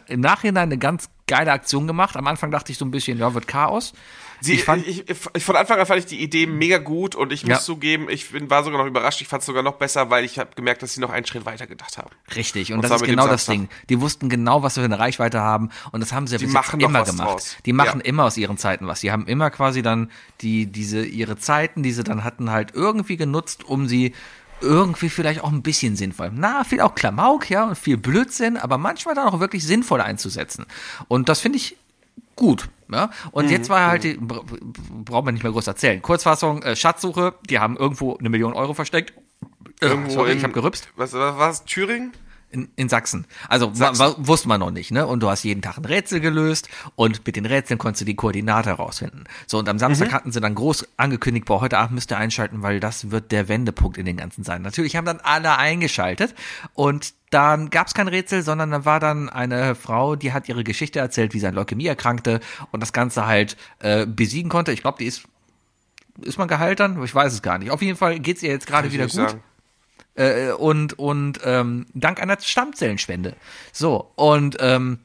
im 0.08 0.20
Nachhinein 0.20 0.64
eine 0.64 0.78
ganz 0.78 1.08
geile 1.28 1.52
Aktion 1.52 1.86
gemacht. 1.86 2.16
Am 2.16 2.26
Anfang 2.26 2.50
dachte 2.50 2.72
ich 2.72 2.78
so 2.78 2.84
ein 2.84 2.90
bisschen, 2.90 3.18
ja, 3.18 3.32
wird 3.34 3.46
Chaos. 3.46 3.92
Sie, 4.40 4.54
ich 4.54 4.64
fand, 4.64 4.84
ich, 4.88 5.08
ich, 5.08 5.44
von 5.44 5.54
Anfang 5.54 5.78
an 5.78 5.86
fand 5.86 6.00
ich 6.00 6.06
die 6.06 6.20
Idee 6.20 6.46
mega 6.48 6.78
gut 6.78 7.14
und 7.14 7.32
ich 7.32 7.44
muss 7.44 7.50
Ja. 7.50 7.60
zugeben, 7.60 8.08
ich 8.10 8.30
bin, 8.30 8.50
war 8.50 8.64
sogar 8.64 8.80
noch 8.80 8.88
überrascht. 8.88 9.20
Ich 9.20 9.28
fand 9.28 9.42
es 9.42 9.46
sogar 9.46 9.62
noch 9.62 9.74
besser, 9.74 10.10
weil 10.10 10.24
ich 10.24 10.40
habe 10.40 10.50
gemerkt, 10.56 10.82
dass 10.82 10.94
sie 10.94 11.00
noch 11.00 11.10
einen 11.10 11.24
Schritt 11.24 11.44
weiter 11.46 11.68
gedacht 11.68 11.96
haben. 11.96 12.10
Richtig, 12.34 12.72
und, 12.72 12.80
Und 12.80 12.90
das 12.90 13.00
ist 13.00 13.06
genau 13.06 13.28
das. 13.28 13.46
Ding. 13.46 13.68
Die 13.88 14.00
wussten 14.00 14.28
genau, 14.28 14.64
was 14.64 14.74
wir 14.74 14.80
für 14.82 14.86
eine 14.86 14.98
Reichweite 14.98 15.40
haben 15.40 15.70
und 15.92 16.00
das 16.00 16.12
haben 16.12 16.26
sie 16.26 16.34
ja 16.34 16.40
bis 16.40 16.50
machen 16.52 16.80
jetzt 16.80 16.88
immer 16.90 17.04
gemacht. 17.04 17.28
draus. 17.28 17.56
Die 17.64 17.72
machen 17.72 18.00
Ja. 18.00 18.06
immer 18.06 18.24
aus 18.24 18.36
ihren 18.36 18.58
Zeiten 18.58 18.88
was. 18.88 18.98
Die 19.00 19.12
haben 19.12 19.28
immer 19.28 19.50
quasi 19.50 19.82
dann 19.82 20.10
die, 20.40 20.66
diese, 20.66 21.04
ihre 21.06 21.36
Zeiten, 21.38 21.84
die 21.84 21.92
sie 21.92 22.02
dann 22.02 22.24
hatten, 22.24 22.50
halt 22.50 22.72
irgendwie 22.74 23.16
genutzt, 23.16 23.62
um 23.62 23.86
sie 23.86 24.12
irgendwie 24.62 25.08
vielleicht 25.10 25.42
auch 25.42 25.52
ein 25.52 25.62
bisschen 25.62 25.96
sinnvoll. 25.96 26.30
Na, 26.34 26.64
viel 26.64 26.80
auch 26.80 26.94
Klamauk, 26.94 27.50
ja, 27.50 27.64
und 27.68 27.76
viel 27.78 27.96
Blödsinn, 27.96 28.56
aber 28.56 28.78
manchmal 28.78 29.14
dann 29.14 29.28
auch 29.28 29.40
wirklich 29.40 29.66
sinnvoll 29.66 30.00
einzusetzen. 30.00 30.66
Und 31.08 31.28
das 31.28 31.40
finde 31.40 31.58
ich 31.58 31.76
gut. 32.36 32.68
Ja? 32.90 33.10
Und 33.30 33.50
jetzt 33.50 33.68
war 33.68 33.86
halt 33.88 34.04
die, 34.04 34.14
bra- 34.14 34.42
braucht 35.04 35.24
man 35.24 35.34
nicht 35.34 35.42
mehr 35.42 35.52
groß 35.52 35.66
erzählen. 35.66 36.00
Kurzfassung, 36.02 36.62
äh, 36.62 36.76
Schatzsuche, 36.76 37.34
die 37.48 37.58
haben 37.58 37.76
irgendwo 37.76 38.16
eine 38.16 38.28
Million 38.30 38.52
Euro 38.52 38.74
versteckt. 38.74 39.12
Äh, 39.80 39.86
Irgendwo 39.86 40.10
sorry, 40.10 40.32
in, 40.32 40.38
ich 40.38 40.44
habe 40.44 40.52
gerübst. 40.52 40.88
Was, 40.96 41.12
was 41.12 41.36
war's? 41.36 41.64
Thüringen? 41.64 42.12
In, 42.52 42.68
in 42.76 42.88
Sachsen. 42.90 43.26
Also 43.48 43.72
Sachsen. 43.72 43.98
Wa, 43.98 44.10
wa, 44.10 44.14
wusste 44.18 44.46
man 44.46 44.60
noch 44.60 44.70
nicht, 44.70 44.90
ne? 44.90 45.06
Und 45.06 45.20
du 45.22 45.30
hast 45.30 45.42
jeden 45.42 45.62
Tag 45.62 45.78
ein 45.78 45.84
Rätsel 45.86 46.20
gelöst 46.20 46.68
und 46.96 47.26
mit 47.26 47.34
den 47.36 47.46
Rätseln 47.46 47.78
konntest 47.78 48.02
du 48.02 48.04
die 48.04 48.14
Koordinate 48.14 48.68
herausfinden. 48.68 49.24
So, 49.46 49.58
und 49.58 49.68
am 49.68 49.78
Samstag 49.78 50.08
Mhm. 50.08 50.12
hatten 50.12 50.32
sie 50.32 50.40
dann 50.40 50.54
groß 50.54 50.86
angekündigt, 50.98 51.46
boah, 51.46 51.62
heute 51.62 51.78
Abend 51.78 51.94
müsst 51.94 52.12
ihr 52.12 52.18
einschalten, 52.18 52.62
weil 52.62 52.78
das 52.78 53.10
wird 53.10 53.32
der 53.32 53.48
Wendepunkt 53.48 53.96
in 53.96 54.04
den 54.04 54.18
ganzen 54.18 54.44
sein. 54.44 54.60
Natürlich 54.62 54.96
haben 54.96 55.06
dann 55.06 55.20
alle 55.20 55.56
eingeschaltet 55.56 56.34
und 56.74 57.14
dann 57.30 57.70
gab 57.70 57.86
es 57.86 57.94
kein 57.94 58.08
Rätsel, 58.08 58.42
sondern 58.42 58.70
da 58.70 58.84
war 58.84 59.00
dann 59.00 59.30
eine 59.30 59.74
Frau, 59.74 60.14
die 60.16 60.34
hat 60.34 60.48
ihre 60.50 60.62
Geschichte 60.62 60.98
erzählt, 60.98 61.32
wie 61.32 61.40
sie 61.40 61.46
an 61.46 61.54
Leukämie 61.54 61.86
erkrankte 61.86 62.40
und 62.70 62.80
das 62.80 62.92
Ganze 62.92 63.26
halt 63.26 63.56
äh, 63.78 64.04
besiegen 64.04 64.50
konnte. 64.50 64.72
Ich 64.72 64.82
glaube, 64.82 64.98
die 64.98 65.06
ist 65.06 65.22
ist 66.20 66.36
man 66.36 66.46
geheilt 66.46 66.78
dann? 66.80 67.02
Ich 67.02 67.14
weiß 67.14 67.32
es 67.32 67.40
gar 67.40 67.56
nicht. 67.58 67.70
Auf 67.70 67.80
jeden 67.80 67.96
Fall 67.96 68.18
geht's 68.20 68.42
ihr 68.42 68.50
jetzt 68.50 68.66
gerade 68.66 68.92
wieder 68.92 69.04
gut 69.04 69.12
sagen. 69.12 69.40
Äh, 70.14 70.52
und 70.52 70.98
und 70.98 71.40
ähm, 71.44 71.86
dank 71.94 72.20
einer 72.20 72.38
Stammzellenspende. 72.40 73.36
So 73.72 74.12
und 74.16 74.56
ähm, 74.60 75.00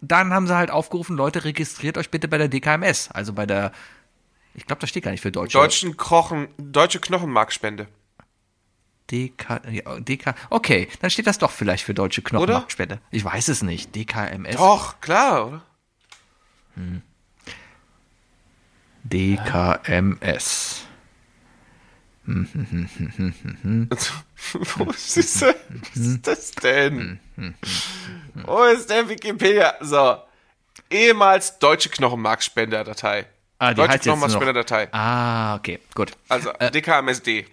dann 0.00 0.32
haben 0.32 0.46
sie 0.46 0.56
halt 0.56 0.70
aufgerufen, 0.70 1.16
Leute, 1.16 1.44
registriert 1.44 1.98
euch 1.98 2.10
bitte 2.10 2.28
bei 2.28 2.38
der 2.38 2.48
DKMS, 2.48 3.10
also 3.10 3.32
bei 3.32 3.46
der, 3.46 3.72
ich 4.54 4.66
glaube, 4.66 4.80
das 4.80 4.90
steht 4.90 5.04
gar 5.04 5.10
nicht 5.10 5.20
für 5.20 5.32
Deutsche. 5.32 5.58
Deutschen 5.58 5.96
Krochen, 5.96 6.48
deutsche 6.56 7.00
Knochenmarkspende. 7.00 7.88
DK, 9.10 9.62
ja, 9.70 10.00
DK, 10.00 10.34
okay, 10.50 10.88
dann 11.00 11.10
steht 11.10 11.26
das 11.26 11.38
doch 11.38 11.50
vielleicht 11.50 11.84
für 11.84 11.94
Deutsche 11.94 12.22
Knochenmarkspende. 12.22 13.00
Ich 13.10 13.24
weiß 13.24 13.48
es 13.48 13.62
nicht. 13.62 13.94
DKMS. 13.94 14.56
Doch, 14.56 15.00
klar, 15.00 15.48
oder? 15.48 15.62
DKMS. 19.04 20.84
Wo 24.76 24.90
ist? 24.90 25.16
Was 25.16 25.96
ist 25.96 26.26
das 26.26 26.50
denn? 26.52 27.18
Wo 28.44 28.64
ist 28.64 28.90
der 28.90 29.08
Wikipedia? 29.08 29.74
So. 29.80 30.18
Ehemals 30.90 31.58
deutsche 31.58 31.88
Knochenmarkspender-Datei. 31.88 33.24
Ah, 33.58 33.72
die 33.72 33.80
deutsche 33.80 34.00
Knochenmarkspender-Datei. 34.00 34.88
Ah, 34.92 35.56
okay, 35.56 35.80
gut. 35.94 36.12
Also 36.28 36.52
DKMSD. 36.52 37.46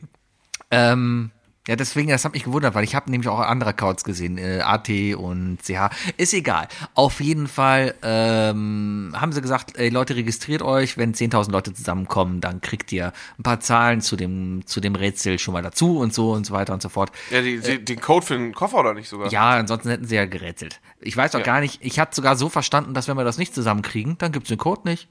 Ähm, 0.71 1.31
Ja, 1.67 1.75
deswegen, 1.75 2.09
das 2.09 2.23
hat 2.25 2.33
mich 2.33 2.43
gewundert, 2.43 2.75
weil 2.75 2.83
ich 2.83 2.93
habe 2.93 3.09
nämlich 3.09 3.27
auch 3.27 3.39
andere 3.39 3.71
Accounts 3.71 4.03
gesehen, 4.03 4.37
äh, 4.37 4.59
AT 4.61 4.87
und 5.15 5.57
CH. 5.63 5.89
Ist 6.17 6.33
egal. 6.35 6.67
Auf 6.93 7.21
jeden 7.21 7.47
Fall 7.47 7.95
ähm, 8.03 9.13
haben 9.15 9.31
sie 9.31 9.41
gesagt, 9.41 9.75
ey 9.77 9.89
Leute, 9.89 10.15
registriert 10.15 10.61
euch, 10.61 10.97
wenn 10.97 11.13
10.000 11.15 11.51
Leute 11.51 11.73
zusammenkommen, 11.73 12.39
dann 12.39 12.61
kriegt 12.61 12.91
ihr 12.91 13.13
ein 13.39 13.43
paar 13.43 13.59
Zahlen 13.61 14.01
zu 14.01 14.15
dem, 14.15 14.61
zu 14.67 14.79
dem 14.79 14.93
Rätsel 14.95 15.39
schon 15.39 15.53
mal 15.53 15.63
dazu 15.63 15.97
und 15.97 16.13
so 16.13 16.33
und 16.33 16.45
so 16.45 16.53
weiter 16.53 16.73
und 16.73 16.81
so 16.83 16.89
fort. 16.89 17.11
Ja, 17.31 17.41
die, 17.41 17.59
die, 17.59 17.83
den 17.83 17.99
Code 17.99 18.25
für 18.25 18.37
den 18.37 18.53
Koffer 18.53 18.77
oder 18.79 18.93
nicht 18.93 19.09
sogar? 19.09 19.31
Ja, 19.31 19.51
ansonsten 19.51 19.89
hätten 19.89 20.05
sie 20.05 20.15
ja 20.15 20.25
gerätselt. 20.25 20.81
Ich 20.99 21.17
weiß 21.17 21.33
auch 21.35 21.39
Ja. 21.39 21.45
gar 21.45 21.61
nicht, 21.61 21.79
ich 21.83 21.99
hatte 21.99 22.15
sogar 22.15 22.35
so 22.35 22.47
verstanden, 22.49 22.93
dass 22.93 23.07
wenn 23.07 23.17
wir 23.17 23.23
das 23.23 23.37
nicht 23.39 23.55
zusammenkriegen, 23.55 24.17
dann 24.19 24.31
gibt's 24.31 24.49
den 24.49 24.57
Code 24.59 24.81
nicht. 24.85 25.07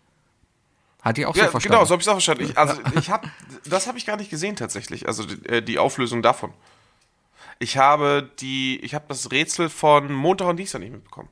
Hat 1.04 1.16
die 1.18 1.26
auch 1.26 1.36
Ja, 1.36 1.44
so 1.44 1.50
verstanden. 1.52 1.74
genau, 1.76 1.84
so 1.84 1.92
habe 1.92 2.00
ich 2.00 2.06
es 2.06 2.08
auch 2.08 2.14
verstanden. 2.14 2.44
Ich, 2.44 2.56
also 2.58 2.80
ich 2.98 3.10
habe, 3.10 3.28
das 3.66 3.86
habe 3.86 3.98
ich 3.98 4.06
gar 4.06 4.16
nicht 4.16 4.30
gesehen 4.30 4.56
tatsächlich. 4.56 5.06
Also 5.06 5.24
die, 5.24 5.46
äh, 5.48 5.62
die 5.62 5.78
Auflösung 5.78 6.22
davon. 6.22 6.52
Ich 7.58 7.76
habe 7.78 8.30
die, 8.40 8.80
ich 8.80 8.94
habe 8.94 9.04
das 9.08 9.30
Rätsel 9.30 9.68
von 9.68 10.12
Montag 10.12 10.48
und 10.48 10.56
Dienstag 10.56 10.80
nicht 10.80 10.92
mitbekommen. 10.92 11.28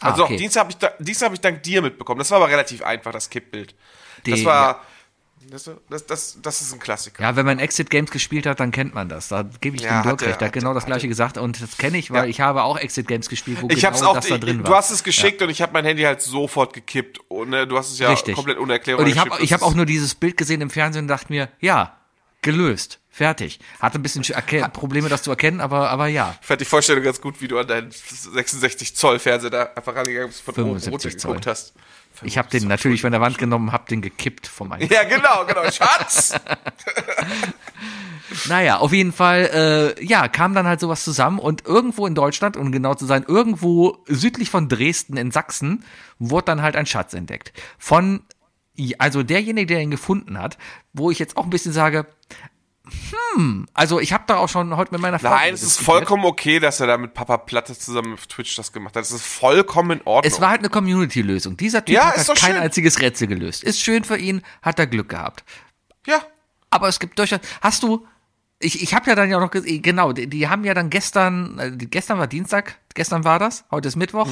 Ah, 0.00 0.10
Also 0.10 0.24
okay. 0.24 0.34
auch 0.34 0.38
Dienstag 0.38 0.60
habe 0.60 0.70
ich, 0.72 1.04
Dienstag 1.04 1.26
habe 1.26 1.34
ich 1.34 1.40
dank 1.40 1.62
dir 1.62 1.82
mitbekommen. 1.82 2.18
Das 2.18 2.30
war 2.30 2.38
aber 2.38 2.48
relativ 2.48 2.82
einfach, 2.82 3.12
das 3.12 3.28
Kippbild. 3.28 3.74
Das 4.24 4.38
Die- 4.40 4.44
war, 4.46 4.74
das, 4.74 4.82
das, 5.50 5.70
das, 6.06 6.38
das 6.42 6.60
ist 6.62 6.72
ein 6.72 6.78
Klassiker. 6.80 7.22
Ja, 7.22 7.36
wenn 7.36 7.44
man 7.46 7.58
Exit 7.58 7.90
Games 7.90 8.10
gespielt 8.10 8.46
hat, 8.46 8.60
dann 8.60 8.70
kennt 8.70 8.94
man 8.94 9.08
das. 9.08 9.28
Da 9.28 9.42
gebe 9.60 9.76
ich 9.76 9.82
Ja, 9.82 10.02
dem 10.02 10.08
Dirk 10.08 10.22
recht. 10.22 10.40
Der 10.40 10.48
hat 10.48 10.52
genau 10.52 10.74
das 10.74 10.86
gleiche 10.86 11.08
gesagt 11.08 11.38
und 11.38 11.60
das 11.60 11.76
kenne 11.78 11.98
ich, 11.98 12.10
weil 12.10 12.24
Ja. 12.24 12.30
ich 12.30 12.40
habe 12.40 12.62
auch 12.62 12.78
Exit 12.78 13.06
Games 13.08 13.28
gespielt, 13.28 13.58
wo 13.62 13.68
Ich 13.68 13.76
genau 13.76 13.88
hab's 13.88 14.02
auch, 14.02 14.14
das 14.14 14.28
da 14.28 14.34
ich, 14.36 14.40
drin 14.40 14.58
war. 14.58 14.64
du 14.70 14.74
hast 14.76 14.90
es 14.90 15.02
geschickt 15.04 15.42
und 15.42 15.50
ich 15.50 15.60
habe 15.62 15.72
mein 15.72 15.84
Handy 15.84 16.02
halt 16.02 16.22
sofort 16.22 16.72
gekippt. 16.72 17.18
Und, 17.28 17.50
ne, 17.50 17.66
du 17.66 17.76
hast 17.78 17.90
es 17.92 17.98
ja 17.98 18.08
Richtig. 18.10 18.34
komplett 18.34 18.58
ohne 18.58 18.74
Erklärung 18.74 19.04
Und 19.04 19.10
ich 19.10 19.18
habe 19.18 19.30
hab 19.30 19.62
auch 19.62 19.74
nur 19.74 19.86
dieses 19.86 20.14
Bild 20.14 20.36
gesehen 20.36 20.60
im 20.60 20.70
Fernsehen 20.70 21.02
und 21.04 21.08
dachte 21.08 21.26
mir, 21.32 21.48
ja, 21.60 21.96
gelöst, 22.42 22.98
fertig. 23.10 23.60
Hatte 23.80 23.98
ein 23.98 24.02
bisschen 24.02 24.24
Probleme, 24.72 25.08
das 25.08 25.22
zu 25.22 25.30
erkennen, 25.30 25.60
aber, 25.60 25.90
aber 25.90 26.08
ja. 26.08 26.34
Ich 26.40 26.46
fand 26.46 26.60
die 26.60 26.64
Vorstellung 26.64 27.04
ganz 27.04 27.20
gut, 27.20 27.40
wie 27.40 27.48
du 27.48 27.58
an 27.58 27.66
deinen 27.68 27.90
66 27.92 28.96
Zoll 28.96 29.18
Fernseher 29.18 29.50
da 29.50 29.62
einfach 29.76 29.94
rangegangen 29.94 30.28
bist, 30.28 30.40
von 30.42 30.54
oben 30.54 30.80
75 30.80 30.92
runter 30.92 31.08
geguckt 31.10 31.44
Zoll. 31.44 31.50
hast. 31.52 31.72
Ich 32.24 32.38
habe 32.38 32.48
den 32.48 32.68
natürlich 32.68 33.02
von 33.02 33.12
der 33.12 33.20
Wand 33.20 33.38
genommen, 33.38 33.72
habe 33.72 33.84
den 33.88 34.02
gekippt 34.02 34.46
von 34.46 34.68
meinem. 34.68 34.88
Ja, 34.90 35.04
genau, 35.04 35.44
genau. 35.46 35.70
Schatz! 35.70 36.34
Naja, 38.48 38.78
auf 38.78 38.92
jeden 38.92 39.12
Fall, 39.12 39.94
äh, 39.98 40.04
ja, 40.04 40.28
kam 40.28 40.54
dann 40.54 40.66
halt 40.66 40.80
sowas 40.80 41.04
zusammen 41.04 41.38
und 41.38 41.66
irgendwo 41.66 42.06
in 42.06 42.14
Deutschland, 42.14 42.56
um 42.56 42.72
genau 42.72 42.94
zu 42.94 43.06
sein, 43.06 43.24
irgendwo 43.26 43.98
südlich 44.06 44.50
von 44.50 44.68
Dresden 44.68 45.16
in 45.16 45.30
Sachsen, 45.30 45.84
wurde 46.18 46.46
dann 46.46 46.62
halt 46.62 46.76
ein 46.76 46.86
Schatz 46.86 47.14
entdeckt. 47.14 47.52
Von, 47.78 48.22
also 48.98 49.22
derjenige, 49.22 49.66
der 49.66 49.82
ihn 49.82 49.90
gefunden 49.90 50.38
hat, 50.38 50.58
wo 50.92 51.10
ich 51.10 51.18
jetzt 51.18 51.36
auch 51.36 51.44
ein 51.44 51.50
bisschen 51.50 51.72
sage, 51.72 52.06
hm, 53.36 53.66
also 53.74 54.00
ich 54.00 54.12
habe 54.12 54.24
da 54.26 54.36
auch 54.36 54.48
schon 54.48 54.76
heute 54.76 54.92
mit 54.92 55.00
meiner 55.00 55.18
Frau 55.18 55.30
Nein, 55.30 55.54
es 55.54 55.62
ist 55.62 55.80
vollkommen 55.80 56.24
okay, 56.24 56.60
dass 56.60 56.80
er 56.80 56.86
da 56.86 56.96
mit 56.98 57.14
Papa 57.14 57.36
Platte 57.38 57.76
zusammen 57.78 58.14
auf 58.14 58.26
Twitch 58.26 58.54
das 58.56 58.72
gemacht 58.72 58.96
hat. 58.96 59.02
Es 59.02 59.10
ist 59.12 59.26
vollkommen 59.26 59.98
in 59.98 60.06
Ordnung. 60.06 60.32
Es 60.32 60.40
war 60.40 60.50
halt 60.50 60.60
eine 60.60 60.68
Community-Lösung. 60.70 61.56
Dieser 61.56 61.84
Typ 61.84 61.94
Ja, 61.94 62.06
hat 62.06 62.16
halt 62.16 62.26
kein 62.26 62.36
schön. 62.54 62.56
einziges 62.62 63.00
Rätsel 63.00 63.26
gelöst. 63.28 63.62
Ist 63.64 63.80
schön 63.80 64.04
für 64.04 64.16
ihn, 64.16 64.42
hat 64.62 64.78
er 64.78 64.86
Glück 64.86 65.08
gehabt. 65.10 65.44
ja, 66.06 66.20
Aber 66.70 66.88
es 66.88 66.98
gibt 67.00 67.18
durchaus. 67.18 67.40
Hast 67.60 67.82
du. 67.82 68.06
Ich, 68.64 68.80
ich 68.80 68.94
habe 68.94 69.10
ja 69.10 69.16
dann 69.16 69.28
ja 69.28 69.40
noch 69.40 69.50
genau, 69.50 70.12
die, 70.12 70.28
die 70.28 70.48
haben 70.48 70.62
ja 70.64 70.72
dann 70.72 70.88
gestern, 70.88 71.58
äh, 71.58 71.70
gestern 71.76 72.18
war 72.20 72.28
Dienstag, 72.28 72.78
gestern 72.94 73.24
war 73.24 73.40
das, 73.40 73.64
heute 73.72 73.88
ist 73.88 73.96
Mittwoch. 73.96 74.28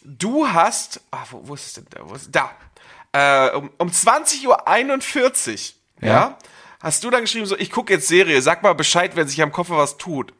du 0.03 0.47
hast, 0.47 1.01
ah, 1.11 1.23
wo, 1.31 1.41
wo 1.47 1.53
ist 1.55 1.67
es 1.67 1.73
denn 1.73 1.85
da? 1.89 1.99
Wo 2.03 2.13
ist, 2.15 2.29
da. 2.31 2.51
Äh, 3.13 3.51
um, 3.55 3.69
um 3.77 3.89
20.41 3.89 4.47
Uhr, 6.01 6.07
ja. 6.07 6.13
Ja. 6.13 6.37
Hast 6.81 7.01
du 7.05 7.09
dann 7.09 7.21
geschrieben, 7.21 7.45
so, 7.45 7.57
ich 7.57 7.71
gucke 7.71 7.93
jetzt 7.93 8.09
Serie, 8.09 8.41
sag 8.41 8.61
mal 8.61 8.73
Bescheid, 8.73 9.15
wenn 9.15 9.25
sich 9.25 9.41
am 9.41 9.53
Koffer 9.53 9.77
was 9.77 9.97
tut. 9.97 10.33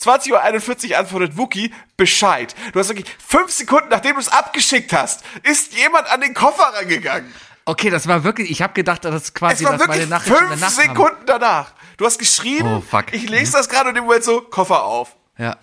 20.41 0.00 0.90
Uhr 0.92 0.98
antwortet 0.98 1.36
Wookie, 1.36 1.74
Bescheid. 1.96 2.54
Du 2.72 2.78
hast 2.78 2.88
wirklich 2.88 3.12
fünf 3.18 3.50
Sekunden, 3.50 3.88
nachdem 3.90 4.14
du 4.14 4.20
es 4.20 4.28
abgeschickt 4.28 4.92
hast, 4.92 5.24
ist 5.42 5.74
jemand 5.76 6.08
an 6.08 6.20
den 6.20 6.34
Koffer 6.34 6.72
rangegangen. 6.74 7.34
Okay, 7.64 7.90
das 7.90 8.06
war 8.06 8.22
wirklich, 8.22 8.48
ich 8.50 8.62
habe 8.62 8.74
gedacht, 8.74 9.04
das 9.04 9.14
ist 9.24 9.34
quasi 9.34 9.64
Es 9.64 9.70
war 9.70 9.76
dass 9.76 9.88
meine 9.88 10.06
Nachrichten 10.06 10.38
fünf 10.38 10.50
danach 10.50 10.78
haben. 10.78 10.88
Sekunden 10.88 11.26
danach. 11.26 11.72
Du 11.98 12.06
hast 12.06 12.18
geschrieben, 12.18 12.66
Oh, 12.66 12.80
fuck. 12.80 13.12
ich 13.12 13.28
lese 13.28 13.52
das 13.52 13.68
gerade 13.68 13.90
und 13.90 13.96
im 13.96 14.04
Moment 14.04 14.24
so, 14.24 14.40
Koffer 14.40 14.84
auf. 14.84 15.14
Ja. 15.36 15.56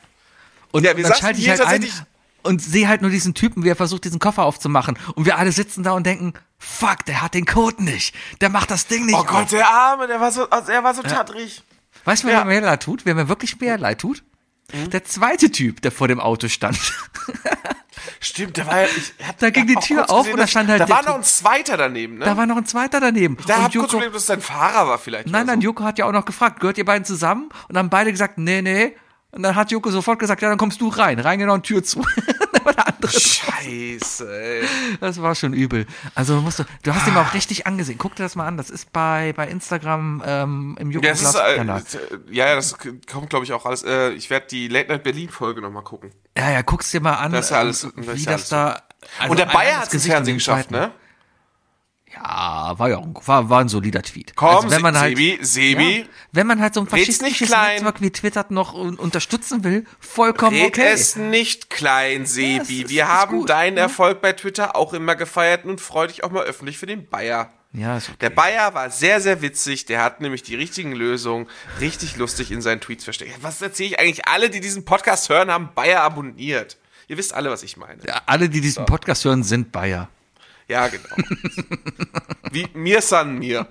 Und, 0.72 0.84
Ja, 0.84 0.96
wir 0.96 1.04
dann 1.04 1.16
schalte 1.16 1.40
ich 1.40 1.46
hier 1.46 1.54
halt 1.54 1.62
ein 1.62 1.82
tatsächlich- 1.82 2.02
und 2.44 2.62
sehe 2.62 2.88
halt 2.88 3.02
nur 3.02 3.10
diesen 3.10 3.34
Typen, 3.34 3.64
wie 3.64 3.70
er 3.70 3.76
versucht, 3.76 4.04
diesen 4.04 4.20
Koffer 4.20 4.44
aufzumachen. 4.44 5.00
Und 5.16 5.26
wir 5.26 5.38
alle 5.38 5.52
sitzen 5.52 5.82
da 5.82 5.94
und 5.94 6.06
denken, 6.06 6.34
fuck, 6.60 7.04
der 7.06 7.22
hat 7.24 7.34
den 7.34 7.46
Code 7.46 7.84
nicht. 7.84 8.14
Der 8.42 8.50
macht 8.50 8.70
das 8.70 8.86
Ding 8.88 9.06
nicht 9.08 9.16
Oh 9.16 9.20
auf. 9.22 9.28
Gott, 9.28 9.52
der 9.52 9.68
Arme, 9.68 10.06
der 10.08 10.20
war 10.20 10.32
so, 10.32 10.48
also 10.50 10.72
er 10.72 10.84
war 10.84 10.94
so 10.94 11.02
tattrig. 11.02 11.64
Weißt 12.04 12.24
du, 12.24 12.28
wer 12.28 12.36
Ja. 12.36 12.42
Mhm. 12.44 12.50
mir 12.50 12.62
leid 12.62 12.84
tut? 12.84 13.06
Wer 13.06 13.16
mir 13.16 13.30
wirklich 13.30 13.60
mehr 13.60 13.78
leid 13.80 14.00
tut? 14.02 14.24
Der 14.74 15.04
zweite 15.04 15.52
Typ, 15.52 15.82
der 15.82 15.92
vor 15.92 16.08
dem 16.08 16.20
Auto 16.20 16.48
stand. 16.48 16.78
Stimmt, 18.20 18.58
der 18.58 18.68
war 18.68 18.82
ja, 18.82 18.88
ich 18.88 19.14
hab, 19.26 19.38
Da 19.40 19.50
ging 19.50 19.68
die 19.68 19.76
Tür 19.76 19.98
kurz 19.98 20.10
auf 20.10 20.18
gesehen, 20.20 20.34
und 20.34 20.40
da 20.40 20.48
stand 20.48 20.70
halt 20.70 20.82
Da 20.82 20.90
war 20.90 21.04
noch 21.04 21.16
ein 21.16 21.24
zweiter 21.24 21.78
daneben, 21.78 22.18
ne? 22.18 22.26
Da 22.26 22.38
war 22.38 22.46
noch 22.46 22.58
ein 22.58 22.66
zweiter 22.66 23.00
daneben. 23.00 23.38
Da 23.48 23.56
hab 23.56 23.64
kurz 23.64 23.74
Joko, 23.74 23.98
überlegt, 23.98 24.16
dass 24.16 24.24
es 24.24 24.28
sein 24.28 24.42
Fahrer 24.42 24.88
war 24.88 24.98
vielleicht. 24.98 25.28
nein, 25.28 25.46
nein, 25.46 25.62
so. 25.62 25.66
Joko 25.66 25.84
hat 25.84 25.98
ja 25.98 26.06
auch 26.06 26.12
noch 26.12 26.26
gefragt, 26.26 26.60
gehört 26.60 26.78
ihr 26.78 26.86
beiden 26.86 27.06
zusammen? 27.06 27.50
Und 27.68 27.78
haben 27.78 27.90
beide 27.90 28.12
gesagt, 28.12 28.38
nee, 28.38 28.62
nee. 28.62 28.96
Und 29.36 29.44
dann 29.44 29.56
hat 29.56 29.70
Joko 29.70 29.92
sofort 29.92 30.18
gesagt, 30.18 30.42
ja, 30.42 30.48
dann 30.50 30.58
kommst 30.58 30.80
du 30.80 30.88
rein. 30.88 31.20
Reingenommen, 31.20 31.62
Tür 31.62 31.84
zu. 31.84 32.04
Scheiße, 33.08 34.28
ey. 34.42 34.64
Das 35.00 35.22
war 35.22 35.36
schon 35.36 35.54
übel. 35.54 35.86
Also 36.16 36.42
musst 36.42 36.60
du, 36.60 36.64
du 36.84 36.96
hast 36.96 37.08
ihn 37.08 37.16
auch 37.18 37.34
richtig 37.34 37.68
angesehen. 37.68 37.98
Guck 37.98 38.16
dir 38.16 38.24
das 38.24 38.36
mal 38.36 38.48
an. 38.48 38.58
Das 38.58 38.70
ist 38.70 38.92
bei, 38.94 39.34
bei 39.36 39.48
Instagram 39.48 40.24
ähm, 40.26 40.78
im 40.80 40.92
Ja, 40.92 41.00
das 41.02 41.22
ist, 41.22 41.36
äh, 41.36 41.56
Kanal. 41.58 41.84
ja, 42.32 42.48
ja, 42.48 42.56
das 42.56 42.78
kommt, 43.12 43.30
glaube 43.30 43.46
ich, 43.46 43.54
auch 43.54 43.66
alles. 43.66 43.84
Äh, 43.84 44.12
ich 44.12 44.30
werde 44.30 44.48
die 44.48 44.68
Late 44.68 44.90
Night 44.90 45.04
Berlin 45.04 45.30
Folge 45.30 45.62
nochmal 45.62 45.84
gucken. 45.84 46.12
Ja, 46.38 46.52
ja, 46.52 46.62
guck's 46.62 46.92
dir 46.92 47.02
mal 47.02 47.14
an, 47.16 47.32
Das 47.32 47.46
ist 47.46 47.52
ja 47.52 47.58
alles- 47.60 47.84
ähm, 47.84 47.92
das 47.98 48.08
wie 48.08 48.12
ist 48.12 48.26
ja 48.26 48.32
das 48.34 48.54
alles 48.54 48.74
da. 48.74 48.82
also 49.20 49.32
und 49.32 49.38
der 49.40 49.50
allein 49.50 49.58
Bayer 49.68 49.80
das 49.80 49.88
hat 49.88 49.94
ins 49.94 50.06
Fernsehen 50.08 50.38
geschafft, 50.38 50.72
ne? 50.72 50.92
Ja, 52.16 52.74
war 52.78 52.90
ja 52.90 52.98
auch- 52.98 53.28
war, 53.28 53.50
war 53.50 53.60
ein 53.62 53.70
solider 53.70 54.02
Tweet. 54.02 54.34
Komm, 54.36 54.56
also 54.56 54.72
wenn 54.72 54.82
man 54.82 54.98
halt, 54.98 55.18
Sebi, 55.18 55.38
Sebi, 55.42 56.00
ja, 56.00 56.06
wenn 56.32 56.48
man 56.48 56.62
halt 56.62 56.74
so 56.74 56.80
ein 56.82 56.88
faschistisches. 56.88 57.50
Netzwerk 57.50 58.02
wie 58.02 58.12
Twitter 58.12 58.46
noch 58.50 58.74
un 58.74 58.96
unterstützen 58.96 59.64
will, 59.64 59.86
vollkommen 60.00 60.56
red 60.58 60.68
okay. 60.70 60.92
es 60.94 61.16
nicht 61.16 61.70
klein, 61.70 62.26
Sebi. 62.26 62.82
ist- 62.84 62.90
Wir 62.90 63.08
haben 63.08 63.40
gut, 63.40 63.50
deinen 63.50 63.76
ne? 63.76 63.82
Erfolg 63.82 64.22
bei 64.22 64.34
Twitter 64.34 64.76
auch 64.76 64.94
immer 64.94 65.16
gefeiert 65.16 65.66
und 65.66 65.82
freu 65.82 66.08
dich 66.08 66.24
auch 66.24 66.32
mal 66.32 66.44
öffentlich 66.44 66.78
für 66.78 66.86
den 66.86 67.08
Bayer. 67.08 67.52
Ja, 67.74 67.98
ist 67.98 68.08
okay. 68.08 68.18
Der 68.22 68.30
Bayer 68.30 68.74
war 68.74 68.90
sehr, 68.90 69.20
sehr 69.20 69.42
witzig. 69.42 69.84
Der 69.86 70.02
hat 70.02 70.22
nämlich 70.22 70.44
die 70.44 70.56
richtigen 70.56 70.94
Lösungen 70.94 71.48
richtig 71.82 72.16
lustig 72.16 72.50
in 72.52 72.62
seinen 72.62 72.80
Tweets 72.80 73.04
versteckt. 73.04 73.34
Was 73.42 73.62
erzähle 73.62 73.90
ich 73.90 74.00
eigentlich? 74.00 74.28
Alle, 74.28 74.50
die 74.50 74.62
diesen 74.62 74.86
Podcast 74.86 75.28
hören, 75.28 75.52
haben 75.52 75.70
Bayer 75.76 76.02
abonniert. 76.02 76.78
Ihr 77.10 77.18
wisst 77.18 77.34
alle, 77.34 77.52
was 77.52 77.64
ich 77.64 77.76
meine. 77.76 78.02
Ja, 78.08 78.22
alle, 78.28 78.48
die 78.48 78.62
diesen 78.62 78.86
Podcast 78.86 79.26
hören, 79.26 79.44
sind 79.44 79.74
Bayer. 79.74 80.08
Ja, 80.68 80.88
genau. 80.88 81.16
Wie 82.52 82.68
mir 82.74 83.02
san 83.02 83.38
mir. 83.38 83.68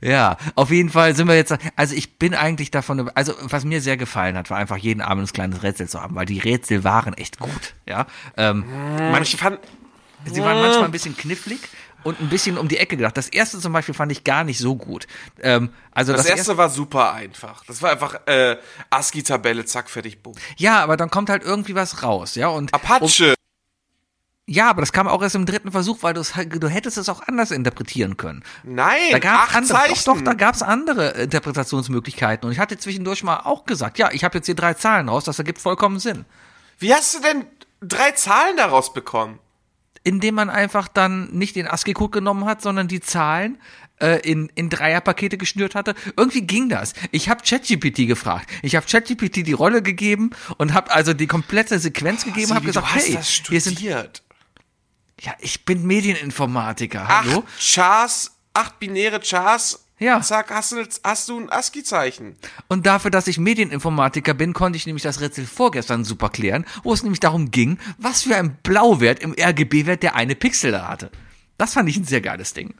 Ja, 0.00 0.36
auf 0.54 0.70
jeden 0.70 0.90
Fall 0.90 1.14
sind 1.16 1.26
wir 1.28 1.34
jetzt, 1.34 1.54
also 1.74 1.94
ich 1.94 2.18
bin 2.18 2.34
eigentlich 2.34 2.70
davon, 2.70 3.10
also 3.14 3.34
was 3.42 3.64
mir 3.64 3.80
sehr 3.80 3.96
gefallen 3.96 4.36
hat, 4.36 4.50
war 4.50 4.58
einfach 4.58 4.76
jeden 4.76 5.00
Abend 5.00 5.28
ein 5.28 5.32
kleines 5.32 5.62
Rätsel 5.62 5.88
zu 5.88 6.00
haben, 6.00 6.14
weil 6.14 6.26
die 6.26 6.38
Rätsel 6.38 6.84
waren 6.84 7.14
echt 7.14 7.38
gut, 7.38 7.74
ja. 7.86 8.06
Ähm, 8.36 8.64
Ich 9.22 9.36
fand, 9.36 9.58
sie 10.24 10.42
waren 10.42 10.60
manchmal 10.60 10.84
ein 10.84 10.92
bisschen 10.92 11.16
knifflig 11.16 11.60
und 12.04 12.20
ein 12.20 12.28
bisschen 12.28 12.56
um 12.56 12.68
die 12.68 12.76
Ecke 12.78 12.96
gedacht. 12.96 13.16
Das 13.16 13.28
erste 13.28 13.58
zum 13.58 13.72
Beispiel 13.72 13.94
fand 13.94 14.12
ich 14.12 14.22
gar 14.22 14.44
nicht 14.44 14.58
so 14.58 14.76
gut. 14.76 15.06
Ähm, 15.42 15.70
also 15.90 16.12
das, 16.12 16.26
das, 16.26 16.36
erste 16.36 16.56
war 16.56 16.68
super 16.70 17.12
einfach. 17.12 17.64
Das 17.64 17.82
war 17.82 17.90
einfach 17.90 18.26
äh, 18.26 18.58
ASCII-Tabelle, 18.90 19.64
zack, 19.64 19.90
fertig, 19.90 20.22
bumm. 20.22 20.34
ja, 20.56 20.80
aber 20.82 20.96
dann 20.96 21.10
kommt 21.10 21.30
halt 21.30 21.42
irgendwie 21.42 21.74
was 21.74 22.02
raus, 22.02 22.36
ja, 22.36 22.48
und 22.48 22.72
Apache. 22.72 23.34
Ja, 24.48 24.70
aber 24.70 24.80
das 24.80 24.92
kam 24.92 25.08
auch 25.08 25.22
erst 25.22 25.34
im 25.34 25.44
dritten 25.44 25.72
Versuch, 25.72 25.98
weil 26.02 26.14
halt- 26.14 26.62
du 26.62 26.68
hättest 26.68 26.98
es 26.98 27.08
auch 27.08 27.20
anders 27.26 27.50
interpretieren 27.50 28.16
können. 28.16 28.44
Nein, 28.62 28.96
Da 29.10 29.18
gab 29.18 29.40
acht 29.48 29.56
andere, 29.56 29.72
Zeichen. 29.78 29.94
doch, 30.04 30.14
doch, 30.14 30.20
da 30.22 30.34
gab's 30.34 30.62
andere 30.62 31.08
Interpretationsmöglichkeiten. 31.10 32.46
Und 32.46 32.52
ich 32.52 32.60
hatte 32.60 32.78
zwischendurch 32.78 33.24
mal 33.24 33.40
auch 33.40 33.64
gesagt, 33.64 33.98
ja, 33.98 34.10
ich 34.12 34.22
habe 34.22 34.38
jetzt 34.38 34.46
hier 34.46 34.54
drei 34.54 34.74
Zahlen 34.74 35.08
raus, 35.08 35.24
das 35.24 35.38
ergibt 35.38 35.58
vollkommen 35.60 35.98
Sinn. 35.98 36.24
Wie 36.78 36.94
hast 36.94 37.14
du 37.16 37.20
denn 37.20 37.44
drei 37.80 38.12
Zahlen 38.12 38.56
daraus 38.56 38.92
bekommen? 38.92 39.40
Indem 40.04 40.36
man 40.36 40.48
einfach 40.50 40.86
dann 40.86 41.28
nicht 41.32 41.56
den 41.56 41.66
ASCII-Code 41.66 42.12
genommen 42.12 42.44
hat, 42.44 42.62
sondern 42.62 42.86
die 42.86 43.00
Zahlen 43.00 43.58
äh, 44.00 44.20
in, 44.20 44.48
in 44.54 44.70
Dreierpakete 44.70 45.38
geschnürt 45.38 45.74
hatte. 45.74 45.96
Irgendwie 46.16 46.42
ging 46.42 46.68
das. 46.68 46.92
Ich 47.10 47.28
habe 47.28 47.42
ChatGPT 47.42 48.06
gefragt. 48.06 48.48
Ich 48.62 48.76
habe 48.76 48.86
ChatGPT 48.86 49.44
die 49.44 49.52
Rolle 49.52 49.82
gegeben 49.82 50.30
und 50.58 50.72
habe 50.74 50.92
also 50.92 51.14
die 51.14 51.26
komplette 51.26 51.80
Sequenz 51.80 52.24
gegeben, 52.24 52.50
habe 52.50 52.60
Sibi, 52.60 52.66
gesagt, 52.66 52.86
du 52.86 52.94
hast 52.94 53.08
hey, 53.08 53.14
das 53.14 53.28
hier 53.48 53.60
sind 53.60 53.72
studiert. 53.78 54.22
Ja, 55.20 55.34
ich 55.38 55.64
bin 55.64 55.86
Medieninformatiker. 55.86 57.08
Hallo? 57.08 57.44
Acht 57.46 57.60
Chars, 57.60 58.36
acht 58.54 58.78
binäre 58.78 59.20
Chars. 59.20 59.82
Ja. 59.98 60.20
Zack, 60.20 60.50
hast 60.50 60.72
du, 60.72 60.86
hast 61.04 61.28
du 61.30 61.40
ein 61.40 61.50
ASCII-Zeichen. 61.50 62.36
Und 62.68 62.84
dafür, 62.84 63.10
dass 63.10 63.28
ich 63.28 63.38
Medieninformatiker 63.38 64.34
bin, 64.34 64.52
konnte 64.52 64.76
ich 64.76 64.84
nämlich 64.84 65.02
das 65.02 65.22
Rätsel 65.22 65.46
vorgestern 65.46 66.04
super 66.04 66.28
klären, 66.28 66.66
wo 66.82 66.92
es 66.92 67.02
nämlich 67.02 67.20
darum 67.20 67.50
ging, 67.50 67.78
was 67.96 68.24
für 68.24 68.36
ein 68.36 68.56
Blauwert 68.62 69.20
im 69.20 69.32
RGB-Wert 69.32 70.02
der 70.02 70.14
eine 70.14 70.34
Pixel 70.34 70.72
da 70.72 70.88
hatte. 70.88 71.10
Das 71.56 71.72
fand 71.72 71.88
ich 71.88 71.96
ein 71.96 72.04
sehr 72.04 72.20
geiles 72.20 72.52
Ding. 72.52 72.74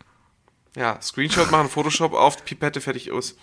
Ja, 0.74 1.00
Screenshot 1.00 1.50
machen, 1.50 1.70
Photoshop 1.70 2.12
auf, 2.12 2.44
Pipette 2.44 2.82
fertig 2.82 3.10
aus. 3.10 3.36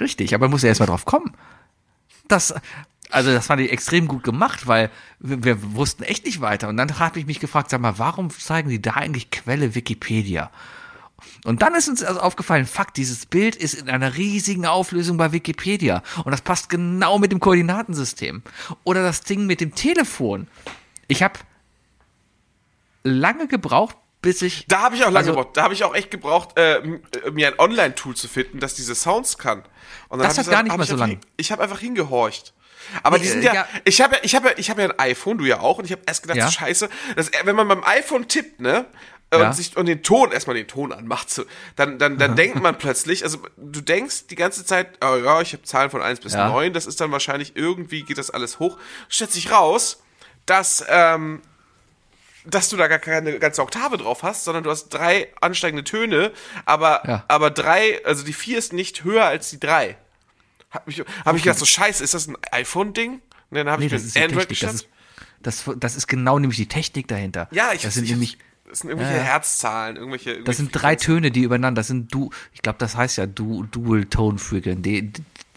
Richtig, 0.00 0.34
aber 0.34 0.48
muss 0.48 0.62
ja 0.62 0.68
erstmal 0.70 0.88
drauf 0.88 1.04
kommen. 1.04 1.36
Das, 2.26 2.52
also 3.10 3.32
das 3.32 3.46
fand 3.46 3.60
ich 3.60 3.70
extrem 3.72 4.08
gut 4.08 4.22
gemacht, 4.24 4.66
weil 4.66 4.90
wir, 5.18 5.42
wir 5.44 5.74
wussten 5.74 6.02
echt 6.02 6.24
nicht 6.24 6.40
weiter. 6.40 6.68
Und 6.68 6.76
dann 6.76 6.98
habe 6.98 7.18
ich 7.18 7.26
mich 7.26 7.40
gefragt, 7.40 7.70
sag 7.70 7.80
mal, 7.80 7.98
warum 7.98 8.30
zeigen 8.30 8.68
die 8.68 8.80
da 8.82 8.92
eigentlich 8.94 9.30
Quelle 9.30 9.74
Wikipedia? 9.74 10.50
Und 11.44 11.60
dann 11.62 11.74
ist 11.74 11.88
uns 11.88 12.02
also 12.02 12.20
aufgefallen, 12.20 12.66
fuck, 12.66 12.94
dieses 12.94 13.26
Bild 13.26 13.54
ist 13.56 13.74
in 13.74 13.90
einer 13.90 14.16
riesigen 14.16 14.64
Auflösung 14.66 15.16
bei 15.18 15.32
Wikipedia. 15.32 16.02
Und 16.24 16.32
das 16.32 16.40
passt 16.40 16.68
genau 16.70 17.18
mit 17.18 17.30
dem 17.32 17.40
Koordinatensystem. 17.40 18.42
Oder 18.84 19.02
das 19.02 19.22
Ding 19.22 19.46
mit 19.46 19.60
dem 19.60 19.74
Telefon. 19.74 20.48
Ich 21.08 21.22
habe 21.22 21.38
lange 23.02 23.48
gebraucht, 23.48 23.96
bis 24.22 24.42
ich. 24.42 24.66
Da 24.68 24.82
habe 24.82 24.96
ich 24.96 25.02
auch 25.02 25.06
lange 25.06 25.18
Also- 25.18 25.32
gebraucht. 25.32 25.56
Da 25.56 25.62
habe 25.64 25.74
ich 25.74 25.84
auch 25.84 25.94
echt 25.94 26.10
gebraucht, 26.10 26.58
äh, 26.58 26.76
äh, 26.78 27.30
mir 27.32 27.48
ein 27.48 27.58
Online-Tool 27.58 28.14
zu 28.16 28.28
finden, 28.28 28.60
das 28.60 28.74
diese 28.74 28.94
Sounds 28.94 29.38
kann. 29.38 29.62
Und 30.08 30.18
Das 30.20 30.38
hat 30.38 30.48
gar 30.50 30.62
nicht 30.62 30.76
mehr 30.76 30.86
so 30.86 30.94
einfach 30.94 31.00
lang. 31.06 31.10
hin- 31.10 31.20
Ich 31.36 31.52
habe 31.52 31.62
einfach 31.62 31.78
hingehorcht. 31.80 32.52
Aber 33.02 33.18
die 33.18 33.26
sind 33.28 33.42
äh, 33.42 33.46
ja, 33.46 33.54
ja. 33.54 33.68
ich 33.84 34.00
habe 34.00 34.16
ja, 34.16 34.20
ich 34.24 34.34
habe 34.34 34.48
ja, 34.48 34.54
ich 34.56 34.70
habe 34.70 34.82
ja 34.82 34.88
ein 34.88 34.98
iPhone, 34.98 35.38
du 35.38 35.44
ja 35.44 35.60
auch, 35.60 35.78
und 35.78 35.84
ich 35.84 35.92
habe 35.92 36.02
erst 36.06 36.22
gedacht, 36.22 36.38
Ja. 36.38 36.46
so 36.46 36.52
scheiße, 36.52 36.88
dass, 37.16 37.30
wenn 37.44 37.56
man 37.56 37.68
beim 37.68 37.84
iPhone 37.84 38.28
tippt, 38.28 38.60
ne, 38.60 38.86
äh, 39.30 39.38
Ja. 39.38 39.46
und 39.46 39.54
sich 39.54 39.76
und 39.76 39.86
den 39.86 40.02
Ton 40.02 40.32
erstmal 40.32 40.56
den 40.56 40.66
Ton 40.68 40.92
anmacht, 40.92 41.30
so, 41.30 41.44
dann 41.76 41.98
dann 41.98 42.18
dann 42.18 42.36
denkt 42.36 42.60
man 42.60 42.76
plötzlich, 42.78 43.22
also 43.24 43.38
du 43.56 43.80
denkst 43.80 44.26
die 44.28 44.36
ganze 44.36 44.64
Zeit, 44.64 44.88
oh 45.04 45.16
ja, 45.16 45.40
ich 45.40 45.52
habe 45.52 45.62
Zahlen 45.62 45.90
von 45.90 46.02
1 46.02 46.20
bis 46.20 46.34
Ja. 46.34 46.48
9, 46.48 46.72
das 46.72 46.86
ist 46.86 47.00
dann 47.00 47.12
wahrscheinlich 47.12 47.54
irgendwie 47.56 48.02
geht 48.02 48.18
das 48.18 48.30
alles 48.30 48.58
hoch. 48.58 48.78
Stellt 49.08 49.30
sich 49.32 49.50
raus, 49.52 50.02
dass 50.46 50.84
ähm, 50.88 51.42
dass 52.46 52.70
du 52.70 52.78
da 52.78 52.88
gar 52.88 52.98
keine 52.98 53.38
ganze 53.38 53.60
Oktave 53.60 53.98
drauf 53.98 54.22
hast, 54.22 54.44
sondern 54.44 54.64
du 54.64 54.70
hast 54.70 54.88
drei 54.88 55.28
ansteigende 55.42 55.84
Töne, 55.84 56.32
aber, 56.64 57.22
aber 57.28 57.50
drei, 57.50 58.00
also 58.06 58.24
die 58.24 58.32
vier 58.32 58.56
ist 58.56 58.72
nicht 58.72 59.04
höher 59.04 59.26
als 59.26 59.50
die 59.50 59.60
drei. 59.60 59.98
Hab, 60.70 60.86
mich, 60.86 61.02
hab 61.24 61.36
ich 61.36 61.42
gedacht, 61.42 61.58
so 61.58 61.64
scheiße, 61.66 62.02
ist 62.04 62.14
das 62.14 62.28
ein 62.28 62.36
iPhone-Ding? 62.52 63.20
Dann 63.50 63.68
habe 63.68 63.80
Nee, 63.80 63.86
ich 63.86 63.92
mir 63.92 63.98
das 63.98 64.16
Android 64.16 64.48
Technik. 64.48 64.60
Das 64.60 64.74
ist, 64.74 64.88
das, 65.42 65.76
das 65.78 65.96
ist 65.96 66.06
genau 66.06 66.38
nämlich 66.38 66.56
die 66.58 66.68
Technik 66.68 67.08
dahinter. 67.08 67.48
Ja, 67.50 67.72
ich 67.72 67.82
das 67.82 67.94
sind 67.94 68.02
nicht, 68.02 68.10
nämlich 68.12 68.38
das 68.68 68.80
sind 68.80 68.90
irgendwelche 68.90 69.16
Ja. 69.16 69.22
Herzzahlen, 69.22 69.96
irgendwelche, 69.96 70.30
Das 70.30 70.36
irgendwelche 70.36 70.56
sind 70.58 70.70
drei 70.72 70.94
Töne, 70.96 71.30
die 71.32 71.42
übereinander, 71.42 71.80
das 71.80 71.88
sind 71.88 72.14
du, 72.14 72.30
ich 72.52 72.62
glaube, 72.62 72.78
das 72.78 72.96
heißt 72.96 73.18
ja 73.18 73.26
du, 73.26 73.64
Dual 73.64 74.04
Tone 74.04 74.38
Frequency, 74.38 75.10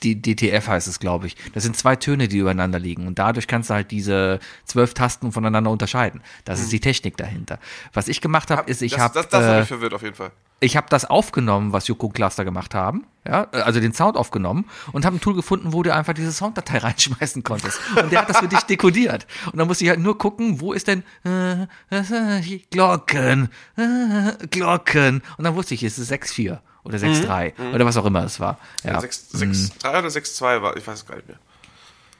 D, 0.03 0.15
D, 0.15 0.35
DTF 0.35 0.67
heißt 0.67 0.87
es, 0.87 0.99
glaube 0.99 1.27
ich. 1.27 1.35
Das 1.53 1.63
sind 1.63 1.77
zwei 1.77 1.95
Töne, 1.95 2.27
die 2.27 2.37
übereinander 2.39 2.79
liegen 2.79 3.07
und 3.07 3.19
dadurch 3.19 3.47
kannst 3.47 3.69
du 3.69 3.73
halt 3.75 3.91
diese 3.91 4.39
zwölf 4.65 4.93
Tasten 4.93 5.31
voneinander 5.31 5.71
unterscheiden. 5.71 6.21
Das 6.45 6.59
ist 6.59 6.71
die 6.71 6.79
Technik 6.79 7.17
dahinter. 7.17 7.59
Was 7.93 8.07
ich 8.07 8.21
gemacht 8.21 8.51
habe, 8.51 8.69
ist, 8.69 8.81
ich 8.81 8.93
Hm. 8.93 8.97
das, 8.97 9.03
habe 9.03 9.13
das, 9.15 9.27
das 9.29 9.43
hat 9.45 9.55
äh, 9.55 9.59
mich 9.59 9.67
verwirrt 9.67 9.93
auf 9.93 10.01
jeden 10.03 10.15
Fall. 10.15 10.31
ich 10.59 10.75
habe 10.77 10.87
das 10.89 11.05
aufgenommen, 11.05 11.73
was 11.73 11.87
Joko 11.87 12.09
Cluster 12.09 12.43
gemacht 12.45 12.73
haben, 12.75 13.05
ja, 13.25 13.43
also 13.51 13.79
den 13.79 13.93
Sound 13.93 14.17
aufgenommen 14.17 14.65
und 14.91 15.05
habe 15.05 15.15
ein 15.15 15.21
Tool 15.21 15.33
gefunden, 15.35 15.71
wo 15.73 15.81
du 15.83 15.93
einfach 15.93 16.13
diese 16.13 16.31
Sounddatei 16.31 16.77
reinschmeißen 16.79 17.43
konntest. 17.43 17.79
Und 18.01 18.11
der 18.11 18.21
hat 18.21 18.29
das 18.29 18.39
für 18.39 18.47
dich 18.47 18.61
dekodiert. 18.61 19.25
Und 19.51 19.57
dann 19.57 19.67
musste 19.67 19.83
ich 19.85 19.89
halt 19.89 19.99
nur 19.99 20.17
gucken, 20.17 20.59
wo 20.59 20.73
ist 20.73 20.87
denn 20.87 21.03
äh, 21.25 21.63
äh, 21.89 22.59
Glocken, 22.71 23.49
äh, 23.77 24.47
Glocken. 24.49 25.21
Und 25.37 25.43
dann 25.43 25.55
wusste 25.55 25.73
ich, 25.73 25.83
es 25.83 25.97
ist 25.97 26.11
6-4 26.11 26.59
oder 26.83 26.97
6-3 26.97 27.73
oder 27.73 27.85
was 27.85 27.97
auch 27.97 28.05
immer 28.05 28.23
es 28.23 28.39
war. 28.39 28.57
Ja, 28.83 28.99
6, 28.99 29.29
6, 29.31 29.69
3 29.79 29.99
oder 29.99 30.07
6-2 30.09 30.61
war, 30.61 30.77
ich 30.77 30.85
weiß 30.85 30.99
es 30.99 31.05
gar 31.05 31.15
nicht 31.15 31.27
mehr. 31.27 31.39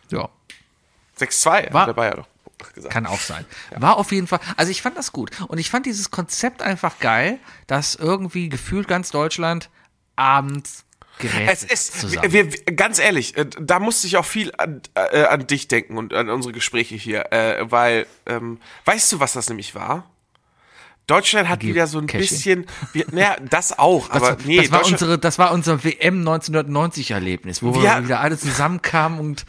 ja. 0.10 0.30
6-2, 1.20 1.72
War- 1.74 1.86
dabei 1.86 2.08
ja 2.08 2.16
doch 2.16 2.74
gesagt. 2.74 2.94
Kann 2.94 3.06
auch 3.06 3.20
sein. 3.20 3.46
War 3.76 3.98
auf 3.98 4.12
jeden 4.12 4.26
Fall, 4.28 4.40
also 4.58 4.72
ich 4.72 4.82
fand 4.82 4.98
das 4.98 5.12
gut. 5.12 5.32
Und 5.48 5.58
ich 5.58 5.70
fand 5.70 5.86
dieses 5.86 6.12
Konzept 6.12 6.62
einfach 6.62 6.98
geil, 7.00 7.40
dass 7.68 7.96
irgendwie 7.96 8.48
gefühlt 8.50 8.88
ganz 8.88 9.12
Deutschland 9.12 9.70
abends 10.16 10.86
gerät 11.20 11.50
Es 11.52 11.64
ist, 11.64 12.00
zusammen. 12.00 12.32
wir, 12.32 12.52
wir, 12.54 12.60
ganz 12.76 13.00
ehrlich, 13.00 13.36
äh, 13.38 13.46
da 13.60 13.80
musste 13.80 14.08
ich 14.08 14.18
auch 14.18 14.26
viel 14.26 14.52
an, 14.58 14.82
äh, 14.96 15.26
an 15.26 15.46
dich 15.46 15.68
denken 15.68 15.98
und 15.98 16.14
an 16.14 16.30
unsere 16.30 16.54
Gespräche 16.54 16.96
hier, 16.96 17.32
äh, 17.32 17.70
weil, 17.70 18.08
ähm, 18.26 18.60
weißt 18.86 19.12
du, 19.12 19.20
was 19.20 19.34
das 19.34 19.50
nämlich 19.50 19.76
war? 19.76 20.10
Deutschland 21.08 21.50
hat 21.50 21.64
wieder 21.64 21.88
so 21.88 22.00
ein 22.00 22.08
Caching. 22.08 22.20
bisschen, 22.30 22.66
wir, 22.94 23.06
naja, 23.12 23.36
das 23.50 23.78
auch, 23.78 24.08
Das, 24.08 24.18
aber 24.18 24.28
war- 24.30 24.38
nee, 24.46 24.58
das, 24.58 24.72
war 24.72 24.86
unsere, 24.86 25.20
das 25.20 25.38
war 25.40 25.52
unser 25.52 25.84
WM 25.84 26.20
1990 26.20 27.12
Erlebnis, 27.12 27.62
wo 27.62 27.76
wir, 27.76 27.82
Wir- 27.84 28.04
wieder 28.06 28.20
alle 28.22 28.38
zusammenkamen 28.38 29.20
und 29.20 29.46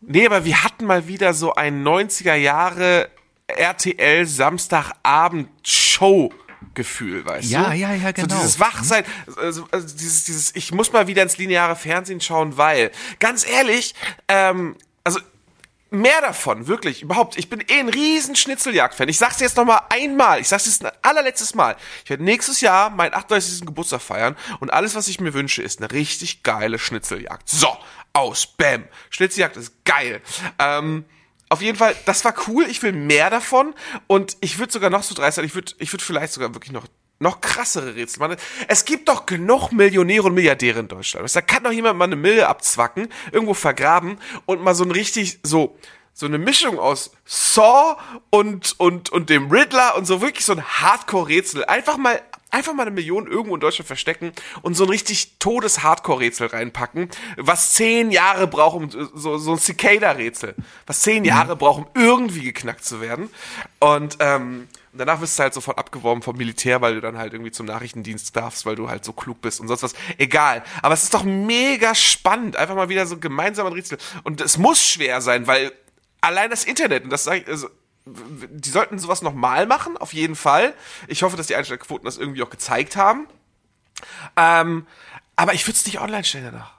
nee, 0.00 0.26
aber 0.26 0.44
wir 0.44 0.64
hatten 0.64 0.84
mal 0.84 1.06
wieder 1.06 1.32
so 1.34 1.54
ein 1.54 1.82
90er 1.84 2.34
Jahre 2.34 3.08
RTL 3.46 4.26
Samstagabend 4.26 5.48
Show 5.62 6.32
Gefühl, 6.74 7.24
weißt 7.24 7.48
Ja, 7.50 7.70
du? 7.70 7.76
ja, 7.76 7.94
ja, 7.94 8.10
genau. 8.12 8.28
So 8.34 8.40
dieses 8.40 8.60
Wachsein, 8.60 9.04
also, 9.36 9.66
also 9.70 9.86
dieses, 9.96 10.24
dieses, 10.24 10.54
ich 10.56 10.72
muss 10.72 10.92
mal 10.92 11.06
wieder 11.06 11.22
ins 11.22 11.38
lineare 11.38 11.76
Fernsehen 11.76 12.20
schauen, 12.20 12.56
weil, 12.58 12.90
ganz 13.18 13.48
ehrlich, 13.48 13.94
ähm, 14.28 14.74
also 15.04 15.20
mehr 15.90 16.20
davon, 16.20 16.66
wirklich, 16.66 17.02
überhaupt. 17.02 17.38
Ich 17.38 17.48
bin 17.48 17.60
eh 17.60 17.80
ein 17.80 17.88
riesen 17.88 18.36
Schnitzeljagd-Fan. 18.36 19.08
Ich 19.08 19.18
sag's 19.18 19.40
jetzt 19.40 19.56
noch 19.56 19.64
mal 19.64 19.80
einmal, 19.88 20.40
ich 20.40 20.48
sag's 20.48 20.66
jetzt 20.66 20.84
ein 20.84 20.92
allerletztes 21.02 21.54
Mal. 21.54 21.76
Ich 22.04 22.10
werde 22.10 22.24
nächstes 22.24 22.60
Jahr 22.60 22.90
meinen 22.90 23.14
38. 23.14 23.66
Geburtstag 23.66 24.02
feiern 24.02 24.36
und 24.60 24.72
alles, 24.72 24.94
was 24.94 25.08
ich 25.08 25.20
mir 25.20 25.34
wünsche, 25.34 25.62
ist 25.62 25.80
eine 25.80 25.90
richtig 25.90 26.42
geile 26.42 26.78
Schnitzeljagd. 26.78 27.48
So, 27.48 27.76
aus, 28.12 28.46
bam. 28.46 28.84
Schnitzeljagd 29.10 29.56
ist 29.56 29.84
geil. 29.84 30.20
Ähm, 30.58 31.04
auf 31.48 31.62
jeden 31.62 31.78
Fall, 31.78 31.94
das 32.06 32.24
war 32.24 32.34
cool. 32.48 32.66
Ich 32.68 32.82
will 32.82 32.92
mehr 32.92 33.30
davon 33.30 33.74
und 34.08 34.36
ich 34.40 34.58
würde 34.58 34.72
sogar 34.72 34.90
noch 34.90 35.04
so 35.04 35.14
dreist 35.14 35.36
sein. 35.36 35.44
Ich 35.44 35.54
würde, 35.54 35.72
ich 35.78 35.92
würde 35.92 36.04
vielleicht 36.04 36.32
sogar 36.32 36.52
wirklich 36.54 36.72
noch 36.72 36.86
noch 37.18 37.40
krassere 37.40 37.94
Rätsel 37.94 38.20
machen. 38.20 38.36
Es 38.68 38.84
gibt 38.84 39.08
doch 39.08 39.26
genug 39.26 39.72
Millionäre 39.72 40.24
und 40.24 40.34
Milliardäre 40.34 40.80
in 40.80 40.88
Deutschland. 40.88 41.34
Da 41.34 41.40
kann 41.40 41.64
doch 41.64 41.72
jemand 41.72 41.98
mal 41.98 42.04
eine 42.04 42.16
Mille 42.16 42.48
abzwacken, 42.48 43.08
irgendwo 43.32 43.54
vergraben 43.54 44.18
und 44.44 44.62
mal 44.62 44.74
so 44.74 44.84
ein 44.84 44.90
richtig 44.90 45.38
so 45.42 45.76
so 46.12 46.24
eine 46.24 46.38
Mischung 46.38 46.78
aus 46.78 47.10
Saw 47.26 47.96
und 48.30 48.74
und 48.78 49.10
und 49.10 49.28
dem 49.28 49.50
Riddler 49.50 49.96
und 49.96 50.06
so 50.06 50.22
wirklich 50.22 50.46
so 50.46 50.52
ein 50.52 50.62
Hardcore-Rätsel. 50.62 51.66
Einfach 51.66 51.98
mal 51.98 52.22
einfach 52.50 52.72
mal 52.72 52.82
eine 52.82 52.90
Million 52.92 53.26
irgendwo 53.26 53.54
in 53.54 53.60
Deutschland 53.60 53.86
verstecken 53.86 54.32
und 54.62 54.74
so 54.74 54.84
ein 54.84 54.90
richtig 54.90 55.36
todes 55.38 55.82
Hardcore-Rätsel 55.82 56.46
reinpacken, 56.46 57.10
was 57.36 57.74
zehn 57.74 58.10
Jahre 58.10 58.46
braucht, 58.46 58.76
um 58.76 58.90
so 58.90 59.36
so 59.36 59.52
ein 59.52 59.58
Cicada-Rätsel, 59.58 60.54
was 60.86 61.02
zehn 61.02 61.24
Jahre 61.24 61.54
braucht, 61.54 61.80
um 61.80 61.86
irgendwie 61.94 62.44
geknackt 62.44 62.84
zu 62.84 63.02
werden. 63.02 63.28
Und 63.78 64.16
ähm, 64.20 64.68
danach 64.98 65.20
wirst 65.20 65.38
du 65.38 65.42
halt 65.42 65.54
sofort 65.54 65.78
abgeworben 65.78 66.22
vom 66.22 66.36
Militär, 66.36 66.80
weil 66.80 66.94
du 66.94 67.00
dann 67.00 67.18
halt 67.18 67.32
irgendwie 67.32 67.52
zum 67.52 67.66
Nachrichtendienst 67.66 68.34
darfst, 68.36 68.66
weil 68.66 68.76
du 68.76 68.88
halt 68.88 69.04
so 69.04 69.12
klug 69.12 69.40
bist 69.40 69.60
und 69.60 69.68
sonst 69.68 69.82
was. 69.82 69.94
Egal. 70.18 70.62
Aber 70.82 70.94
es 70.94 71.04
ist 71.04 71.14
doch 71.14 71.24
mega 71.24 71.94
spannend. 71.94 72.56
Einfach 72.56 72.74
mal 72.74 72.88
wieder 72.88 73.06
so 73.06 73.18
gemeinsam 73.18 73.66
ein 73.66 73.72
Rätsel. 73.72 73.98
Und 74.24 74.40
es 74.40 74.58
muss 74.58 74.82
schwer 74.84 75.20
sein, 75.20 75.46
weil 75.46 75.72
allein 76.20 76.50
das 76.50 76.64
Internet, 76.64 77.04
und 77.04 77.10
das 77.10 77.24
sage 77.24 77.40
ich, 77.40 77.48
also, 77.48 77.68
die 78.04 78.70
sollten 78.70 78.98
sowas 78.98 79.22
nochmal 79.22 79.66
machen, 79.66 79.96
auf 79.96 80.12
jeden 80.12 80.36
Fall. 80.36 80.74
Ich 81.08 81.22
hoffe, 81.22 81.36
dass 81.36 81.48
die 81.48 81.56
Einstellquoten 81.56 82.04
das 82.04 82.18
irgendwie 82.18 82.42
auch 82.42 82.50
gezeigt 82.50 82.96
haben. 82.96 83.26
Ähm, 84.36 84.86
aber 85.36 85.54
ich 85.54 85.66
würde 85.66 85.76
es 85.76 85.86
nicht 85.86 86.00
online 86.00 86.24
stellen 86.24 86.44
danach. 86.44 86.72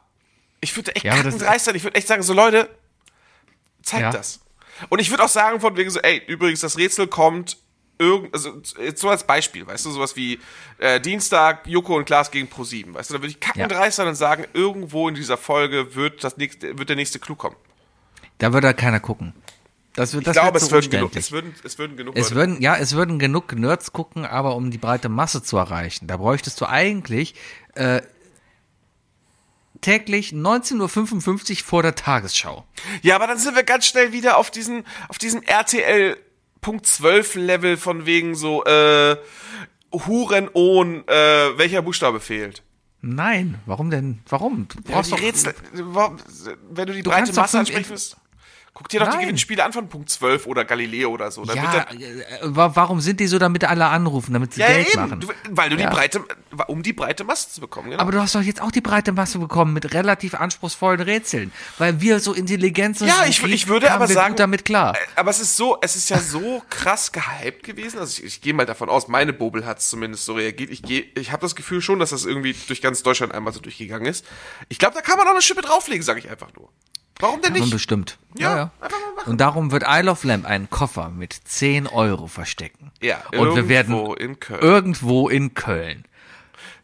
Ich 0.62 0.76
würde 0.76 0.96
echt 0.96 1.06
Ja, 1.06 1.16
kackendreist 1.16 1.66
sein. 1.66 1.76
Ich 1.76 1.84
würde 1.84 1.96
echt 1.96 2.08
sagen, 2.08 2.24
so 2.24 2.34
Leute, 2.34 2.70
zeigt 3.84 4.04
Ja. 4.04 4.12
das. 4.12 4.40
Und 4.90 5.00
ich 5.00 5.10
würde 5.10 5.24
auch 5.24 5.30
sagen 5.30 5.60
von 5.60 5.76
wegen 5.76 5.90
so, 5.90 6.00
ey, 6.00 6.22
übrigens, 6.28 6.62
das 6.62 6.78
Rätsel 6.78 7.08
kommt 7.08 7.58
irgend, 8.00 8.34
also 8.34 8.62
jetzt 8.80 9.02
so 9.02 9.10
als 9.10 9.26
Beispiel, 9.26 9.66
weißt 9.66 9.86
du, 9.86 9.92
sowas 9.92 10.16
wie 10.16 10.40
äh, 10.78 11.00
Dienstag 11.02 11.66
Joko 11.68 11.96
und 11.98 12.06
Klaas 12.06 12.30
gegen 12.32 12.48
Pro7, 12.48 12.94
weißt 12.94 13.10
du, 13.10 13.16
da 13.16 13.22
würde 13.22 13.30
ich 13.32 13.40
kackendreist 13.40 13.98
sein 13.98 14.08
und 14.08 14.16
sagen, 14.16 14.46
irgendwo 14.54 15.10
in 15.10 15.16
dieser 15.16 15.38
Folge 15.38 15.96
wird 15.96 16.24
das 16.24 16.38
nächste, 16.38 16.78
wird 16.78 16.90
der 16.90 16.96
nächste 16.96 17.20
Clou 17.20 17.36
kommen. 17.36 17.56
da 18.38 18.54
würde 18.54 18.68
da 18.68 18.74
keiner 18.74 19.00
gucken. 19.00 19.34
Das, 19.96 20.14
wird- 20.14 20.22
Ich 20.22 20.26
das 20.34 20.36
glaube, 20.36 20.58
es 20.60 20.70
würden, 20.70 20.92
genug, 20.92 21.16
es, 21.16 21.32
würden, 21.32 21.56
es 21.64 21.80
würden 21.80 21.98
genug 21.98 22.16
Es 22.16 22.26
Leute- 22.30 22.36
würden, 22.36 22.62
ja, 22.62 22.76
es 22.76 22.94
würden 22.94 23.18
genug 23.18 23.52
Nerds 23.54 23.94
gucken, 23.94 24.26
aber 24.28 24.56
um 24.56 24.70
die 24.70 24.78
breite 24.78 25.10
Masse 25.10 25.42
zu 25.42 25.58
erreichen, 25.58 26.06
da 26.06 26.18
bräuchtest 26.18 26.62
du 26.62 26.68
eigentlich 26.70 27.34
äh, 27.74 28.02
täglich 29.82 30.34
19.55 30.34 31.52
Uhr 31.62 31.66
vor 31.66 31.82
der 31.84 31.96
Tagesschau. 31.96 32.66
Ja, 33.02 33.16
aber 33.16 33.28
dann 33.28 33.38
sind 33.38 33.56
wir 33.56 33.64
ganz 33.64 33.86
schnell 33.88 34.12
wieder 34.12 34.38
auf 34.38 34.52
diesen, 34.52 34.86
auf 35.08 35.18
diesem 35.18 35.42
RTL 35.44 36.18
Punkt 36.68 36.86
12 36.86 37.36
Level 37.36 37.78
von 37.78 38.06
wegen 38.06 38.36
so, 38.36 38.62
äh, 38.66 39.16
Huren-Ohn, 39.94 41.08
äh, 41.08 41.58
welcher 41.58 41.82
Buchstabe 41.82 42.20
fehlt. 42.20 42.62
Nein, 43.02 43.60
warum 43.66 43.90
denn? 43.90 44.20
Warum? 44.28 44.68
Du 44.68 44.80
Ja, 44.90 44.96
brauchst 44.96 45.12
die 45.12 45.16
doch, 45.16 45.22
Rätsel, 45.24 45.54
warum- 45.72 46.18
wenn 46.70 46.88
du 46.88 46.94
die 46.94 47.04
Du 47.04 47.10
breite 47.10 47.32
Masse 47.34 47.60
ansprechen 47.60 47.90
willst, 47.90 48.18
guck 48.78 48.90
dir 48.90 49.00
doch 49.00 49.08
die 49.08 49.14
Nein. 49.16 49.22
Gewinnspiele 49.22 49.64
an 49.66 49.74
von 49.74 49.90
Punkt 49.90 50.08
12 50.12 50.46
oder 50.46 50.64
Galileo 50.64 51.10
oder 51.10 51.32
so. 51.32 51.44
Ja, 51.46 51.74
wird 51.90 52.00
äh, 52.00 52.24
wa- 52.44 52.70
warum 52.76 53.02
sind 53.02 53.20
die 53.20 53.26
so, 53.26 53.40
damit 53.40 53.64
alle 53.64 53.88
anrufen, 53.88 54.34
damit 54.34 54.54
sie 54.54 54.62
ja, 54.62 54.68
Geld 54.68 54.94
eben, 54.94 55.02
machen? 55.02 55.20
du, 55.22 55.28
weil 55.50 55.72
du 55.72 55.78
Ja. 55.78 55.90
die 55.90 55.96
breite, 55.96 56.24
um 56.68 56.84
die 56.84 56.94
breite 56.94 57.24
Masse 57.24 57.50
zu 57.50 57.60
bekommen, 57.62 57.90
genau. 57.90 58.02
Aber 58.02 58.12
du 58.12 58.22
hast 58.22 58.36
doch 58.36 58.42
jetzt 58.42 58.62
auch 58.62 58.70
die 58.72 58.82
breite 58.82 59.14
Masse 59.14 59.40
bekommen 59.40 59.74
mit 59.74 59.96
relativ 59.96 60.36
anspruchsvollen 60.36 61.02
Rätseln, 61.02 61.52
weil 61.80 62.02
wir 62.02 62.20
so 62.20 62.34
intelligent 62.34 63.00
sind. 63.00 63.08
Ja, 63.08 63.26
ich, 63.26 63.42
die 63.42 63.48
ich 63.52 63.68
würde 63.68 63.92
aber 63.92 64.08
sagen, 64.08 64.36
damit 64.36 64.64
klar. 64.64 64.96
äh, 64.96 65.00
aber 65.16 65.32
es 65.32 65.40
ist 65.40 65.58
so, 65.58 65.80
es 65.82 65.96
ist 65.96 66.10
ja 66.12 66.20
so 66.20 66.62
krass 66.70 67.12
gehypt 67.12 67.64
gewesen. 67.64 67.98
Also 67.98 68.20
ich, 68.20 68.26
ich 68.26 68.42
gehe 68.42 68.54
mal 68.54 68.68
davon 68.68 68.90
aus, 68.90 69.08
meine 69.08 69.34
Bobel 69.34 69.66
hat 69.66 69.80
es 69.80 69.90
zumindest 69.90 70.26
so 70.26 70.34
reagiert. 70.36 70.70
Ich 70.70 70.84
gehe, 70.84 71.04
ich 71.16 71.32
habe 71.32 71.42
das 71.42 71.56
Gefühl 71.56 71.82
schon, 71.82 71.98
dass 71.98 72.12
das 72.12 72.26
irgendwie 72.26 72.56
durch 72.68 72.82
ganz 72.84 73.02
Deutschland 73.02 73.34
einmal 73.34 73.54
so 73.54 73.60
durchgegangen 73.60 74.06
ist. 74.06 74.24
Ich 74.70 74.78
glaube, 74.78 74.94
da 74.94 75.02
kann 75.02 75.18
man 75.18 75.26
noch 75.26 75.34
eine 75.34 75.42
Schippe 75.42 75.62
drauflegen, 75.64 76.04
sage 76.04 76.20
ich 76.20 76.30
einfach 76.30 76.54
nur. 76.56 76.70
Warum 77.20 77.36
denn 77.42 77.50
Kann 77.52 77.54
man 77.54 77.62
nicht? 77.64 77.74
bestimmt. 77.74 78.18
Ja, 78.38 78.72
mal 78.80 78.90
machen. 79.16 79.32
Und 79.32 79.42
darum 79.42 79.72
wird 79.72 79.84
Isle 79.88 80.12
of 80.12 80.24
Lamp 80.24 80.46
einen 80.46 80.70
Koffer 80.70 81.10
mit 81.10 81.34
10 81.34 81.88
Euro 81.88 82.28
verstecken. 82.28 82.92
Ja, 83.02 83.24
Und 83.36 83.56
wir 83.56 83.68
werden 83.70 83.94
irgendwo 83.96 84.14
in 84.14 84.40
Köln. 84.40 84.62
irgendwo 84.62 85.30
in 85.30 85.54
Köln. 85.56 86.06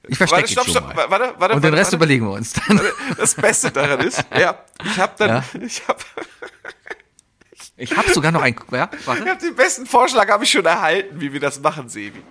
Ich 0.08 0.18
verstecke 0.18 0.42
Warte, 0.42 0.52
ihn 0.52 0.54
stopp, 0.54 0.66
schon 0.66 0.74
stopp, 0.74 0.96
mal. 0.96 1.10
warte, 1.12 1.34
warte, 1.38 1.56
Und 1.56 1.64
den 1.64 1.74
Rest 1.74 1.94
überlegen 1.94 2.26
wir 2.26 2.34
uns 2.34 2.54
dann. 2.54 2.82
Das 3.18 3.36
Beste 3.36 3.72
daran 3.72 4.00
ist, 4.02 4.26
ja, 4.38 4.58
ich 4.84 5.00
habe 5.00 5.14
dann, 5.18 5.30
Ja? 5.30 5.44
ich 5.62 5.88
habe, 5.88 6.00
Ich 7.76 7.96
habe 7.98 8.12
sogar 8.14 8.32
noch 8.32 8.42
ein. 8.42 8.56
Ja, 8.72 8.90
ich 8.98 9.08
warte. 9.08 9.26
hab 9.30 9.40
den 9.40 9.56
besten 9.56 9.86
Vorschlag 9.86 10.30
habe 10.30 10.44
ich 10.44 10.52
schon 10.52 10.66
erhalten, 10.66 11.20
wie 11.22 11.34
wir 11.34 11.40
das 11.40 11.60
machen, 11.60 11.90
Sebi. 11.90 12.22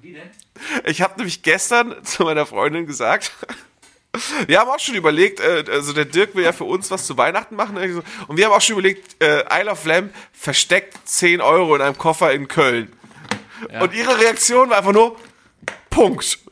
Wie 0.00 0.12
denn? 0.14 0.30
Ich 0.84 1.02
habe 1.02 1.14
nämlich 1.16 1.42
gestern 1.42 1.94
zu 2.04 2.22
meiner 2.24 2.46
Freundin 2.46 2.86
gesagt, 2.86 3.32
wir 4.46 4.60
haben 4.60 4.70
auch 4.70 4.78
schon 4.78 4.94
überlegt, 4.94 5.40
äh, 5.40 5.64
also 5.70 5.92
der 5.92 6.04
Dirk 6.04 6.34
will 6.34 6.44
ja 6.44 6.52
für 6.52 6.64
uns 6.64 6.90
was 6.90 7.06
zu 7.06 7.16
Weihnachten 7.16 7.56
machen. 7.56 7.76
Und 8.26 8.36
wir 8.36 8.46
haben 8.46 8.52
auch 8.52 8.60
schon 8.60 8.74
überlegt, 8.74 9.22
äh, 9.22 9.44
Isle 9.60 9.70
of 9.70 9.84
Lamp 9.84 10.14
versteckt 10.32 10.96
10 11.04 11.40
Euro 11.40 11.74
in 11.76 11.82
einem 11.82 11.98
Koffer 11.98 12.32
in 12.32 12.48
Köln. 12.48 12.92
Und 13.80 13.92
ihre 13.92 14.18
Reaktion 14.18 14.70
war 14.70 14.78
einfach 14.78 14.92
nur, 14.92 15.16
Punkt. 15.90 16.38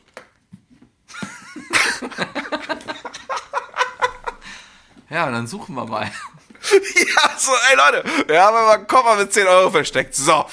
Ja, 5.09 5.31
dann 5.31 5.47
suchen 5.47 5.75
wir 5.75 5.85
mal. 5.85 6.11
Ja, 6.69 7.31
so, 7.37 7.53
ey 7.69 7.77
Leute, 7.77 8.27
wir 8.27 8.41
haben 8.41 8.57
aber 8.57 8.73
einen 8.73 8.87
Koffer 8.87 9.15
mit 9.15 9.31
10 9.31 9.47
Euro 9.47 9.71
versteckt. 9.71 10.13
So. 10.13 10.45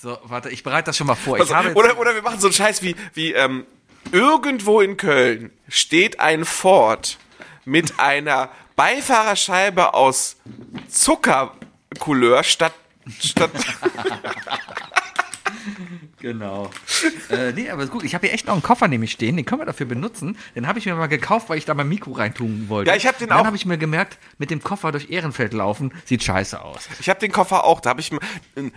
So, 0.00 0.16
warte, 0.22 0.48
ich 0.50 0.62
bereite 0.62 0.86
das 0.86 0.96
schon 0.96 1.08
mal 1.08 1.16
vor. 1.16 1.40
Also, 1.40 1.54
oder, 1.74 1.98
oder 1.98 2.14
wir 2.14 2.22
machen 2.22 2.38
so 2.38 2.46
einen 2.46 2.54
Scheiß 2.54 2.80
wie, 2.82 2.94
wie 3.14 3.32
ähm, 3.32 3.66
irgendwo 4.12 4.80
in 4.80 4.96
Köln 4.96 5.50
steht 5.68 6.20
ein 6.20 6.44
Ford 6.44 7.18
mit 7.64 7.98
einer 7.98 8.48
Beifahrerscheibe 8.76 9.94
aus 9.94 10.36
Zuckercouleur 10.88 12.42
statt, 12.44 12.72
statt 13.20 13.50
Genau. 16.20 16.70
äh, 17.30 17.52
nee, 17.52 17.70
aber 17.70 17.82
ist 17.82 17.90
gut. 17.90 18.04
Ich 18.04 18.14
habe 18.14 18.26
hier 18.26 18.34
echt 18.34 18.46
noch 18.46 18.52
einen 18.52 18.62
Koffer 18.62 18.88
nämlich 18.88 19.12
stehen. 19.12 19.36
Den 19.36 19.46
können 19.46 19.62
wir 19.62 19.66
dafür 19.66 19.86
benutzen. 19.86 20.36
Den 20.54 20.66
habe 20.66 20.78
ich 20.78 20.84
mir 20.86 20.94
mal 20.94 21.06
gekauft, 21.06 21.48
weil 21.48 21.56
ich 21.56 21.64
da 21.64 21.72
mein 21.72 21.88
Mikro 21.88 22.12
reintun 22.12 22.66
wollte. 22.68 22.90
Ja, 22.90 22.96
ich 22.96 23.06
hab 23.06 23.16
den 23.18 23.24
Und 23.24 23.30
Dann 23.30 23.38
auch- 23.40 23.46
habe 23.46 23.56
ich 23.56 23.64
mir 23.64 23.78
gemerkt, 23.78 24.18
mit 24.36 24.50
dem 24.50 24.62
Koffer 24.62 24.92
durch 24.92 25.08
Ehrenfeld 25.10 25.54
laufen, 25.54 25.92
sieht 26.04 26.22
scheiße 26.22 26.60
aus. 26.62 26.88
Ich 27.00 27.08
habe 27.08 27.20
den 27.20 27.32
Koffer 27.32 27.64
auch, 27.64 27.80
da 27.80 27.90
habe 27.90 28.00
ich, 28.00 28.10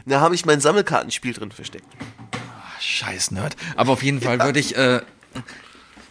da 0.06 0.20
habe 0.22 0.36
ich 0.36 0.46
mein 0.46 0.62
Sammelkartenspiel 0.62 1.34
drin 1.34 1.52
versteckt. 1.52 1.86
Scheiß 2.80 3.32
Nerd. 3.32 3.58
Aber 3.76 3.92
auf 3.92 4.04
jeden 4.04 4.22
Fall 4.22 4.40
würde 4.40 4.60
ich. 4.60 4.78
Äh, 4.78 5.02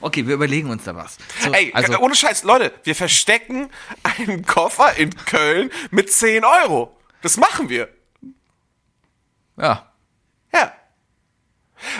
okay, 0.00 0.26
wir 0.26 0.34
überlegen 0.34 0.70
uns 0.70 0.84
da 0.84 0.94
was. 0.94 1.18
So, 1.40 1.52
Ey, 1.52 1.72
also, 1.74 1.98
ohne 1.98 2.14
Scheiß, 2.14 2.44
Leute, 2.44 2.72
wir 2.84 2.94
verstecken 2.94 3.70
einen 4.02 4.44
Koffer 4.44 4.96
in 4.96 5.14
Köln 5.14 5.70
mit 5.90 6.12
10 6.12 6.44
Euro. 6.44 6.96
Das 7.22 7.36
machen 7.36 7.68
wir. 7.68 7.88
ja. 9.56 9.88
Ja. 10.54 10.72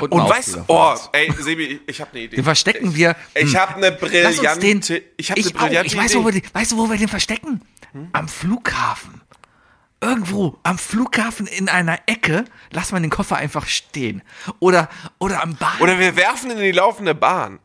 Und, 0.00 0.12
Und 0.12 0.28
weißt 0.28 0.56
du, 0.56 0.64
oh, 0.68 0.94
ey, 1.12 1.32
Sebi, 1.38 1.80
ich 1.86 2.00
habe 2.00 2.10
eine 2.12 2.20
Idee. 2.20 2.36
Den 2.36 2.44
verstecken 2.44 2.94
wir. 2.94 3.16
Ich 3.34 3.52
hm, 3.52 3.58
habe 3.58 3.74
eine 3.76 3.92
uns 3.92 4.58
den. 4.58 4.80
brillante, 4.80 5.02
ich 5.16 5.30
habe 5.30 5.40
eine 5.40 5.48
auch, 5.48 5.52
brillante 5.52 5.86
ich 5.86 5.96
weiß, 5.96 6.10
Idee. 6.12 6.20
wo 6.20 6.24
wir 6.26 6.32
den, 6.32 6.42
weißt 6.52 6.72
du, 6.72 6.76
wo 6.76 6.90
wir 6.90 6.98
den 6.98 7.08
verstecken? 7.08 7.62
Hm? 7.92 8.08
Am 8.12 8.28
Flughafen. 8.28 9.21
Irgendwo 10.02 10.58
am 10.64 10.78
Flughafen 10.78 11.46
in 11.46 11.68
einer 11.68 12.00
Ecke 12.06 12.44
lass 12.70 12.90
man 12.90 13.02
den 13.02 13.10
Koffer 13.10 13.36
einfach 13.36 13.66
stehen. 13.66 14.22
Oder, 14.58 14.88
oder 15.20 15.42
am 15.42 15.54
Bahn. 15.54 15.80
Oder 15.80 15.98
wir 16.00 16.16
werfen 16.16 16.50
ihn 16.50 16.58
in 16.58 16.64
die 16.64 16.72
laufende 16.72 17.14
Bahn. 17.14 17.60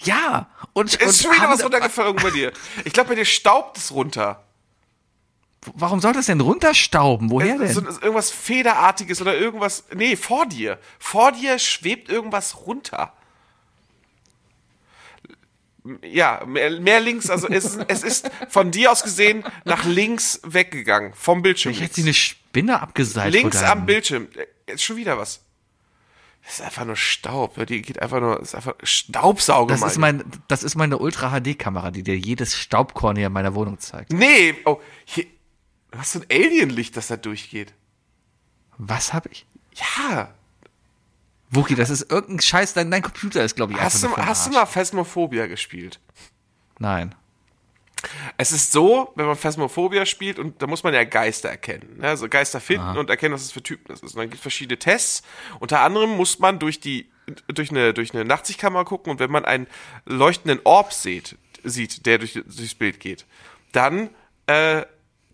ja. 0.00 0.48
Und, 0.74 0.94
und 0.94 1.02
Ist 1.02 1.22
schon 1.22 1.32
wieder 1.32 1.48
was 1.48 1.64
runtergefallen 1.64 2.16
bei 2.16 2.30
dir. 2.30 2.52
Ich 2.84 2.92
glaube, 2.92 3.10
bei 3.10 3.14
dir 3.14 3.24
staubt 3.24 3.78
es 3.78 3.90
runter. 3.92 4.44
Warum 5.74 6.00
soll 6.00 6.12
das 6.12 6.26
denn 6.26 6.40
runterstauben? 6.40 7.30
Woher 7.30 7.56
denn? 7.56 7.72
So, 7.72 7.80
irgendwas 7.82 8.30
Federartiges 8.30 9.20
oder 9.20 9.36
irgendwas. 9.36 9.84
Nee, 9.94 10.16
vor 10.16 10.46
dir. 10.46 10.78
Vor 10.98 11.32
dir 11.32 11.58
schwebt 11.58 12.08
irgendwas 12.08 12.66
runter. 12.66 13.12
Ja, 16.04 16.44
mehr, 16.46 16.78
mehr 16.80 17.00
links, 17.00 17.28
also 17.28 17.48
es, 17.48 17.64
ist- 17.74 17.84
es 17.88 18.02
ist 18.04 18.30
von 18.48 18.70
dir 18.70 18.92
aus 18.92 19.02
gesehen 19.02 19.42
nach 19.64 19.84
links 19.84 20.40
weggegangen. 20.44 21.12
Vom 21.14 21.42
Bildschirm. 21.42 21.72
ich 21.72 21.80
hätte 21.80 21.94
sie 21.96 22.02
eine 22.02 22.14
Spinne 22.14 22.80
abgeseilt. 22.80 23.32
links 23.34 23.62
am 23.62 23.84
Bildschirm. 23.86 24.28
Jetzt 24.68 24.84
schon 24.84 24.96
wieder 24.96 25.18
was. 25.18 25.40
Das 26.44 26.54
ist 26.54 26.62
einfach 26.62 26.84
nur 26.84 26.96
Staub. 26.96 27.66
Die 27.66 27.82
geht 27.82 28.00
einfach 28.02 28.20
nur, 28.20 28.40
ist 28.40 28.54
einfach 28.54 28.74
Staubsauger. 28.82 29.74
Das 29.76 29.82
ist, 29.92 29.98
mein, 29.98 30.24
das 30.48 30.62
ist 30.64 30.74
meine 30.74 30.98
Ultra-HD-Kamera, 30.98 31.90
die 31.92 32.02
dir 32.02 32.16
jedes 32.18 32.56
Staubkorn 32.58 33.16
hier 33.16 33.26
in 33.28 33.32
meiner 33.32 33.54
Wohnung 33.54 33.78
zeigt. 33.78 34.12
Nee, 34.12 34.54
oh, 34.64 34.80
hier, 35.04 35.26
du 35.92 35.98
hast 35.98 36.12
so 36.12 36.20
ein 36.20 36.26
Alienlicht, 36.30 36.96
das 36.96 37.06
da 37.08 37.16
durchgeht. 37.16 37.74
Was 38.78 39.12
habe 39.12 39.28
ich? 39.32 39.46
Ja. 39.74 40.34
Wookie, 41.52 41.74
das 41.74 41.90
ist 41.90 42.10
irgendein 42.10 42.40
Scheiß. 42.40 42.74
Dein, 42.74 42.90
dein 42.90 43.02
Computer 43.02 43.44
ist, 43.44 43.54
glaube 43.56 43.74
ich, 43.74 43.80
Hast 43.80 44.02
du, 44.02 44.16
hast 44.16 44.46
du 44.46 44.52
mal 44.52 44.66
Phasmophobia 44.66 45.46
gespielt? 45.46 46.00
Nein. 46.78 47.14
Es 48.36 48.50
ist 48.50 48.72
so, 48.72 49.12
wenn 49.14 49.26
man 49.26 49.36
Phasmophobia 49.36 50.06
spielt 50.06 50.38
und 50.38 50.60
da 50.60 50.66
muss 50.66 50.82
man 50.82 50.92
ja 50.92 51.04
Geister 51.04 51.50
erkennen. 51.50 51.98
Ne? 51.98 52.08
Also 52.08 52.28
Geister 52.28 52.58
finden 52.58 52.96
und 52.96 53.10
erkennen, 53.10 53.34
was 53.34 53.42
es 53.42 53.52
für 53.52 53.62
Typen 53.62 53.84
das 53.88 54.00
ist. 54.00 54.14
Und 54.14 54.20
dann 54.20 54.24
gibt 54.24 54.36
es 54.36 54.42
verschiedene 54.42 54.78
Tests. 54.78 55.22
Unter 55.60 55.80
anderem 55.80 56.10
muss 56.16 56.38
man 56.38 56.58
durch 56.58 56.80
die 56.80 57.08
durch 57.46 57.70
eine 57.70 57.94
durch 57.94 58.12
eine 58.12 58.24
Nachtsichtkamera 58.24 58.82
gucken 58.82 59.12
und 59.12 59.20
wenn 59.20 59.30
man 59.30 59.44
einen 59.44 59.68
leuchtenden 60.06 60.60
Orb 60.64 60.92
sieht, 60.92 61.38
sieht, 61.62 62.04
der 62.06 62.18
durch, 62.18 62.32
durchs 62.32 62.74
Bild 62.74 62.98
geht, 62.98 63.26
dann 63.70 64.10
äh, 64.48 64.82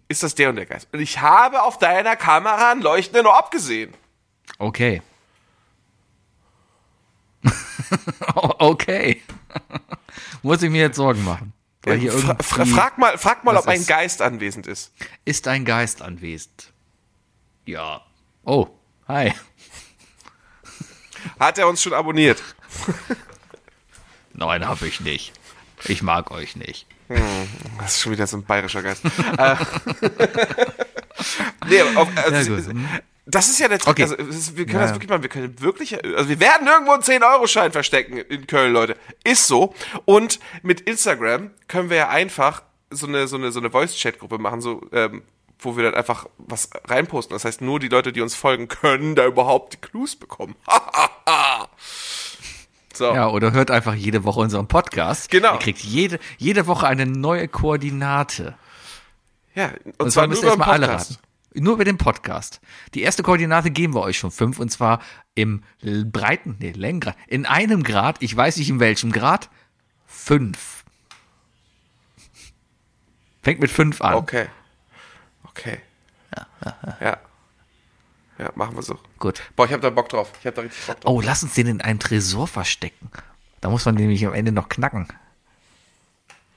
ist 0.09 0.23
das 0.23 0.35
der 0.35 0.51
und 0.51 0.57
der 0.57 0.67
Geist. 0.67 0.89
Und 0.93 1.01
ich 1.01 1.21
habe 1.21 1.63
auf 1.63 1.79
deiner 1.79 2.17
Kamera 2.17 2.73
einen 2.73 2.83
leuchtenden 2.83 3.27
Orb 3.27 3.51
gesehen. 3.51 3.95
Okay. 4.59 5.01
Okay. 8.61 9.23
Muss 10.43 10.63
ich 10.63 10.71
mir 10.71 10.83
jetzt 10.83 10.97
Sorgen 10.97 11.25
machen? 11.25 11.53
Hier 11.85 12.13
Fra 12.13 12.37
fra 12.41 12.65
frag 12.65 12.99
mal, 12.99 13.17
frag 13.19 13.45
mal, 13.45 13.57
ob 13.57 13.67
ein 13.67 13.81
ist? 13.81 13.89
Geist 13.89 14.21
anwesend 14.21 14.67
ist. 14.67 14.93
ist 15.25 15.49
ein 15.49 15.65
Geist 15.65 16.03
anwesend. 16.03 16.73
Ja. 17.65 18.03
Oh, 18.45 18.69
hi. 19.07 19.33
Hat 21.41 21.59
er 21.59 21.69
uns 21.69 21.83
schon 21.83 21.95
abonniert? 21.95 22.43
Nein, 24.33 24.67
habe 24.67 24.87
ich 24.87 25.01
nicht. 25.01 25.33
Ich 25.85 26.03
mag 26.03 26.31
euch 26.31 26.57
nicht. 26.57 26.87
Das 27.79 27.95
ist 27.95 28.01
schon 28.03 28.13
wieder 28.13 28.27
so 28.27 28.37
ein 28.37 28.45
bayerischer 28.45 28.83
Geist. 28.83 29.03
Äh, 29.39 29.57
nee, 31.69 31.83
auf, 31.97 32.09
also, 32.17 32.57
Ja. 32.57 32.67
Hm. 32.67 32.89
Das 33.31 33.49
ist 33.49 33.59
ja 33.61 33.69
der 33.69 33.79
Trick. 33.79 33.91
Okay. 33.91 34.03
Also, 34.05 34.17
wir 34.57 34.65
können 34.65 34.79
Ja, 34.79 34.87
das 34.87 34.95
wirklich 34.95 35.11
machen. 35.11 35.23
Wir 35.23 35.29
können 35.29 35.61
wirklich, 35.61 36.03
also 36.03 36.29
wir 36.29 36.41
werden 36.41 36.67
irgendwo 36.67 36.93
einen 36.93 37.03
10-Euro-Schein 37.03 37.73
verstecken 37.73 38.17
in 38.17 38.47
Köln, 38.47 38.73
Leute. 38.73 38.97
Ist 39.23 39.47
so. 39.47 39.75
Und 40.07 40.41
mit 40.63 40.81
Instagram 40.81 41.51
können 41.69 41.91
wir 41.91 41.99
ja 41.99 42.09
einfach 42.09 42.63
so 42.91 43.07
eine, 43.07 43.29
so 43.29 43.37
eine, 43.37 43.53
so 43.53 43.61
eine 43.61 43.71
Voice-Chat-Gruppe 43.71 44.39
machen, 44.39 44.63
so, 44.63 44.81
ähm, 44.93 45.23
wo 45.59 45.77
wir 45.77 45.85
dann 45.85 45.95
einfach 45.95 46.27
was 46.39 46.71
reinposten. 46.87 47.35
Das 47.35 47.45
heißt, 47.45 47.61
nur 47.61 47.79
die 47.81 47.89
Leute, 47.89 48.13
die 48.13 48.23
uns 48.23 48.35
folgen, 48.35 48.67
können 48.67 49.15
da 49.15 49.27
überhaupt 49.27 49.75
die 49.75 49.79
Clues 49.79 50.17
bekommen. 50.17 50.57
so. 52.95 53.13
Ja, 53.13 53.29
oder 53.29 53.53
hört 53.53 53.71
einfach 53.71 53.95
jede 53.95 54.25
Woche 54.25 54.41
unseren 54.41 54.69
Podcast. 54.69 55.31
Genau. 55.31 55.53
Ihr 55.53 55.59
kriegt 55.59 55.81
jede, 55.81 56.19
jede 56.39 56.67
Woche 56.67 56.87
eine 56.87 57.05
neue 57.05 57.47
Koordinate. 57.47 58.55
Ja, 59.55 59.73
und, 59.85 60.01
Und 60.01 60.11
zwar 60.11 60.11
zwar 60.11 60.27
nur 60.29 60.37
den 60.37 60.45
erstmal 60.47 60.71
alle 60.71 60.89
raten. 60.89 61.19
Nur 61.55 61.75
über 61.75 61.85
den 61.85 61.99
Podcast. 61.99 62.61
Die 62.95 63.03
erste 63.03 63.23
Koordinate 63.23 63.71
geben 63.71 63.95
wir 63.95 64.03
euch 64.03 64.19
schon 64.19 64.31
fünf 64.31 64.59
und 64.59 64.71
zwar 64.71 65.01
im 65.35 65.63
breiten, 65.83 66.57
nee, 66.61 66.73
Längengrad. 66.73 67.17
In 67.27 67.47
einem 67.47 67.83
Grad, 67.83 68.23
ich 68.23 68.37
weiß 68.37 68.59
nicht 68.59 68.69
in 68.69 68.81
welchem 68.81 69.13
Grad, 69.13 69.51
fünf. 70.07 70.85
Fängt 73.43 73.61
mit 73.61 73.71
fünf 73.71 74.03
an. 74.03 74.15
Okay. 74.15 74.47
Okay. 75.45 75.79
Ja. 77.01 77.19
Ja, 78.39 78.53
machen 78.55 78.77
wir 78.77 78.83
so. 78.83 78.99
Gut. 79.19 79.43
Boah, 79.57 79.67
ich 79.67 79.73
hab 79.73 79.81
da 79.81 79.91
Bock 79.91 80.09
drauf. 80.09 80.31
Ich 80.41 80.47
hab 80.47 80.55
da 80.55 80.63
richtig 80.63 80.87
Bock 80.87 81.01
drauf. 81.01 81.13
Oh, 81.13 81.21
lass 81.21 81.43
uns 81.43 81.55
den 81.55 81.67
in 81.67 81.81
einem 81.81 81.99
Tresor 81.99 82.47
verstecken. 82.47 83.11
Da 83.61 83.69
muss 83.69 83.85
man 83.85 83.97
nämlich 83.97 84.25
am 84.27 84.35
Ende 84.35 84.53
noch 84.53 84.69
knacken. 84.69 85.09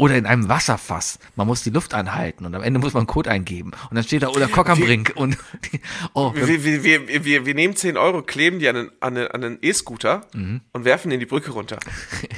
Oder 0.01 0.17
in 0.17 0.25
einem 0.25 0.49
Wasserfass. 0.49 1.19
Man 1.35 1.45
muss 1.45 1.61
die 1.61 1.69
Luft 1.69 1.93
anhalten 1.93 2.47
und 2.47 2.55
am 2.55 2.63
Ende 2.63 2.79
muss 2.79 2.93
man 2.93 3.01
einen 3.01 3.07
Code 3.07 3.29
eingeben. 3.29 3.69
Und 3.91 3.95
dann 3.95 4.03
steht 4.03 4.23
da 4.23 4.29
oder 4.29 4.47
Cock 4.47 4.69
am 4.69 4.79
Brink 4.79 5.13
und 5.15 5.37
oh, 6.15 6.33
wir, 6.33 6.47
Wir, 6.47 6.83
wir, 6.83 7.23
wir, 7.23 7.45
wir, 7.45 7.53
nehmen 7.53 7.75
10 7.75 7.97
Euro, 7.97 8.23
kleben 8.23 8.57
die 8.57 8.67
an 8.67 8.89
den, 8.99 8.99
an 8.99 9.41
den 9.41 9.59
E-Scooter 9.61 10.25
Mhm. 10.33 10.61
und 10.73 10.85
werfen 10.85 11.11
den 11.11 11.19
die 11.19 11.27
Brücke 11.27 11.51
runter. 11.51 11.77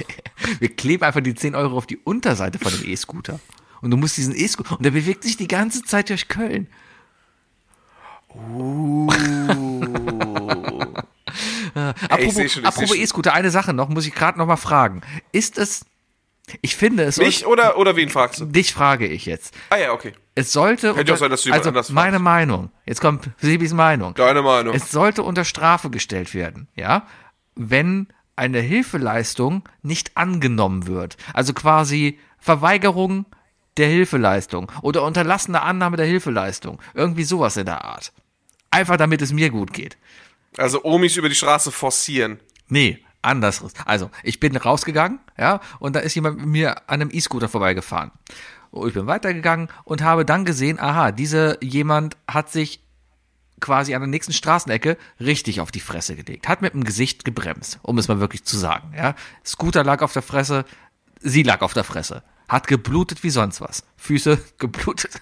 wir 0.58 0.76
kleben 0.76 1.04
einfach 1.04 1.22
die 1.22 1.34
10 1.34 1.54
Euro 1.54 1.78
auf 1.78 1.86
die 1.86 1.96
Unterseite 1.96 2.58
von 2.58 2.70
dem 2.70 2.86
E-Scooter. 2.86 3.40
Und 3.80 3.90
du 3.90 3.96
musst 3.96 4.18
diesen 4.18 4.36
E-Scooter, 4.36 4.76
und 4.76 4.84
der 4.84 4.90
bewegt 4.90 5.22
sich 5.22 5.38
die 5.38 5.48
ganze 5.48 5.84
Zeit 5.84 6.10
durch 6.10 6.28
Köln. 6.28 6.68
Äh, 11.74 11.92
apropos. 12.08 12.94
E-Scooter, 12.94 13.32
eine 13.32 13.50
Sache 13.50 13.72
noch, 13.72 13.88
muss 13.88 14.06
ich 14.06 14.14
gerade 14.14 14.38
noch 14.38 14.46
mal 14.46 14.56
fragen. 14.56 15.00
Ist 15.32 15.58
es, 15.58 15.84
ich 16.60 16.76
finde 16.76 17.04
es, 17.04 17.16
Mich 17.16 17.46
oder, 17.46 17.78
oder 17.78 17.96
wen 17.96 18.10
fragst 18.10 18.40
du? 18.40 18.44
dich 18.46 18.74
frage 18.74 19.06
ich 19.06 19.26
jetzt. 19.26 19.54
Ah 19.70 19.76
ja, 19.78 19.92
okay. 19.92 20.12
Es 20.34 20.52
sollte, 20.52 20.94
Hätte 20.94 21.14
auch 21.14 21.18
sein, 21.18 21.30
dass 21.30 21.42
du 21.42 21.52
also 21.52 21.68
anders 21.68 21.90
meine 21.90 22.18
Meinung, 22.18 22.70
jetzt 22.86 23.00
kommt 23.00 23.30
Sebis 23.38 23.72
Meinung. 23.72 24.14
Deine 24.14 24.42
Meinung. 24.42 24.74
Es 24.74 24.90
sollte 24.90 25.22
unter 25.22 25.44
Strafe 25.44 25.90
gestellt 25.90 26.34
werden, 26.34 26.68
ja, 26.74 27.06
wenn 27.54 28.08
eine 28.36 28.60
Hilfeleistung 28.60 29.68
nicht 29.82 30.16
angenommen 30.16 30.86
wird. 30.86 31.16
Also 31.32 31.52
quasi 31.52 32.18
Verweigerung 32.38 33.26
der 33.76 33.88
Hilfeleistung 33.88 34.70
oder 34.82 35.02
unterlassene 35.02 35.62
Annahme 35.62 35.96
der 35.96 36.06
Hilfeleistung. 36.06 36.80
Irgendwie 36.94 37.24
sowas 37.24 37.56
in 37.56 37.66
der 37.66 37.84
Art. 37.84 38.12
Einfach 38.70 38.96
damit 38.96 39.22
es 39.22 39.32
mir 39.32 39.50
gut 39.50 39.72
geht. 39.72 39.96
Also 40.56 40.84
Omis 40.84 41.16
über 41.16 41.28
die 41.28 41.34
Straße 41.34 41.70
forcieren. 41.70 42.40
Nee, 42.68 43.03
anderes. 43.24 43.62
Also, 43.84 44.10
ich 44.22 44.40
bin 44.40 44.56
rausgegangen, 44.56 45.18
ja, 45.38 45.60
und 45.78 45.96
da 45.96 46.00
ist 46.00 46.14
jemand 46.14 46.38
mit 46.38 46.46
mir 46.46 46.76
an 46.88 47.00
einem 47.00 47.10
E-Scooter 47.12 47.48
vorbeigefahren. 47.48 48.10
Und 48.70 48.88
ich 48.88 48.94
bin 48.94 49.06
weitergegangen 49.06 49.68
und 49.84 50.02
habe 50.02 50.24
dann 50.24 50.44
gesehen, 50.44 50.80
aha, 50.80 51.12
diese 51.12 51.58
jemand 51.60 52.16
hat 52.28 52.50
sich 52.50 52.80
quasi 53.60 53.94
an 53.94 54.02
der 54.02 54.08
nächsten 54.08 54.32
Straßenecke 54.32 54.98
richtig 55.20 55.60
auf 55.60 55.70
die 55.70 55.80
Fresse 55.80 56.16
gelegt. 56.16 56.48
Hat 56.48 56.60
mit 56.60 56.74
dem 56.74 56.84
Gesicht 56.84 57.24
gebremst, 57.24 57.78
um 57.82 57.98
es 57.98 58.08
mal 58.08 58.20
wirklich 58.20 58.44
zu 58.44 58.58
sagen, 58.58 58.92
ja. 58.96 59.14
Scooter 59.44 59.84
lag 59.84 60.02
auf 60.02 60.12
der 60.12 60.22
Fresse, 60.22 60.64
sie 61.20 61.42
lag 61.42 61.62
auf 61.62 61.72
der 61.72 61.84
Fresse. 61.84 62.22
Hat 62.48 62.66
geblutet 62.66 63.22
wie 63.22 63.30
sonst 63.30 63.60
was. 63.60 63.84
Füße 63.96 64.38
geblutet. 64.58 65.20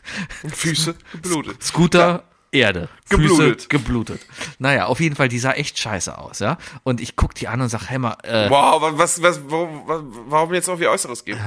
Füße 0.48 0.96
geblutet. 1.12 1.62
Scooter, 1.62 2.24
Erde. 2.52 2.88
Geblutet. 3.08 3.62
Füße 3.62 3.68
geblutet. 3.68 4.20
Naja, 4.58 4.86
auf 4.86 5.00
jeden 5.00 5.16
Fall, 5.16 5.28
die 5.28 5.38
sah 5.38 5.52
echt 5.52 5.78
scheiße 5.78 6.16
aus, 6.16 6.38
ja. 6.38 6.58
Und 6.84 7.00
ich 7.00 7.16
guck 7.16 7.34
die 7.34 7.48
an 7.48 7.60
und 7.60 7.68
sag, 7.68 7.88
hey 7.88 7.98
mal, 7.98 8.16
äh, 8.22 8.48
Wow, 8.50 8.80
was, 8.98 9.22
was, 9.22 9.40
warum, 9.48 9.82
warum 10.28 10.54
jetzt 10.54 10.68
auf 10.68 10.80
ihr 10.80 10.90
Äußeres 10.90 11.24
geben? 11.24 11.40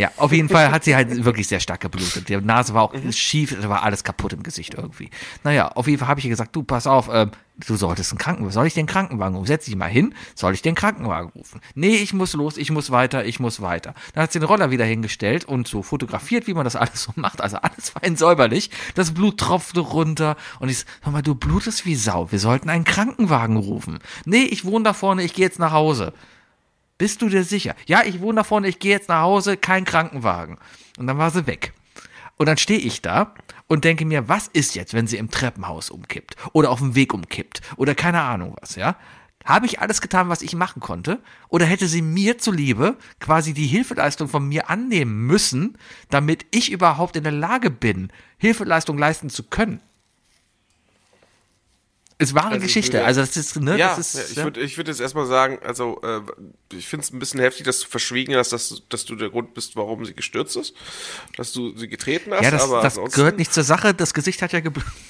Ja, 0.00 0.10
auf 0.16 0.32
jeden 0.32 0.48
Fall 0.48 0.70
hat 0.70 0.84
sie 0.84 0.96
halt 0.96 1.24
wirklich 1.24 1.46
sehr 1.46 1.60
stark 1.60 1.80
geblutet. 1.80 2.30
Die 2.30 2.36
Nase 2.38 2.72
war 2.72 2.82
auch 2.84 2.94
schief, 3.12 3.54
da 3.60 3.68
war 3.68 3.82
alles 3.82 4.02
kaputt 4.02 4.32
im 4.32 4.42
Gesicht 4.42 4.72
irgendwie. 4.72 5.10
Naja, 5.44 5.68
auf 5.68 5.86
jeden 5.86 5.98
Fall 5.98 6.08
habe 6.08 6.20
ich 6.20 6.24
ihr 6.24 6.30
gesagt, 6.30 6.56
du, 6.56 6.62
pass 6.62 6.86
auf, 6.86 7.10
ähm, 7.12 7.32
du 7.58 7.76
solltest 7.76 8.10
einen 8.10 8.18
Krankenwagen, 8.18 8.50
soll 8.50 8.66
ich 8.66 8.72
den 8.72 8.86
Krankenwagen 8.86 9.36
rufen? 9.36 9.46
Setz 9.46 9.66
dich 9.66 9.76
mal 9.76 9.90
hin, 9.90 10.14
soll 10.34 10.54
ich 10.54 10.62
den 10.62 10.74
Krankenwagen 10.74 11.28
rufen? 11.36 11.60
Nee, 11.74 11.96
ich 11.96 12.14
muss 12.14 12.32
los, 12.32 12.56
ich 12.56 12.70
muss 12.70 12.90
weiter, 12.90 13.26
ich 13.26 13.40
muss 13.40 13.60
weiter. 13.60 13.92
Dann 14.14 14.22
hat 14.22 14.32
sie 14.32 14.38
den 14.38 14.48
Roller 14.48 14.70
wieder 14.70 14.86
hingestellt 14.86 15.44
und 15.44 15.68
so 15.68 15.82
fotografiert, 15.82 16.46
wie 16.46 16.54
man 16.54 16.64
das 16.64 16.76
alles 16.76 17.02
so 17.02 17.12
macht. 17.16 17.42
Also 17.42 17.58
alles 17.58 17.90
fein 17.90 18.16
säuberlich. 18.16 18.70
Das 18.94 19.12
Blut 19.12 19.36
tropfte 19.36 19.80
runter 19.80 20.36
und 20.60 20.70
ich 20.70 20.86
hör 21.02 21.12
mal, 21.12 21.20
du 21.20 21.34
blutest 21.34 21.84
wie 21.84 21.94
Sau, 21.94 22.32
wir 22.32 22.38
sollten 22.38 22.70
einen 22.70 22.84
Krankenwagen 22.84 23.58
rufen. 23.58 23.98
Nee, 24.24 24.44
ich 24.44 24.64
wohne 24.64 24.84
da 24.84 24.94
vorne, 24.94 25.24
ich 25.24 25.34
gehe 25.34 25.44
jetzt 25.44 25.58
nach 25.58 25.72
Hause. 25.72 26.14
Bist 27.00 27.22
du 27.22 27.30
dir 27.30 27.44
sicher? 27.44 27.74
Ja, 27.86 28.02
ich 28.04 28.20
wohne 28.20 28.36
da 28.36 28.44
vorne, 28.44 28.68
ich 28.68 28.78
gehe 28.78 28.90
jetzt 28.90 29.08
nach 29.08 29.22
Hause, 29.22 29.56
kein 29.56 29.86
Krankenwagen. 29.86 30.58
Und 30.98 31.06
dann 31.06 31.16
war 31.16 31.30
sie 31.30 31.46
weg. 31.46 31.72
Und 32.36 32.44
dann 32.44 32.58
stehe 32.58 32.78
ich 32.78 33.00
da 33.00 33.32
und 33.68 33.84
denke 33.84 34.04
mir, 34.04 34.28
was 34.28 34.48
ist 34.48 34.74
jetzt, 34.74 34.92
wenn 34.92 35.06
sie 35.06 35.16
im 35.16 35.30
Treppenhaus 35.30 35.88
umkippt 35.88 36.36
oder 36.52 36.68
auf 36.68 36.80
dem 36.80 36.94
Weg 36.94 37.14
umkippt 37.14 37.62
oder 37.78 37.94
keine 37.94 38.20
Ahnung 38.20 38.54
was, 38.60 38.76
ja? 38.76 38.96
Habe 39.46 39.64
ich 39.64 39.80
alles 39.80 40.02
getan, 40.02 40.28
was 40.28 40.42
ich 40.42 40.54
machen 40.54 40.80
konnte? 40.80 41.22
Oder 41.48 41.64
hätte 41.64 41.88
sie 41.88 42.02
mir 42.02 42.36
zuliebe 42.36 42.98
quasi 43.18 43.54
die 43.54 43.66
Hilfeleistung 43.66 44.28
von 44.28 44.46
mir 44.46 44.68
annehmen 44.68 45.26
müssen, 45.26 45.78
damit 46.10 46.44
ich 46.50 46.70
überhaupt 46.70 47.16
in 47.16 47.24
der 47.24 47.32
Lage 47.32 47.70
bin, 47.70 48.12
Hilfeleistung 48.36 48.98
leisten 48.98 49.30
zu 49.30 49.44
können? 49.44 49.80
Es 52.20 52.34
war 52.34 52.44
eine 52.44 52.54
Also 52.54 52.66
ich 52.66 52.68
Geschichte. 52.74 52.92
würde- 52.98 53.06
Also 53.06 53.20
das 53.22 53.36
ist, 53.36 53.56
ne, 53.60 53.76
Ja, 53.78 53.96
das 53.96 54.14
ist, 54.14 54.30
ich 54.32 54.36
würde 54.36 54.60
ich 54.60 54.76
würd 54.76 54.88
jetzt 54.88 55.00
erstmal 55.00 55.26
sagen, 55.26 55.58
also 55.64 56.00
äh, 56.02 56.20
ich 56.76 56.86
finde 56.86 57.04
es 57.04 57.12
ein 57.12 57.18
bisschen 57.18 57.40
heftig, 57.40 57.64
dass 57.64 57.80
du 57.80 57.86
verschwiegen 57.88 58.34
hast, 58.36 58.52
dass, 58.52 58.68
du- 58.68 58.78
dass 58.88 59.04
du 59.04 59.16
der 59.16 59.30
Grund 59.30 59.54
bist, 59.54 59.74
warum 59.76 60.04
sie 60.04 60.14
gestürzt 60.14 60.56
ist, 60.56 60.74
dass 61.36 61.52
du 61.52 61.76
sie 61.76 61.88
getreten 61.88 62.32
hast, 62.32 62.42
ja, 62.44 62.50
das, 62.50 62.62
aber 62.62 62.82
das 62.82 62.96
gehört 63.12 63.38
nicht 63.38 63.52
zur 63.52 63.64
Sache. 63.64 63.94
Das 63.94 64.14
Gesicht 64.14 64.42
hat 64.42 64.52
ja 64.52 64.60
geblutet. 64.60 64.90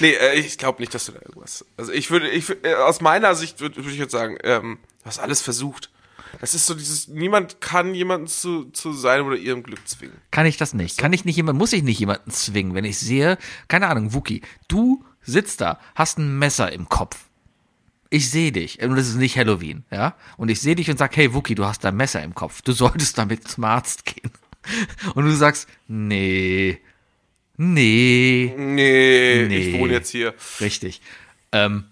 Nee, 0.00 0.12
äh, 0.14 0.34
ich 0.38 0.58
glaube 0.58 0.80
nicht, 0.82 0.92
dass 0.92 1.06
du 1.06 1.12
da 1.12 1.20
irgendwas. 1.20 1.64
Also 1.76 1.92
ich 1.92 2.10
würde, 2.10 2.28
ich 2.30 2.50
äh, 2.64 2.74
aus 2.74 3.00
meiner 3.00 3.34
Sicht 3.34 3.60
würde 3.60 3.76
würd 3.76 3.92
ich 3.92 3.98
jetzt 3.98 4.12
sagen, 4.12 4.38
ähm, 4.42 4.78
du 5.02 5.06
hast 5.06 5.18
alles 5.20 5.40
versucht. 5.40 5.90
Das 6.40 6.52
ist 6.54 6.66
so 6.66 6.74
dieses, 6.74 7.08
niemand 7.08 7.60
kann 7.60 7.94
jemanden 7.94 8.26
zu, 8.26 8.64
zu 8.72 8.92
seinem 8.92 9.26
oder 9.26 9.36
ihrem 9.36 9.62
Glück 9.62 9.86
zwingen. 9.88 10.16
Kann 10.30 10.46
ich 10.46 10.56
das 10.56 10.74
nicht? 10.74 10.98
Kann 10.98 11.12
ich 11.12 11.24
nicht 11.24 11.36
jemand, 11.36 11.58
muss 11.58 11.72
ich 11.72 11.82
nicht 11.82 11.98
jemanden 11.98 12.30
zwingen, 12.30 12.74
wenn 12.74 12.84
ich 12.84 12.98
sehe, 12.98 13.38
keine 13.68 13.88
Ahnung, 13.88 14.12
Wookie, 14.14 14.42
du 14.68 15.04
sitzt 15.28 15.60
da, 15.60 15.78
hast 15.94 16.18
ein 16.18 16.38
Messer 16.38 16.72
im 16.72 16.88
Kopf. 16.88 17.18
Ich 18.10 18.30
sehe 18.30 18.52
dich, 18.52 18.80
und 18.82 18.96
das 18.96 19.06
ist 19.08 19.16
nicht 19.16 19.36
Halloween, 19.36 19.84
ja? 19.90 20.14
Und 20.38 20.48
ich 20.48 20.60
sehe 20.60 20.74
dich 20.74 20.90
und 20.90 20.96
sag, 20.98 21.14
hey 21.16 21.34
Wookie, 21.34 21.54
du 21.54 21.64
hast 21.66 21.84
da 21.84 21.88
ein 21.88 21.96
Messer 21.96 22.22
im 22.22 22.34
Kopf. 22.34 22.62
Du 22.62 22.72
solltest 22.72 23.18
damit 23.18 23.46
zum 23.46 23.64
Arzt 23.64 24.04
gehen. 24.06 24.30
Und 25.14 25.24
du 25.24 25.30
sagst, 25.34 25.68
nee, 25.86 26.80
nee, 27.56 28.52
Nee, 28.56 29.46
Nee. 29.48 29.56
ich 29.58 29.78
wohne 29.78 29.92
jetzt 29.92 30.10
hier. 30.10 30.34
richtig. 30.60 31.00
Ähm, 31.52 31.84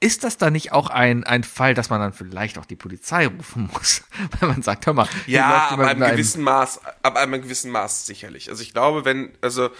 ist 0.00 0.22
das 0.24 0.36
da 0.38 0.50
nicht 0.50 0.72
auch 0.72 0.90
ein, 0.90 1.24
ein 1.24 1.42
Fall, 1.44 1.74
dass 1.74 1.90
man 1.90 2.00
dann 2.00 2.12
vielleicht 2.12 2.58
auch 2.58 2.66
die 2.66 2.76
Polizei 2.76 3.26
rufen 3.26 3.68
muss? 3.72 4.02
Weil 4.40 4.50
man 4.50 4.62
sagt, 4.62 4.86
hör 4.86 4.92
mal, 4.94 5.08
Ja, 5.26 5.48
läuft 5.50 5.62
ab 5.64 5.70
jemand 5.72 5.88
einem 5.90 5.98
mit 5.98 6.08
einem- 6.08 6.16
gewissen 6.16 6.42
Maß, 6.42 6.80
ab 7.02 7.16
einem 7.16 7.42
gewissen 7.42 7.70
Maß 7.70 8.06
sicherlich. 8.06 8.48
Also 8.50 8.62
ich 8.62 8.72
glaube, 8.72 9.04
wenn, 9.04 9.30
also 9.40 9.70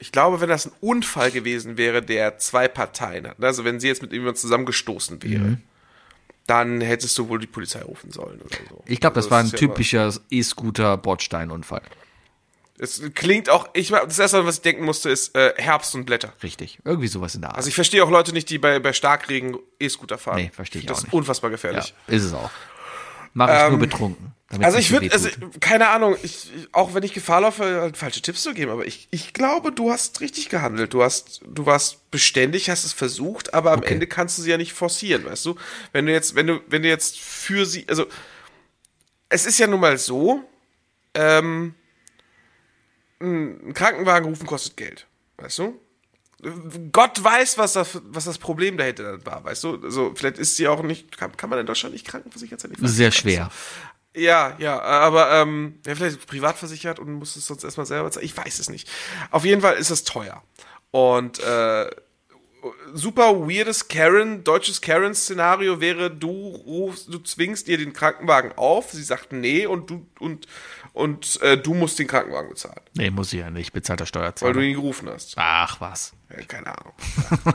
ich 0.00 0.10
glaube, 0.12 0.40
wenn 0.40 0.48
das 0.48 0.66
ein 0.66 0.72
Unfall 0.80 1.30
gewesen 1.30 1.76
wäre, 1.76 2.02
der 2.02 2.38
zwei 2.38 2.66
Parteien 2.68 3.28
hat, 3.28 3.38
ne, 3.38 3.46
also 3.46 3.64
wenn 3.64 3.78
sie 3.80 3.88
jetzt 3.88 4.02
mit 4.02 4.12
jemandem 4.12 4.36
zusammengestoßen 4.36 5.22
wäre, 5.22 5.40
Mhm. 5.44 5.62
dann 6.46 6.80
hättest 6.80 7.16
du 7.18 7.28
wohl 7.28 7.38
die 7.38 7.46
Polizei 7.46 7.82
rufen 7.82 8.10
sollen 8.10 8.40
oder 8.40 8.56
so. 8.68 8.82
Ich 8.86 8.98
glaube, 9.00 9.14
das 9.14 9.26
Also 9.26 9.30
war 9.30 9.38
ein 9.40 9.46
ist 9.46 9.52
ja 9.52 9.58
typischer 9.58 10.12
E-Scooter-Bordsteinunfall. 10.30 11.82
Es 12.78 13.02
klingt 13.14 13.50
auch, 13.50 13.68
ich 13.74 13.90
das 13.90 14.18
erste, 14.18 14.44
was 14.46 14.56
ich 14.56 14.62
denken 14.62 14.84
musste, 14.84 15.10
ist 15.10 15.36
äh, 15.36 15.52
Herbst 15.58 15.94
und 15.94 16.06
Blätter. 16.06 16.32
Richtig. 16.42 16.78
Irgendwie 16.84 17.08
sowas 17.08 17.34
in 17.34 17.42
der 17.42 17.50
Art. 17.50 17.58
Also 17.58 17.68
ich 17.68 17.74
verstehe 17.74 18.02
auch 18.02 18.10
Leute 18.10 18.32
nicht, 18.32 18.48
die 18.48 18.56
bei, 18.58 18.78
bei 18.78 18.94
Starkregen 18.94 19.58
E-Scooter 19.78 20.16
fahren. 20.16 20.36
Nee, 20.36 20.50
verstehe 20.52 20.80
ich 20.80 20.86
das 20.86 20.94
auch 20.96 21.00
ist 21.00 21.04
nicht. 21.08 21.12
unfassbar 21.12 21.50
ja, 21.50 21.56
gefährlich. 21.56 21.94
ist 22.06 22.24
es 22.24 22.32
auch. 22.32 22.50
Mache 23.34 23.64
ich 23.64 23.70
nur 23.70 23.78
betrunken. 23.78 24.32
Also 24.58 24.78
ich 24.78 24.90
würde, 24.90 25.06
so 25.06 25.12
also 25.28 25.28
keine 25.60 25.90
Ahnung, 25.90 26.16
ich- 26.24 26.50
auch 26.72 26.92
wenn 26.92 27.04
ich 27.04 27.12
Gefahr 27.12 27.40
laufe, 27.42 27.62
halt 27.82 27.96
falsche 27.96 28.20
Tipps 28.20 28.42
zu 28.42 28.52
geben, 28.52 28.72
aber 28.72 28.84
ich, 28.84 29.06
ich 29.12 29.32
glaube, 29.32 29.70
du 29.70 29.92
hast 29.92 30.20
richtig 30.20 30.48
gehandelt. 30.48 30.92
Du 30.92 31.04
hast, 31.04 31.40
du 31.46 31.66
warst 31.66 32.10
beständig, 32.10 32.68
hast 32.68 32.84
es 32.84 32.92
versucht, 32.92 33.54
aber 33.54 33.70
am 33.70 33.78
Okay. 33.78 33.92
Ende 33.94 34.08
kannst 34.08 34.38
du 34.38 34.42
sie 34.42 34.50
ja 34.50 34.56
nicht 34.56 34.72
forcieren, 34.72 35.24
weißt 35.24 35.46
du? 35.46 35.54
Wenn 35.92 36.06
du 36.06 36.12
jetzt, 36.12 36.34
wenn 36.34 36.48
du, 36.48 36.60
wenn 36.66 36.82
du 36.82 36.88
jetzt 36.88 37.20
für 37.20 37.64
sie, 37.64 37.84
also 37.88 38.06
es 39.28 39.46
ist 39.46 39.58
ja 39.60 39.68
nun 39.68 39.78
mal 39.78 39.96
so, 39.98 40.42
ähm, 41.14 41.76
ein 43.20 43.72
Krankenwagen 43.74 44.28
rufen 44.28 44.46
kostet 44.46 44.76
Geld, 44.76 45.06
weißt 45.36 45.58
du? 45.58 45.80
Gott 46.92 47.22
weiß, 47.22 47.58
was 47.58 47.74
das, 47.74 48.00
was 48.04 48.24
das 48.24 48.38
Problem 48.38 48.76
dahinter 48.76 49.24
war, 49.26 49.44
weißt 49.44 49.64
du? 49.64 49.82
Also, 49.82 50.12
vielleicht 50.14 50.38
ist 50.38 50.56
sie 50.56 50.68
auch 50.68 50.82
nicht, 50.82 51.16
kann, 51.16 51.36
kann 51.36 51.50
man 51.50 51.58
in 51.58 51.66
Deutschland 51.66 51.92
nicht 51.92 52.06
krankenversichert 52.06 52.60
sein? 52.60 52.72
Sehr 52.80 53.12
schwer. 53.12 53.50
Ja, 54.14 54.56
ja, 54.58 54.80
aber 54.80 55.30
ähm, 55.32 55.78
ja, 55.86 55.94
vielleicht 55.94 56.26
privat 56.26 56.58
versichert 56.58 56.98
und 56.98 57.12
muss 57.12 57.36
es 57.36 57.46
sonst 57.46 57.62
erstmal 57.62 57.86
selber 57.86 58.10
zahlen. 58.10 58.26
Ich 58.26 58.36
weiß 58.36 58.58
es 58.58 58.68
nicht. 58.68 58.88
Auf 59.30 59.44
jeden 59.44 59.60
Fall 59.60 59.76
ist 59.76 59.90
es 59.90 60.02
teuer. 60.02 60.42
Und 60.90 61.38
äh, 61.40 61.88
super 62.92 63.40
weirdes 63.48 63.88
Karen, 63.88 64.42
deutsches 64.44 64.80
Karen-Szenario 64.80 65.80
wäre, 65.80 66.10
du 66.10 66.30
rufst, 66.30 67.12
du 67.12 67.18
zwingst 67.18 67.68
ihr 67.68 67.78
den 67.78 67.92
Krankenwagen 67.92 68.52
auf, 68.56 68.90
sie 68.90 69.02
sagt 69.02 69.32
nee 69.32 69.66
und 69.66 69.90
du 69.90 70.06
und 70.18 70.46
und 70.92 71.40
äh, 71.42 71.56
du 71.56 71.74
musst 71.74 71.98
den 71.98 72.06
Krankenwagen 72.06 72.50
bezahlen, 72.50 72.80
Nee, 72.94 73.10
muss 73.10 73.32
ich 73.32 73.40
ja 73.40 73.50
nicht. 73.50 73.72
Bezahlt 73.72 74.00
der 74.00 74.04
weil 74.04 74.08
Steuerzahler. 74.08 74.52
du 74.54 74.60
ihn 74.60 74.74
gerufen 74.74 75.08
hast. 75.08 75.34
Ach 75.36 75.80
was. 75.80 76.12
Ja, 76.30 76.42
keine 76.44 76.66
Ahnung. 76.66 76.92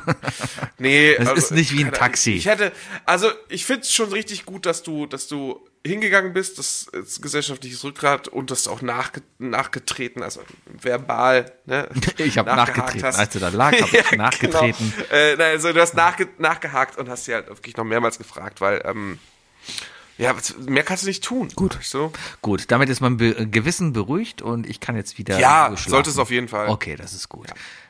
nee, 0.77 1.15
also, 1.17 1.33
Das 1.35 1.43
ist 1.45 1.51
nicht 1.51 1.71
wie 1.73 1.83
ein 1.83 1.91
Taxi. 1.91 2.31
Ich 2.33 2.45
hätte, 2.47 2.71
also 3.05 3.29
ich 3.49 3.65
finde 3.65 3.81
es 3.81 3.93
schon 3.93 4.11
richtig 4.11 4.45
gut, 4.45 4.65
dass 4.65 4.83
du, 4.83 5.05
dass 5.05 5.27
du 5.27 5.65
hingegangen 5.85 6.33
bist, 6.33 6.57
das 6.57 6.83
ist 6.91 7.21
gesellschaftliches 7.21 7.83
Rückgrat 7.83 8.27
und 8.27 8.49
das 8.51 8.67
auch 8.67 8.81
nachge 8.81 9.21
nachgetreten, 9.37 10.23
also 10.23 10.41
verbal, 10.65 11.51
ne? 11.65 11.87
Ich 12.17 12.37
hab 12.37 12.47
nachgehakt 12.47 12.77
nachgetreten. 12.77 13.05
hast. 13.07 13.19
Als 13.19 13.33
du 13.33 13.39
da 13.39 13.49
lag, 13.49 13.79
hab 13.79 13.93
ich 14.11 14.11
nachgetreten. 14.17 14.93
Genau. 14.97 15.09
Äh, 15.11 15.35
nein, 15.35 15.51
also 15.51 15.71
du 15.73 15.79
hast 15.79 15.93
nachge 15.93 16.27
nachgehakt 16.39 16.97
und 16.97 17.07
hast 17.09 17.25
sie 17.25 17.33
halt 17.35 17.47
wirklich 17.49 17.77
noch 17.77 17.83
mehrmals 17.83 18.17
gefragt, 18.17 18.61
weil 18.61 18.81
ähm, 18.85 19.19
ja, 20.17 20.33
mehr 20.65 20.83
kannst 20.83 21.03
du 21.03 21.07
nicht 21.07 21.23
tun. 21.23 21.49
Gut. 21.55 21.77
So. 21.81 22.11
Gut, 22.41 22.65
damit 22.71 22.89
ist 22.89 23.01
mein 23.01 23.17
Be 23.17 23.47
Gewissen 23.47 23.93
beruhigt 23.93 24.41
und 24.41 24.67
ich 24.67 24.79
kann 24.79 24.95
jetzt 24.95 25.17
wieder. 25.17 25.39
Ja, 25.39 25.73
sollte 25.75 26.09
es 26.09 26.17
auf 26.17 26.31
jeden 26.31 26.47
Fall. 26.47 26.69
Okay, 26.69 26.95
das 26.95 27.13
ist 27.13 27.29
gut. 27.29 27.47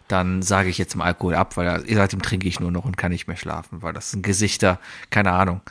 Dann 0.08 0.42
sage 0.42 0.70
ich 0.70 0.78
jetzt 0.78 0.96
mal 0.96 1.06
Alkohol 1.06 1.36
ab, 1.36 1.58
weil 1.58 1.84
seitdem 1.88 2.22
trinke 2.22 2.48
ich 2.48 2.60
nur 2.60 2.72
noch 2.72 2.86
und 2.86 2.98
kann 2.98 3.12
nicht 3.12 3.28
mehr 3.28 3.38
schlafen, 3.38 3.82
weil 3.82 3.94
das 3.94 4.12
sind 4.12 4.24
Gesichter, 4.24 4.80
keine 5.10 5.32
Ahnung. 5.32 5.62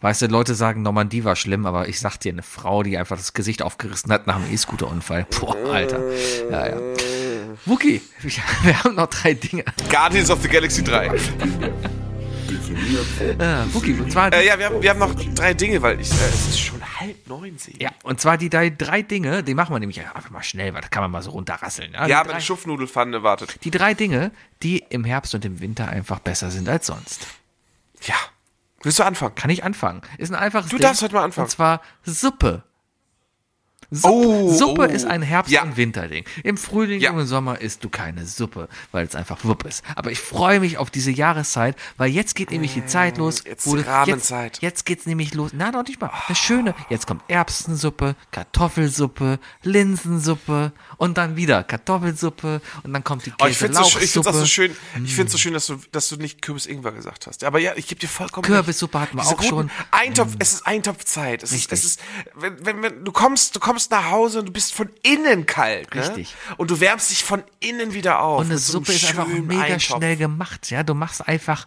Weißt 0.00 0.20
du, 0.20 0.26
Leute 0.26 0.54
sagen, 0.54 0.82
Normandie 0.82 1.24
war 1.24 1.34
schlimm, 1.34 1.64
aber 1.64 1.88
ich 1.88 1.98
sag 1.98 2.18
dir, 2.18 2.32
eine 2.32 2.42
Frau, 2.42 2.82
die 2.82 2.98
einfach 2.98 3.16
das 3.16 3.32
Gesicht 3.32 3.62
aufgerissen 3.62 4.12
hat 4.12 4.26
nach 4.26 4.36
einem 4.36 4.52
E-Scooter-Unfall. 4.52 5.26
Boah, 5.40 5.56
Alter. 5.72 6.00
Ja, 6.50 6.66
ja. 6.68 6.76
Wookie, 7.64 8.02
wir 8.62 8.84
haben 8.84 8.96
noch 8.96 9.06
drei 9.06 9.32
Dinge. 9.34 9.64
Guardians 9.90 10.30
of 10.30 10.42
the 10.42 10.48
Galaxy 10.48 10.84
3. 10.84 11.10
Äh, 12.70 13.74
Wookie, 13.74 13.94
und 13.94 14.10
zwar, 14.10 14.32
Äh, 14.32 14.46
ja, 14.46 14.58
wir 14.58 14.66
haben, 14.66 14.82
wir 14.82 14.90
haben 14.90 14.98
noch 14.98 15.14
drei 15.34 15.54
Dinge, 15.54 15.82
weil 15.82 16.00
ich, 16.00 16.10
äh, 16.10 16.14
es 16.28 16.48
ist 16.48 16.60
schon 16.60 16.80
halb 17.00 17.26
neun, 17.28 17.56
ja, 17.78 17.90
und 18.02 18.20
zwar 18.20 18.38
die 18.38 18.48
drei, 18.50 18.70
drei 18.70 19.02
Dinge, 19.02 19.42
die 19.42 19.54
machen 19.54 19.74
wir 19.74 19.80
nämlich 19.80 20.00
einfach 20.00 20.30
mal 20.30 20.42
schnell, 20.42 20.72
weil 20.74 20.80
da 20.80 20.88
kann 20.88 21.02
man 21.02 21.10
mal 21.10 21.22
so 21.22 21.30
runterrasseln. 21.32 21.92
Ja, 21.92 22.06
Ja, 22.06 22.06
die, 22.22 22.28
meine 22.28 22.38
drei, 22.38 22.40
Schupfnudelpfanne 22.40 23.22
wartet. 23.22 23.58
die 23.64 23.70
drei 23.70 23.94
Dinge, 23.94 24.32
die 24.62 24.78
im 24.88 25.04
Herbst 25.04 25.34
und 25.34 25.44
im 25.44 25.60
Winter 25.60 25.88
einfach 25.88 26.18
besser 26.20 26.50
sind 26.50 26.68
als 26.68 26.86
sonst. 26.86 27.26
Ja. 28.02 28.14
Willst 28.82 28.98
du 28.98 29.02
anfangen? 29.04 29.34
Kann 29.34 29.50
ich 29.50 29.64
anfangen? 29.64 30.02
Ist 30.18 30.30
ein 30.30 30.34
einfaches 30.34 30.68
Du 30.70 30.76
Ding. 30.76 30.82
darfst 30.86 31.02
heute 31.02 31.14
mal 31.14 31.24
anfangen. 31.24 31.46
Und 31.46 31.50
zwar 31.50 31.80
Suppe. 32.04 32.62
Suppe, 33.90 34.14
Oh, 34.14 34.52
Suppe 34.52 34.82
oh. 34.82 34.92
ist 34.92 35.04
ein 35.06 35.22
Herbst- 35.22 35.50
Ja. 35.50 35.62
und 35.62 35.76
Winterding. 35.76 36.24
Im 36.42 36.56
Frühling 36.56 37.00
Ja. 37.00 37.12
und 37.12 37.20
im 37.20 37.26
Sommer 37.26 37.60
isst 37.60 37.84
du 37.84 37.88
keine 37.88 38.26
Suppe, 38.26 38.68
weil 38.92 39.06
es 39.06 39.14
einfach 39.14 39.44
Wupp 39.44 39.64
ist. 39.64 39.82
Aber 39.96 40.10
ich 40.10 40.20
freue 40.20 40.60
mich 40.60 40.78
auf 40.78 40.90
diese 40.90 41.10
Jahreszeit, 41.10 41.76
weil 41.96 42.10
jetzt 42.10 42.34
geht 42.34 42.50
nämlich 42.50 42.74
die 42.74 42.86
Zeit 42.86 43.18
los. 43.18 43.44
Mm, 43.44 43.48
jetzt 43.48 43.66
wo 43.66 43.74
Rahmenzeit. 43.76 44.54
Jetzt, 44.54 44.62
jetzt 44.62 44.86
geht's 44.86 45.06
nämlich 45.06 45.34
los. 45.34 45.50
Na, 45.54 45.70
noch 45.70 45.84
nicht 45.86 46.00
mal. 46.00 46.10
Das 46.28 46.38
Schöne. 46.38 46.74
Jetzt 46.90 47.06
kommt 47.06 47.22
Erbsensuppe, 47.28 48.16
Kartoffelsuppe, 48.30 49.38
Linsensuppe 49.62 50.72
und 50.96 51.18
dann 51.18 51.36
wieder 51.36 51.62
Kartoffelsuppe 51.64 52.60
und 52.82 52.92
dann 52.92 53.04
kommt 53.04 53.26
die 53.26 53.32
Oh, 53.40 53.46
ich 53.46 53.56
finde 53.58 53.78
es 53.80 54.12
so, 54.12 54.22
so 54.22 54.46
schön, 54.46 54.74
ich 55.04 55.14
find's 55.14 55.32
so 55.32 55.38
schön, 55.38 55.52
dass 55.52 55.66
du, 55.66 55.76
dass 55.92 56.08
du 56.08 56.16
nicht 56.16 56.42
Kürbis-Ingwer 56.42 56.92
gesagt 56.92 57.26
hast. 57.26 57.44
Aber 57.44 57.58
ja, 57.58 57.72
ich 57.76 57.86
gebe 57.86 58.00
dir 58.00 58.08
vollkommen 58.08 58.44
Kürbissuppe 58.46 58.98
recht. 58.98 59.08
hatten 59.08 59.16
wir 59.18 59.22
Diese 59.22 59.34
auch 59.34 59.38
guten 59.38 59.48
schon. 59.50 59.70
Eintopf, 59.90 60.34
es 60.38 60.54
ist 60.54 60.66
Eintopfzeit. 60.66 61.42
Es 61.42 61.50
ist, 61.50 61.56
Richtig. 61.70 61.78
es 61.78 61.84
ist, 61.84 62.00
wenn, 62.34 62.64
wenn, 62.64 62.82
wenn, 62.82 63.04
du 63.04 63.12
kommst, 63.12 63.54
du 63.56 63.60
kommst 63.60 63.73
nach 63.90 64.10
Hause 64.10 64.40
und 64.40 64.46
du 64.46 64.52
bist 64.52 64.72
von 64.74 64.88
innen 65.02 65.46
kalt, 65.46 65.94
ne? 65.94 66.00
Richtig. 66.02 66.34
Und 66.56 66.70
du 66.70 66.80
wärmst 66.80 67.10
dich 67.10 67.22
von 67.24 67.42
innen 67.60 67.94
wieder 67.94 68.20
auf. 68.22 68.40
Und 68.40 68.46
eine 68.46 68.54
mit 68.54 68.62
so 68.62 68.72
Suppe 68.74 68.92
ist 68.92 69.08
einfach 69.08 69.26
mega 69.26 69.62
Eintopf. 69.62 69.82
schnell 69.82 70.16
gemacht, 70.16 70.70
ja. 70.70 70.82
Du 70.82 70.94
machst 70.94 71.26
einfach, 71.26 71.66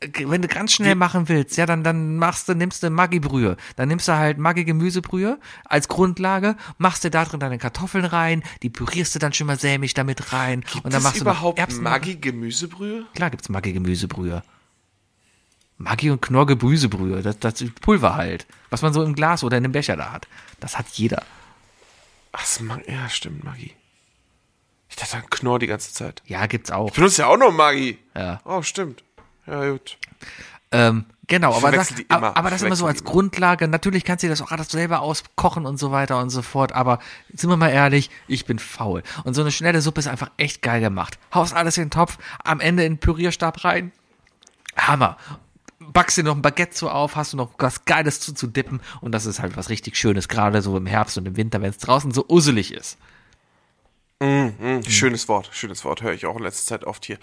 äh, 0.00 0.08
wenn 0.26 0.42
du 0.42 0.48
ganz 0.48 0.72
schnell 0.72 0.94
machen 0.94 1.28
willst, 1.28 1.56
ja, 1.56 1.66
dann, 1.66 1.84
dann 1.84 2.16
machst 2.16 2.48
du, 2.48 2.54
nimmst 2.54 2.82
du 2.82 2.90
Maggi-Brühe. 2.90 3.56
Dann 3.76 3.88
nimmst 3.88 4.08
du 4.08 4.16
halt 4.16 4.38
Maggi-Gemüsebrühe 4.38 5.38
als 5.64 5.88
Grundlage, 5.88 6.56
machst 6.78 7.04
du 7.04 7.10
da 7.10 7.24
drin 7.24 7.40
deine 7.40 7.58
Kartoffeln 7.58 8.04
rein, 8.04 8.42
die 8.62 8.70
pürierst 8.70 9.14
du 9.14 9.18
dann 9.18 9.32
schon 9.32 9.46
mal 9.46 9.58
sämig 9.58 9.94
damit 9.94 10.32
rein. 10.32 10.64
und 10.74 10.84
dann 10.84 10.92
Gibt 10.92 11.02
machst 11.02 11.16
es 11.16 11.22
überhaupt 11.22 11.80
Maggi-Gemüsebrühe? 11.80 13.06
Klar 13.14 13.30
gibt's 13.30 13.48
Maggi-Gemüsebrühe. 13.48 14.42
Maggi 15.76 16.10
und 16.10 16.22
Knorr-Gemüsebrühe, 16.22 17.22
das, 17.22 17.38
das 17.38 17.60
ist 17.60 17.80
Pulver 17.80 18.14
halt. 18.14 18.46
Was 18.70 18.82
man 18.82 18.92
so 18.92 19.02
im 19.02 19.14
Glas 19.14 19.42
oder 19.44 19.56
in 19.56 19.64
einem 19.64 19.72
Becher 19.72 19.96
da 19.96 20.12
hat. 20.12 20.28
Das 20.60 20.78
hat 20.78 20.86
jeder. 20.92 21.22
Ach, 22.32 22.40
das 22.40 22.60
ja, 22.86 23.08
stimmt, 23.08 23.44
Maggi. 23.44 23.72
Ich 24.88 24.96
dachte 24.96 25.16
an 25.16 25.30
Knorr 25.30 25.58
die 25.58 25.66
ganze 25.66 25.92
Zeit. 25.92 26.22
Ja, 26.26 26.46
gibt's 26.46 26.70
auch. 26.70 26.90
Du 26.90 26.96
benutzt 26.96 27.18
ja 27.18 27.26
auch 27.26 27.36
noch 27.36 27.52
Maggi. 27.52 27.98
Ja. 28.14 28.40
Oh, 28.44 28.62
stimmt. 28.62 29.02
Ja, 29.46 29.70
gut. 29.70 29.98
Ähm, 30.70 31.04
genau, 31.26 31.54
aber 31.54 31.70
das, 31.70 31.94
aber, 32.08 32.36
aber 32.36 32.50
das 32.50 32.62
Ich 32.62 32.66
immer 32.66 32.76
so 32.76 32.86
als 32.86 33.00
immer. 33.00 33.10
Grundlage. 33.10 33.68
Natürlich 33.68 34.04
kannst 34.04 34.22
du 34.22 34.26
dir 34.26 34.32
das 34.32 34.42
auch 34.42 34.50
alles 34.50 34.68
selber 34.68 35.00
auskochen 35.02 35.66
und 35.66 35.78
so 35.78 35.92
weiter 35.92 36.18
und 36.18 36.30
so 36.30 36.42
fort. 36.42 36.72
Aber 36.72 36.98
sind 37.32 37.50
wir 37.50 37.56
mal 37.56 37.70
ehrlich, 37.70 38.10
ich 38.26 38.46
bin 38.46 38.58
faul. 38.58 39.02
Und 39.24 39.34
so 39.34 39.40
eine 39.40 39.52
schnelle 39.52 39.80
Suppe 39.80 40.00
ist 40.00 40.08
einfach 40.08 40.30
echt 40.36 40.62
geil 40.62 40.80
gemacht. 40.80 41.18
Haust 41.32 41.54
alles 41.54 41.76
in 41.76 41.84
den 41.84 41.90
Topf, 41.90 42.18
am 42.42 42.60
Ende 42.60 42.84
in 42.84 42.94
den 42.94 42.98
Pürierstab 43.00 43.64
rein. 43.64 43.92
Hammer. 44.76 45.16
Backst 45.94 46.18
dir 46.18 46.24
noch 46.24 46.34
ein 46.34 46.42
Baguette 46.42 46.76
so 46.76 46.90
auf, 46.90 47.16
hast 47.16 47.32
du 47.32 47.36
noch 47.36 47.52
was 47.56 47.84
Geiles 47.86 48.20
zu, 48.20 48.34
zu 48.34 48.48
dippen. 48.48 48.80
Und 49.00 49.12
das 49.12 49.24
ist 49.24 49.40
halt 49.40 49.56
was 49.56 49.70
richtig 49.70 49.96
Schönes, 49.96 50.28
gerade 50.28 50.60
so 50.60 50.76
im 50.76 50.86
Herbst 50.86 51.16
und 51.16 51.26
im 51.26 51.36
Winter, 51.36 51.62
wenn 51.62 51.70
es 51.70 51.78
draußen 51.78 52.10
so 52.10 52.26
usselig 52.28 52.74
ist. 52.74 52.98
Schönes 54.86 55.28
Wort, 55.28 55.50
schönes 55.52 55.84
Wort, 55.84 56.02
höre 56.02 56.12
ich 56.12 56.24
auch 56.24 56.36
in 56.36 56.44
letzter 56.44 56.66
Zeit 56.66 56.84
oft 56.84 57.04
hier. 57.04 57.18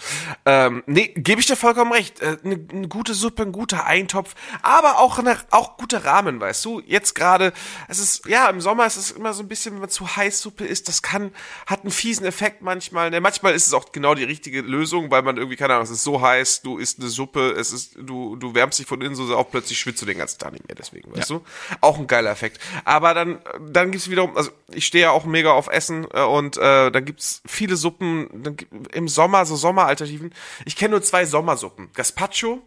Ähm, 0.45 0.84
nee, 0.88 1.07
gebe 1.07 1.39
ich 1.39 1.47
dir 1.47 1.55
vollkommen 1.55 1.93
recht. 1.93 2.19
Äh, 2.22 2.38
Eine 2.43 2.57
ne 2.57 2.88
gute 2.89 3.13
Suppe, 3.13 3.43
ein 3.43 3.53
guter 3.53 3.85
Eintopf, 3.85 4.35
aber 4.61 4.99
auch 4.99 5.18
eine, 5.18 5.38
auch 5.51 5.77
gute 5.77 6.03
Rahmen, 6.03 6.41
weißt 6.41 6.65
du. 6.65 6.81
Jetzt 6.85 7.15
gerade, 7.15 7.53
es 7.88 7.99
ist, 7.99 8.27
ja, 8.27 8.49
im 8.49 8.59
Sommer 8.59 8.85
ist 8.85 8.97
es 8.97 9.11
immer 9.11 9.34
so 9.34 9.41
ein 9.41 9.47
bisschen, 9.47 9.73
wenn 9.73 9.81
man 9.81 9.89
zu 9.89 10.15
heiß 10.15 10.41
Suppe 10.41 10.65
isst, 10.65 10.89
das 10.89 11.01
kann, 11.01 11.31
hat 11.65 11.81
einen 11.81 11.91
fiesen 11.91 12.26
Effekt 12.26 12.61
manchmal. 12.61 13.09
Ne? 13.09 13.22
Manchmal 13.22 13.53
ist 13.53 13.68
es 13.68 13.73
auch 13.73 13.91
genau 13.93 14.13
die 14.13 14.26
richtige 14.26 14.61
Lösung, 14.61 15.11
weil 15.11 15.22
man 15.22 15.38
irgendwie, 15.38 15.55
keine 15.55 15.73
Ahnung, 15.73 15.85
es 15.85 15.91
ist 15.91 16.03
so 16.03 16.22
heiß, 16.22 16.61
du 16.61 16.77
isst 16.77 16.99
eine 16.99 17.09
Suppe, 17.09 17.51
es 17.51 17.72
ist, 17.72 17.95
du, 17.97 18.35
du 18.35 18.53
wärmst 18.53 18.80
dich 18.80 18.85
von 18.85 19.01
innen 19.01 19.15
so 19.15 19.26
sehr 19.26 19.38
auf, 19.38 19.49
plötzlich 19.49 19.80
schwitzt 19.80 20.01
du 20.01 20.05
den 20.05 20.18
ganzen 20.18 20.39
Tag 20.39 20.51
nicht 20.51 20.68
mehr, 20.68 20.76
deswegen, 20.76 21.15
weißt 21.15 21.30
du. 21.30 21.41
Auch 21.80 21.97
ein 21.97 22.07
geiler 22.07 22.31
Effekt. 22.31 22.59
Aber 22.84 23.13
dann, 23.13 23.39
dann 23.69 23.91
gibt's 23.91 24.09
wiederum, 24.09 24.35
also 24.35 24.51
ich 24.73 24.85
stehe 24.85 25.05
ja 25.05 25.11
auch 25.11 25.26
mega 25.26 25.51
auf 25.51 25.68
Essen 25.68 26.05
äh, 26.13 26.22
und 26.22 26.57
äh, 26.57 26.80
dann 26.89 27.05
gibt's 27.05 27.41
viele 27.45 27.75
Suppen 27.75 28.29
dann, 28.43 28.55
gibt- 28.55 28.95
im 28.95 29.07
Sommer, 29.07 29.45
so 29.45 29.55
Sommeralternativen. 29.55 30.33
Ich 30.65 30.75
kenne 30.75 30.91
nur 30.91 31.01
zwei 31.03 31.25
Sommersuppen. 31.25 31.89
Gazpacho 31.93 32.61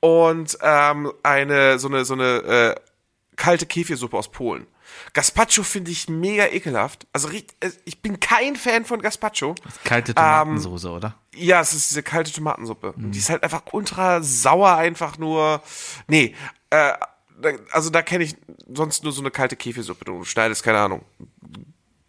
und 0.00 0.58
ähm, 0.62 1.12
eine, 1.22 1.78
so 1.78 1.88
eine, 1.88 2.04
so 2.04 2.14
eine 2.14 2.24
äh, 2.24 2.74
kalte 3.36 3.66
Kefirsuppe 3.66 4.16
aus 4.16 4.30
Polen. 4.30 4.66
Gazpacho 5.12 5.62
finde 5.62 5.90
ich 5.90 6.08
mega 6.08 6.46
ekelhaft. 6.46 7.06
Also 7.12 7.28
äh, 7.30 7.42
ich 7.84 8.00
bin 8.02 8.20
kein 8.20 8.56
Fan 8.56 8.84
von 8.84 9.00
Gazpacho. 9.00 9.54
Kalte 9.84 10.14
Tomatensoße, 10.14 10.90
oder? 10.90 11.14
Ja, 11.34 11.60
es 11.60 11.72
ist 11.72 11.90
diese 11.90 12.02
kalte 12.02 12.32
Tomatensuppe. 12.32 12.92
Und 12.92 13.12
Die 13.12 13.18
ist 13.18 13.30
halt 13.30 13.42
einfach 13.42 13.62
ultra 13.72 14.22
sauer, 14.22 14.74
einfach 14.74 15.18
nur. 15.18 15.62
Nee, 16.08 16.34
äh, 16.70 16.92
also 17.70 17.90
da 17.90 18.02
kenne 18.02 18.24
ich 18.24 18.36
sonst 18.72 19.04
nur 19.04 19.12
so 19.12 19.20
eine 19.20 19.30
kalte 19.30 19.54
Käfesuppe. 19.54 20.04
Du 20.04 20.24
schneidest, 20.24 20.64
keine 20.64 20.78
Ahnung, 20.80 21.04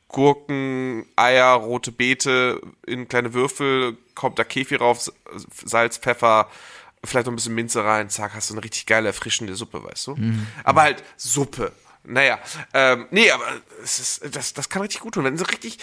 Gurken, 0.10 1.06
Eier, 1.16 1.54
rote 1.54 1.92
Beete 1.92 2.60
in 2.86 3.08
kleine 3.08 3.34
Würfel, 3.34 3.98
kommt 4.16 4.38
da 4.38 4.44
Kefir 4.44 4.80
rauf, 4.80 5.12
Salz, 5.64 5.98
Pfeffer, 5.98 6.50
vielleicht 7.04 7.28
noch 7.28 7.34
ein 7.34 7.36
bisschen 7.38 7.56
Minze 7.56 7.86
rein, 7.86 8.10
zack, 8.10 8.34
hast 8.34 8.50
du 8.50 8.56
eine 8.56 8.64
richtig 8.64 8.86
geile, 8.86 9.08
erfrischende 9.08 9.56
Suppe, 9.56 9.84
weißt 9.84 10.08
du? 10.08 10.18
Aber 10.64 10.82
halt 10.82 11.04
Suppe. 11.16 11.72
Naja, 12.04 12.40
ähm, 12.74 13.06
nee, 13.12 13.30
aber 13.30 13.46
es 13.84 14.00
ist, 14.00 14.36
das, 14.36 14.54
das 14.54 14.70
kann 14.70 14.82
richtig 14.82 15.02
gut 15.02 15.14
tun. 15.14 15.26
Wenn 15.26 15.38
du 15.38 15.44
richtig, 15.44 15.78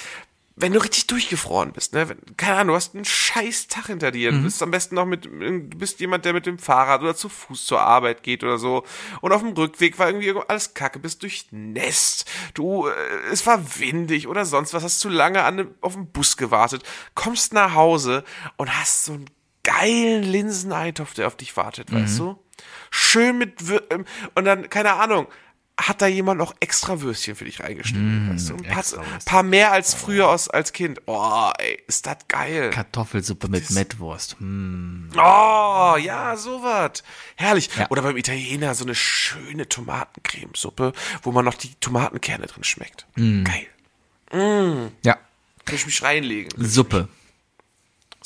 wenn 0.59 0.73
du 0.73 0.83
richtig 0.83 1.07
durchgefroren 1.07 1.73
bist, 1.73 1.93
ne, 1.93 2.09
wenn, 2.09 2.19
keine 2.39 2.57
Ahnung, 2.57 2.69
du 2.69 2.75
hast 2.77 2.95
einen 2.95 3.05
scheiß 3.05 3.69
Tag 3.69 3.89
hinter 3.89 4.11
dir, 4.11 4.33
du 4.33 4.43
bist 4.43 4.63
am 4.63 4.71
besten 4.71 4.95
noch 4.95 5.05
mit, 5.05 5.27
du 5.27 5.61
bist 5.77 6.01
jemand, 6.01 6.25
der 6.25 6.33
mit 6.33 6.47
dem 6.47 6.59
Fahrrad 6.59 7.03
oder 7.03 7.15
zu 7.15 7.29
Fuß 7.29 7.67
zur 7.67 7.81
Arbeit 7.83 8.23
geht 8.23 8.43
oder 8.43 8.57
so. 8.57 8.83
Und 9.21 9.33
auf 9.33 9.43
dem 9.43 9.53
Rückweg 9.53 9.99
war 9.99 10.07
irgendwie 10.09 10.33
alles 10.49 10.73
kacke, 10.73 10.99
bist 10.99 11.23
durchnässt, 11.23 12.27
du, 12.55 12.87
äh, 12.89 12.93
es 13.31 13.47
war 13.47 13.61
windig 13.79 14.29
oder 14.29 14.47
sonst 14.47 14.73
was, 14.73 14.83
hast 14.83 15.01
zu 15.01 15.09
lange 15.11 15.43
an, 15.45 15.57
dem- 15.59 15.75
auf 15.83 15.93
dem 15.93 16.07
Bus 16.11 16.37
gewartet, 16.39 16.83
kommst 17.15 17.53
nach 17.53 17.75
Hause 17.75 18.25
und 18.57 18.75
hast 18.75 19.05
so 19.05 19.13
einen 19.13 19.31
geilen 19.63 20.23
Linseneintopf, 20.23 21.13
der 21.15 21.27
auf 21.27 21.37
dich 21.37 21.57
wartet, 21.57 21.93
weißt 21.93 22.19
du? 22.21 22.39
Schön 22.91 23.37
mit, 23.37 23.61
ähm, 23.91 24.07
und 24.35 24.45
dann, 24.47 24.71
keine 24.71 24.95
Ahnung, 24.95 25.27
hat 25.79 26.01
da 26.01 26.07
jemand 26.07 26.39
noch 26.39 26.55
extra 26.61 27.01
Würstchen 27.03 27.37
für 27.37 27.45
dich 27.45 27.61
reingeschnitten, 27.61 28.31
weißt 28.33 28.49
du? 28.51 28.57
Ein 28.57 28.63
paar, 28.63 28.85
paar 29.27 29.43
mehr 29.43 29.73
als 29.73 29.93
früher 29.93 30.29
aus, 30.29 30.49
als 30.49 30.73
Kind. 30.73 31.03
Oh, 31.07 31.51
ey, 31.59 31.83
ist 31.87 32.07
das 32.07 32.17
geil. 32.29 32.71
Kartoffelsuppe 32.71 33.49
mit 33.49 33.71
Mettwurst. 33.71 34.37
Hm. 34.39 35.11
Oh, 35.15 35.97
ja, 36.01 36.35
sowas. 36.37 37.03
Herrlich. 37.37 37.69
Ja. 37.77 37.89
Oder 37.91 38.03
beim 38.03 38.17
Italiener 38.17 38.75
so 38.75 38.85
eine 38.85 38.95
schöne 38.95 39.69
Tomatencremesuppe, 39.69 40.93
wo 41.23 41.33
man 41.33 41.45
noch 41.45 41.55
die 41.55 41.75
Tomatenkerne 41.75 42.47
drin 42.47 42.65
schmeckt. 42.65 43.07
Geil. 43.15 43.67
Ja, 45.03 45.19
Kann 45.65 45.75
ich 45.75 45.87
mich 45.87 46.03
reinlegen. 46.03 46.51
Suppe. 46.57 47.09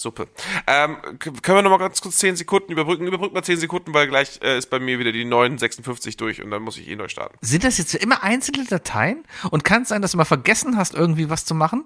Suppe. 0.01 0.29
Ähm, 0.67 0.97
können 1.19 1.43
wir 1.45 1.63
noch 1.63 1.71
mal 1.71 1.79
ganz 1.79 2.01
kurz 2.01 2.17
10 2.19 2.37
Sekunden 2.37 2.73
überbrücken? 2.73 3.07
Überbrücken 3.07 3.35
wir 3.35 3.43
10 3.43 3.59
Sekunden, 3.59 3.93
weil 3.93 4.09
gleich 4.09 4.41
äh, 4.43 4.57
ist 4.59 4.71
bei 4.71 4.79
mir 4.81 4.99
wieder 4.99 5.13
die 5.13 5.25
956 5.25 6.17
durch 6.17 6.43
und 6.43 6.51
dann 6.51 6.63
muss 6.63 6.77
ich 6.79 6.89
eh 6.89 6.97
neu 6.97 7.09
starten. 7.09 7.37
Sind 7.43 7.65
das 7.65 7.79
jetzt 7.79 7.95
immer 7.95 8.23
einzelne 8.23 8.65
Dateien? 8.65 9.25
Und 9.51 9.63
kann 9.65 9.83
es 9.83 9.89
sein, 9.89 10.01
dass 10.03 10.13
du 10.13 10.17
mal 10.17 10.25
vergessen 10.25 10.77
hast, 10.77 10.95
irgendwie 10.95 11.29
was 11.31 11.45
zu 11.45 11.55
machen? 11.55 11.85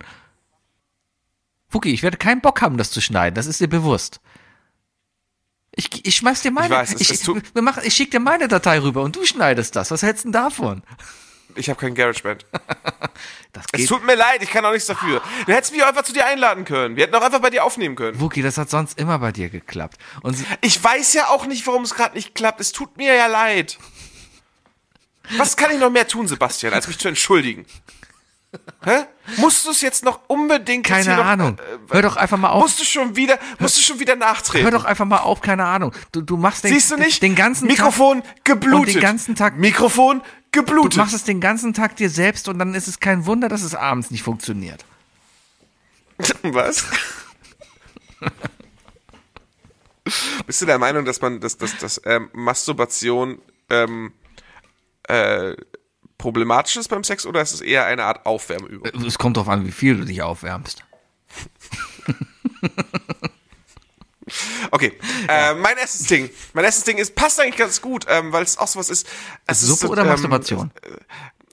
Fuki, 1.68 1.90
ich 1.90 2.02
werde 2.02 2.16
keinen 2.16 2.40
Bock 2.40 2.62
haben, 2.62 2.76
das 2.76 2.90
zu 2.92 3.00
schneiden. 3.00 3.34
Das 3.34 3.46
ist 3.46 3.60
dir 3.60 3.68
bewusst. 3.68 4.20
Ich, 5.74 6.06
ich 6.06 6.14
schmeiß 6.14 6.42
dir 6.42 6.52
meine. 6.52 6.66
Ich 6.66 6.70
weiß, 6.80 6.94
es- 6.94 7.00
ich, 7.00 7.10
es 7.10 7.28
machen, 7.60 7.82
ich 7.84 7.94
schick 7.94 8.12
dir 8.12 8.20
meine 8.20 8.46
Datei 8.46 8.80
rüber 8.80 9.02
und 9.02 9.16
du 9.16 9.24
schneidest 9.24 9.74
das. 9.74 9.90
Was 9.90 10.02
hältst 10.04 10.24
du 10.24 10.28
denn 10.28 10.32
davon? 10.34 10.82
Ich 11.56 11.68
habe 11.70 11.78
kein 11.80 11.94
GarageBand. 11.94 12.46
Das 13.52 13.62
Es 13.72 13.78
geht. 13.82 13.88
tut 13.88 14.04
mir 14.04 14.16
leid, 14.16 14.42
ich 14.42 14.50
kann 14.50 14.64
auch 14.64 14.72
nichts 14.72 14.88
dafür. 14.88 15.22
Du 15.46 15.52
hättest 15.52 15.72
mich 15.72 15.80
auch 15.84 15.86
einfach 15.86 16.02
zu 16.02 16.12
dir 16.12 16.26
einladen 16.26 16.64
können. 16.64 16.96
Wir 16.96 17.04
hätten 17.04 17.14
auch 17.14 17.22
einfach 17.22 17.38
bei 17.38 17.50
dir 17.50 17.62
aufnehmen 17.62 17.94
können. 17.94 18.18
Wuki, 18.20 18.42
das 18.42 18.58
hat 18.58 18.68
sonst 18.68 18.98
immer 18.98 19.20
bei 19.20 19.30
dir 19.30 19.48
geklappt. 19.48 19.96
Und 20.22 20.36
Ich 20.60 20.82
weiß 20.82 21.12
ja 21.14 21.28
auch 21.28 21.46
nicht, 21.46 21.64
warum 21.68 21.82
es 21.84 21.94
gerade 21.94 22.16
nicht 22.16 22.34
klappt. 22.34 22.60
Es 22.60 22.72
tut 22.72 22.96
mir 22.96 23.14
ja 23.14 23.26
leid. 23.28 23.78
Was 25.36 25.56
kann 25.56 25.70
ich 25.70 25.78
noch 25.78 25.90
mehr 25.90 26.08
tun, 26.08 26.26
Sebastian, 26.26 26.72
als 26.74 26.88
mich 26.88 26.98
zu 26.98 27.06
entschuldigen? 27.06 27.64
Hä? 28.84 29.04
Musst 29.38 29.64
du 29.66 29.70
es 29.70 29.80
jetzt 29.80 30.04
noch 30.04 30.20
unbedingt 30.28 30.86
keine 30.86 31.16
noch, 31.16 31.24
Ahnung. 31.24 31.58
Äh, 31.58 31.92
Hör 31.94 32.02
doch 32.02 32.16
einfach 32.16 32.36
mal 32.38 32.50
auf. 32.50 32.62
musst 32.62 32.78
du 32.80 32.84
schon 32.84 33.16
wieder, 33.16 33.38
musst 33.58 33.76
du 33.78 33.82
schon 33.82 33.98
wieder 34.00 34.16
nachtreten? 34.16 34.64
Hör 34.64 34.70
doch 34.70 34.84
einfach 34.84 35.04
mal 35.06 35.18
auf, 35.18 35.40
keine 35.40 35.64
Ahnung. 35.64 35.92
Du, 36.12 36.20
du 36.20 36.36
machst 36.36 36.64
den, 36.64 36.72
Siehst 36.72 36.90
du 36.90 36.96
nicht? 36.96 37.22
den 37.22 37.34
ganzen 37.34 37.66
Mikrofon 37.66 38.22
Tag 38.22 38.44
geblutet. 38.44 38.94
Den 38.96 39.02
ganzen 39.02 39.34
Tag. 39.34 39.56
Mikrofon 39.58 40.20
Du 40.52 40.60
geblutet. 40.62 40.96
machst 40.98 41.14
es 41.14 41.24
den 41.24 41.40
ganzen 41.40 41.72
Tag 41.74 41.96
dir 41.96 42.10
selbst 42.10 42.48
und 42.48 42.58
dann 42.58 42.74
ist 42.74 42.86
es 42.86 43.00
kein 43.00 43.26
Wunder, 43.26 43.48
dass 43.48 43.62
es 43.62 43.74
abends 43.74 44.10
nicht 44.10 44.22
funktioniert. 44.22 44.84
Was? 46.42 46.84
Bist 50.46 50.60
du 50.60 50.66
der 50.66 50.78
Meinung, 50.78 51.04
dass 51.04 51.20
man, 51.20 51.40
dass, 51.40 51.56
dass, 51.56 51.76
dass 51.78 52.00
ähm, 52.04 52.28
Masturbation 52.34 53.38
ähm, 53.70 54.12
äh, 55.08 55.54
problematisch 56.18 56.76
ist 56.76 56.88
beim 56.88 57.04
Sex 57.04 57.26
oder 57.26 57.42
ist 57.42 57.52
es 57.52 57.60
eher 57.60 57.86
eine 57.86 58.04
Art 58.04 58.26
Aufwärmübung? 58.26 59.04
Es 59.04 59.18
kommt 59.18 59.36
drauf 59.36 59.48
an, 59.48 59.66
wie 59.66 59.72
viel 59.72 59.96
du 59.96 60.04
dich 60.04 60.22
aufwärmst. 60.22 60.84
Okay, 64.70 64.98
äh, 65.28 65.54
mein 65.54 65.76
erstes 65.76 66.06
Ding. 66.06 66.30
Mein 66.52 66.64
erstes 66.64 66.84
Ding 66.84 66.98
ist, 66.98 67.14
passt 67.14 67.38
eigentlich 67.40 67.56
ganz 67.56 67.80
gut, 67.80 68.06
ähm, 68.08 68.32
weil 68.32 68.42
es 68.42 68.58
auch 68.58 68.66
sowas 68.66 68.90
ist. 68.90 69.06
Es 69.46 69.62
ist 69.62 69.68
Suppe 69.68 69.86
so, 69.86 69.92
oder 69.92 70.02
ähm, 70.02 70.08
Masturbation? 70.08 70.70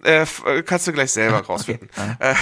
Äh, 0.03 0.23
äh, 0.23 0.63
kannst 0.63 0.87
du 0.87 0.93
gleich 0.93 1.11
selber 1.11 1.39
rausfinden. 1.45 1.89
Äh, 2.19 2.35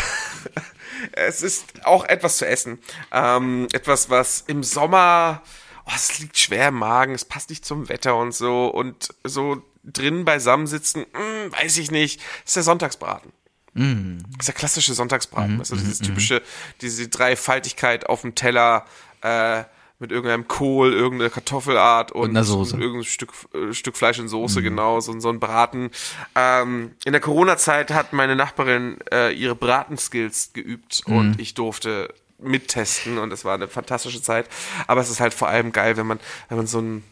es 1.13 1.41
ist 1.41 1.65
auch 1.83 2.05
etwas 2.05 2.37
zu 2.37 2.47
essen. 2.47 2.79
Ähm, 3.11 3.67
etwas, 3.73 4.09
was 4.09 4.41
im 4.47 4.63
Sommer, 4.63 5.41
oh, 5.85 5.91
es 5.95 6.19
liegt 6.19 6.37
schwer 6.37 6.69
im 6.69 6.75
Magen, 6.75 7.13
es 7.13 7.25
passt 7.25 7.49
nicht 7.49 7.65
zum 7.65 7.89
Wetter 7.89 8.15
und 8.15 8.33
so. 8.33 8.67
Und 8.67 9.09
so 9.23 9.63
drin 9.93 10.25
beisammensitzen, 10.25 11.05
mh, 11.13 11.57
weiß 11.61 11.77
ich 11.77 11.91
nicht, 11.91 12.21
ist 12.45 12.55
der 12.55 12.63
Sonntagsbraten. 12.63 13.31
Das 13.73 14.39
ist 14.39 14.47
der 14.47 14.55
klassische 14.55 14.93
Sonntagsbraten. 14.93 15.53
Mhm, 15.53 15.59
Also 15.59 15.75
dieses 15.75 15.99
typische, 15.99 16.41
diese 16.81 17.07
Dreifaltigkeit 17.07 18.07
auf 18.07 18.21
dem 18.21 18.35
Teller, 18.35 18.85
äh, 19.21 19.63
mit 20.01 20.11
irgendeinem 20.13 20.47
Kohl, 20.47 20.93
irgendeine 20.93 21.29
Kartoffelart 21.29 22.13
und, 22.13 22.29
einer 22.29 22.45
Soße. 22.45 22.77
irgendein 22.77 23.03
Stück, 23.03 23.31
äh, 23.53 23.73
Stück 23.73 23.97
Fleisch 23.97 24.17
in 24.17 24.29
Soße, 24.29 24.61
genau, 24.61 24.99
so, 25.01 25.17
so 25.19 25.29
ein 25.29 25.39
Braten. 25.41 25.91
Ähm, 26.35 26.91
in 27.03 27.11
der 27.11 27.21
Corona-Zeit 27.21 27.91
hat 27.91 28.13
meine 28.13 28.35
Nachbarin 28.37 28.97
äh, 29.11 29.33
ihre 29.33 29.55
Bratenskills 29.55 30.51
geübt 30.53 31.01
und 31.05 31.39
ich 31.41 31.53
durfte 31.53 32.13
mittesten 32.41 33.17
und 33.17 33.33
es 33.33 33.43
war 33.43 33.55
eine 33.55 33.67
fantastische 33.67 34.21
Zeit. 34.21 34.47
Aber 34.87 35.01
es 35.01 35.09
ist 35.09 35.19
halt 35.19 35.33
vor 35.33 35.49
allem 35.49 35.73
geil, 35.73 35.97
wenn 35.97 36.07
man, 36.07 36.19
wenn 36.47 36.57
man 36.57 36.67
so 36.67 36.79
ein 36.79 37.03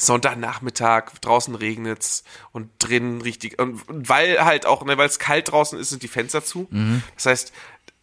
Sonntagnachmittag, 0.00 1.12
draußen 1.20 1.54
regnet's 1.54 2.24
und 2.52 2.70
drinnen 2.78 3.20
richtig, 3.20 3.58
und, 3.58 3.88
und 3.88 4.08
weil 4.08 4.44
halt 4.44 4.66
auch, 4.66 4.84
ne, 4.84 4.96
weil 4.98 5.06
es 5.06 5.18
kalt 5.18 5.52
draußen 5.52 5.78
ist, 5.78 5.90
sind 5.90 6.02
die 6.02 6.08
Fenster 6.08 6.42
zu. 6.44 6.68
Das 7.16 7.26
heißt, 7.26 7.52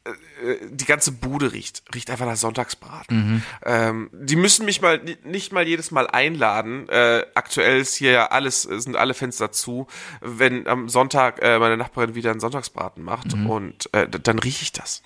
äh, 0.05 0.55
die 0.69 0.85
ganze 0.85 1.11
Bude 1.11 1.51
riecht, 1.53 1.83
riecht 1.93 2.09
einfach 2.11 2.25
nach 2.25 2.35
Sonntagsbraten. 2.35 3.43
Ähm, 3.65 4.09
die 4.13 4.35
müssen 4.35 4.65
mich 4.65 4.81
mal 4.81 5.01
nicht 5.23 5.51
mal 5.51 5.67
jedes 5.67 5.91
Mal 5.91 6.07
einladen. 6.07 6.87
Äh, 6.89 7.25
aktuell 7.33 7.79
ist 7.79 7.95
hier 7.95 8.11
ja 8.11 8.27
alles, 8.27 8.61
sind 8.61 8.95
alle 8.95 9.13
Fenster 9.13 9.51
zu. 9.51 9.87
Wenn 10.21 10.67
am 10.67 10.89
Sonntag 10.89 11.41
äh, 11.41 11.57
meine 11.59 11.77
Nachbarin 11.77 12.13
wieder 12.15 12.31
einen 12.31 12.39
Sonntagsbraten 12.39 13.03
macht 13.03 13.33
und 13.47 13.93
äh, 13.93 14.07
dann 14.07 14.39
rieche 14.39 14.61
ich 14.61 14.71
das. 14.71 15.01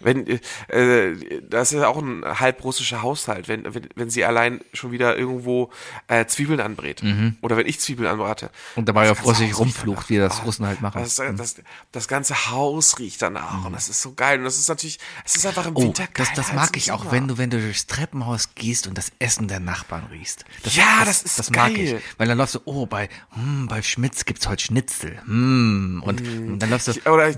Wenn, 0.00 0.26
äh, 0.26 0.38
äh, 0.68 1.42
das 1.48 1.72
ist 1.72 1.80
ja 1.80 1.88
auch 1.88 1.96
ein 1.96 2.22
halb 2.24 2.62
russischer 2.64 3.02
Haushalt, 3.02 3.48
wenn, 3.48 3.72
wenn, 3.74 3.88
wenn 3.94 4.10
sie 4.10 4.24
allein 4.24 4.60
schon 4.72 4.92
wieder 4.92 5.16
irgendwo 5.16 5.70
äh, 6.08 6.26
Zwiebeln 6.26 6.60
anbrät. 6.60 7.02
Oder 7.40 7.56
wenn 7.56 7.66
ich 7.66 7.80
Zwiebeln 7.80 8.08
anbrate. 8.08 8.50
Und 8.74 8.88
dabei 8.88 9.10
auf 9.10 9.24
Russisch 9.24 9.56
rumflucht, 9.58 10.10
wie 10.10 10.18
das 10.18 10.44
Russen 10.44 10.66
halt 10.66 10.80
machen. 10.82 11.00
Das, 11.02 11.16
das, 11.16 11.56
das 11.92 12.08
ganze 12.08 12.50
Haus 12.50 12.98
riecht 12.98 13.22
danach 13.22 13.64
und 13.64 13.72
das 13.72 13.88
ist 13.88 14.02
so 14.02 14.12
geil. 14.14 14.38
Und 14.38 14.44
das 14.44 14.58
ist 14.58 14.68
natürlich, 14.68 14.98
es 15.24 15.36
ist 15.36 15.46
einfach 15.46 15.66
im 15.66 15.76
Oh, 15.76 15.82
Winter 15.82 16.06
geil. 16.06 16.26
das, 16.26 16.32
das 16.34 16.52
mag 16.52 16.76
ich 16.76 16.92
auch, 16.92 17.10
wenn 17.12 17.28
du, 17.28 17.38
wenn 17.38 17.50
du 17.50 17.60
durchs 17.60 17.86
Treppenhaus 17.86 18.54
gehst 18.54 18.86
und 18.86 18.98
das 18.98 19.12
Essen 19.18 19.48
der 19.48 19.60
Nachbarn 19.60 20.04
riechst. 20.10 20.44
Ja, 20.64 21.04
das 21.04 21.22
ist 21.22 21.38
Das 21.38 21.50
mag 21.50 21.74
geil. 21.74 21.96
ich. 21.98 22.18
Weil 22.18 22.28
dann 22.28 22.36
läufst 22.38 22.54
du, 22.56 22.60
oh, 22.66 22.86
bei, 22.86 23.08
hm, 23.30 23.66
bei 23.68 23.80
Schmitz 23.82 24.24
gibt's 24.24 24.46
heute 24.46 24.62
Schnitzel. 24.62 25.18
Hm, 25.24 26.02
und, 26.04 26.20
und 26.20 26.58
dann 26.58 26.70
läufst 26.70 26.88
du, 26.88 26.92
Ich, 26.92 27.06
oder 27.06 27.30
ich, 27.30 27.36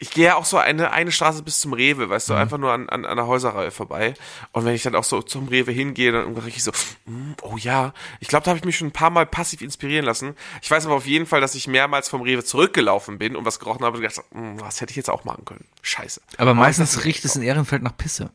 ich 0.00 0.10
gehe 0.10 0.24
ja 0.26 0.34
auch 0.36 0.44
so 0.44 0.58
eine, 0.58 0.90
eine 0.92 1.12
Straße 1.12 1.42
bis 1.42 1.60
zum 1.60 1.72
Rewe, 1.72 2.08
weißt 2.10 2.28
Mhm. 2.28 2.34
du, 2.34 2.40
einfach 2.40 2.58
nur 2.58 2.72
an, 2.72 2.88
an, 2.88 3.04
an 3.04 3.16
der 3.16 3.26
Häuserreihe 3.26 3.70
vorbei. 3.70 4.14
Und 4.52 4.64
wenn 4.64 4.74
ich 4.74 4.82
dann 4.82 4.94
auch 4.96 5.04
so 5.04 5.22
zum 5.22 5.48
Rewe 5.48 5.70
hingehe, 5.72 6.10
dann 6.12 6.36
riech 6.36 6.56
ich 6.56 6.64
so, 6.64 6.72
mm, 7.06 7.32
oh 7.42 7.56
ja. 7.56 7.92
Ich 8.20 8.28
glaube, 8.28 8.44
da 8.44 8.50
habe 8.50 8.58
ich 8.58 8.64
mich 8.64 8.76
schon 8.76 8.88
ein 8.88 8.92
paar 8.92 9.10
Mal 9.10 9.24
passiv 9.26 9.62
inspirieren 9.62 10.04
lassen. 10.04 10.34
Ich 10.62 10.70
weiß 10.70 10.86
aber 10.86 10.96
auf 10.96 11.06
jeden 11.06 11.26
Fall, 11.26 11.40
dass 11.40 11.54
ich 11.54 11.68
mehrmals 11.68 12.08
vom 12.08 12.22
Rewe 12.22 12.42
zurückgelaufen 12.44 13.18
bin 13.18 13.36
und 13.36 13.44
was 13.44 13.60
gerochen 13.60 13.84
habe 13.84 13.96
und 13.98 14.02
gedacht, 14.02 14.22
mm, 14.32 14.58
was 14.60 14.80
hätte 14.80 14.90
ich 14.90 14.96
jetzt 14.96 15.10
auch 15.10 15.24
machen 15.24 15.44
können. 15.44 15.64
Scheiße. 15.82 16.20
aber 16.38 16.54
meistens 16.54 16.94
das- 16.94 17.04
riecht 17.04 17.24
es 17.24 17.36
in 17.36 17.42
Ehrenfeld 17.42 17.82
nach 17.82 17.96
Pisse. 17.96 18.30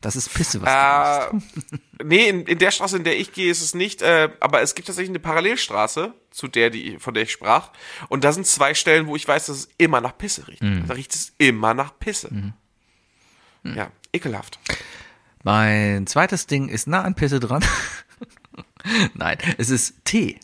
Das 0.00 0.16
ist 0.16 0.32
Pisse, 0.32 0.62
was 0.62 0.70
du 0.70 1.36
riechst. 1.36 1.70
Äh, 1.70 2.04
nee, 2.04 2.28
in, 2.28 2.46
in 2.46 2.58
der 2.58 2.70
Straße, 2.70 2.96
in 2.96 3.04
der 3.04 3.18
ich 3.18 3.32
gehe, 3.32 3.50
ist 3.50 3.60
es 3.60 3.74
nicht, 3.74 4.00
äh, 4.00 4.30
aber 4.40 4.62
es 4.62 4.74
gibt 4.74 4.86
tatsächlich 4.86 5.10
eine 5.10 5.18
Parallelstraße 5.18 6.14
zu 6.30 6.48
der, 6.48 6.70
die, 6.70 6.98
von 6.98 7.12
der 7.12 7.24
ich 7.24 7.32
sprach. 7.32 7.70
Und 8.08 8.24
da 8.24 8.32
sind 8.32 8.46
zwei 8.46 8.72
Stellen, 8.74 9.06
wo 9.06 9.16
ich 9.16 9.28
weiß, 9.28 9.46
dass 9.46 9.56
es 9.56 9.68
immer 9.76 10.00
nach 10.00 10.16
Pisse 10.16 10.48
riecht. 10.48 10.62
Mhm. 10.62 10.86
Da 10.86 10.94
riecht 10.94 11.14
es 11.14 11.32
immer 11.36 11.74
nach 11.74 11.98
Pisse. 11.98 12.54
Ja, 13.62 13.90
ekelhaft. 14.12 14.58
Mein 15.42 16.06
zweites 16.06 16.46
Ding 16.46 16.68
ist 16.68 16.86
nah 16.86 17.02
an 17.02 17.14
Pisse 17.14 17.40
dran. 17.40 17.64
Nein, 19.14 19.38
es 19.58 19.70
ist 19.70 20.04
Tee. 20.04 20.40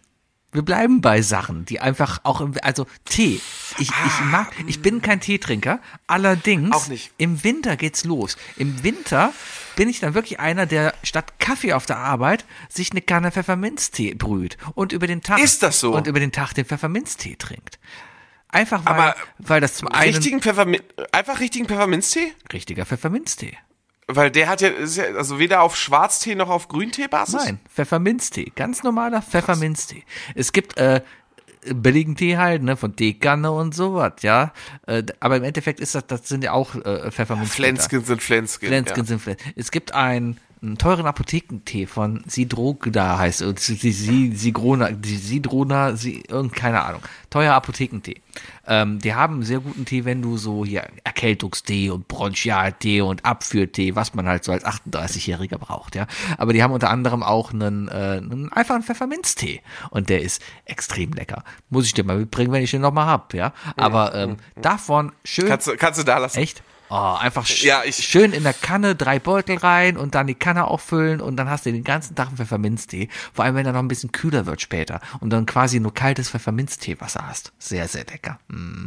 Wir 0.52 0.62
bleiben 0.62 1.00
bei 1.00 1.20
Sachen, 1.22 1.64
die 1.66 1.80
einfach 1.80 2.20
auch 2.22 2.40
im, 2.40 2.54
also 2.62 2.86
Tee. 3.04 3.40
Ich, 3.78 3.90
ich 3.90 4.20
mag, 4.30 4.50
ich 4.66 4.80
bin 4.80 5.02
kein 5.02 5.20
Teetrinker. 5.20 5.80
Allerdings, 6.06 6.74
Auch 6.74 6.88
nicht. 6.88 7.10
im 7.18 7.44
Winter 7.44 7.76
geht's 7.76 8.04
los. 8.04 8.36
Im 8.56 8.82
Winter 8.82 9.32
bin 9.74 9.88
ich 9.88 10.00
dann 10.00 10.14
wirklich 10.14 10.40
einer, 10.40 10.64
der 10.64 10.94
statt 11.02 11.38
Kaffee 11.40 11.74
auf 11.74 11.84
der 11.84 11.98
Arbeit 11.98 12.46
sich 12.70 12.92
eine 12.92 13.02
Kanne 13.02 13.32
Pfefferminztee 13.32 14.14
brüht 14.14 14.56
und 14.74 14.92
über 14.92 15.06
den 15.06 15.20
Tag 15.20 15.40
Ist 15.40 15.62
das 15.62 15.80
so? 15.80 15.94
und 15.94 16.06
über 16.06 16.20
den 16.20 16.32
Tag 16.32 16.54
den 16.54 16.64
Pfefferminztee 16.64 17.36
trinkt. 17.36 17.78
Einen, 18.48 18.72
Aber 18.86 19.14
weil 19.38 19.60
das 19.60 19.74
zum 19.74 19.88
einen 19.88 20.14
Richtigen 20.14 20.40
Pfeffermin 20.40 20.80
einfach 21.12 21.40
richtigen 21.40 21.66
Pfefferminztee? 21.66 22.32
richtiger 22.52 22.86
Pfefferminztee. 22.86 23.58
Weil 24.08 24.30
der 24.30 24.48
hat 24.48 24.60
ja, 24.60 24.68
ist 24.68 24.96
ja 24.96 25.04
also 25.16 25.38
weder 25.38 25.62
auf 25.62 25.76
Schwarztee 25.76 26.36
noch 26.36 26.48
auf 26.48 26.68
Grüntee-Basis? 26.68 27.34
Nein, 27.34 27.60
Pfefferminztee. 27.74 28.52
Ganz 28.54 28.84
normaler 28.84 29.20
Pfefferminztee. 29.20 30.04
Es 30.36 30.52
gibt 30.52 30.76
äh, 30.76 31.02
billigen 31.74 32.14
Tee 32.14 32.36
halt, 32.36 32.62
ne, 32.62 32.76
von 32.76 32.94
Teekanne 32.94 33.50
und 33.50 33.74
sowas, 33.74 34.12
ja. 34.22 34.52
Äh, 34.86 35.02
aber 35.18 35.38
im 35.38 35.44
Endeffekt 35.44 35.80
ist 35.80 35.96
das, 35.96 36.06
das 36.06 36.28
sind 36.28 36.44
ja 36.44 36.52
auch 36.52 36.76
äh, 36.76 37.10
Pfefferminztee. 37.10 37.56
Flensken 37.56 38.04
sind 38.04 38.22
Flensken. 38.22 38.68
Flensken 38.68 39.00
ja. 39.00 39.04
sind 39.04 39.22
Flensken. 39.22 39.52
Es 39.56 39.72
gibt 39.72 39.92
einen, 39.92 40.38
einen 40.62 40.78
teuren 40.78 41.06
Apothekentee 41.06 41.86
von 41.86 42.22
Sidrogda 42.28 43.18
heißt 43.18 43.42
die 43.42 43.92
Sidrona, 43.92 45.96
sie, 45.96 46.22
irgend, 46.28 46.54
keine 46.54 46.84
Ahnung. 46.84 47.02
Teuer 47.30 47.54
Apothekentee. 47.54 48.22
Ähm, 48.66 48.98
die 48.98 49.14
haben 49.14 49.42
sehr 49.42 49.60
guten 49.60 49.84
Tee, 49.84 50.04
wenn 50.04 50.22
du 50.22 50.36
so 50.38 50.64
hier 50.64 50.86
Erkältungstee 51.04 51.90
und 51.90 52.08
Bronchialtee 52.08 53.00
und 53.00 53.24
Abführtee, 53.24 53.94
was 53.96 54.14
man 54.14 54.26
halt 54.26 54.44
so 54.44 54.52
als 54.52 54.64
38-Jähriger 54.64 55.58
braucht, 55.58 55.94
ja. 55.94 56.06
Aber 56.38 56.52
die 56.52 56.62
haben 56.62 56.72
unter 56.72 56.90
anderem 56.90 57.22
auch 57.22 57.52
einen, 57.52 57.88
äh, 57.88 57.92
einen 57.92 58.52
einfachen 58.52 58.82
Pfefferminztee. 58.82 59.62
Und 59.90 60.08
der 60.08 60.22
ist 60.22 60.42
extrem 60.64 61.12
lecker. 61.12 61.44
Muss 61.70 61.86
ich 61.86 61.94
dir 61.94 62.04
mal 62.04 62.18
mitbringen, 62.18 62.52
wenn 62.52 62.62
ich 62.62 62.70
den 62.70 62.80
nochmal 62.80 63.06
hab, 63.06 63.34
ja. 63.34 63.52
Aber 63.76 64.14
ähm, 64.14 64.36
davon 64.60 65.12
schön. 65.24 65.48
Kannst, 65.48 65.66
du- 65.68 65.76
kannst 65.76 65.98
du 66.00 66.04
da 66.04 66.18
lassen. 66.18 66.38
Echt? 66.38 66.62
Oh, 66.88 66.94
einfach 67.18 67.46
sch 67.46 67.64
Ja, 67.64 67.82
ich- 67.84 67.96
schön 67.96 68.32
in 68.32 68.42
der 68.44 68.52
Kanne, 68.52 68.94
drei 68.94 69.18
Beutel 69.18 69.56
rein 69.58 69.96
und 69.96 70.14
dann 70.14 70.26
die 70.26 70.34
Kanne 70.34 70.66
auffüllen 70.66 71.20
und 71.20 71.36
dann 71.36 71.50
hast 71.50 71.66
du 71.66 71.72
den 71.72 71.82
ganzen 71.84 72.14
Tag 72.14 72.28
einen 72.28 72.36
Pfefferminztee. 72.36 73.08
Vor 73.32 73.44
allem, 73.44 73.56
wenn 73.56 73.66
er 73.66 73.72
noch 73.72 73.80
ein 73.80 73.88
bisschen 73.88 74.12
kühler 74.12 74.46
wird 74.46 74.60
später 74.60 75.00
und 75.20 75.30
dann 75.30 75.46
quasi 75.46 75.80
nur 75.80 75.92
kaltes 75.94 76.30
Pfefferminzteewasser 76.30 77.26
hast. 77.26 77.52
Sehr, 77.58 77.88
sehr 77.88 78.04
lecker. 78.04 78.38
Mm. 78.48 78.86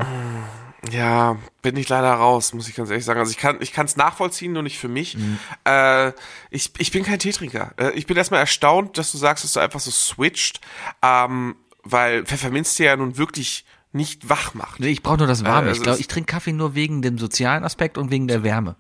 Ja, 0.92 1.38
bin 1.62 1.76
ich 1.76 1.90
leider 1.90 2.14
raus, 2.14 2.54
muss 2.54 2.70
ich 2.70 2.76
ganz 2.76 2.90
ehrlich 2.90 3.04
sagen. 3.04 3.20
Also 3.20 3.32
ich 3.32 3.38
kann 3.38 3.58
ich 3.60 3.74
kann 3.74 3.86
es 3.86 3.98
nachvollziehen, 3.98 4.54
nur 4.54 4.64
nicht 4.64 4.80
für 4.80 4.88
mich. 4.88 5.18
Mhm. 5.18 5.38
Äh, 5.66 6.14
ich, 6.52 6.72
ich 6.78 6.92
bin 6.92 7.04
kein 7.04 7.20
Teetrinker. 7.20 7.74
Äh, 7.78 7.92
ich 7.92 8.08
bin 8.08 8.16
erstmal 8.16 8.40
erstaunt, 8.40 8.98
dass 8.98 9.12
du 9.12 9.18
sagst, 9.18 9.44
dass 9.44 9.54
du 9.54 9.60
einfach 9.60 9.82
so 9.82 9.92
switcht, 9.92 10.62
ähm, 11.02 11.58
weil 11.84 12.26
Pfefferminztee 12.26 12.86
ja 12.86 12.96
nun 12.96 13.18
wirklich 13.18 13.66
nicht 13.92 14.30
wach 14.30 14.54
macht. 14.54 14.80
Nee, 14.80 14.88
Ich 14.90 15.02
brauche 15.04 15.18
nur 15.18 15.28
das 15.28 15.44
Warme. 15.44 15.68
Äh, 15.68 15.72
ich 15.72 15.78
also 15.80 15.84
glaube, 15.84 15.94
es- 15.96 16.00
ich 16.02 16.08
trinke 16.08 16.32
Kaffee 16.32 16.54
nur 16.54 16.76
wegen 16.76 17.02
dem 17.02 17.18
sozialen 17.18 17.64
Aspekt 17.64 17.98
und 17.98 18.12
wegen 18.12 18.28
der 18.28 18.44
Wärme. 18.44 18.76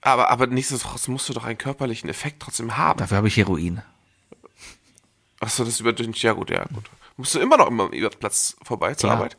Aber, 0.00 0.30
aber 0.30 0.46
nichtsdestotrotz 0.48 1.08
musst 1.08 1.28
du 1.28 1.32
doch 1.32 1.44
einen 1.44 1.56
körperlichen 1.58 2.10
Effekt 2.10 2.40
trotzdem 2.42 2.76
haben. 2.76 2.98
Dafür 2.98 3.16
habe 3.18 3.28
ich 3.28 3.36
Heroin. 3.36 3.80
Achso, 5.40 5.64
das 5.64 5.80
über 5.80 5.94
ja 5.98 6.32
gut, 6.32 6.50
ja 6.50 6.64
gut. 6.72 6.84
Musst 7.16 7.34
du 7.34 7.38
immer 7.38 7.56
noch 7.56 7.68
immer 7.68 7.90
über 7.92 8.10
Platz 8.10 8.56
vorbei 8.62 8.94
zur 8.94 9.10
Ja. 9.10 9.16
Arbeit? 9.16 9.36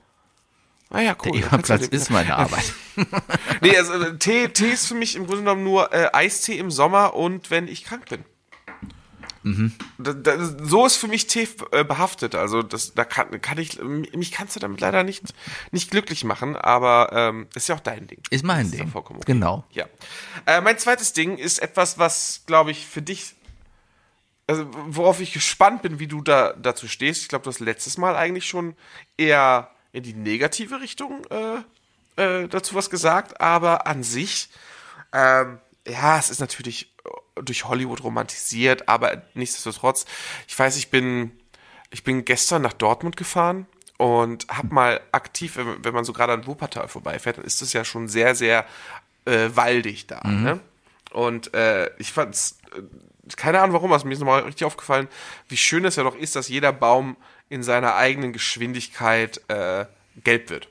Ah 0.89 1.01
ja, 1.01 1.15
cool. 1.25 1.41
Der 1.41 1.77
den- 1.77 1.89
ist 1.89 2.09
meine 2.09 2.35
Arbeit. 2.35 2.73
Nee, 3.61 3.75
also 3.77 3.93
äh, 3.93 4.17
Tee, 4.17 4.47
Tee 4.49 4.71
ist 4.71 4.87
für 4.87 4.93
mich 4.95 5.15
im 5.15 5.25
Grunde 5.25 5.41
genommen 5.41 5.63
nur 5.63 5.91
äh, 5.93 6.09
Eistee 6.13 6.57
im 6.57 6.71
Sommer 6.71 7.15
und 7.15 7.49
wenn 7.51 7.67
ich 7.67 7.83
krank 7.83 8.07
bin. 8.09 8.23
Da, 9.99 10.13
da, 10.13 10.37
so 10.63 10.87
ist 10.87 10.95
für 10.95 11.07
mich 11.07 11.27
Tee 11.27 11.47
äh, 11.71 11.83
behaftet. 11.83 12.33
Also 12.33 12.63
das, 12.63 12.95
da 12.95 13.05
kann, 13.05 13.39
kann 13.41 13.59
ich, 13.59 13.79
mich 13.79 14.31
kannst 14.31 14.55
du 14.55 14.59
damit 14.59 14.81
leider 14.81 15.03
nicht, 15.03 15.23
nicht 15.71 15.91
glücklich 15.91 16.23
machen, 16.23 16.55
aber 16.55 17.11
ähm, 17.13 17.47
ist 17.53 17.69
ja 17.69 17.75
auch 17.75 17.79
dein 17.79 18.07
Ding. 18.07 18.21
Ist 18.31 18.43
mein 18.43 18.71
Das 18.71 18.79
Ding. 18.79 18.87
vollkommen 18.87 19.19
okay. 19.19 19.33
Genau. 19.33 19.63
Ja. 19.69 19.85
Äh, 20.47 20.61
mein 20.61 20.79
zweites 20.79 21.13
Ding 21.13 21.37
ist 21.37 21.59
etwas, 21.59 21.99
was, 21.99 22.41
glaube 22.47 22.71
ich, 22.71 22.87
für 22.87 23.03
dich, 23.03 23.35
also 24.47 24.65
worauf 24.87 25.21
ich 25.21 25.31
gespannt 25.31 25.83
bin, 25.83 25.99
wie 25.99 26.07
du 26.07 26.21
da 26.21 26.53
dazu 26.53 26.87
stehst. 26.87 27.21
Ich 27.21 27.27
glaube, 27.27 27.43
du 27.43 27.51
hast 27.51 27.59
letztes 27.59 27.99
Mal 27.99 28.15
eigentlich 28.15 28.47
schon 28.47 28.75
eher 29.15 29.69
in 29.91 30.01
die 30.01 30.13
negative 30.15 30.81
Richtung 30.81 31.23
äh, 31.29 31.61
äh, 32.21 32.47
dazu 32.47 32.73
was 32.73 32.89
gesagt, 32.89 33.39
aber 33.41 33.85
an 33.85 34.01
sich, 34.01 34.49
ähm, 35.13 35.59
ja, 35.87 36.17
es 36.17 36.31
ist 36.31 36.39
natürlich 36.39 36.94
durch 37.35 37.65
Hollywood 37.65 38.03
romantisiert, 38.03 38.87
aber 38.87 39.23
nichtsdestotrotz, 39.33 40.05
ich 40.47 40.57
weiß, 40.57 40.77
ich 40.77 40.89
bin, 40.89 41.31
ich 41.91 42.03
bin 42.03 42.25
gestern 42.25 42.61
nach 42.61 42.73
Dortmund 42.73 43.17
gefahren 43.17 43.67
und 43.97 44.47
habe 44.49 44.73
mal 44.73 45.01
aktiv, 45.11 45.57
wenn, 45.57 45.93
man 45.93 46.05
so 46.05 46.13
gerade 46.13 46.33
an 46.33 46.47
Wuppertal 46.47 46.87
vorbeifährt, 46.87 47.37
dann 47.37 47.45
ist 47.45 47.61
es 47.61 47.73
ja 47.73 47.85
schon 47.85 48.07
sehr, 48.07 48.35
sehr 48.35 48.65
äh, 49.25 49.49
waldig 49.53 50.07
da. 50.07 50.21
Ne? 50.27 50.59
Und 51.11 51.53
äh, 51.53 51.89
ich 51.97 52.11
fand's, 52.11 52.59
äh, 52.75 52.81
keine 53.35 53.61
Ahnung 53.61 53.73
warum, 53.73 53.93
also 53.93 54.05
mir 54.05 54.13
ist 54.13 54.19
nochmal 54.19 54.41
richtig 54.41 54.65
aufgefallen, 54.65 55.07
wie 55.47 55.57
schön 55.57 55.85
es 55.85 55.95
ja 55.95 56.03
doch 56.03 56.15
ist, 56.15 56.35
dass 56.35 56.49
jeder 56.49 56.73
Baum 56.73 57.15
in 57.49 57.63
seiner 57.63 57.95
eigenen 57.95 58.33
Geschwindigkeit 58.33 59.41
äh, 59.49 59.85
gelb 60.23 60.49
wird. 60.49 60.67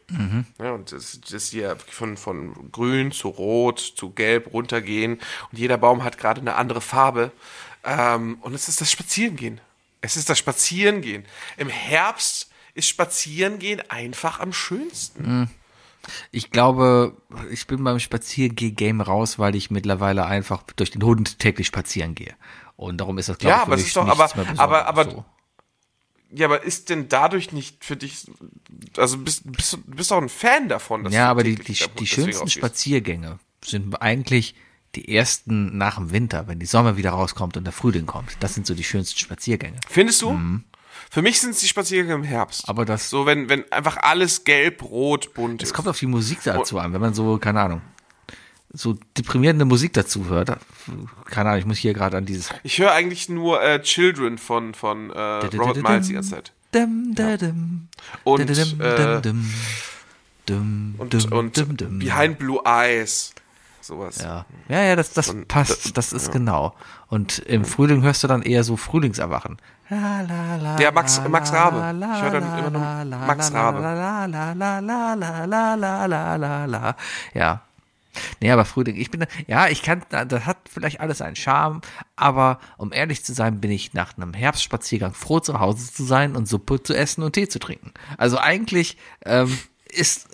Ja, 0.58 0.72
und 0.72 0.90
das, 0.92 1.20
das 1.30 1.48
hier 1.48 1.76
von, 1.76 2.16
von 2.16 2.70
grün 2.72 3.12
zu 3.12 3.28
rot 3.28 3.78
zu 3.80 4.10
gelb 4.10 4.52
runtergehen 4.52 5.14
und 5.50 5.58
jeder 5.58 5.76
Baum 5.78 6.02
hat 6.04 6.18
gerade 6.18 6.40
eine 6.40 6.54
andere 6.56 6.80
Farbe. 6.80 7.30
Ähm, 7.84 8.38
und 8.40 8.54
es 8.54 8.68
ist 8.68 8.80
das 8.80 8.90
Spazierengehen. 8.90 9.60
Es 10.00 10.16
ist 10.16 10.28
das 10.30 10.38
Spazierengehen. 10.38 11.24
Im 11.56 11.68
Herbst 11.68 12.50
ist 12.74 12.88
Spazierengehen 12.88 13.82
einfach 13.90 14.40
am 14.40 14.52
schönsten. 14.52 15.48
Ich 16.30 16.50
glaube, 16.50 17.16
ich 17.50 17.66
bin 17.66 17.82
beim 17.84 17.98
Spaziergeh-Game 17.98 19.00
raus, 19.00 19.38
weil 19.38 19.54
ich 19.54 19.70
mittlerweile 19.70 20.26
einfach 20.26 20.62
durch 20.76 20.90
den 20.90 21.02
Hund 21.02 21.38
täglich 21.38 21.66
spazieren 21.66 22.14
gehe. 22.14 22.34
Und 22.76 22.98
darum 22.98 23.16
ist 23.18 23.28
das, 23.28 23.38
glaube 23.38 23.52
Ja, 23.52 23.58
ich, 23.60 23.66
aber 23.66 23.74
es 23.76 23.86
ist 23.86 23.96
doch- 23.96 24.06
aber- 24.08 24.30
aber- 24.58 24.86
aber- 24.86 25.04
so. 25.04 25.24
Ja, 26.30 26.46
aber 26.46 26.64
ist 26.64 26.90
denn 26.90 27.08
dadurch 27.08 27.52
nicht 27.52 27.84
für 27.84 27.96
dich, 27.96 28.26
also 28.96 29.18
bist, 29.18 29.42
bist, 29.50 29.74
du 29.74 29.78
bist 29.86 30.10
doch 30.10 30.20
ein 30.20 30.28
Fan 30.28 30.68
davon, 30.68 31.04
dass 31.04 31.12
Ja, 31.14 31.26
du 31.26 31.30
aber 31.30 31.44
die, 31.44 31.54
die, 31.54 31.74
die 31.98 32.06
schönsten? 32.06 32.48
Spaziergänge 32.48 33.38
sind 33.64 34.00
eigentlich 34.02 34.54
die 34.96 35.14
ersten 35.14 35.76
nach 35.76 35.96
dem 35.96 36.10
Winter, 36.12 36.46
wenn 36.48 36.58
die 36.58 36.66
Sommer 36.66 36.96
wieder 36.96 37.10
rauskommt 37.10 37.56
und 37.56 37.64
der 37.64 37.72
Frühling 37.72 38.06
kommt. 38.06 38.36
Das 38.40 38.54
sind 38.54 38.66
so 38.66 38.74
die 38.74 38.84
schönsten 38.84 39.18
Spaziergänge. 39.18 39.78
Findest 39.88 40.22
du? 40.22 40.38
Für 41.10 41.22
mich 41.22 41.40
sind 41.40 41.50
es 41.50 41.60
die 41.60 41.68
Spaziergänge 41.68 42.14
im 42.14 42.24
Herbst. 42.24 42.66
Mhm. 42.66 42.70
Aber 42.70 42.84
das- 42.84 43.10
So, 43.10 43.26
wenn, 43.26 43.48
wenn 43.48 43.70
einfach 43.72 43.96
alles 43.98 44.44
gelb, 44.44 44.82
rot, 44.82 45.34
bunt 45.34 45.62
Es 45.62 45.72
kommt 45.72 45.88
auf 45.88 45.98
die 45.98 46.06
Musik 46.06 46.38
dazu 46.44 46.78
an, 46.78 46.92
wenn 46.92 47.00
man 47.00 47.14
so, 47.14 47.38
keine 47.38 47.60
Ahnung, 47.60 47.82
so 48.74 48.96
deprimierende 49.16 49.64
Musik 49.64 49.92
dazu 49.92 50.28
hört. 50.28 50.58
Keine 51.26 51.48
Ahnung, 51.48 51.60
ich 51.60 51.66
muss 51.66 51.78
hier 51.78 51.94
gerade 51.94 52.16
an 52.16 52.26
dieses. 52.26 52.50
Ich 52.62 52.78
höre 52.78 52.92
eigentlich 52.92 53.28
nur 53.28 53.62
äh, 53.62 53.80
Children 53.80 54.36
von, 54.38 54.74
von 54.74 55.10
äh, 55.10 55.18
Robert 55.56 55.82
Miles 55.82 56.08
die 56.08 56.14
ganze 56.14 56.30
Zeit. 56.30 56.52
Und, 60.98 61.32
und 61.32 61.98
Behind 62.00 62.38
Blue 62.38 62.60
Eyes. 62.64 63.32
Sowas. 63.80 64.18
Ja, 64.22 64.46
ja, 64.68 64.82
ja 64.82 64.96
das, 64.96 65.12
das 65.12 65.34
passt. 65.46 65.96
Das 65.96 66.12
ist 66.12 66.28
ja. 66.28 66.32
genau. 66.32 66.74
Und 67.08 67.38
im 67.40 67.64
Frühling 67.64 68.02
hörst 68.02 68.24
du 68.24 68.28
dann 68.28 68.42
eher 68.42 68.64
so 68.64 68.76
Frühlingserwachen. 68.76 69.58
La, 69.90 70.76
ja, 70.80 70.90
Max, 70.90 71.20
Max 71.28 71.52
Rabe. 71.52 71.94
Ich 72.14 72.22
höre 72.22 72.30
dann 72.30 72.58
immer 72.58 73.04
noch 73.04 73.26
Max 73.26 73.52
Rabe. 73.52 73.82
Ja, 77.34 77.62
Nee, 78.40 78.50
aber 78.50 78.64
Frühling, 78.64 78.96
ich 78.96 79.10
bin, 79.10 79.26
ja, 79.46 79.68
ich 79.68 79.82
kann, 79.82 80.02
das 80.10 80.46
hat 80.46 80.58
vielleicht 80.72 81.00
alles 81.00 81.20
einen 81.20 81.36
Charme, 81.36 81.80
aber 82.16 82.58
um 82.76 82.92
ehrlich 82.92 83.24
zu 83.24 83.32
sein, 83.32 83.60
bin 83.60 83.70
ich 83.70 83.94
nach 83.94 84.16
einem 84.16 84.34
Herbstspaziergang 84.34 85.14
froh, 85.14 85.40
zu 85.40 85.60
Hause 85.60 85.92
zu 85.92 86.04
sein 86.04 86.36
und 86.36 86.48
Suppe 86.48 86.82
zu 86.82 86.94
essen 86.94 87.22
und 87.22 87.32
Tee 87.32 87.48
zu 87.48 87.58
trinken. 87.58 87.92
Also 88.18 88.38
eigentlich, 88.38 88.96
ähm, 89.24 89.56
ist, 89.94 90.28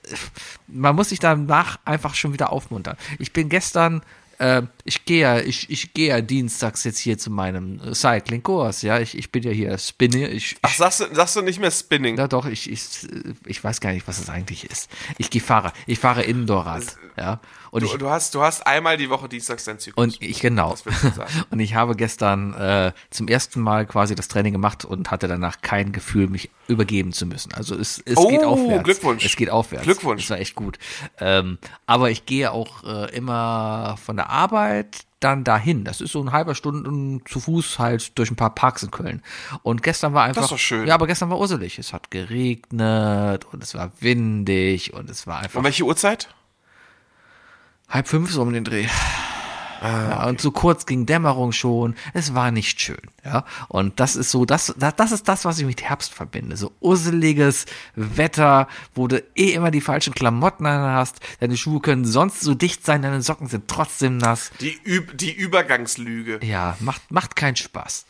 man 0.67 0.97
muss 0.97 1.11
sich 1.11 1.19
danach 1.19 1.79
einfach 1.85 2.15
schon 2.15 2.33
wieder 2.33 2.51
aufmuntern. 2.51 2.97
Ich 3.19 3.33
bin 3.33 3.49
gestern, 3.49 4.03
äh, 4.39 4.63
ich 4.85 5.05
gehe 5.05 5.21
ja, 5.21 5.39
ich, 5.39 5.71
ich 5.71 5.93
gehe 5.93 6.09
ja 6.09 6.21
dienstags 6.21 6.85
jetzt 6.85 6.99
hier 6.99 7.19
zu 7.19 7.31
meinem 7.31 7.95
Cycling-Kurs, 7.95 8.83
ja, 8.83 8.99
ich, 8.99 9.17
ich 9.17 9.31
bin 9.31 9.43
ja 9.43 9.51
hier 9.51 9.77
Spinne, 9.79 10.29
ich, 10.29 10.57
Ach, 10.63 10.75
sagst 10.75 11.01
du, 11.01 11.15
sagst 11.15 11.37
du 11.37 11.43
nicht 11.43 11.61
mehr 11.61 11.71
Spinning? 11.71 12.17
ja, 12.17 12.27
doch, 12.27 12.47
ich, 12.47 12.71
ich, 12.71 13.07
ich 13.47 13.63
weiß 13.63 13.81
gar 13.81 13.93
nicht, 13.93 14.09
was 14.09 14.19
das 14.19 14.31
eigentlich 14.31 14.65
ist. 14.65 14.91
Ich 15.19 15.31
gehe 15.31 15.43
fahre, 15.43 15.73
ich 15.87 15.99
fahre 15.99 16.23
Indoorrad, 16.23 16.97
ja. 17.17 17.41
Und 17.71 17.83
Du, 17.83 17.87
ich, 17.87 17.93
du, 17.99 18.09
hast, 18.11 18.35
du 18.35 18.43
hast 18.43 18.67
einmal 18.67 18.97
die 18.97 19.11
Woche 19.11 19.29
dienstags 19.29 19.65
deinen 19.65 19.79
Zyklus. 19.79 20.03
und 20.03 20.23
ich, 20.23 20.41
genau. 20.41 20.71
Das. 20.71 20.85
Und 21.51 21.61
ich 21.61 21.75
habe 21.75 21.95
gestern 21.95 22.53
äh, 22.55 22.93
zum 23.11 23.29
ersten 23.29 23.61
Mal 23.61 23.87
quasi 23.87 24.15
das 24.15 24.29
Training 24.29 24.53
gemacht 24.53 24.85
und 24.85 25.11
hatte 25.11 25.29
danach 25.29 25.61
kein 25.63 25.93
Gefühl, 25.93 26.29
mich 26.29 26.51
übergeben 26.69 27.13
zu 27.13 27.27
müssen. 27.27 27.53
Also 27.55 27.77
es, 27.77 28.03
es 28.05 28.17
Oh, 28.17 28.29
geht 28.29 28.45
aufwärts. 28.45 28.85
Glückwunsch. 28.85 29.25
Es 29.25 29.37
geht 29.37 29.51
aufwärts. 29.51 29.85
Glückwunsch. 29.85 30.23
Das 30.23 30.31
war 30.31 30.39
echt 30.39 30.55
gut. 30.55 30.79
Ähm, 31.19 31.59
aber 31.87 32.11
ich 32.11 32.27
gehe 32.27 32.51
auch 32.53 32.83
äh, 32.85 33.15
immer 33.15 33.97
von 34.05 34.17
der 34.17 34.31
Arbeit 34.31 35.05
dann 35.21 35.45
dahin. 35.45 35.85
Das 35.85 36.01
ist 36.01 36.13
so 36.13 36.21
ein 36.23 36.33
halber 36.33 36.55
Stunden 36.55 37.23
zu 37.27 37.41
Fuß 37.41 37.79
halt 37.79 38.19
durch 38.19 38.31
ein 38.31 38.37
paar 38.37 38.55
Parks 38.55 38.83
in 38.83 38.91
Köln. 38.91 39.23
Und 39.63 39.83
gestern 39.83 40.15
war 40.15 40.25
einfach. 40.25 40.43
ist 40.45 40.51
doch 40.51 40.59
schön. 40.59 40.87
Ja, 40.89 40.95
aber 40.95 41.07
gestern 41.07 41.31
war 41.31 41.39
urselig. 41.39 41.79
Es 41.79 41.93
hat 41.93 42.11
geregnet 42.11 43.45
und 43.53 43.63
es 43.63 43.75
war 43.75 43.93
windig 44.01 44.95
und 44.95 45.11
es 45.11 45.27
war 45.27 45.41
einfach 45.41 45.59
um 45.59 45.65
welche 45.65 45.85
Uhrzeit? 45.85 46.29
Halb 47.91 48.09
fünf 48.09 48.31
so 48.31 48.43
um 48.43 48.53
den 48.53 48.65
Dreh. 48.65 48.87
Ah, 49.83 50.09
Ja, 50.11 50.27
und 50.29 50.41
so 50.43 50.51
kurz 50.51 50.85
ging 50.85 51.07
Dämmerung 51.07 51.53
schon. 51.53 51.95
Es 52.13 52.35
war 52.35 52.51
nicht 52.51 52.81
schön, 52.81 53.01
ja. 53.25 53.47
Und 53.69 53.99
das 53.99 54.15
ist 54.15 54.31
so, 54.31 54.45
das, 54.45 54.75
das, 54.77 54.95
das 54.97 55.11
ist 55.13 55.27
das, 55.27 55.47
was 55.47 55.59
ich 55.59 55.65
mit 55.65 55.83
Herbst 55.83 56.13
verbinde. 56.13 56.57
So 56.59 56.73
usseliges 56.81 57.65
Wetter, 57.95 58.69
wo 58.95 59.09
du 59.09 59.23
eh 59.35 59.53
immer 59.53 59.71
die 59.71 59.81
falschen 59.81 60.13
Klamotten 60.15 60.67
an 60.67 60.95
hast. 60.95 61.21
Deine 61.41 61.57
Schuhe 61.57 61.81
können 61.81 62.05
sonst 62.05 62.43
so 62.43 62.55
dicht 62.55 62.85
sein, 62.85 63.01
deine 63.01 63.23
Socken 63.23 63.47
sind 63.49 63.69
trotzdem 63.69 64.19
nass. 64.19 64.51
Die, 64.61 64.79
Üb 64.85 65.17
die 65.17 65.33
Übergangslüge. 65.33 66.41
Ja, 66.43 66.77
macht, 66.81 67.11
macht 67.11 67.35
keinen 67.35 67.57
Spaß. 67.57 68.05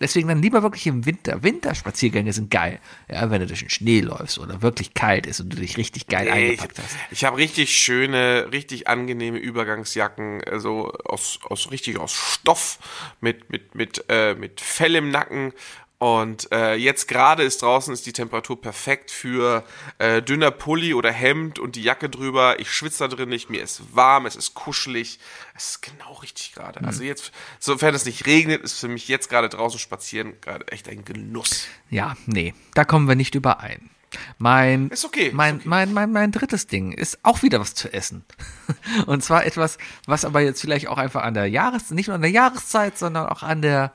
Deswegen 0.00 0.28
dann 0.28 0.40
lieber 0.40 0.62
wirklich 0.62 0.86
im 0.86 1.06
Winter. 1.06 1.42
Winterspaziergänge 1.42 2.32
sind 2.32 2.50
geil. 2.50 2.78
Ja, 3.10 3.30
wenn 3.30 3.40
du 3.40 3.46
durch 3.46 3.60
den 3.60 3.70
Schnee 3.70 4.00
läufst 4.00 4.38
oder 4.38 4.62
wirklich 4.62 4.94
kalt 4.94 5.26
ist 5.26 5.40
und 5.40 5.52
du 5.52 5.56
dich 5.56 5.76
richtig 5.76 6.06
geil 6.06 6.26
ich 6.26 6.32
eingepackt 6.32 6.78
hast. 6.78 6.96
ich 7.10 7.24
habe 7.24 7.36
richtig 7.36 7.76
schöne, 7.76 8.48
richtig 8.52 8.86
angenehme 8.86 9.38
Übergangsjacken, 9.38 10.44
also 10.44 10.92
aus, 11.04 11.40
aus 11.42 11.70
richtig 11.70 11.98
aus 11.98 12.12
Stoff 12.12 12.78
mit 13.20 13.50
mit 13.50 13.74
mit 13.74 14.04
äh, 14.08 14.34
mit 14.34 14.60
Fell 14.60 14.94
im 14.94 15.10
Nacken 15.10 15.52
und 15.98 16.52
äh, 16.52 16.74
jetzt 16.74 17.08
gerade 17.08 17.42
ist 17.42 17.60
draußen 17.62 17.92
ist 17.92 18.06
die 18.06 18.12
Temperatur 18.12 18.60
perfekt 18.60 19.10
für 19.10 19.64
äh, 19.98 20.22
dünner 20.22 20.52
Pulli 20.52 20.94
oder 20.94 21.10
Hemd 21.10 21.58
und 21.58 21.74
die 21.74 21.82
Jacke 21.82 22.08
drüber. 22.08 22.60
Ich 22.60 22.72
schwitze 22.72 23.08
da 23.08 23.14
drin 23.14 23.28
nicht, 23.28 23.50
mir 23.50 23.60
ist 23.60 23.96
warm, 23.96 24.26
es 24.26 24.36
ist 24.36 24.54
kuschelig, 24.54 25.18
es 25.56 25.70
ist 25.70 25.82
genau 25.82 26.14
richtig 26.14 26.52
gerade. 26.54 26.84
Also 26.84 27.02
jetzt, 27.02 27.32
sofern 27.58 27.96
es 27.96 28.04
nicht 28.04 28.26
regnet, 28.26 28.62
ist 28.62 28.78
für 28.78 28.86
mich 28.86 29.08
jetzt 29.08 29.28
gerade 29.28 29.48
draußen 29.48 29.80
spazieren 29.80 30.40
gerade 30.40 30.68
echt 30.68 30.88
ein 30.88 31.04
Genuss. 31.04 31.66
Ja, 31.90 32.16
nee, 32.26 32.54
da 32.74 32.84
kommen 32.84 33.08
wir 33.08 33.16
nicht 33.16 33.34
überein. 33.34 33.90
Mein, 34.38 34.88
Ist 34.88 35.04
okay, 35.04 35.28
ist 35.28 35.34
mein, 35.34 35.56
okay. 35.56 35.68
mein, 35.68 35.92
mein, 35.92 36.12
mein 36.12 36.32
drittes 36.32 36.66
Ding 36.66 36.92
ist 36.92 37.18
auch 37.24 37.42
wieder 37.42 37.60
was 37.60 37.74
zu 37.74 37.92
essen. 37.92 38.24
Und 39.06 39.22
zwar 39.22 39.44
etwas, 39.44 39.78
was 40.06 40.24
aber 40.24 40.40
jetzt 40.40 40.60
vielleicht 40.60 40.86
auch 40.86 40.96
einfach 40.96 41.24
an 41.24 41.34
der 41.34 41.46
Jahreszeit, 41.46 41.90
nicht 41.90 42.06
nur 42.06 42.14
an 42.14 42.22
der 42.22 42.30
Jahreszeit, 42.30 42.96
sondern 42.96 43.26
auch 43.26 43.42
an 43.42 43.62
der, 43.62 43.92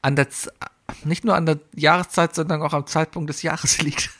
an 0.00 0.16
der, 0.16 0.28
nicht 1.04 1.24
nur 1.24 1.34
an 1.34 1.46
der 1.46 1.58
Jahreszeit, 1.74 2.34
sondern 2.34 2.62
auch 2.62 2.72
am 2.72 2.86
Zeitpunkt 2.86 3.30
des 3.30 3.42
Jahres 3.42 3.78
liegt. 3.82 4.10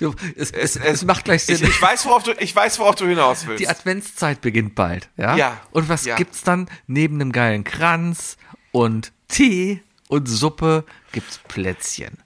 du, 0.00 0.14
es, 0.36 0.50
es, 0.50 0.76
es, 0.76 1.04
macht 1.04 1.24
gleich 1.24 1.44
Sinn. 1.44 1.56
Ich, 1.56 1.62
ich, 1.62 1.82
weiß, 1.82 2.06
worauf 2.06 2.22
du, 2.22 2.32
ich 2.32 2.54
weiß, 2.54 2.78
worauf 2.78 2.96
du 2.96 3.06
hinaus 3.06 3.46
willst. 3.46 3.60
Die 3.60 3.68
Adventszeit 3.68 4.40
beginnt 4.40 4.74
bald, 4.74 5.08
ja? 5.16 5.36
Ja, 5.36 5.60
Und 5.70 5.88
was 5.88 6.04
ja. 6.04 6.16
gibt's 6.16 6.42
dann 6.42 6.68
neben 6.86 7.16
einem 7.16 7.32
geilen 7.32 7.64
Kranz 7.64 8.36
und 8.72 9.12
Tee 9.28 9.82
und 10.08 10.26
Suppe 10.26 10.84
gibt's 11.12 11.38
Plätzchen. 11.46 12.18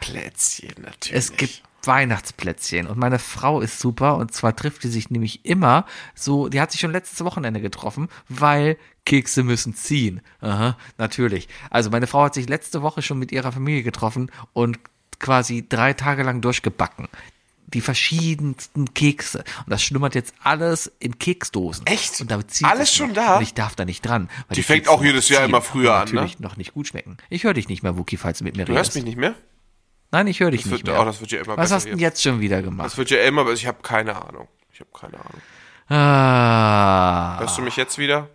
Plätzchen 0.00 0.74
natürlich. 0.78 1.12
Es 1.12 1.36
gibt 1.36 1.62
Weihnachtsplätzchen 1.86 2.86
und 2.86 2.98
meine 2.98 3.18
Frau 3.18 3.60
ist 3.60 3.78
super 3.80 4.16
und 4.16 4.32
zwar 4.34 4.54
trifft 4.56 4.84
die 4.84 4.88
sich 4.88 5.10
nämlich 5.10 5.44
immer 5.44 5.86
so, 6.14 6.48
die 6.48 6.60
hat 6.60 6.72
sich 6.72 6.80
schon 6.80 6.92
letztes 6.92 7.24
Wochenende 7.24 7.60
getroffen, 7.60 8.08
weil 8.28 8.76
Kekse 9.06 9.42
müssen 9.42 9.74
ziehen. 9.74 10.20
Aha, 10.40 10.76
natürlich. 10.98 11.48
Also 11.70 11.90
meine 11.90 12.06
Frau 12.06 12.24
hat 12.24 12.34
sich 12.34 12.48
letzte 12.48 12.82
Woche 12.82 13.02
schon 13.02 13.18
mit 13.18 13.32
ihrer 13.32 13.52
Familie 13.52 13.82
getroffen 13.82 14.30
und 14.52 14.78
quasi 15.18 15.66
drei 15.68 15.92
Tage 15.94 16.22
lang 16.22 16.40
durchgebacken. 16.40 17.08
Die 17.72 17.80
verschiedensten 17.80 18.94
Kekse. 18.94 19.38
Und 19.58 19.70
das 19.70 19.82
schlummert 19.82 20.14
jetzt 20.16 20.34
alles 20.42 20.90
in 20.98 21.18
Keksdosen. 21.18 21.86
Echt? 21.86 22.20
Und 22.20 22.30
da 22.30 22.46
zieht 22.46 22.66
Alles 22.66 22.88
es 22.88 22.94
schon 22.96 23.08
noch. 23.08 23.14
da? 23.14 23.36
Und 23.36 23.42
ich 23.42 23.54
darf 23.54 23.76
da 23.76 23.84
nicht 23.84 24.04
dran. 24.04 24.28
weil 24.48 24.56
Die 24.56 24.62
fängt 24.64 24.82
Kekse 24.84 24.90
auch 24.92 25.04
jedes 25.04 25.28
Jahr 25.28 25.42
ziehen 25.42 25.50
immer 25.50 25.62
früher 25.62 25.92
und 25.92 25.96
an, 26.00 26.08
ne? 26.08 26.14
Natürlich 26.14 26.40
noch 26.40 26.56
nicht 26.56 26.74
gut 26.74 26.88
schmecken. 26.88 27.16
Ich 27.28 27.44
höre 27.44 27.54
dich 27.54 27.68
nicht 27.68 27.82
mehr, 27.84 27.96
Wookie, 27.96 28.16
falls 28.16 28.38
du 28.38 28.44
mit 28.44 28.56
mir 28.56 28.64
Du 28.64 28.72
redest. 28.72 28.88
hörst 28.88 28.94
mich 28.96 29.04
nicht 29.04 29.18
mehr? 29.18 29.34
Nein, 30.12 30.26
ich 30.26 30.40
höre 30.40 30.50
dich 30.50 30.62
Das 30.62 30.72
nicht 30.72 30.86
wird, 30.86 30.94
mehr. 30.94 31.02
oh, 31.02 31.04
das 31.04 31.20
wird 31.20 31.30
ja 31.30 31.38
immer 31.40 31.56
Was 31.56 31.64
besser 31.64 31.74
hast 31.76 31.84
du 31.86 31.90
denn 31.90 31.98
jetzt 31.98 32.22
schon 32.22 32.40
wieder 32.40 32.62
gemacht? 32.62 32.86
Das 32.86 32.96
wird 32.98 33.10
ja 33.10 33.20
immer, 33.22 33.42
aber 33.42 33.52
ich 33.52 33.66
habe 33.66 33.78
keine 33.82 34.16
Ahnung. 34.16 34.48
Ich 34.72 34.80
habe 34.80 34.90
keine 34.98 35.14
Ahnung. 35.18 35.40
Ah. 35.88 37.38
Hörst 37.40 37.58
du 37.58 37.62
mich 37.62 37.76
jetzt 37.76 37.98
wieder? 37.98 38.28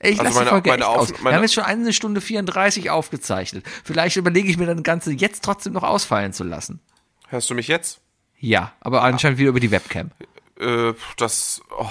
Ich 0.00 0.18
Also 0.18 0.24
lasse 0.24 0.34
meine- 0.34 0.44
die 0.46 0.50
Folge 0.50 0.70
meine 0.70 0.82
echt 0.82 0.90
aus. 0.90 1.12
Wir 1.24 1.32
haben 1.34 1.42
jetzt 1.42 1.54
schon 1.54 1.64
eine 1.64 1.92
Stunde 1.92 2.20
34 2.20 2.90
aufgezeichnet. 2.90 3.64
Vielleicht 3.84 4.16
überlege 4.16 4.48
ich 4.50 4.56
mir 4.58 4.66
dann 4.66 4.78
das 4.78 4.84
Ganze 4.84 5.12
jetzt 5.12 5.44
trotzdem 5.44 5.72
noch 5.74 5.82
ausfallen 5.84 6.32
zu 6.32 6.44
lassen. 6.44 6.80
Hörst 7.28 7.48
du 7.50 7.54
mich 7.54 7.68
jetzt? 7.68 8.00
Ja, 8.38 8.72
aber 8.80 9.02
anscheinend 9.04 9.38
wieder 9.38 9.50
über 9.50 9.60
die 9.60 9.70
Webcam. 9.70 10.10
Äh, 10.58 10.94
das. 11.16 11.62
Oh, 11.78 11.86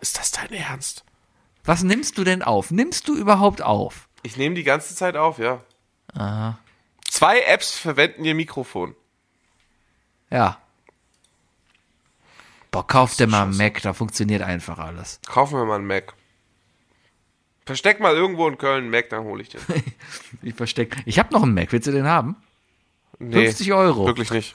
ist 0.00 0.18
das 0.18 0.32
dein 0.32 0.52
Ernst? 0.52 1.04
Was 1.64 1.82
nimmst 1.82 2.18
du 2.18 2.24
denn 2.24 2.42
auf? 2.42 2.70
Nimmst 2.70 3.06
du 3.08 3.14
überhaupt 3.16 3.62
auf? 3.62 4.08
Ich 4.22 4.36
nehme 4.36 4.54
die 4.54 4.64
ganze 4.64 4.94
Zeit 4.96 5.16
auf, 5.16 5.38
ja. 5.38 5.60
Zwei 7.16 7.40
Apps 7.40 7.78
verwenden 7.78 8.26
ihr 8.26 8.34
Mikrofon. 8.34 8.94
Ja. 10.28 10.60
Boah, 12.70 12.86
kauf 12.86 13.16
dir 13.16 13.26
mal 13.26 13.44
einen 13.44 13.56
Mac, 13.56 13.80
da 13.80 13.94
funktioniert 13.94 14.42
einfach 14.42 14.78
alles. 14.78 15.18
Kaufen 15.26 15.56
wir 15.56 15.64
mal 15.64 15.76
einen 15.76 15.86
Mac. 15.86 16.12
Versteck 17.64 18.00
mal 18.00 18.14
irgendwo 18.14 18.46
in 18.46 18.58
Köln 18.58 18.82
einen 18.82 18.90
Mac, 18.90 19.08
dann 19.08 19.24
hole 19.24 19.40
ich 19.40 19.48
den. 19.48 19.62
Ich 20.42 20.52
versteck. 20.56 20.94
Ich 21.06 21.18
habe 21.18 21.32
noch 21.32 21.42
einen 21.42 21.54
Mac, 21.54 21.72
willst 21.72 21.86
du 21.86 21.92
den 21.92 22.04
haben? 22.04 22.36
Nee, 23.18 23.46
50 23.46 23.72
Euro. 23.72 24.06
Wirklich 24.06 24.30
nicht. 24.30 24.54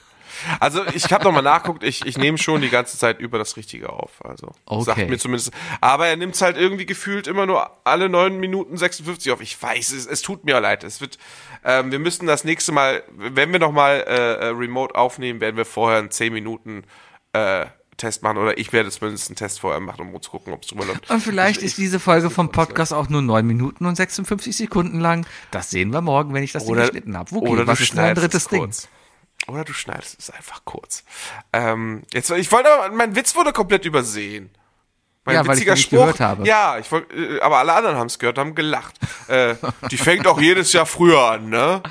Also 0.60 0.84
ich 0.94 1.12
habe 1.12 1.24
nochmal 1.24 1.42
nachguckt, 1.42 1.82
ich, 1.84 2.04
ich 2.06 2.16
nehme 2.18 2.38
schon 2.38 2.60
die 2.60 2.68
ganze 2.70 2.98
Zeit 2.98 3.20
über 3.20 3.38
das 3.38 3.56
Richtige 3.56 3.90
auf. 3.90 4.24
Also 4.24 4.52
Okay. 4.66 4.84
sagt 4.84 5.08
mir 5.10 5.18
zumindest. 5.18 5.50
Aber 5.80 6.06
er 6.06 6.16
nimmt 6.16 6.34
es 6.34 6.42
halt 6.42 6.56
irgendwie 6.56 6.86
gefühlt 6.86 7.26
immer 7.26 7.46
nur 7.46 7.70
alle 7.84 8.08
9 8.08 8.38
Minuten 8.38 8.76
56 8.76 9.32
auf. 9.32 9.40
Ich 9.40 9.60
weiß, 9.62 9.92
es, 9.92 10.06
es 10.06 10.22
tut 10.22 10.44
mir 10.44 10.60
leid. 10.60 10.84
Es 10.84 11.00
wird, 11.00 11.18
ähm, 11.64 11.90
wir 11.92 11.98
müssen 11.98 12.26
das 12.26 12.44
nächste 12.44 12.72
Mal, 12.72 13.02
wenn 13.16 13.52
wir 13.52 13.58
nochmal 13.58 14.04
äh, 14.06 14.12
äh, 14.34 14.46
remote 14.48 14.94
aufnehmen, 14.94 15.40
werden 15.40 15.56
wir 15.56 15.64
vorher 15.64 15.98
einen 15.98 16.10
10 16.10 16.32
Minuten 16.32 16.84
äh, 17.32 17.66
Test 17.98 18.22
machen. 18.22 18.38
Oder 18.38 18.58
ich 18.58 18.72
werde 18.72 18.90
zumindest 18.90 19.28
einen 19.28 19.36
Test 19.36 19.60
vorher 19.60 19.78
machen, 19.78 20.12
um 20.12 20.22
zu 20.22 20.30
gucken, 20.30 20.52
ob 20.54 20.62
es 20.62 20.68
drüber 20.68 20.86
läuft. 20.86 21.08
Und 21.10 21.20
vielleicht 21.20 21.58
Ich- 21.60 21.66
ist 21.66 21.78
diese 21.78 22.00
Folge 22.00 22.30
vom 22.30 22.50
Podcast 22.50 22.92
auch 22.92 23.08
nur 23.08 23.22
9 23.22 23.46
Minuten 23.46 23.86
und 23.86 23.94
56 23.96 24.56
Sekunden 24.56 24.98
lang. 24.98 25.26
Das 25.50 25.70
sehen 25.70 25.92
wir 25.92 26.00
morgen, 26.00 26.34
wenn 26.34 26.42
ich 26.42 26.52
das 26.52 26.66
Oder, 26.66 26.82
geschnitten 26.82 27.16
habe. 27.16 27.32
Okay, 27.36 27.48
oder 27.48 27.66
was 27.66 27.78
du 27.78 27.84
ist 27.84 27.90
schneidest 27.90 28.24
drittes 28.24 28.42
es 28.44 28.48
Ding? 28.48 28.58
kurz. 28.60 28.88
Oder 29.48 29.64
du 29.64 29.72
schneidest 29.72 30.18
es 30.18 30.30
einfach 30.30 30.64
kurz. 30.64 31.04
Ähm, 31.52 32.02
jetzt, 32.12 32.30
ich 32.30 32.50
wollte, 32.52 32.72
aber- 32.72 32.94
mein 32.94 33.14
Witz 33.16 33.34
wurde 33.34 33.52
komplett 33.52 33.84
übersehen. 33.84 34.50
Mein 35.24 35.36
Ja, 35.36 35.40
weil 35.46 35.54
ich 35.56 35.60
witziger 35.60 35.72
ihn 35.72 35.76
nicht 35.76 35.84
Spruch, 35.86 35.98
gehört 36.00 36.20
habe. 36.20 36.46
Ja, 36.46 36.78
ich 36.78 36.90
wollte, 36.90 37.14
äh, 37.14 37.40
aber 37.40 37.58
alle 37.58 37.72
anderen 37.74 37.96
haben 37.96 38.06
es 38.08 38.18
gehört, 38.18 38.38
haben 38.38 38.54
gelacht. 38.54 38.94
äh, 39.28 39.54
die 39.90 39.96
fängt 39.96 40.26
auch 40.26 40.40
jedes 40.40 40.72
Jahr 40.72 40.86
früher 40.86 41.20
an, 41.30 41.48
ne? 41.48 41.82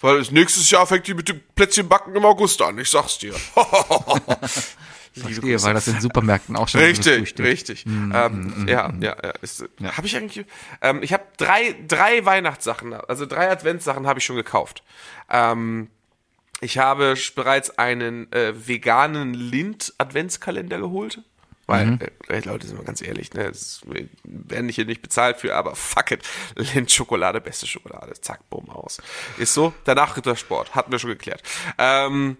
Weil 0.00 0.22
nächstes 0.30 0.70
Jahr 0.70 0.86
fängt 0.86 1.06
die 1.06 1.14
mit 1.14 1.28
dem 1.28 1.40
Plätzchenbacken 1.54 2.14
im 2.16 2.24
August 2.24 2.60
an, 2.62 2.78
ich 2.78 2.88
sag's 2.90 3.18
dir. 3.18 3.34
Verstehe, 5.12 5.60
weil 5.62 5.74
das 5.74 5.88
in 5.88 6.00
Supermärkten 6.00 6.56
auch 6.56 6.68
schon 6.68 6.80
so 6.80 6.86
Richtig, 6.86 7.18
Frühstück. 7.18 7.46
richtig. 7.46 7.84
ähm, 7.86 8.66
ja, 8.68 8.92
ja, 9.00 9.16
ja. 9.22 9.30
Ist, 9.42 9.64
Habe 9.96 10.06
ich 10.06 10.16
eigentlich. 10.16 10.46
Ähm, 10.80 11.02
ich 11.02 11.12
habe 11.12 11.24
drei, 11.36 11.74
drei 11.86 12.24
Weihnachtssachen, 12.24 12.94
also 12.94 13.26
drei 13.26 13.50
Adventssachen 13.50 14.06
habe 14.06 14.20
ich 14.20 14.24
schon 14.24 14.36
gekauft. 14.36 14.84
Ähm, 15.28 15.90
ich 16.60 16.78
habe 16.78 17.14
bereits 17.34 17.70
einen 17.78 18.30
äh, 18.32 18.52
veganen 18.68 19.34
Lind-Adventskalender 19.34 20.78
geholt. 20.78 21.20
Weil, 21.66 21.98
äh, 22.28 22.40
Leute, 22.40 22.66
sind 22.66 22.78
wir 22.78 22.84
ganz 22.84 23.00
ehrlich, 23.00 23.32
ne, 23.32 23.44
es, 23.46 23.82
werden 24.24 24.68
hier 24.68 24.86
nicht 24.86 25.02
bezahlt 25.02 25.36
für, 25.36 25.54
aber 25.54 25.76
fuck 25.76 26.10
it. 26.10 26.22
Lind-Schokolade, 26.56 27.40
beste 27.40 27.68
Schokolade. 27.68 28.12
Zack, 28.20 28.40
bumm, 28.50 28.68
aus. 28.70 28.98
Ist 29.38 29.54
so. 29.54 29.72
Danach 29.84 30.16
Rittersport. 30.16 30.74
Hatten 30.74 30.90
wir 30.90 30.98
schon 30.98 31.10
geklärt. 31.10 31.42
Ähm, 31.78 32.38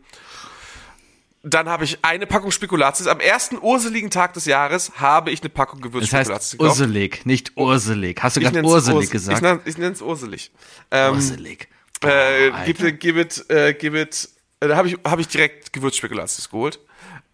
dann 1.42 1.68
habe 1.68 1.84
ich 1.84 1.98
eine 2.02 2.26
Packung 2.26 2.50
Spekulatius. 2.50 3.06
Am 3.06 3.20
ersten 3.20 3.56
urseligen 3.62 4.10
Tag 4.10 4.34
des 4.34 4.44
Jahres 4.46 4.92
habe 4.96 5.30
ich 5.30 5.40
eine 5.40 5.48
Packung 5.48 5.80
Das 5.80 5.90
Gewürzspekulatius 5.92 6.34
heißt 6.36 6.52
gekauft. 6.58 6.70
urselig, 6.80 7.24
nicht 7.24 7.52
urselig. 7.56 8.22
Hast 8.22 8.36
du 8.36 8.40
gerade 8.40 8.62
urselig 8.62 9.08
Urs- 9.08 9.10
gesagt? 9.12 9.62
Ich 9.64 9.78
nenne 9.78 9.92
es 9.92 10.02
urselig. 10.02 10.50
Ähm, 10.90 11.14
urselig. 11.14 11.68
Äh, 12.04 12.50
Alter. 12.50 12.64
give 12.64 12.88
it, 12.88 13.00
give 13.00 13.20
it, 13.20 13.50
äh, 13.50 13.74
give 13.74 14.00
it. 14.00 14.28
Äh, 14.60 14.68
da 14.68 14.76
habe 14.76 14.88
ich, 14.88 14.96
hab 15.04 15.18
ich 15.18 15.28
direkt 15.28 15.72
Gewürzspekulatius 15.72 16.50
geholt. 16.50 16.78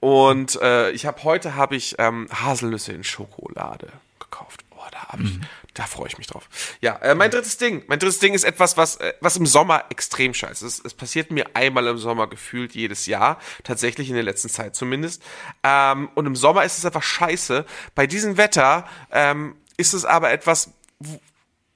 Und 0.01 0.61
äh, 0.61 0.91
ich 0.91 1.07
habe 1.07 1.25
heute 1.25 1.55
habe 1.55 1.77
ich 1.77 1.97
ähm, 1.99 2.29
Haselnüsse 2.31 2.93
in 2.93 3.03
Schokolade 3.03 3.89
gekauft. 4.19 4.65
Oh, 4.71 4.89
da 4.93 5.09
habe 5.09 5.23
ich, 5.25 5.41
da 5.75 5.85
freue 5.85 6.07
ich 6.09 6.19
mich 6.19 6.27
drauf. 6.27 6.49
Ja, 6.81 6.97
äh, 6.97 7.15
mein 7.15 7.31
drittes 7.31 7.57
Ding. 7.57 7.83
Mein 7.87 7.99
drittes 7.99 8.19
Ding 8.19 8.35
ist 8.35 8.45
etwas, 8.45 8.77
was 8.77 8.97
äh, 8.97 9.15
was 9.21 9.37
im 9.37 9.47
Sommer 9.47 9.85
extrem 9.89 10.35
scheiße 10.35 10.67
ist. 10.67 10.85
Es 10.85 10.95
passiert 10.95 11.31
mir 11.31 11.47
einmal 11.55 11.87
im 11.87 11.99
Sommer 11.99 12.29
gefühlt 12.29 12.75
jedes 12.75 13.07
Jahr, 13.07 13.41
tatsächlich 13.65 14.09
in 14.09 14.15
der 14.15 14.25
letzten 14.25 14.49
Zeit 14.49 14.77
zumindest. 14.77 15.23
Ähm, 15.63 16.11
und 16.15 16.27
im 16.27 16.37
Sommer 16.37 16.65
ist 16.65 16.79
es 16.79 16.85
einfach 16.85 17.03
scheiße. 17.03 17.65
Bei 17.95 18.07
diesem 18.07 18.37
Wetter 18.37 18.87
ähm, 19.11 19.57
ist 19.77 19.95
es 19.95 20.05
aber 20.05 20.31
etwas, 20.31 20.71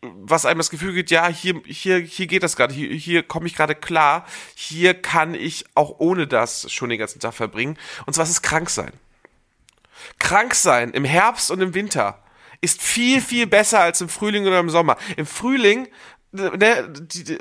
was 0.02 0.47
einem 0.47 0.59
das 0.59 0.70
Gefühl 0.70 0.94
gibt, 0.94 1.10
ja, 1.10 1.28
hier, 1.28 1.60
hier, 1.66 1.98
hier 1.98 2.27
geht 2.27 2.43
das 2.43 2.56
gerade, 2.56 2.72
hier, 2.72 2.89
hier 2.89 3.22
komme 3.22 3.47
ich 3.47 3.55
gerade 3.55 3.74
klar, 3.74 4.27
hier 4.55 4.94
kann 4.94 5.35
ich 5.35 5.66
auch 5.74 5.97
ohne 5.98 6.27
das 6.27 6.70
schon 6.72 6.89
den 6.89 6.98
ganzen 6.98 7.20
Tag 7.20 7.35
verbringen. 7.35 7.78
Und 8.06 8.14
zwar 8.14 8.24
ist 8.24 8.31
es 8.31 8.43
krank 8.43 8.70
sein. 8.70 8.93
Krank 10.18 10.55
sein 10.55 10.93
im 10.93 11.05
Herbst 11.05 11.51
und 11.51 11.60
im 11.60 11.74
Winter 11.74 12.22
ist 12.62 12.81
viel, 12.81 13.20
viel 13.20 13.47
besser 13.47 13.81
als 13.81 14.01
im 14.01 14.09
Frühling 14.09 14.47
oder 14.47 14.60
im 14.60 14.70
Sommer. 14.70 14.97
Im 15.16 15.27
Frühling, 15.27 15.89
ne, 16.32 16.90
die, 16.90 17.24
die, 17.24 17.39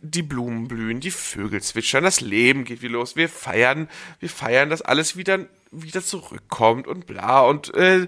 die 0.00 0.22
Blumen 0.22 0.68
blühen, 0.68 1.00
die 1.00 1.10
Vögel 1.10 1.60
zwitschern, 1.62 2.04
das 2.04 2.20
Leben 2.20 2.64
geht 2.64 2.82
wie 2.82 2.88
los. 2.88 3.16
Wir 3.16 3.28
feiern, 3.28 3.88
wir 4.20 4.30
feiern, 4.30 4.70
dass 4.70 4.82
alles 4.82 5.16
wieder 5.16 5.46
wieder 5.82 6.02
zurückkommt 6.02 6.86
und 6.86 7.06
bla 7.06 7.40
und 7.40 7.74
äh, 7.74 8.06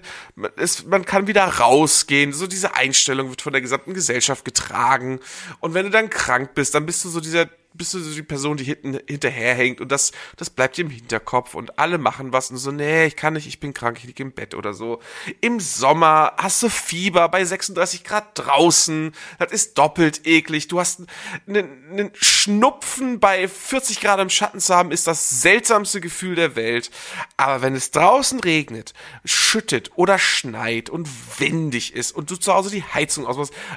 es, 0.55 0.85
man 0.85 1.05
kann 1.05 1.27
wieder 1.27 1.45
rausgehen. 1.45 2.33
So 2.33 2.47
diese 2.47 2.75
Einstellung 2.75 3.29
wird 3.29 3.41
von 3.41 3.53
der 3.53 3.61
gesamten 3.61 3.93
Gesellschaft 3.93 4.45
getragen. 4.45 5.19
Und 5.59 5.73
wenn 5.73 5.85
du 5.85 5.91
dann 5.91 6.09
krank 6.09 6.53
bist, 6.53 6.75
dann 6.75 6.85
bist 6.85 7.03
du 7.05 7.09
so 7.09 7.19
dieser 7.19 7.47
bist 7.73 7.93
du 7.93 7.99
so 7.99 8.13
die 8.13 8.23
Person, 8.23 8.57
die 8.57 8.63
hinten 8.63 8.99
hinterherhängt 9.07 9.79
und 9.79 9.91
das, 9.91 10.11
das 10.37 10.49
bleibt 10.49 10.79
im 10.79 10.89
Hinterkopf 10.89 11.53
und 11.53 11.77
alle 11.77 11.99
machen 11.99 12.33
was 12.33 12.49
und 12.49 12.57
so, 12.57 12.71
nee, 12.71 13.05
ich 13.05 13.15
kann 13.15 13.33
nicht, 13.33 13.47
ich 13.47 13.59
bin 13.59 13.73
krank, 13.73 13.97
ich 13.99 14.05
liege 14.05 14.23
im 14.23 14.31
Bett 14.31 14.55
oder 14.55 14.73
so. 14.73 14.99
Im 15.39 15.59
Sommer 15.59 16.33
hast 16.37 16.63
du 16.63 16.69
Fieber 16.69 17.29
bei 17.29 17.45
36 17.45 18.03
Grad 18.03 18.31
draußen, 18.33 19.11
das 19.37 19.51
ist 19.51 19.77
doppelt 19.77 20.25
eklig. 20.25 20.67
Du 20.67 20.79
hast 20.79 21.03
einen, 21.47 21.91
einen 21.91 22.11
Schnupfen 22.15 23.19
bei 23.19 23.47
40 23.47 24.01
Grad 24.01 24.19
im 24.19 24.29
Schatten 24.31 24.59
zu 24.59 24.75
haben, 24.75 24.91
ist 24.91 25.05
das 25.05 25.41
seltsamste 25.41 26.01
Gefühl 26.01 26.35
der 26.35 26.55
Welt. 26.55 26.89
Aber 27.37 27.61
wenn 27.61 27.75
es 27.75 27.91
draußen 27.91 28.39
regnet, 28.39 28.93
schüttet 29.25 29.91
oder 29.95 30.17
schneit 30.17 30.89
und 30.89 31.07
windig 31.39 31.93
ist 31.93 32.13
und 32.13 32.31
du 32.31 32.35
zu 32.35 32.53
Hause 32.53 32.71
die 32.71 32.83
Heizung 32.83 33.27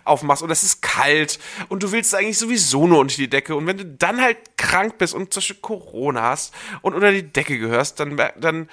aufmachst 0.04 0.42
und 0.42 0.50
es 0.50 0.62
ist 0.62 0.80
kalt 0.80 1.38
und 1.68 1.82
du 1.82 1.92
willst 1.92 2.14
eigentlich 2.14 2.38
sowieso 2.38 2.86
nur 2.86 2.98
unter 2.98 3.16
die 3.16 3.28
Decke 3.28 3.54
und 3.54 3.66
wenn 3.66 3.81
du 3.84 3.96
dann 3.96 4.20
halt 4.20 4.56
krank 4.56 4.98
bist 4.98 5.14
und 5.14 5.32
zum 5.32 5.40
Beispiel 5.40 5.56
Corona 5.60 6.22
hast 6.22 6.54
und 6.82 6.94
unter 6.94 7.12
die 7.12 7.22
Decke 7.22 7.58
gehörst, 7.58 8.00
dann, 8.00 8.20
dann, 8.38 8.68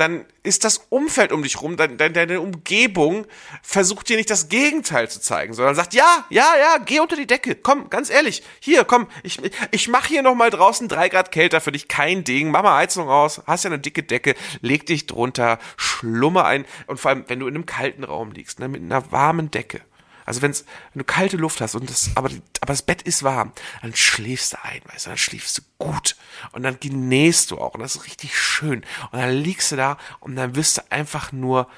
dann 0.00 0.24
ist 0.42 0.64
das 0.64 0.86
Umfeld 0.88 1.30
um 1.30 1.42
dich 1.42 1.60
rum, 1.60 1.76
dein, 1.76 1.98
dein, 1.98 2.14
deine 2.14 2.40
Umgebung 2.40 3.26
versucht 3.62 4.08
dir 4.08 4.16
nicht 4.16 4.30
das 4.30 4.48
Gegenteil 4.48 5.10
zu 5.10 5.20
zeigen, 5.20 5.52
sondern 5.52 5.74
sagt, 5.74 5.92
ja, 5.92 6.24
ja, 6.30 6.46
ja, 6.58 6.78
geh 6.84 7.00
unter 7.00 7.16
die 7.16 7.26
Decke, 7.26 7.54
komm, 7.54 7.90
ganz 7.90 8.08
ehrlich, 8.08 8.42
hier, 8.60 8.84
komm, 8.84 9.08
ich, 9.22 9.40
ich 9.70 9.88
mach 9.88 10.06
hier 10.06 10.22
noch 10.22 10.34
mal 10.34 10.48
draußen 10.48 10.88
drei 10.88 11.10
Grad 11.10 11.32
kälter 11.32 11.60
für 11.60 11.72
dich, 11.72 11.88
kein 11.88 12.24
Ding, 12.24 12.50
mach 12.50 12.62
mal 12.62 12.78
Heizung 12.78 13.10
aus, 13.10 13.42
hast 13.46 13.64
ja 13.64 13.70
eine 13.70 13.78
dicke 13.78 14.02
Decke, 14.02 14.34
leg 14.62 14.86
dich 14.86 15.06
drunter, 15.06 15.58
schlummer 15.76 16.46
ein 16.46 16.64
und 16.86 16.98
vor 16.98 17.10
allem, 17.10 17.24
wenn 17.28 17.40
du 17.40 17.46
in 17.46 17.54
einem 17.54 17.66
kalten 17.66 18.04
Raum 18.04 18.32
liegst, 18.32 18.58
ne, 18.58 18.68
mit 18.68 18.80
einer 18.80 19.12
warmen 19.12 19.50
Decke, 19.50 19.82
also 20.26 20.42
wenn's, 20.42 20.64
wenn 20.92 21.00
du 21.00 21.04
kalte 21.04 21.36
Luft 21.36 21.60
hast 21.60 21.74
und 21.74 21.88
das, 21.88 22.10
aber, 22.14 22.28
aber 22.60 22.72
das 22.72 22.82
Bett 22.82 23.02
ist 23.02 23.22
warm, 23.22 23.52
dann 23.82 23.94
schläfst 23.94 24.52
du 24.52 24.62
ein, 24.62 24.80
weißt 24.86 25.06
du, 25.06 25.10
dann 25.10 25.18
schläfst 25.18 25.58
du 25.58 25.62
gut. 25.78 26.16
Und 26.52 26.62
dann 26.62 26.78
genießt 26.78 27.50
du 27.50 27.58
auch. 27.58 27.74
Und 27.74 27.80
das 27.80 27.96
ist 27.96 28.06
richtig 28.06 28.38
schön. 28.38 28.84
Und 29.10 29.18
dann 29.18 29.32
liegst 29.32 29.72
du 29.72 29.76
da 29.76 29.98
und 30.20 30.36
dann 30.36 30.54
wirst 30.54 30.78
du 30.78 30.82
einfach 30.90 31.32
nur, 31.32 31.68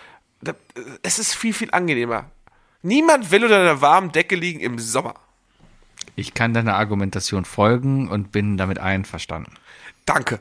es 1.03 1.19
ist 1.19 1.35
viel, 1.35 1.55
viel 1.55 1.71
angenehmer. 1.71 2.31
Niemand 2.83 3.31
will 3.31 3.45
unter 3.45 3.61
einer 3.61 3.81
warmen 3.81 4.11
Decke 4.13 4.35
liegen 4.35 4.61
im 4.61 4.79
Sommer. 4.79 5.15
Ich 6.17 6.35
kann 6.35 6.53
deiner 6.53 6.75
Argumentation 6.75 7.45
folgen 7.45 8.09
und 8.09 8.33
bin 8.33 8.57
damit 8.57 8.79
einverstanden. 8.79 9.55
Danke. 10.05 10.41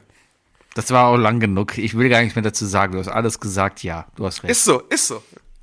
Das 0.73 0.89
war 0.91 1.07
auch 1.07 1.17
lang 1.17 1.39
genug. 1.39 1.77
Ich 1.77 1.97
will 1.97 2.09
gar 2.09 2.21
nichts 2.21 2.35
mehr 2.35 2.43
dazu 2.43 2.65
sagen. 2.65 2.93
Du 2.93 2.99
hast 2.99 3.09
alles 3.09 3.39
gesagt. 3.39 3.83
Ja, 3.83 4.07
du 4.15 4.25
hast 4.25 4.43
recht. 4.43 4.51
Ist 4.51 4.63
so, 4.63 4.79
ist 4.81 5.07
so. 5.07 5.21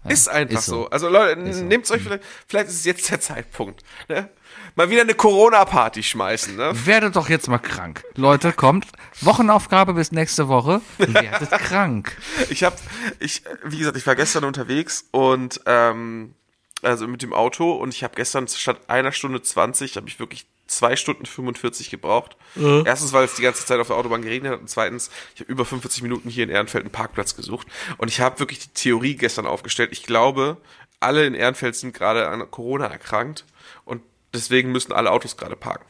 Ist 0.09 0.29
einfach 0.29 0.59
ist 0.59 0.67
so. 0.67 0.83
so. 0.83 0.91
Also 0.91 1.09
Leute, 1.09 1.53
so. 1.53 1.65
nehmt's 1.65 1.91
euch 1.91 2.03
vielleicht, 2.03 2.25
vielleicht 2.47 2.69
ist 2.69 2.77
es 2.77 2.85
jetzt 2.85 3.11
der 3.11 3.21
Zeitpunkt. 3.21 3.83
Ne? 4.09 4.29
Mal 4.75 4.91
wieder 4.91 5.03
eine 5.03 5.15
Corona-Party 5.15 6.03
schmeißen, 6.03 6.57
ne? 6.57 6.73
Werdet 6.87 7.17
doch 7.17 7.29
jetzt 7.29 7.49
mal 7.49 7.59
krank. 7.59 8.05
Leute, 8.15 8.53
kommt. 8.53 8.87
Wochenaufgabe 9.21 9.95
bis 9.95 10.13
nächste 10.13 10.49
Woche. 10.49 10.81
Werdet 10.99 11.51
krank. 11.59 12.17
Ich 12.49 12.63
habe, 12.63 12.77
ich, 13.19 13.43
wie 13.65 13.79
gesagt, 13.79 13.97
ich 13.97 14.07
war 14.07 14.15
gestern 14.15 14.45
unterwegs 14.45 15.07
und 15.11 15.61
ähm, 15.67 16.35
also 16.83 17.09
mit 17.09 17.23
dem 17.23 17.33
Auto 17.33 17.73
und 17.73 17.93
ich 17.93 18.05
habe 18.05 18.15
gestern 18.15 18.47
statt 18.47 18.81
einer 18.89 19.13
Stunde 19.13 19.43
20 19.43 19.97
habe 19.97 20.09
ich 20.09 20.21
wirklich 20.21 20.47
zwei 20.69 20.97
Stunden 20.97 21.27
45 21.27 21.91
gebraucht. 21.91 22.37
Erstens, 22.85 23.13
weil 23.13 23.25
es 23.25 23.35
die 23.35 23.43
ganze 23.43 23.67
Zeit 23.67 23.81
auf 23.81 23.89
der 23.89 23.97
Autobahn 23.97 24.23
geregnet 24.23 24.53
hat 24.53 24.61
und 24.61 24.71
zweitens, 24.71 25.11
ich 25.35 25.41
habe 25.41 25.51
über 25.51 25.65
45 25.65 26.03
Minuten 26.03 26.29
hier 26.29 26.45
in 26.45 26.51
Ehrenfeld 26.51 26.85
einen 26.85 26.93
Parkplatz 26.93 27.35
gesucht 27.35 27.67
und 27.97 28.09
ich 28.09 28.21
habe 28.21 28.39
wirklich 28.39 28.61
die 28.61 28.75
Theorie 28.75 29.17
gestern 29.17 29.47
aufgestellt. 29.47 29.91
Ich 29.93 30.05
glaube, 30.05 30.59
alle 31.01 31.27
in 31.27 31.35
Ehrenfeld 31.35 31.77
sind 31.77 31.95
gerade 31.95 32.29
an 32.29 32.49
Corona 32.51 32.87
erkrankt 32.87 33.45
und 33.85 34.03
deswegen 34.35 34.73
müssen 34.73 34.93
alle 34.93 35.11
Autos 35.11 35.37
gerade 35.37 35.57
parken. 35.57 35.87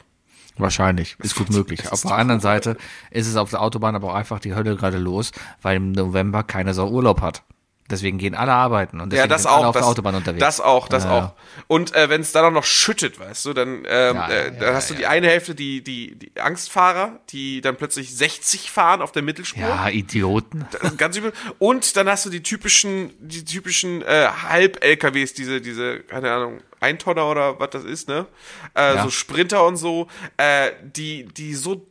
Wahrscheinlich. 0.57 1.15
Ist 1.19 1.35
gut 1.35 1.49
möglich. 1.51 1.91
Auf 1.91 2.01
der 2.01 2.11
anderen. 2.11 2.41
Seite 2.41 2.77
ist 3.11 3.27
es 3.27 3.35
auf 3.35 3.49
der 3.49 3.61
Autobahn 3.61 3.95
aber 3.95 4.11
auch 4.11 4.15
einfach 4.15 4.39
die 4.39 4.55
Hölle 4.55 4.75
gerade 4.75 4.97
los, 4.97 5.31
weil 5.61 5.77
im 5.77 5.91
November 5.91 6.43
keiner 6.43 6.73
so 6.73 6.87
Urlaub 6.87 7.21
hat. 7.21 7.43
Deswegen 7.89 8.17
gehen 8.17 8.35
alle 8.35 8.51
arbeiten 8.53 8.99
und 9.01 9.11
Ja, 9.13 9.23
deswegen 9.27 9.29
das 9.29 9.41
sind 9.43 9.51
alle 9.51 9.61
auch. 9.65 9.69
auf 9.69 9.73
das, 9.73 9.81
der 9.83 9.89
Autobahn 9.89 10.15
unterwegs. 10.15 10.39
Das 10.39 10.61
auch, 10.61 10.87
das 10.87 11.05
Ja, 11.05 11.11
auch. 11.11 11.33
Und 11.67 11.95
äh, 11.95 12.09
wenn 12.09 12.21
es 12.21 12.31
dann 12.31 12.45
auch 12.45 12.51
noch 12.51 12.63
schüttet, 12.63 13.19
weißt 13.19 13.45
du, 13.45 13.53
dann, 13.53 13.83
ähm, 13.87 14.15
Ja, 14.15 14.27
äh, 14.29 14.43
ja, 14.45 14.49
dann 14.51 14.61
ja, 14.61 14.73
hast 14.73 14.89
du 14.89 14.93
ja. 14.93 14.99
die 14.99 15.07
eine 15.07 15.27
Hälfte, 15.27 15.55
die, 15.55 15.83
die, 15.83 16.15
die 16.15 16.39
Angstfahrer, 16.39 17.19
die 17.29 17.61
dann 17.61 17.75
plötzlich 17.77 18.15
60 18.15 18.71
fahren 18.71 19.01
auf 19.01 19.11
der 19.11 19.21
Mittelspur. 19.23 19.61
Ja, 19.63 19.89
Idioten. 19.89 20.65
Ganz 20.97 21.17
übel. 21.17 21.33
Und 21.57 21.95
dann 21.97 22.07
hast 22.07 22.25
du 22.25 22.29
die 22.29 22.43
typischen, 22.43 23.11
die 23.19 23.43
typischen 23.43 24.01
äh, 24.03 24.27
Halb-LKWs, 24.47 25.33
diese, 25.33 25.61
diese, 25.61 25.99
keine 26.01 26.31
Ahnung, 26.31 26.59
Eintonner 26.81 27.27
oder 27.29 27.59
was 27.59 27.71
das 27.71 27.83
ist, 27.83 28.07
ne? 28.07 28.25
Äh, 28.75 28.95
Ja. 28.95 29.03
So 29.03 29.09
Sprinter 29.09 29.65
und 29.65 29.75
so, 29.77 30.07
äh, 30.37 30.71
die, 30.83 31.25
die 31.25 31.53
so 31.55 31.88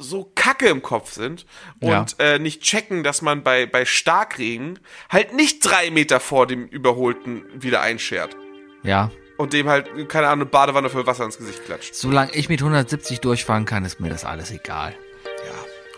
so 0.00 0.30
kacke 0.34 0.68
im 0.68 0.82
Kopf 0.82 1.12
sind 1.12 1.46
und 1.80 2.16
äh, 2.18 2.38
nicht 2.38 2.62
checken, 2.62 3.04
dass 3.04 3.22
man 3.22 3.42
bei, 3.42 3.66
bei 3.66 3.84
Starkregen 3.84 4.78
halt 5.08 5.34
nicht 5.34 5.60
drei 5.60 5.90
Meter 5.90 6.20
vor 6.20 6.46
dem 6.46 6.66
Überholten 6.66 7.44
wieder 7.54 7.80
einschert. 7.82 8.36
Ja. 8.82 9.10
Und 9.36 9.52
dem 9.52 9.68
halt, 9.68 9.86
keine 10.08 10.26
Ahnung, 10.26 10.42
eine 10.42 10.46
Badewanne 10.50 10.90
voll 10.90 11.06
Wasser 11.06 11.24
ins 11.24 11.38
Gesicht 11.38 11.64
klatscht. 11.64 11.94
Solange 11.94 12.32
ich 12.34 12.48
mit 12.48 12.60
170 12.60 13.20
durchfahren 13.20 13.64
kann, 13.64 13.84
ist 13.84 14.00
mir 14.00 14.10
das 14.10 14.24
alles 14.24 14.50
egal. 14.50 14.94
Ja. 15.24 15.54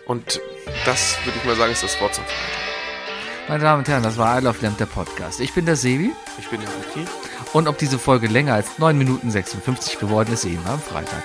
Und 0.07 0.41
das 0.85 1.17
würde 1.25 1.39
ich 1.39 1.45
mal 1.45 1.57
sagen, 1.57 1.73
ist 1.73 1.83
das 1.83 2.01
Wort 2.01 2.15
zum 2.15 2.25
Freitag. 2.25 3.49
Meine 3.49 3.65
Damen 3.65 3.79
und 3.81 3.89
Herren, 3.89 4.05
das 4.05 4.17
war 4.19 4.39
I 4.39 4.45
Love 4.45 4.59
Lamp, 4.63 4.79
der 4.79 4.87
Podcast. 4.87 5.41
Ich 5.41 5.53
bin 5.53 5.67
der 5.67 5.75
Sebi 5.75 6.13
Ich 6.39 6.49
bin 6.49 6.61
der 6.61 6.69
Ricky. 6.69 7.09
und 7.53 7.67
ob 7.67 7.77
diese 7.79 7.99
Folge 7.99 8.29
länger 8.29 8.55
als 8.55 8.79
9 8.79 8.97
Minuten 8.97 9.31
56 9.33 9.99
geworden 9.99 10.33
ist, 10.33 10.43
sehen 10.43 10.61
wir 10.65 10.73
am 10.73 10.81
Freitag. 10.81 11.23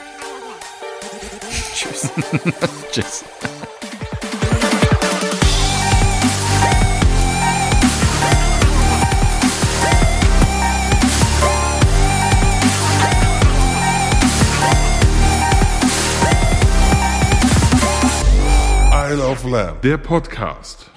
Tschüss. 1.88 2.10
Tschüss. 2.92 3.24
Isle 18.92 19.24
of 19.24 19.44
Lamb. 19.46 19.82
Der 19.84 19.98
Podcast. 19.98 20.90